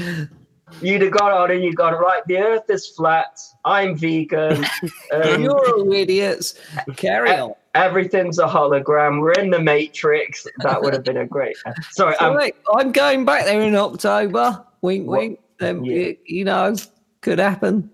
You'd 0.82 1.02
have 1.04 1.12
gone 1.12 1.32
on 1.32 1.52
and 1.52 1.64
you'd 1.64 1.76
gone, 1.76 1.94
right, 1.94 2.22
the 2.28 2.38
earth 2.38 2.70
is 2.70 2.88
flat. 2.88 3.40
I'm 3.66 3.96
vegan. 3.96 4.66
Um, 5.12 5.44
You're 5.44 5.76
all 5.78 5.94
idiots. 5.94 6.56
Carry 6.98 7.32
on. 7.32 7.54
everything's 7.76 8.40
a 8.40 8.48
hologram. 8.48 9.22
We're 9.22 9.34
in 9.34 9.52
the 9.52 9.60
Matrix. 9.60 10.48
That 10.64 10.82
would 10.82 10.94
have 10.94 11.04
been 11.04 11.18
a 11.18 11.26
great. 11.26 11.56
Sorry, 11.92 12.16
So, 12.20 12.26
um, 12.32 12.36
look, 12.38 12.56
I'm 12.74 12.92
going 12.92 13.26
back 13.26 13.46
there 13.46 13.62
in 13.62 13.76
October. 13.76 14.64
Wink, 14.82 15.08
What- 15.08 15.20
wink. 15.20 15.40
Um, 15.62 15.86
Yeah. 15.86 15.96
you, 15.96 16.18
you 16.26 16.44
know, 16.46 16.76
could 17.22 17.40
happen. 17.40 17.90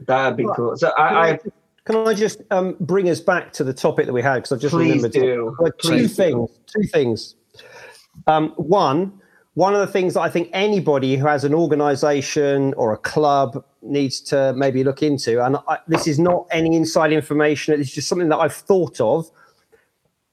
that'd 0.00 0.36
be 0.36 0.46
cool. 0.56 0.76
So 0.76 0.88
I, 0.98 1.32
I 1.32 1.38
Can 1.88 2.06
I 2.06 2.12
just 2.12 2.42
um, 2.50 2.76
bring 2.80 3.08
us 3.08 3.18
back 3.18 3.50
to 3.54 3.64
the 3.64 3.72
topic 3.72 4.04
that 4.04 4.12
we 4.12 4.20
had? 4.20 4.34
Because 4.34 4.52
I've 4.52 4.60
just 4.60 4.74
Please 4.74 5.02
remembered 5.02 5.12
do. 5.12 5.56
Two 5.58 5.72
Please 5.78 6.10
do. 6.10 6.22
things. 6.22 6.50
Two 6.66 6.82
things. 6.82 7.34
Um, 8.26 8.50
one, 8.56 9.18
one 9.54 9.72
of 9.72 9.80
the 9.80 9.86
things 9.86 10.12
that 10.12 10.20
I 10.20 10.28
think 10.28 10.50
anybody 10.52 11.16
who 11.16 11.26
has 11.26 11.44
an 11.44 11.54
organisation 11.54 12.74
or 12.74 12.92
a 12.92 12.98
club 12.98 13.64
needs 13.80 14.20
to 14.22 14.52
maybe 14.54 14.84
look 14.84 15.02
into, 15.02 15.42
and 15.42 15.56
I, 15.66 15.78
this 15.86 16.06
is 16.06 16.18
not 16.18 16.46
any 16.50 16.76
inside 16.76 17.10
information. 17.10 17.80
It's 17.80 17.90
just 17.90 18.06
something 18.06 18.28
that 18.28 18.36
I've 18.36 18.52
thought 18.52 19.00
of. 19.00 19.30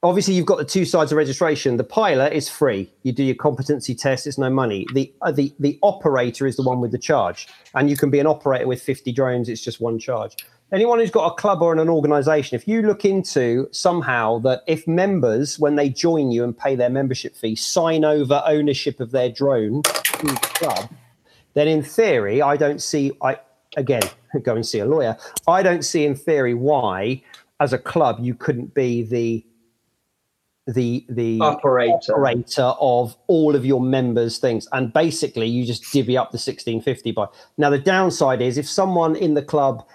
Obviously, 0.02 0.34
you've 0.34 0.44
got 0.44 0.58
the 0.58 0.64
two 0.66 0.84
sides 0.84 1.10
of 1.10 1.16
registration. 1.16 1.78
The 1.78 1.84
pilot 1.84 2.34
is 2.34 2.50
free. 2.50 2.92
You 3.02 3.12
do 3.12 3.24
your 3.24 3.34
competency 3.34 3.94
test; 3.94 4.26
it's 4.26 4.36
no 4.36 4.50
money. 4.50 4.84
The 4.92 5.10
uh, 5.22 5.32
the 5.32 5.54
the 5.58 5.78
operator 5.82 6.46
is 6.46 6.56
the 6.56 6.64
one 6.64 6.82
with 6.82 6.92
the 6.92 6.98
charge, 6.98 7.48
and 7.74 7.88
you 7.88 7.96
can 7.96 8.10
be 8.10 8.18
an 8.18 8.26
operator 8.26 8.66
with 8.66 8.82
50 8.82 9.10
drones. 9.12 9.48
It's 9.48 9.62
just 9.62 9.80
one 9.80 9.98
charge 9.98 10.36
anyone 10.72 10.98
who's 10.98 11.10
got 11.10 11.32
a 11.32 11.34
club 11.34 11.62
or 11.62 11.72
an 11.72 11.88
organization, 11.88 12.56
if 12.56 12.66
you 12.66 12.82
look 12.82 13.04
into 13.04 13.68
somehow 13.72 14.38
that 14.40 14.62
if 14.66 14.86
members, 14.86 15.58
when 15.58 15.76
they 15.76 15.88
join 15.88 16.30
you 16.30 16.44
and 16.44 16.56
pay 16.56 16.74
their 16.74 16.90
membership 16.90 17.36
fee, 17.36 17.54
sign 17.56 18.04
over 18.04 18.42
ownership 18.46 19.00
of 19.00 19.10
their 19.10 19.30
drone 19.30 19.82
to 19.82 20.26
the 20.26 20.50
club, 20.54 20.90
then 21.54 21.68
in 21.68 21.82
theory, 21.82 22.42
I 22.42 22.56
don't 22.56 22.82
see, 22.82 23.12
I 23.22 23.38
again, 23.76 24.02
go 24.42 24.54
and 24.54 24.66
see 24.66 24.80
a 24.80 24.86
lawyer. 24.86 25.16
I 25.46 25.62
don't 25.62 25.84
see 25.84 26.04
in 26.04 26.14
theory 26.14 26.54
why, 26.54 27.22
as 27.60 27.72
a 27.72 27.78
club, 27.78 28.18
you 28.20 28.34
couldn't 28.34 28.74
be 28.74 29.02
the 29.02 29.44
the 30.66 31.06
the 31.08 31.38
operator. 31.40 32.12
operator 32.12 32.74
of 32.80 33.16
all 33.28 33.54
of 33.54 33.64
your 33.64 33.80
members' 33.80 34.38
things. 34.38 34.66
And 34.72 34.92
basically, 34.92 35.46
you 35.46 35.64
just 35.64 35.92
divvy 35.92 36.16
up 36.16 36.32
the 36.32 36.36
1650 36.36 37.12
by. 37.12 37.26
Now, 37.56 37.70
the 37.70 37.78
downside 37.78 38.42
is 38.42 38.58
if 38.58 38.68
someone 38.68 39.14
in 39.14 39.34
the 39.34 39.42
club 39.42 39.86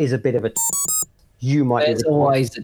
is 0.00 0.12
a 0.12 0.18
bit 0.18 0.34
of 0.34 0.44
a, 0.44 0.52
you 1.38 1.64
might. 1.64 1.86
There's 1.86 2.02
always 2.02 2.56
a 2.58 2.62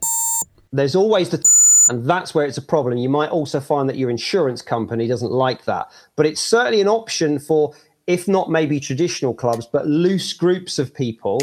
there's 0.72 0.96
always 0.96 1.30
the. 1.30 1.42
And 1.88 2.04
that's 2.04 2.34
where 2.34 2.44
it's 2.44 2.58
a 2.58 2.62
problem. 2.62 2.98
You 2.98 3.08
might 3.08 3.30
also 3.30 3.60
find 3.60 3.88
that 3.88 3.96
your 3.96 4.10
insurance 4.10 4.60
company 4.60 5.06
doesn't 5.06 5.30
like 5.30 5.66
that. 5.66 5.88
But 6.16 6.26
it's 6.26 6.40
certainly 6.40 6.80
an 6.80 6.88
option 6.88 7.38
for, 7.38 7.74
if 8.08 8.26
not 8.26 8.50
maybe 8.50 8.80
traditional 8.80 9.32
clubs, 9.32 9.68
but 9.70 9.86
loose 9.86 10.32
groups 10.32 10.80
of 10.80 10.92
people 10.92 11.38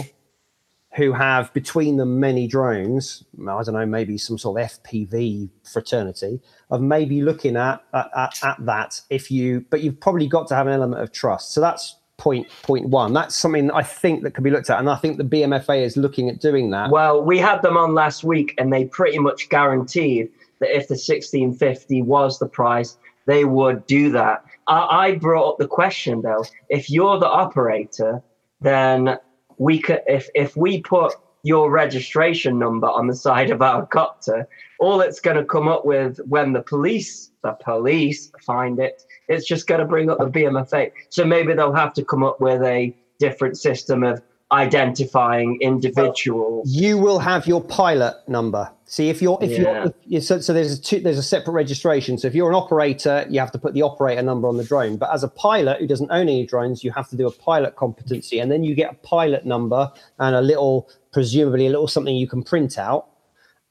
who 0.95 1.13
have 1.13 1.51
between 1.53 1.95
them 1.95 2.19
many 2.19 2.45
drones. 2.45 3.23
I 3.39 3.63
don't 3.63 3.73
know, 3.73 3.85
maybe 3.85 4.17
some 4.17 4.37
sort 4.37 4.61
of 4.61 4.69
FPV 4.69 5.49
fraternity 5.71 6.41
of 6.69 6.81
maybe 6.81 7.21
looking 7.21 7.55
at 7.55 7.81
at, 7.93 8.09
at, 8.13 8.43
at 8.43 8.65
that. 8.65 8.99
If 9.09 9.31
you, 9.31 9.65
but 9.69 9.79
you've 9.79 10.01
probably 10.01 10.27
got 10.27 10.47
to 10.49 10.55
have 10.55 10.67
an 10.67 10.73
element 10.73 11.01
of 11.01 11.13
trust. 11.13 11.53
So 11.53 11.61
that's 11.61 11.95
point 12.18 12.47
point 12.61 12.88
one. 12.88 13.14
That's 13.14 13.36
something 13.36 13.72
I 13.72 13.84
think 13.84 14.24
that 14.24 14.32
could 14.32 14.43
be 14.43 14.49
looked 14.49 14.70
at, 14.70 14.80
and 14.80 14.89
I 14.89 14.95
think 14.95 15.18
the 15.18 15.24
BMFA 15.24 15.82
is 15.84 15.97
looking 15.97 16.30
at 16.30 16.39
doing 16.39 16.72
that. 16.72 16.89
Well, 16.89 17.24
we 17.24 17.38
had 17.38 17.61
them 17.61 17.78
on 17.78 17.93
last 17.93 18.24
week, 18.24 18.53
and 18.57 18.72
they 18.72 18.86
pretty 18.86 19.20
much 19.20 19.49
guaranteed 19.49 20.30
that 20.59 20.70
if 20.70 20.88
the 20.88 20.93
1650 20.93 22.01
was 22.03 22.39
the 22.39 22.47
price, 22.47 22.97
they 23.26 23.45
would 23.45 23.86
do 23.88 24.11
that. 24.11 24.43
I, 24.68 25.07
I 25.07 25.16
brought 25.16 25.53
up 25.53 25.57
the 25.57 25.68
question 25.68 26.22
though: 26.22 26.45
if 26.70 26.89
you're 26.89 27.20
the 27.20 27.30
operator, 27.30 28.22
then 28.61 29.18
we 29.57 29.80
could, 29.80 30.01
if 30.07 30.30
if 30.36 30.55
we 30.55 30.82
put 30.82 31.14
your 31.43 31.70
registration 31.70 32.57
number 32.57 32.88
on 32.88 33.07
the 33.07 33.16
side 33.16 33.49
of 33.49 33.61
our 33.61 33.86
copter, 33.86 34.47
all 34.80 35.01
it's 35.01 35.20
going 35.20 35.36
to 35.36 35.43
come 35.43 35.68
up 35.68 35.86
with 35.86 36.18
when 36.26 36.53
the 36.53 36.61
police, 36.61 37.32
the 37.43 37.51
police 37.51 38.32
find 38.45 38.80
it, 38.80 39.03
it's 39.34 39.47
just 39.47 39.67
going 39.67 39.79
to 39.81 39.86
bring 39.88 40.09
up 40.09 40.17
the 40.19 40.25
BMFA. 40.25 40.91
So 41.09 41.25
maybe 41.25 41.53
they'll 41.53 41.73
have 41.73 41.93
to 41.95 42.05
come 42.05 42.23
up 42.23 42.39
with 42.39 42.61
a 42.63 42.95
different 43.19 43.57
system 43.57 44.03
of 44.03 44.21
identifying 44.51 45.57
individuals. 45.61 46.69
you 46.69 46.97
will 46.97 47.19
have 47.19 47.47
your 47.47 47.61
pilot 47.61 48.15
number. 48.27 48.69
See 48.86 49.09
if 49.09 49.21
you're 49.21 49.39
if 49.41 49.51
Yeah. 49.51 49.57
you're 49.61 49.86
if 49.86 49.93
you 50.05 50.21
so, 50.21 50.39
so 50.39 50.53
there's 50.53 50.77
a 50.77 50.81
two, 50.81 50.99
there's 50.99 51.17
a 51.17 51.23
separate 51.23 51.53
registration. 51.53 52.17
So 52.19 52.27
if 52.27 52.36
you're 52.36 52.49
an 52.49 52.55
operator, 52.55 53.25
you 53.29 53.39
have 53.39 53.51
to 53.53 53.57
put 53.57 53.73
the 53.73 53.81
operator 53.81 54.21
number 54.21 54.47
on 54.47 54.57
the 54.57 54.63
drone. 54.63 54.97
But 54.97 55.11
as 55.11 55.23
a 55.23 55.27
pilot 55.27 55.79
who 55.79 55.88
doesn't 55.88 56.11
own 56.11 56.29
any 56.29 56.45
drones, 56.45 56.84
you 56.84 56.91
have 56.91 57.09
to 57.09 57.15
do 57.15 57.25
a 57.27 57.31
pilot 57.31 57.75
competency, 57.75 58.39
and 58.39 58.51
then 58.51 58.63
you 58.63 58.75
get 58.75 58.91
a 58.91 58.95
pilot 58.95 59.45
number 59.45 59.91
and 60.19 60.36
a 60.36 60.41
little 60.41 60.88
presumably 61.11 61.65
a 61.65 61.69
little 61.69 61.88
something 61.88 62.15
you 62.15 62.27
can 62.27 62.43
print 62.43 62.77
out 62.77 63.07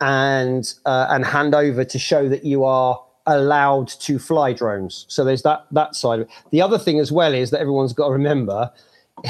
and 0.00 0.74
uh, 0.84 1.06
and 1.10 1.24
hand 1.24 1.54
over 1.54 1.84
to 1.84 1.98
show 1.98 2.28
that 2.28 2.44
you 2.44 2.64
are 2.64 3.00
allowed 3.26 3.88
to 3.88 4.18
fly 4.18 4.52
drones. 4.52 5.04
So 5.08 5.24
there's 5.24 5.42
that 5.42 5.66
that 5.72 5.94
side 5.94 6.20
of 6.20 6.28
it. 6.28 6.32
The 6.50 6.62
other 6.62 6.78
thing 6.78 6.98
as 6.98 7.12
well 7.12 7.34
is 7.34 7.50
that 7.50 7.60
everyone's 7.60 7.92
got 7.92 8.06
to 8.06 8.12
remember 8.12 8.70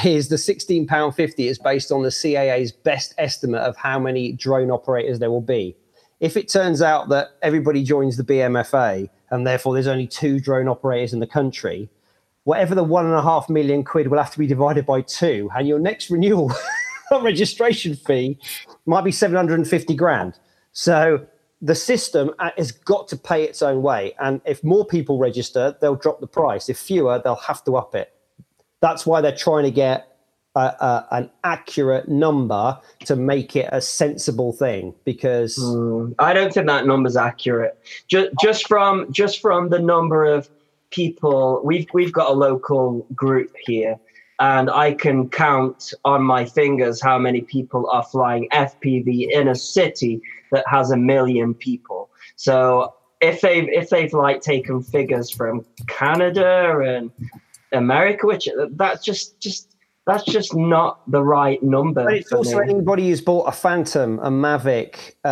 is 0.04 0.28
the 0.28 0.38
sixteen 0.38 0.86
pound 0.86 1.14
fifty 1.14 1.48
is 1.48 1.58
based 1.58 1.92
on 1.92 2.02
the 2.02 2.08
CAA's 2.08 2.72
best 2.72 3.14
estimate 3.18 3.60
of 3.60 3.76
how 3.76 3.98
many 3.98 4.32
drone 4.32 4.70
operators 4.70 5.18
there 5.18 5.30
will 5.30 5.40
be. 5.40 5.76
If 6.20 6.36
it 6.36 6.48
turns 6.48 6.82
out 6.82 7.08
that 7.08 7.30
everybody 7.42 7.82
joins 7.82 8.16
the 8.16 8.22
BMFA 8.22 9.10
and 9.30 9.46
therefore 9.46 9.74
there's 9.74 9.88
only 9.88 10.06
two 10.06 10.38
drone 10.38 10.68
operators 10.68 11.12
in 11.12 11.20
the 11.20 11.26
country, 11.26 11.88
whatever 12.44 12.74
the 12.74 12.84
one 12.84 13.06
and 13.06 13.14
a 13.14 13.22
half 13.22 13.48
million 13.48 13.82
quid 13.82 14.08
will 14.08 14.18
have 14.18 14.30
to 14.30 14.38
be 14.38 14.46
divided 14.46 14.86
by 14.86 15.00
two, 15.00 15.50
and 15.56 15.66
your 15.66 15.78
next 15.78 16.10
renewal 16.10 16.52
registration 17.22 17.94
fee 17.96 18.38
might 18.86 19.04
be 19.04 19.12
750 19.12 19.94
grand. 19.94 20.38
So 20.72 21.26
the 21.62 21.74
system 21.76 22.32
uh, 22.40 22.50
has 22.56 22.72
got 22.72 23.08
to 23.08 23.16
pay 23.16 23.44
its 23.44 23.62
own 23.62 23.82
way. 23.82 24.14
And 24.20 24.40
if 24.44 24.62
more 24.64 24.84
people 24.84 25.18
register, 25.18 25.76
they'll 25.80 25.94
drop 25.94 26.20
the 26.20 26.26
price. 26.26 26.68
If 26.68 26.76
fewer, 26.76 27.20
they'll 27.22 27.36
have 27.36 27.64
to 27.64 27.76
up 27.76 27.94
it. 27.94 28.12
That's 28.80 29.06
why 29.06 29.20
they're 29.20 29.36
trying 29.36 29.64
to 29.64 29.70
get 29.70 30.12
an 30.54 31.30
accurate 31.44 32.08
number 32.08 32.78
to 33.06 33.16
make 33.16 33.56
it 33.56 33.68
a 33.72 33.80
sensible 33.80 34.52
thing 34.52 34.94
because 35.04 35.58
Mm, 35.58 36.14
I 36.18 36.32
don't 36.32 36.52
think 36.52 36.66
that 36.66 36.86
number's 36.86 37.16
accurate. 37.16 37.78
Just 38.08 38.30
just 38.40 38.68
from 38.68 39.10
just 39.12 39.40
from 39.40 39.70
the 39.70 39.78
number 39.78 40.24
of 40.24 40.48
people 40.90 41.62
we've 41.64 41.86
we've 41.94 42.12
got 42.12 42.30
a 42.30 42.34
local 42.34 43.06
group 43.14 43.54
here, 43.64 43.98
and 44.42 44.68
I 44.68 44.92
can 44.92 45.28
count 45.28 45.94
on 46.04 46.24
my 46.24 46.44
fingers 46.44 47.00
how 47.00 47.16
many 47.16 47.42
people 47.42 47.88
are 47.90 48.02
flying 48.02 48.48
FPV 48.52 49.30
in 49.30 49.46
a 49.46 49.54
city 49.54 50.20
that 50.50 50.64
has 50.66 50.90
a 50.90 50.96
million 50.96 51.54
people. 51.54 52.10
So 52.34 52.92
if 53.20 53.40
they've 53.40 53.68
if 53.68 53.88
they've 53.88 54.12
like 54.12 54.40
taken 54.40 54.82
figures 54.82 55.30
from 55.30 55.64
Canada 55.86 56.80
and 56.80 57.12
America, 57.70 58.26
which 58.26 58.48
that's 58.72 59.04
just 59.04 59.38
just 59.38 59.76
that's 60.06 60.24
just 60.24 60.54
not 60.54 61.08
the 61.10 61.22
right 61.22 61.62
number. 61.62 62.04
But 62.04 62.14
it's 62.14 62.32
also 62.32 62.58
me. 62.58 62.70
anybody 62.70 63.08
who's 63.08 63.20
bought 63.20 63.44
a 63.44 63.52
Phantom, 63.52 64.18
a 64.18 64.30
Mavic, 64.30 65.12
uh, 65.24 65.28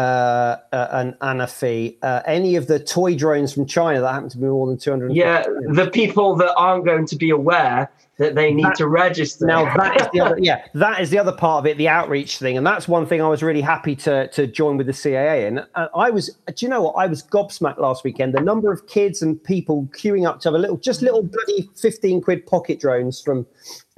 uh, 0.72 0.88
an 0.92 1.16
Anafi, 1.20 1.96
uh, 2.02 2.22
any 2.24 2.54
of 2.54 2.68
the 2.68 2.78
toy 2.78 3.16
drones 3.16 3.52
from 3.52 3.66
China 3.66 4.00
that 4.00 4.12
happen 4.12 4.28
to 4.28 4.38
be 4.38 4.46
more 4.46 4.68
than 4.68 4.78
200. 4.78 5.12
Yeah, 5.12 5.42
the 5.72 5.90
people 5.92 6.36
that 6.36 6.54
aren't 6.56 6.84
going 6.84 7.06
to 7.06 7.16
be 7.16 7.30
aware 7.30 7.90
that 8.18 8.34
they 8.34 8.52
need 8.52 8.66
That- 8.66 8.74
to 8.76 8.86
register. 8.86 9.46
Now 9.46 9.74
that 9.76 10.00
is 10.02 10.06
the 10.12 10.20
other, 10.20 10.36
yeah, 10.40 10.62
that 10.74 11.00
is 11.00 11.08
the 11.08 11.18
other 11.18 11.32
part 11.32 11.64
of 11.64 11.66
it, 11.66 11.78
the 11.78 11.88
outreach 11.88 12.38
thing, 12.38 12.58
and 12.58 12.66
that's 12.66 12.86
one 12.86 13.06
thing 13.06 13.22
I 13.22 13.28
was 13.28 13.42
really 13.42 13.62
happy 13.62 13.96
to 13.96 14.28
to 14.28 14.46
join 14.46 14.76
with 14.76 14.86
the 14.86 14.92
CAA. 14.92 15.48
And 15.48 15.66
I 15.94 16.10
was, 16.10 16.28
do 16.54 16.66
you 16.66 16.68
know 16.68 16.82
what? 16.82 16.92
I 16.92 17.06
was 17.06 17.22
gobsmacked 17.22 17.78
last 17.78 18.04
weekend. 18.04 18.34
The 18.34 18.42
number 18.42 18.70
of 18.70 18.86
kids 18.86 19.22
and 19.22 19.42
people 19.42 19.88
queuing 19.96 20.28
up 20.28 20.40
to 20.40 20.48
have 20.48 20.54
a 20.54 20.58
little, 20.58 20.76
just 20.76 21.00
little 21.00 21.22
bloody 21.22 21.70
fifteen 21.74 22.20
quid 22.20 22.46
pocket 22.46 22.78
drones 22.78 23.22
from 23.22 23.46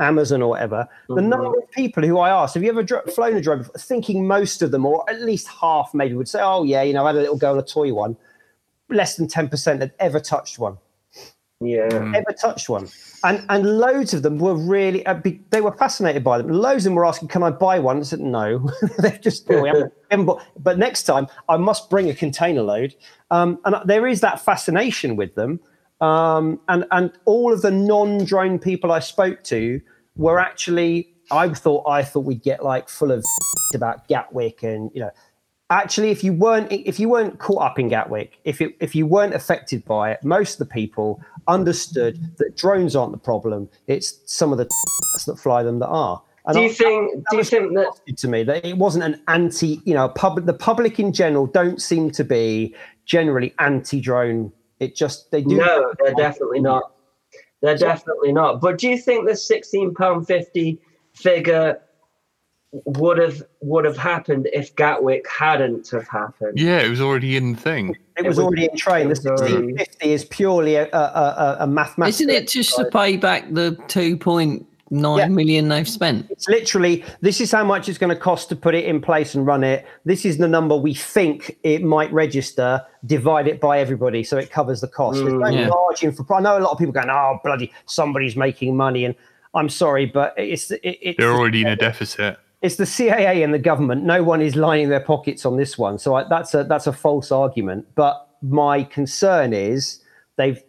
Amazon 0.02 0.42
or 0.42 0.48
whatever. 0.50 0.86
The 1.08 1.14
Mhm. 1.16 1.28
number 1.28 1.58
of 1.58 1.70
people 1.70 2.02
who 2.02 2.18
I 2.18 2.30
asked, 2.30 2.54
have 2.54 2.62
you 2.62 2.68
ever 2.68 2.82
dro- 2.82 3.02
flown 3.14 3.36
a 3.36 3.40
drone? 3.40 3.58
Before? 3.58 3.74
Thinking 3.78 4.26
most 4.26 4.60
of 4.62 4.70
them, 4.70 4.84
or 4.84 5.08
at 5.08 5.20
least 5.22 5.48
half, 5.48 5.94
maybe 5.94 6.14
would 6.14 6.28
say, 6.28 6.40
oh 6.42 6.64
yeah, 6.64 6.82
you 6.82 6.92
know, 6.92 7.04
I 7.04 7.08
had 7.08 7.16
a 7.16 7.20
little 7.20 7.36
go 7.38 7.52
on 7.52 7.58
a 7.58 7.62
toy 7.62 7.92
one. 7.94 8.16
Less 8.88 9.16
than 9.16 9.28
ten 9.28 9.48
percent 9.48 9.80
had 9.80 9.92
ever 9.98 10.20
touched 10.20 10.58
one 10.58 10.76
yeah. 11.64 12.12
ever 12.14 12.32
touched 12.40 12.68
one. 12.68 12.88
And 13.24 13.44
and 13.48 13.78
loads 13.78 14.14
of 14.14 14.22
them 14.22 14.38
were 14.38 14.54
really 14.54 15.04
uh, 15.06 15.14
be, 15.14 15.40
they 15.50 15.60
were 15.60 15.72
fascinated 15.72 16.24
by 16.24 16.38
them. 16.38 16.48
Loads 16.48 16.84
of 16.84 16.90
them 16.90 16.94
were 16.96 17.06
asking, 17.06 17.28
"Can 17.28 17.42
I 17.42 17.50
buy 17.50 17.78
one?" 17.78 18.00
I 18.00 18.02
said, 18.02 18.20
"No." 18.20 18.68
They've 18.98 19.20
just 19.20 19.48
we 19.48 19.68
haven't- 19.68 19.92
haven't 20.10 20.26
bought- 20.26 20.42
but 20.58 20.78
next 20.78 21.04
time 21.04 21.26
I 21.48 21.56
must 21.56 21.88
bring 21.90 22.10
a 22.10 22.14
container 22.14 22.62
load. 22.62 22.94
Um, 23.30 23.58
and 23.64 23.76
there 23.86 24.06
is 24.06 24.20
that 24.20 24.40
fascination 24.40 25.16
with 25.16 25.34
them. 25.34 25.60
Um, 26.00 26.58
and 26.68 26.84
and 26.90 27.12
all 27.24 27.52
of 27.52 27.62
the 27.62 27.70
non-drone 27.70 28.58
people 28.58 28.90
I 28.90 28.98
spoke 28.98 29.44
to 29.44 29.80
were 30.16 30.38
actually 30.38 31.08
I 31.30 31.48
thought 31.48 31.84
I 31.88 32.02
thought 32.02 32.24
we'd 32.24 32.42
get 32.42 32.62
like 32.64 32.88
full 32.88 33.10
of 33.10 33.24
about 33.74 34.06
Gatwick 34.08 34.62
and 34.62 34.90
you 34.94 35.00
know 35.00 35.10
actually 35.70 36.10
if 36.10 36.22
you 36.22 36.32
weren't 36.34 36.70
if 36.70 37.00
you 37.00 37.08
weren't 37.08 37.38
caught 37.38 37.62
up 37.62 37.78
in 37.78 37.88
Gatwick 37.88 38.38
if 38.44 38.60
it, 38.60 38.76
if 38.80 38.94
you 38.94 39.06
weren't 39.06 39.34
affected 39.34 39.84
by 39.86 40.10
it 40.12 40.22
most 40.22 40.60
of 40.60 40.68
the 40.68 40.72
people 40.74 41.20
understood 41.48 42.36
that 42.36 42.56
drones 42.56 42.94
aren't 42.94 43.12
the 43.12 43.18
problem 43.18 43.68
it's 43.86 44.20
some 44.26 44.52
of 44.52 44.58
the 44.58 44.68
that 45.26 45.36
fly 45.38 45.62
them 45.62 45.78
that 45.78 45.88
are 45.88 46.22
and 46.44 46.54
Do 46.56 46.60
you 46.60 46.68
I- 46.68 46.72
think? 46.72 47.24
Do 47.30 47.36
you 47.36 47.44
think 47.44 47.72
that? 47.74 48.16
to 48.18 48.28
me 48.28 48.42
that 48.42 48.66
it 48.66 48.76
wasn't 48.76 49.04
an 49.04 49.22
anti 49.28 49.80
you 49.84 49.94
know 49.94 50.08
public 50.10 50.44
the 50.44 50.52
public 50.54 51.00
in 51.00 51.12
general 51.12 51.46
don't 51.46 51.80
seem 51.80 52.10
to 52.10 52.24
be 52.24 52.74
generally 53.06 53.54
anti-drone 53.58 54.52
it 54.80 54.94
just 54.96 55.30
they 55.30 55.40
do 55.42 55.56
No, 55.56 55.92
they're 56.04 56.14
definitely 56.14 56.60
not. 56.60 56.92
They're 57.62 57.76
definitely 57.76 58.32
not. 58.32 58.60
But 58.60 58.78
do 58.78 58.88
you 58.88 58.98
think 58.98 59.26
the 59.28 59.36
sixteen 59.36 59.94
pound 59.94 60.26
fifty 60.26 60.80
figure 61.14 61.80
would 62.72 63.18
have 63.18 63.42
would 63.60 63.84
have 63.84 63.96
happened 63.96 64.48
if 64.52 64.74
Gatwick 64.76 65.26
hadn't 65.28 65.88
have 65.90 66.08
happened? 66.08 66.58
Yeah, 66.58 66.78
it 66.80 66.88
was 66.90 67.00
already 67.00 67.36
in 67.36 67.52
the 67.52 67.58
thing. 67.60 67.96
it 68.16 68.22
was 68.26 68.36
was- 68.36 68.38
already 68.40 68.64
in 68.64 68.76
train 68.76 69.08
the 69.08 69.14
it 69.14 69.24
was 69.24 69.24
1650 69.24 70.12
is 70.12 70.24
purely 70.24 70.74
a, 70.76 70.88
a, 70.92 70.96
a, 70.96 71.56
a 71.60 71.66
mathematical 71.66 72.08
Isn't 72.08 72.30
it 72.30 72.48
just 72.48 72.74
to 72.76 72.86
pay 72.86 73.16
back 73.16 73.44
the 73.52 73.78
two 73.88 74.16
point 74.16 74.66
nine 74.92 75.34
million 75.34 75.66
Yeah. 75.66 75.76
they've 75.76 75.88
spent? 75.88 76.30
It's 76.30 76.48
literally 76.48 77.04
this 77.20 77.40
is 77.40 77.50
how 77.50 77.64
much 77.64 77.88
it's 77.88 77.98
going 77.98 78.14
to 78.14 78.20
cost 78.20 78.48
to 78.50 78.56
put 78.56 78.74
it 78.74 78.84
in 78.84 79.00
place 79.00 79.34
and 79.34 79.46
run 79.46 79.64
it. 79.64 79.86
This 80.04 80.24
is 80.24 80.38
the 80.38 80.46
number 80.46 80.76
we 80.76 80.94
think 80.94 81.58
it 81.64 81.82
might 81.82 82.12
register. 82.12 82.82
Divide 83.04 83.48
it 83.48 83.60
by 83.60 83.80
everybody 83.80 84.22
so 84.22 84.36
it 84.36 84.50
covers 84.50 84.80
the 84.80 84.88
cost. 84.88 85.18
There's 85.18 85.32
no 85.32 85.40
mm. 85.40 85.54
yeah. 85.54 85.68
margin 85.68 86.12
for. 86.12 86.32
I 86.32 86.40
know 86.40 86.56
a 86.56 86.60
lot 86.60 86.70
of 86.70 86.78
people 86.78 86.92
going, 86.92 87.10
"Oh 87.10 87.40
bloody, 87.42 87.72
somebody's 87.86 88.36
making 88.36 88.76
money," 88.76 89.04
and 89.04 89.14
I'm 89.54 89.68
sorry, 89.68 90.06
but 90.06 90.34
it's 90.36 90.70
it, 90.70 90.80
it's 90.82 91.18
They're 91.18 91.32
already 91.32 91.62
in 91.62 91.68
a 91.68 91.76
deficit. 91.76 92.38
it's 92.60 92.76
the 92.76 92.84
CAA 92.84 93.42
and 93.42 93.52
the 93.52 93.58
government. 93.58 94.04
No 94.04 94.22
one 94.22 94.40
is 94.40 94.54
lining 94.54 94.88
their 94.88 95.00
pockets 95.00 95.44
on 95.44 95.56
this 95.56 95.76
one. 95.76 95.98
So 95.98 96.14
I, 96.14 96.24
that's 96.28 96.54
a 96.54 96.64
that's 96.64 96.86
a 96.86 96.92
false 96.92 97.32
argument. 97.32 97.86
But 97.94 98.28
my 98.42 98.84
concern 98.84 99.52
is 99.52 100.00
they've 100.36 100.62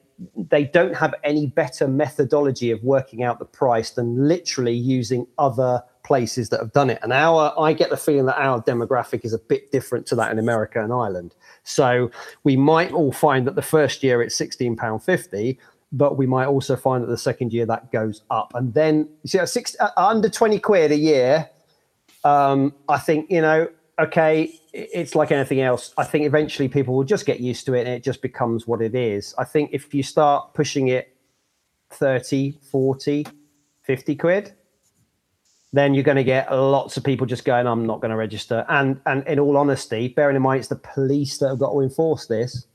they 0.49 0.65
don't 0.65 0.95
have 0.95 1.13
any 1.23 1.47
better 1.47 1.87
methodology 1.87 2.71
of 2.71 2.83
working 2.83 3.23
out 3.23 3.39
the 3.39 3.45
price 3.45 3.91
than 3.91 4.27
literally 4.27 4.73
using 4.73 5.27
other 5.37 5.81
places 6.03 6.49
that 6.49 6.59
have 6.59 6.73
done 6.73 6.89
it. 6.89 6.99
And 7.01 7.13
our 7.13 7.53
I 7.57 7.73
get 7.73 7.89
the 7.89 7.97
feeling 7.97 8.25
that 8.25 8.37
our 8.37 8.61
demographic 8.61 9.23
is 9.23 9.33
a 9.33 9.39
bit 9.39 9.71
different 9.71 10.05
to 10.07 10.15
that 10.15 10.31
in 10.31 10.39
America 10.39 10.83
and 10.83 10.91
Ireland. 10.91 11.35
So 11.63 12.11
we 12.43 12.55
might 12.57 12.91
all 12.91 13.11
find 13.11 13.47
that 13.47 13.55
the 13.55 13.61
first 13.61 14.03
year 14.03 14.21
it's 14.21 14.35
sixteen 14.35 14.75
pound 14.75 15.03
fifty. 15.03 15.59
But 15.95 16.17
we 16.17 16.25
might 16.25 16.47
also 16.47 16.75
find 16.75 17.03
that 17.03 17.07
the 17.07 17.19
second 17.19 17.53
year 17.53 17.67
that 17.67 17.91
goes 17.91 18.23
up, 18.31 18.51
and 18.55 18.73
then 18.73 19.07
you 19.21 19.27
see, 19.27 19.45
six, 19.45 19.75
uh, 19.79 19.91
under 19.95 20.27
twenty 20.27 20.57
quid 20.57 20.91
a 20.91 20.97
year, 20.97 21.47
um, 22.23 22.73
I 22.89 22.97
think 22.97 23.29
you 23.29 23.41
know, 23.41 23.67
okay, 23.99 24.59
it's 24.73 25.15
like 25.15 25.31
anything 25.31 25.61
else. 25.61 25.93
I 25.97 26.03
think 26.03 26.25
eventually 26.25 26.67
people 26.67 26.95
will 26.95 27.03
just 27.03 27.25
get 27.25 27.39
used 27.39 27.65
to 27.67 27.73
it, 27.73 27.81
and 27.81 27.89
it 27.89 28.03
just 28.03 28.21
becomes 28.21 28.67
what 28.67 28.81
it 28.81 28.95
is. 28.95 29.33
I 29.37 29.43
think 29.43 29.69
if 29.73 29.93
you 29.93 30.03
start 30.03 30.53
pushing 30.53 30.89
it 30.89 31.15
30, 31.91 32.59
40, 32.71 33.25
50 33.83 34.15
quid, 34.15 34.53
then 35.73 35.93
you're 35.93 36.03
going 36.03 36.17
to 36.17 36.23
get 36.23 36.51
lots 36.51 36.97
of 36.97 37.03
people 37.03 37.25
just 37.25 37.45
going, 37.45 37.67
"I'm 37.67 37.85
not 37.85 38.01
going 38.01 38.11
to 38.11 38.17
register." 38.17 38.65
And 38.69 38.99
and 39.05 39.25
in 39.27 39.39
all 39.39 39.57
honesty, 39.57 40.09
bearing 40.09 40.35
in 40.35 40.41
mind 40.41 40.59
it's 40.59 40.67
the 40.69 40.75
police 40.75 41.37
that 41.39 41.49
have 41.49 41.59
got 41.59 41.71
to 41.71 41.81
enforce 41.81 42.27
this. 42.27 42.67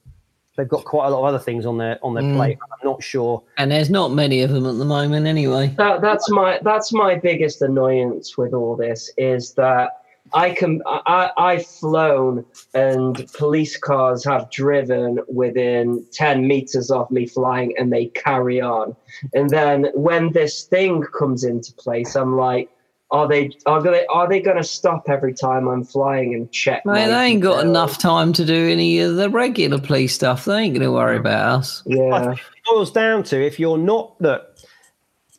They've 0.57 0.69
got 0.69 0.85
quite 0.85 1.07
a 1.07 1.11
lot 1.11 1.21
of 1.21 1.25
other 1.27 1.39
things 1.39 1.65
on 1.65 1.79
their 1.79 2.01
on 2.03 2.15
their 2.15 2.25
mm. 2.25 2.35
plate. 2.35 2.59
I'm 2.61 2.91
not 2.91 3.01
sure. 3.01 3.45
And 3.59 3.71
there's 3.71 3.91
not 3.91 4.11
many 4.13 4.43
of 4.43 4.51
them 4.51 4.67
at 4.67 4.77
the 4.77 4.85
moment 4.85 5.29
anyway. 5.29 5.73
That, 5.79 6.01
that's 6.01 6.29
my 6.31 6.59
that's 6.65 6.93
my 6.93 7.15
biggest 7.15 7.63
annoyance 7.63 8.37
with 8.37 8.53
all 8.53 8.75
this 8.75 9.09
is 9.17 9.55
that 9.55 10.03
I 10.33 10.51
can 10.51 10.83
I 10.87 11.31
I've 11.37 11.67
flown 11.67 12.45
and 12.75 13.27
police 13.35 13.77
cars 13.77 14.25
have 14.25 14.51
driven 14.51 15.21
within 15.29 16.05
ten 16.13 16.47
meters 16.47 16.91
of 16.91 17.11
me 17.11 17.27
flying 17.27 17.75
and 17.79 17.93
they 17.93 18.07
carry 18.07 18.61
on, 18.61 18.97
and 19.35 19.51
then 19.51 19.89
when 19.95 20.33
this 20.33 20.65
thing 20.65 21.03
comes 21.19 21.45
into 21.45 21.73
place, 21.75 22.15
I'm 22.17 22.37
like. 22.37 22.71
Are 23.11 23.27
they 23.27 23.53
are 23.65 23.83
they 23.83 24.05
are 24.09 24.29
they 24.29 24.39
going 24.39 24.59
to 24.59 24.63
stop 24.63 25.09
every 25.09 25.33
time 25.33 25.67
I'm 25.67 25.83
flying 25.83 26.35
and 26.35 26.53
check? 26.53 26.85
Mate, 26.85 27.07
they 27.07 27.25
ain't 27.25 27.43
got 27.43 27.53
details? 27.53 27.71
enough 27.71 27.97
time 27.97 28.35
to 28.35 28.45
do 28.45 28.69
any 28.69 28.99
of 28.99 29.17
the 29.17 29.31
regular 29.31 29.79
police 29.81 30.15
stuff. 30.15 30.45
They 30.45 30.59
ain't 30.59 30.75
going 30.75 30.85
to 30.85 30.93
worry 30.93 31.17
about 31.17 31.61
us. 31.61 31.83
Yeah, 31.87 32.33
it 32.33 32.39
boils 32.67 32.93
down 32.93 33.23
to 33.23 33.43
if 33.43 33.59
you're 33.59 33.79
not 33.79 34.15
look 34.21 34.59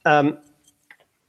um 0.05 0.39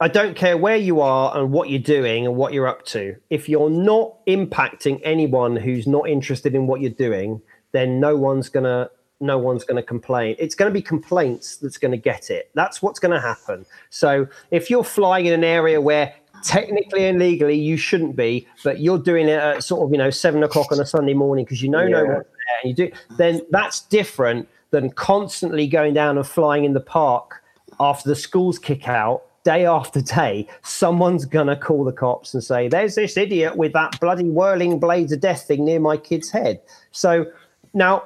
i 0.01 0.07
don't 0.07 0.35
care 0.35 0.57
where 0.57 0.75
you 0.75 0.99
are 0.99 1.37
and 1.37 1.51
what 1.51 1.69
you're 1.69 1.79
doing 1.79 2.25
and 2.25 2.35
what 2.35 2.53
you're 2.53 2.67
up 2.67 2.83
to. 2.85 3.15
If 3.29 3.47
you're 3.47 3.69
not 3.69 4.25
impacting 4.25 4.99
anyone 5.03 5.55
who's 5.55 5.87
not 5.87 6.09
interested 6.09 6.53
in 6.55 6.67
what 6.67 6.81
you're 6.81 6.91
doing 6.91 7.41
then 7.71 7.99
no 8.01 8.17
one's 8.17 8.49
gonna 8.49 8.89
no 9.21 9.37
one's 9.37 9.63
going 9.63 9.75
to 9.75 9.83
complain. 9.83 10.35
It's 10.39 10.55
going 10.55 10.69
to 10.69 10.73
be 10.73 10.81
complaints 10.81 11.57
that's 11.57 11.77
going 11.77 11.91
to 11.91 11.97
get 11.97 12.31
it. 12.31 12.49
That's 12.55 12.81
what's 12.81 12.99
going 12.99 13.13
to 13.13 13.21
happen. 13.21 13.67
So 13.91 14.27
if 14.49 14.71
you're 14.71 14.83
flying 14.83 15.27
in 15.27 15.33
an 15.33 15.43
area 15.43 15.79
where 15.79 16.11
technically 16.43 17.05
and 17.05 17.19
legally 17.19 17.57
you 17.57 17.77
shouldn't 17.77 18.15
be 18.15 18.47
but 18.63 18.79
you're 18.79 18.97
doing 18.97 19.27
it 19.27 19.39
at 19.39 19.63
sort 19.63 19.83
of 19.85 19.91
you 19.91 19.97
know 19.97 20.09
seven 20.09 20.41
o'clock 20.43 20.71
on 20.71 20.79
a 20.79 20.85
sunday 20.85 21.13
morning 21.13 21.45
because 21.45 21.61
you 21.61 21.69
know 21.69 21.87
no 21.87 22.03
one's 22.03 22.07
there 22.07 22.59
and 22.63 22.69
you 22.69 22.73
do 22.73 22.91
then 23.17 23.41
that's 23.51 23.81
different 23.81 24.47
than 24.71 24.89
constantly 24.91 25.67
going 25.67 25.93
down 25.93 26.17
and 26.17 26.25
flying 26.25 26.65
in 26.65 26.73
the 26.73 26.79
park 26.79 27.43
after 27.79 28.09
the 28.09 28.15
schools 28.15 28.57
kick 28.57 28.87
out 28.87 29.23
day 29.43 29.65
after 29.65 30.01
day 30.01 30.47
someone's 30.63 31.25
gonna 31.25 31.55
call 31.55 31.83
the 31.83 31.91
cops 31.91 32.33
and 32.33 32.43
say 32.43 32.67
there's 32.67 32.95
this 32.95 33.17
idiot 33.17 33.57
with 33.57 33.73
that 33.73 33.99
bloody 33.99 34.29
whirling 34.29 34.79
blades 34.79 35.11
of 35.11 35.19
death 35.19 35.43
thing 35.47 35.65
near 35.65 35.79
my 35.79 35.97
kid's 35.97 36.29
head 36.29 36.61
so 36.91 37.25
now 37.73 38.03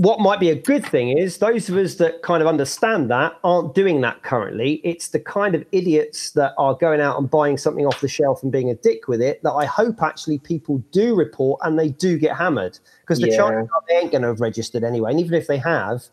what 0.00 0.18
might 0.18 0.40
be 0.40 0.48
a 0.48 0.54
good 0.54 0.84
thing 0.86 1.18
is 1.18 1.38
those 1.38 1.68
of 1.68 1.76
us 1.76 1.96
that 1.96 2.22
kind 2.22 2.40
of 2.40 2.48
understand 2.48 3.10
that 3.10 3.36
aren't 3.44 3.74
doing 3.74 4.00
that 4.00 4.22
currently. 4.22 4.80
It's 4.82 5.08
the 5.08 5.20
kind 5.20 5.54
of 5.54 5.62
idiots 5.72 6.30
that 6.30 6.54
are 6.56 6.74
going 6.74 7.02
out 7.02 7.18
and 7.18 7.28
buying 7.28 7.58
something 7.58 7.84
off 7.84 8.00
the 8.00 8.08
shelf 8.08 8.42
and 8.42 8.50
being 8.50 8.70
a 8.70 8.74
dick 8.76 9.08
with 9.08 9.20
it 9.20 9.42
that 9.42 9.52
I 9.52 9.66
hope 9.66 10.02
actually 10.02 10.38
people 10.38 10.78
do 10.90 11.14
report 11.14 11.60
and 11.64 11.78
they 11.78 11.90
do 11.90 12.16
get 12.16 12.34
hammered 12.34 12.78
because 13.02 13.20
the 13.20 13.28
Yeah. 13.28 13.36
chances 13.36 13.68
are 13.74 13.82
they 13.88 13.96
ain't 13.96 14.10
going 14.10 14.22
to 14.22 14.28
have 14.28 14.40
registered 14.40 14.84
anyway. 14.84 15.10
And 15.10 15.20
even 15.20 15.34
if 15.34 15.46
they 15.46 15.58
have, 15.58 16.04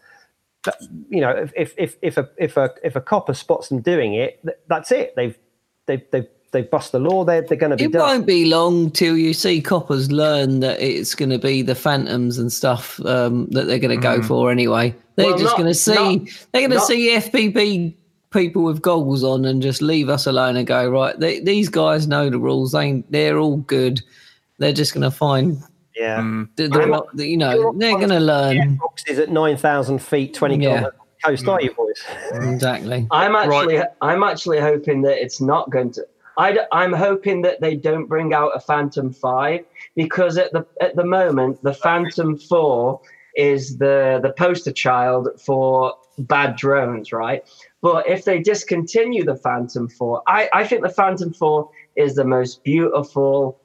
you 1.10 1.22
know, 1.22 1.30
if 1.32 1.52
if 1.56 1.74
if 1.78 1.96
if 2.02 2.18
a 2.18 2.30
if 2.38 2.58
a 2.58 2.72
if 2.84 2.96
a 2.96 3.02
copper 3.02 3.34
spots 3.34 3.70
them 3.70 3.82
doing 3.82 4.14
it, 4.14 4.44
that's 4.68 4.92
it. 4.92 5.14
They've 5.16 5.38
they've 5.86 6.02
they've 6.12 6.28
they've 6.52 6.70
bust 6.70 6.92
the 6.92 7.00
law. 7.00 7.24
They're 7.24 7.42
they're 7.42 7.58
going 7.58 7.72
to 7.72 7.76
be 7.78 7.84
done. 7.84 7.90
It 7.90 7.94
done. 7.94 8.08
won't 8.08 8.26
be 8.28 8.46
long 8.46 8.92
till 8.92 9.18
you 9.18 9.34
see 9.34 9.62
coppers 9.62 10.12
learn 10.12 10.60
that 10.62 10.80
it's 10.80 11.16
going 11.16 11.30
to 11.30 11.40
be 11.40 11.62
the 11.62 11.76
phantoms 11.76 12.38
and 12.38 12.52
stuff 12.52 13.00
um, 13.06 13.48
that 13.52 13.68
they're 13.68 13.80
going 13.80 13.96
to 13.96 14.02
go 14.02 14.22
for 14.22 14.52
anyway. 14.52 14.96
They're 15.16 15.28
Well, 15.28 15.38
just 15.38 15.58
going 15.58 15.68
to 15.68 15.74
see 15.74 15.94
not- 16.18 16.28
they're 16.52 16.68
going 16.68 16.80
to 16.80 16.86
see 16.86 17.10
FPV 17.16 17.96
people 18.32 18.64
with 18.64 18.82
goggles 18.82 19.24
on 19.24 19.46
and 19.46 19.62
just 19.62 19.82
leave 19.82 20.10
us 20.10 20.28
alone 20.28 20.58
and 20.58 20.68
go 20.68 20.90
right. 20.90 21.18
They, 21.20 21.40
these 21.40 21.70
guys 21.70 22.08
know 22.08 22.30
the 22.30 22.40
rules. 22.40 22.72
They 22.72 23.04
they're 23.10 23.40
all 23.40 23.58
good. 23.58 24.02
They're 24.60 24.74
just 24.74 24.94
going 24.94 25.04
to 25.04 25.12
find 25.12 25.62
yeah. 25.98 26.20
Mm. 26.20 26.50
the, 26.56 26.68
the, 26.68 27.04
the- 27.14 27.28
you 27.28 27.38
know 27.38 27.74
they're 27.78 27.98
going 27.98 28.10
to 28.10 28.20
learn 28.20 28.76
Boxes 28.76 29.20
at 29.20 29.30
nine 29.30 29.58
thousand 29.58 30.00
feet, 30.00 30.34
twenty 30.34 30.56
Yeah. 30.64 30.78
kilometers 30.78 31.00
coast, 31.24 31.48
are 31.48 31.62
you 31.62 31.74
boys? 31.74 32.04
exactly. 32.34 33.08
I'm 33.12 33.36
actually 33.36 33.82
I'm 34.02 34.24
actually 34.24 34.60
hoping 34.60 35.02
that 35.04 35.22
it's 35.22 35.42
not 35.42 35.70
going 35.70 35.92
to. 35.92 36.06
I, 36.38 36.56
am 36.72 36.94
hoping 36.94 37.42
that 37.44 37.62
they 37.62 37.76
don't 37.76 38.06
bring 38.06 38.34
out 38.34 38.52
a 38.54 38.60
Phantom 38.60 39.12
Five 39.12 39.66
because 39.96 40.38
at 40.38 40.52
the 40.54 40.66
at 40.82 40.96
the 40.96 41.04
moment 41.04 41.62
the 41.64 41.74
Phantom 41.74 42.38
Four 42.38 43.02
is 43.36 43.78
the 43.78 44.20
the 44.22 44.34
poster 44.34 44.72
child 44.72 45.30
for 45.44 45.96
bad 46.20 46.56
drones, 46.56 47.12
right? 47.12 47.44
But 47.82 48.08
if 48.08 48.26
they 48.26 48.40
discontinue 48.40 49.24
the 49.24 49.36
Phantom 49.36 49.88
Four, 49.88 50.24
I, 50.28 50.50
I 50.54 50.68
think 50.68 50.82
the 50.84 50.90
Phantom 50.90 51.34
Four 51.34 51.70
is 51.96 52.16
the 52.16 52.26
most 52.26 52.64
beautiful. 52.64 53.60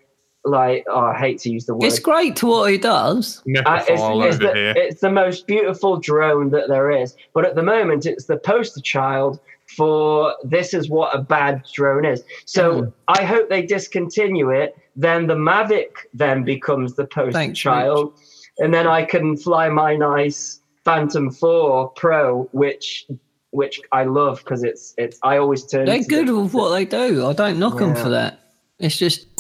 Like, 0.44 0.85
oh, 0.89 0.98
I 0.98 1.16
hate 1.16 1.39
to 1.40 1.51
use 1.51 1.66
the 1.66 1.74
word. 1.74 1.85
It's 1.85 2.01
great 2.01 2.35
to 2.36 2.47
what 2.47 2.70
he 2.73 2.77
does. 2.78 3.39
Uh, 3.64 3.82
it's, 3.89 3.90
it's 3.90 4.39
the, 4.39 4.74
it's 4.77 5.01
the 5.01 5.10
most 5.10 5.47
beautiful 5.47 5.98
drone 5.98 6.51
that 6.51 6.66
there 6.69 6.90
is. 6.90 7.14
But 7.32 7.44
at 7.44 7.55
the 7.55 7.62
moment, 7.62 8.06
it's 8.06 8.24
the 8.24 8.39
poster 8.39 8.81
child 8.81 9.39
for 9.77 10.35
this 10.43 10.74
is 10.74 10.90
what 10.90 11.14
a 11.14 11.23
bad 11.23 11.62
drone 11.73 12.05
is. 12.05 12.24
So 12.44 12.82
Mm. 12.82 12.93
I 13.09 13.23
hope 13.24 13.48
they 13.48 13.62
discontinue 13.62 14.51
it. 14.51 14.77
Then 14.97 15.27
the 15.28 15.35
Mavic 15.36 15.93
then 16.12 16.43
becomes 16.44 16.94
the 16.94 17.06
poster 17.06 17.32
Thanks, 17.32 17.59
child. 17.59 18.12
And 18.59 18.74
then 18.74 18.86
I 18.86 19.05
can 19.05 19.36
fly 19.36 19.69
my 19.70 19.97
nice 19.97 20.60
Phantom 20.85 21.31
4 21.31 21.89
Pro, 21.90 22.48
which 22.52 23.06
which 23.52 23.81
I 23.93 24.05
love 24.05 24.39
because 24.39 24.64
it's 24.64 24.94
it's 24.98 25.19
I 25.23 25.36
always 25.39 25.64
turn 25.64 25.85
They're 25.86 26.02
good 26.02 26.27
the- 26.28 26.36
with 26.39 26.52
what 26.52 26.70
they 26.70 26.85
do. 26.85 27.27
I 27.27 27.32
don't 27.32 27.59
knock 27.59 27.78
them 27.78 27.94
for 27.94 28.09
that. 28.09 28.40
It's 28.78 28.97
just 28.98 29.32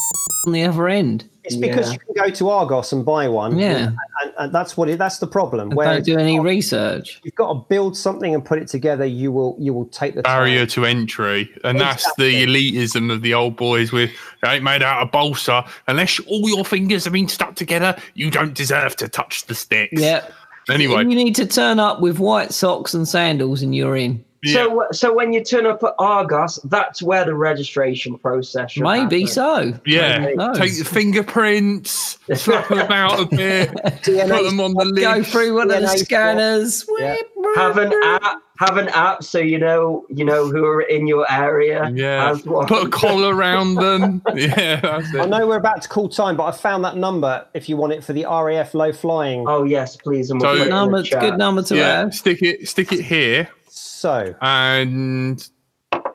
on 0.46 0.52
the 0.52 0.64
other 0.64 0.88
end. 0.88 1.24
It's 1.44 1.56
because 1.56 1.88
Yeah. 1.88 1.92
you 1.94 1.98
can 2.14 2.24
go 2.24 2.30
to 2.30 2.48
Argos 2.50 2.92
and 2.92 3.04
buy 3.04 3.28
one. 3.28 3.58
Yeah. 3.58 3.88
And, 4.22 4.32
and 4.38 4.54
that's 4.54 4.76
what 4.76 4.88
it, 4.88 4.98
that's 4.98 5.18
the 5.18 5.26
problem. 5.26 5.68
And 5.70 5.74
Where 5.76 5.94
don't 5.94 6.04
do 6.04 6.16
any 6.16 6.38
research. 6.38 7.20
you've 7.24 7.34
got 7.34 7.52
to 7.52 7.60
build 7.68 7.96
something 7.96 8.32
and 8.32 8.44
put 8.44 8.60
it 8.60 8.68
together, 8.68 9.04
you 9.04 9.32
will 9.32 9.56
you 9.58 9.74
will 9.74 9.86
take 9.86 10.14
the 10.14 10.22
barrier 10.22 10.60
time. 10.60 10.68
to 10.68 10.84
entry, 10.86 11.50
and 11.64 11.80
that's 11.80 12.04
the 12.14 12.44
elitism 12.46 13.12
of 13.12 13.22
the 13.22 13.34
old 13.34 13.56
boys. 13.56 13.90
With 13.90 14.10
it 14.10 14.46
ain't 14.46 14.62
made 14.62 14.82
out 14.82 15.02
of 15.02 15.10
balsa 15.10 15.64
unless 15.88 16.20
all 16.20 16.48
your 16.48 16.64
fingers 16.64 17.02
have 17.04 17.12
been 17.12 17.28
stuck 17.28 17.56
together. 17.56 17.96
You 18.14 18.30
don't 18.30 18.54
deserve 18.54 18.94
to 18.96 19.08
touch 19.08 19.46
the 19.46 19.54
sticks. 19.56 20.00
Yeah. 20.00 20.24
Anyway, 20.70 21.00
You 21.00 21.06
need 21.16 21.34
to 21.36 21.46
turn 21.46 21.80
up 21.80 22.00
with 22.00 22.20
white 22.20 22.52
socks 22.52 22.94
and 22.94 23.08
sandals 23.08 23.62
and 23.62 23.74
you're 23.74 23.96
in. 23.96 24.24
Yeah. 24.42 24.52
So, 24.54 24.86
so 24.92 25.12
when 25.14 25.32
you 25.32 25.42
turn 25.44 25.66
up 25.66 25.82
at 25.84 25.94
Argos, 25.98 26.58
that's 26.64 27.02
where 27.02 27.24
the 27.24 27.34
registration 27.34 28.18
process. 28.18 28.72
should 28.72 28.82
Maybe 28.82 29.20
happen. 29.20 29.32
so. 29.32 29.80
yeah, 29.86 30.20
Who 30.28 30.34
knows? 30.36 30.58
take 30.58 30.76
the 30.78 30.84
fingerprints, 30.84 32.18
slap 32.34 32.68
them 32.68 32.78
out 32.92 33.20
a 33.20 33.26
bit, 33.26 33.72
put 34.02 34.04
them 34.04 34.60
on 34.60 34.74
the 34.74 34.84
list. 34.84 35.02
Go 35.02 35.22
through 35.22 35.54
one 35.54 35.70
of 35.70 35.80
the 35.80 35.88
scanners. 35.88 36.84
Yeah. 36.98 37.16
Have 37.56 37.78
an 37.78 37.92
app. 38.04 38.38
Have 38.58 38.76
an 38.76 38.88
app 38.90 39.24
so 39.24 39.38
you 39.40 39.58
know 39.58 40.06
you 40.08 40.24
know 40.24 40.46
who 40.48 40.64
are 40.66 40.82
in 40.82 41.08
your 41.08 41.26
area. 41.32 41.90
Yeah, 41.92 42.36
put 42.44 42.86
a 42.86 42.88
collar 42.90 43.34
around 43.34 43.74
them. 43.74 44.22
Yeah, 44.36 44.78
that's 44.80 45.12
I 45.16 45.24
know 45.24 45.48
we're 45.48 45.56
about 45.56 45.82
to 45.82 45.88
call 45.88 46.08
time, 46.08 46.36
but 46.36 46.44
I 46.44 46.52
found 46.52 46.84
that 46.84 46.96
number 46.96 47.44
if 47.54 47.68
you 47.68 47.76
want 47.76 47.92
it 47.94 48.04
for 48.04 48.12
the 48.12 48.24
RAF 48.24 48.74
low 48.74 48.92
flying. 48.92 49.44
Oh 49.48 49.64
yes, 49.64 49.96
please. 49.96 50.30
And 50.30 50.40
So- 50.40 50.48
we'll 50.52 50.58
put 50.58 50.60
it 50.60 50.64
in 50.66 50.70
the 50.70 50.76
Number, 50.76 50.98
it's 50.98 51.12
a 51.12 51.18
good 51.18 51.38
number 51.38 51.62
to 51.62 51.76
Yeah, 51.76 51.98
have. 52.02 52.14
stick 52.14 52.42
it, 52.42 52.68
stick 52.68 52.92
it 52.92 53.00
here, 53.00 53.48
So 53.74 54.34
and 54.42 55.48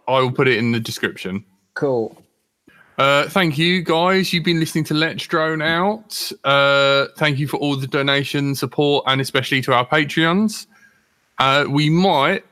I 0.08 0.20
will 0.20 0.32
put 0.32 0.48
it 0.48 0.58
in 0.58 0.72
the 0.72 0.80
description. 0.80 1.44
cool. 1.74 2.22
Uh, 2.98 3.30
thank 3.30 3.60
you, 3.60 3.84
guys. 3.84 4.34
You've 4.34 4.44
been 4.44 4.60
listening 4.60 4.84
to 4.86 4.96
Let's 4.96 5.28
Drone 5.28 5.62
Out. 5.62 6.32
Uh, 6.44 7.06
thank 7.18 7.38
you 7.38 7.48
for 7.48 7.58
all 7.58 7.76
the 7.76 7.86
donation 7.86 8.56
support 8.56 9.04
and 9.08 9.22
especially 9.22 9.62
to 9.62 9.74
our 9.74 9.86
Patreons. 9.86 10.66
Uh, 11.38 11.66
we 11.70 11.92
might 11.92 12.44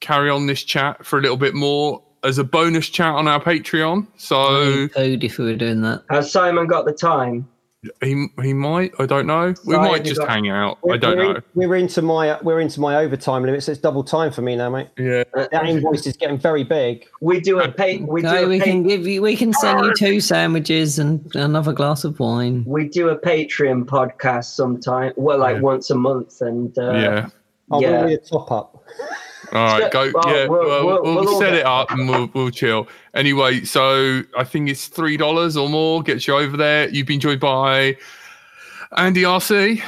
carry 0.00 0.30
on 0.30 0.46
this 0.46 0.64
chat 0.64 1.06
for 1.06 1.18
a 1.18 1.22
little 1.22 1.36
bit 1.36 1.54
more 1.54 2.02
as 2.24 2.38
a 2.38 2.44
bonus 2.44 2.88
chat 2.88 3.14
on 3.14 3.28
our 3.28 3.40
Patreon. 3.40 4.06
So 4.16 4.88
Food 4.88 5.22
if 5.22 5.38
we 5.38 5.44
were 5.44 5.56
doing 5.56 5.82
that. 5.82 6.02
Has 6.10 6.30
Simon 6.32 6.66
got 6.66 6.86
the 6.86 6.92
time? 6.92 7.48
He 8.02 8.26
he 8.42 8.52
might. 8.52 8.92
I 8.98 9.06
don't 9.06 9.26
know. 9.26 9.54
We 9.64 9.74
Simon, 9.74 9.90
might 9.92 10.04
just 10.04 10.20
got- 10.20 10.28
hang 10.30 10.48
out. 10.48 10.78
I 10.90 10.96
don't 10.96 11.16
we're 11.16 11.24
know. 11.24 11.30
in- 11.36 11.42
we're 11.54 11.74
into 11.76 12.02
my 12.02 12.40
we're 12.42 12.60
into 12.60 12.80
my 12.80 12.96
overtime 12.96 13.42
limit, 13.44 13.62
so 13.62 13.72
it's 13.72 13.80
double 13.80 14.04
time 14.04 14.32
for 14.32 14.42
me 14.42 14.56
now, 14.56 14.70
mate. 14.70 14.88
Yeah. 14.98 15.24
That 15.34 15.66
invoice 15.66 16.06
is 16.06 16.16
getting 16.16 16.38
very 16.38 16.64
big. 16.64 17.06
We 17.20 17.40
do 17.40 17.60
a 17.60 17.70
pay. 17.70 17.98
We 17.98 18.22
do 18.22 18.28
Okay, 18.28 18.44
a 18.44 18.48
we 18.48 18.58
pay, 18.60 18.64
can 18.70 18.82
give 18.84 19.06
you. 19.06 19.22
We 19.22 19.36
can 19.36 19.52
send 19.52 19.80
you 19.84 19.94
two 19.94 20.20
sandwiches 20.20 20.98
and 20.98 21.28
another 21.34 21.72
glass 21.72 22.04
of 22.04 22.18
wine. 22.20 22.64
we 22.66 22.88
do 22.88 23.08
a 23.10 23.18
Patreon 23.18 23.84
podcast 23.84 24.44
sometime. 24.54 25.12
Well, 25.16 25.38
like 25.38 25.56
Yeah. 25.56 25.62
once 25.62 25.90
a 25.90 25.94
month, 25.94 26.40
and 26.40 26.76
uh, 26.78 26.92
yeah. 26.92 27.26
Oh, 27.70 27.80
Yeah. 27.80 27.90
we'll 28.00 28.08
need 28.08 28.14
a 28.14 28.18
top 28.18 28.52
up. 28.52 28.84
All 29.54 29.78
right, 29.78 29.90
go. 29.92 30.10
Well, 30.12 30.28
yeah, 30.36 30.46
we'll- 30.48 30.66
well, 30.66 30.86
we'll- 30.86 31.02
we'll, 31.02 31.24
we'll 31.24 31.38
set 31.38 31.50
get- 31.52 31.60
it 31.60 31.66
up 31.66 31.90
and 31.92 32.08
we'll, 32.08 32.28
we'll 32.34 32.50
chill. 32.50 32.88
Anyway, 33.14 33.64
so 33.64 34.22
I 34.36 34.42
think 34.44 34.68
it's 34.68 34.88
three 34.88 35.16
dollars 35.16 35.56
or 35.56 35.68
more 35.68 36.02
gets 36.02 36.26
you 36.26 36.34
over 36.36 36.56
there. 36.56 36.88
You've 36.88 37.06
been 37.06 37.20
joined 37.20 37.40
by 37.40 37.96
Andy 38.96 39.22
RC. 39.22 39.82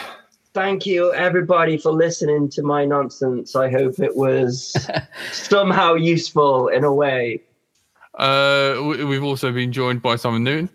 thank 0.55 0.87
you 0.87 1.13
everybody 1.13 1.77
for 1.77 1.91
listening 1.93 2.49
to 2.51 2.63
my 2.63 2.85
nonsense. 2.85 3.55
I 3.57 3.71
hope 3.71 3.99
it 3.99 4.17
was 4.17 4.75
somehow 5.33 5.95
useful 5.95 6.69
in 6.69 6.85
a 6.85 6.93
way. 6.95 7.43
Uh, 8.15 8.77
we- 8.85 9.05
we've 9.05 9.25
also 9.25 9.53
been 9.53 9.73
joined 9.73 10.01
by 10.01 10.17
Simon 10.17 10.45
Newton. 10.45 10.71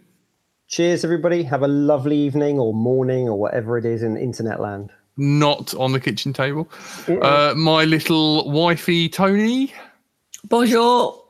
Cheers, 0.67 1.03
everybody. 1.03 1.43
Have 1.43 1.63
a 1.63 1.67
lovely 1.67 2.17
evening 2.17 2.59
or 2.59 2.73
morning 2.73 3.27
or 3.27 3.37
whatever 3.39 3.77
it 3.77 3.85
is 3.85 4.03
in 4.03 4.15
internet 4.17 4.59
land. 4.61 4.91
Not 5.17 5.73
on 5.75 5.91
the 5.91 5.99
kitchen 5.99 6.33
table. 6.33 6.69
Uh, 7.07 7.53
my 7.55 7.83
little 7.85 8.49
wifey 8.49 9.09
Tony 9.09 9.73
Bonjour. 10.47 11.23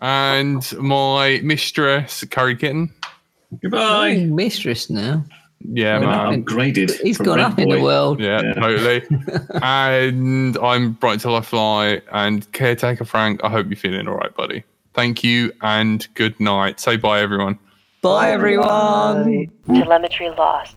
and 0.00 0.70
my 0.78 1.40
mistress 1.42 2.24
Curry 2.30 2.56
Kitten. 2.56 2.92
Oh, 3.02 3.58
Goodbye. 3.62 4.16
mistress 4.28 4.90
now. 4.90 5.24
Yeah, 5.72 6.00
Been 6.00 6.08
man. 6.08 6.44
upgraded. 6.44 7.00
He's 7.00 7.18
gone 7.18 7.36
Red 7.36 7.44
up 7.52 7.58
in 7.60 7.68
the 7.68 7.80
world. 7.80 8.18
Yeah, 8.20 8.42
Yeah. 8.42 8.52
totally. 8.54 9.02
and 9.62 10.58
I'm 10.58 10.92
Bright 10.94 11.20
Till 11.20 11.36
I 11.36 11.40
Fly 11.40 12.02
and 12.12 12.50
Caretaker 12.52 13.04
Frank. 13.04 13.40
I 13.44 13.48
hope 13.48 13.66
you're 13.68 13.76
feeling 13.76 14.08
all 14.08 14.16
right, 14.16 14.34
buddy. 14.34 14.64
Thank 14.94 15.22
you 15.22 15.52
and 15.62 16.06
good 16.14 16.38
night. 16.40 16.80
Say 16.80 16.96
bye, 16.96 17.20
everyone. 17.20 17.58
Bye, 18.02 18.32
everyone. 18.32 18.66
Bye. 18.66 19.48
Telemetry 19.78 20.30
lost. 20.30 20.76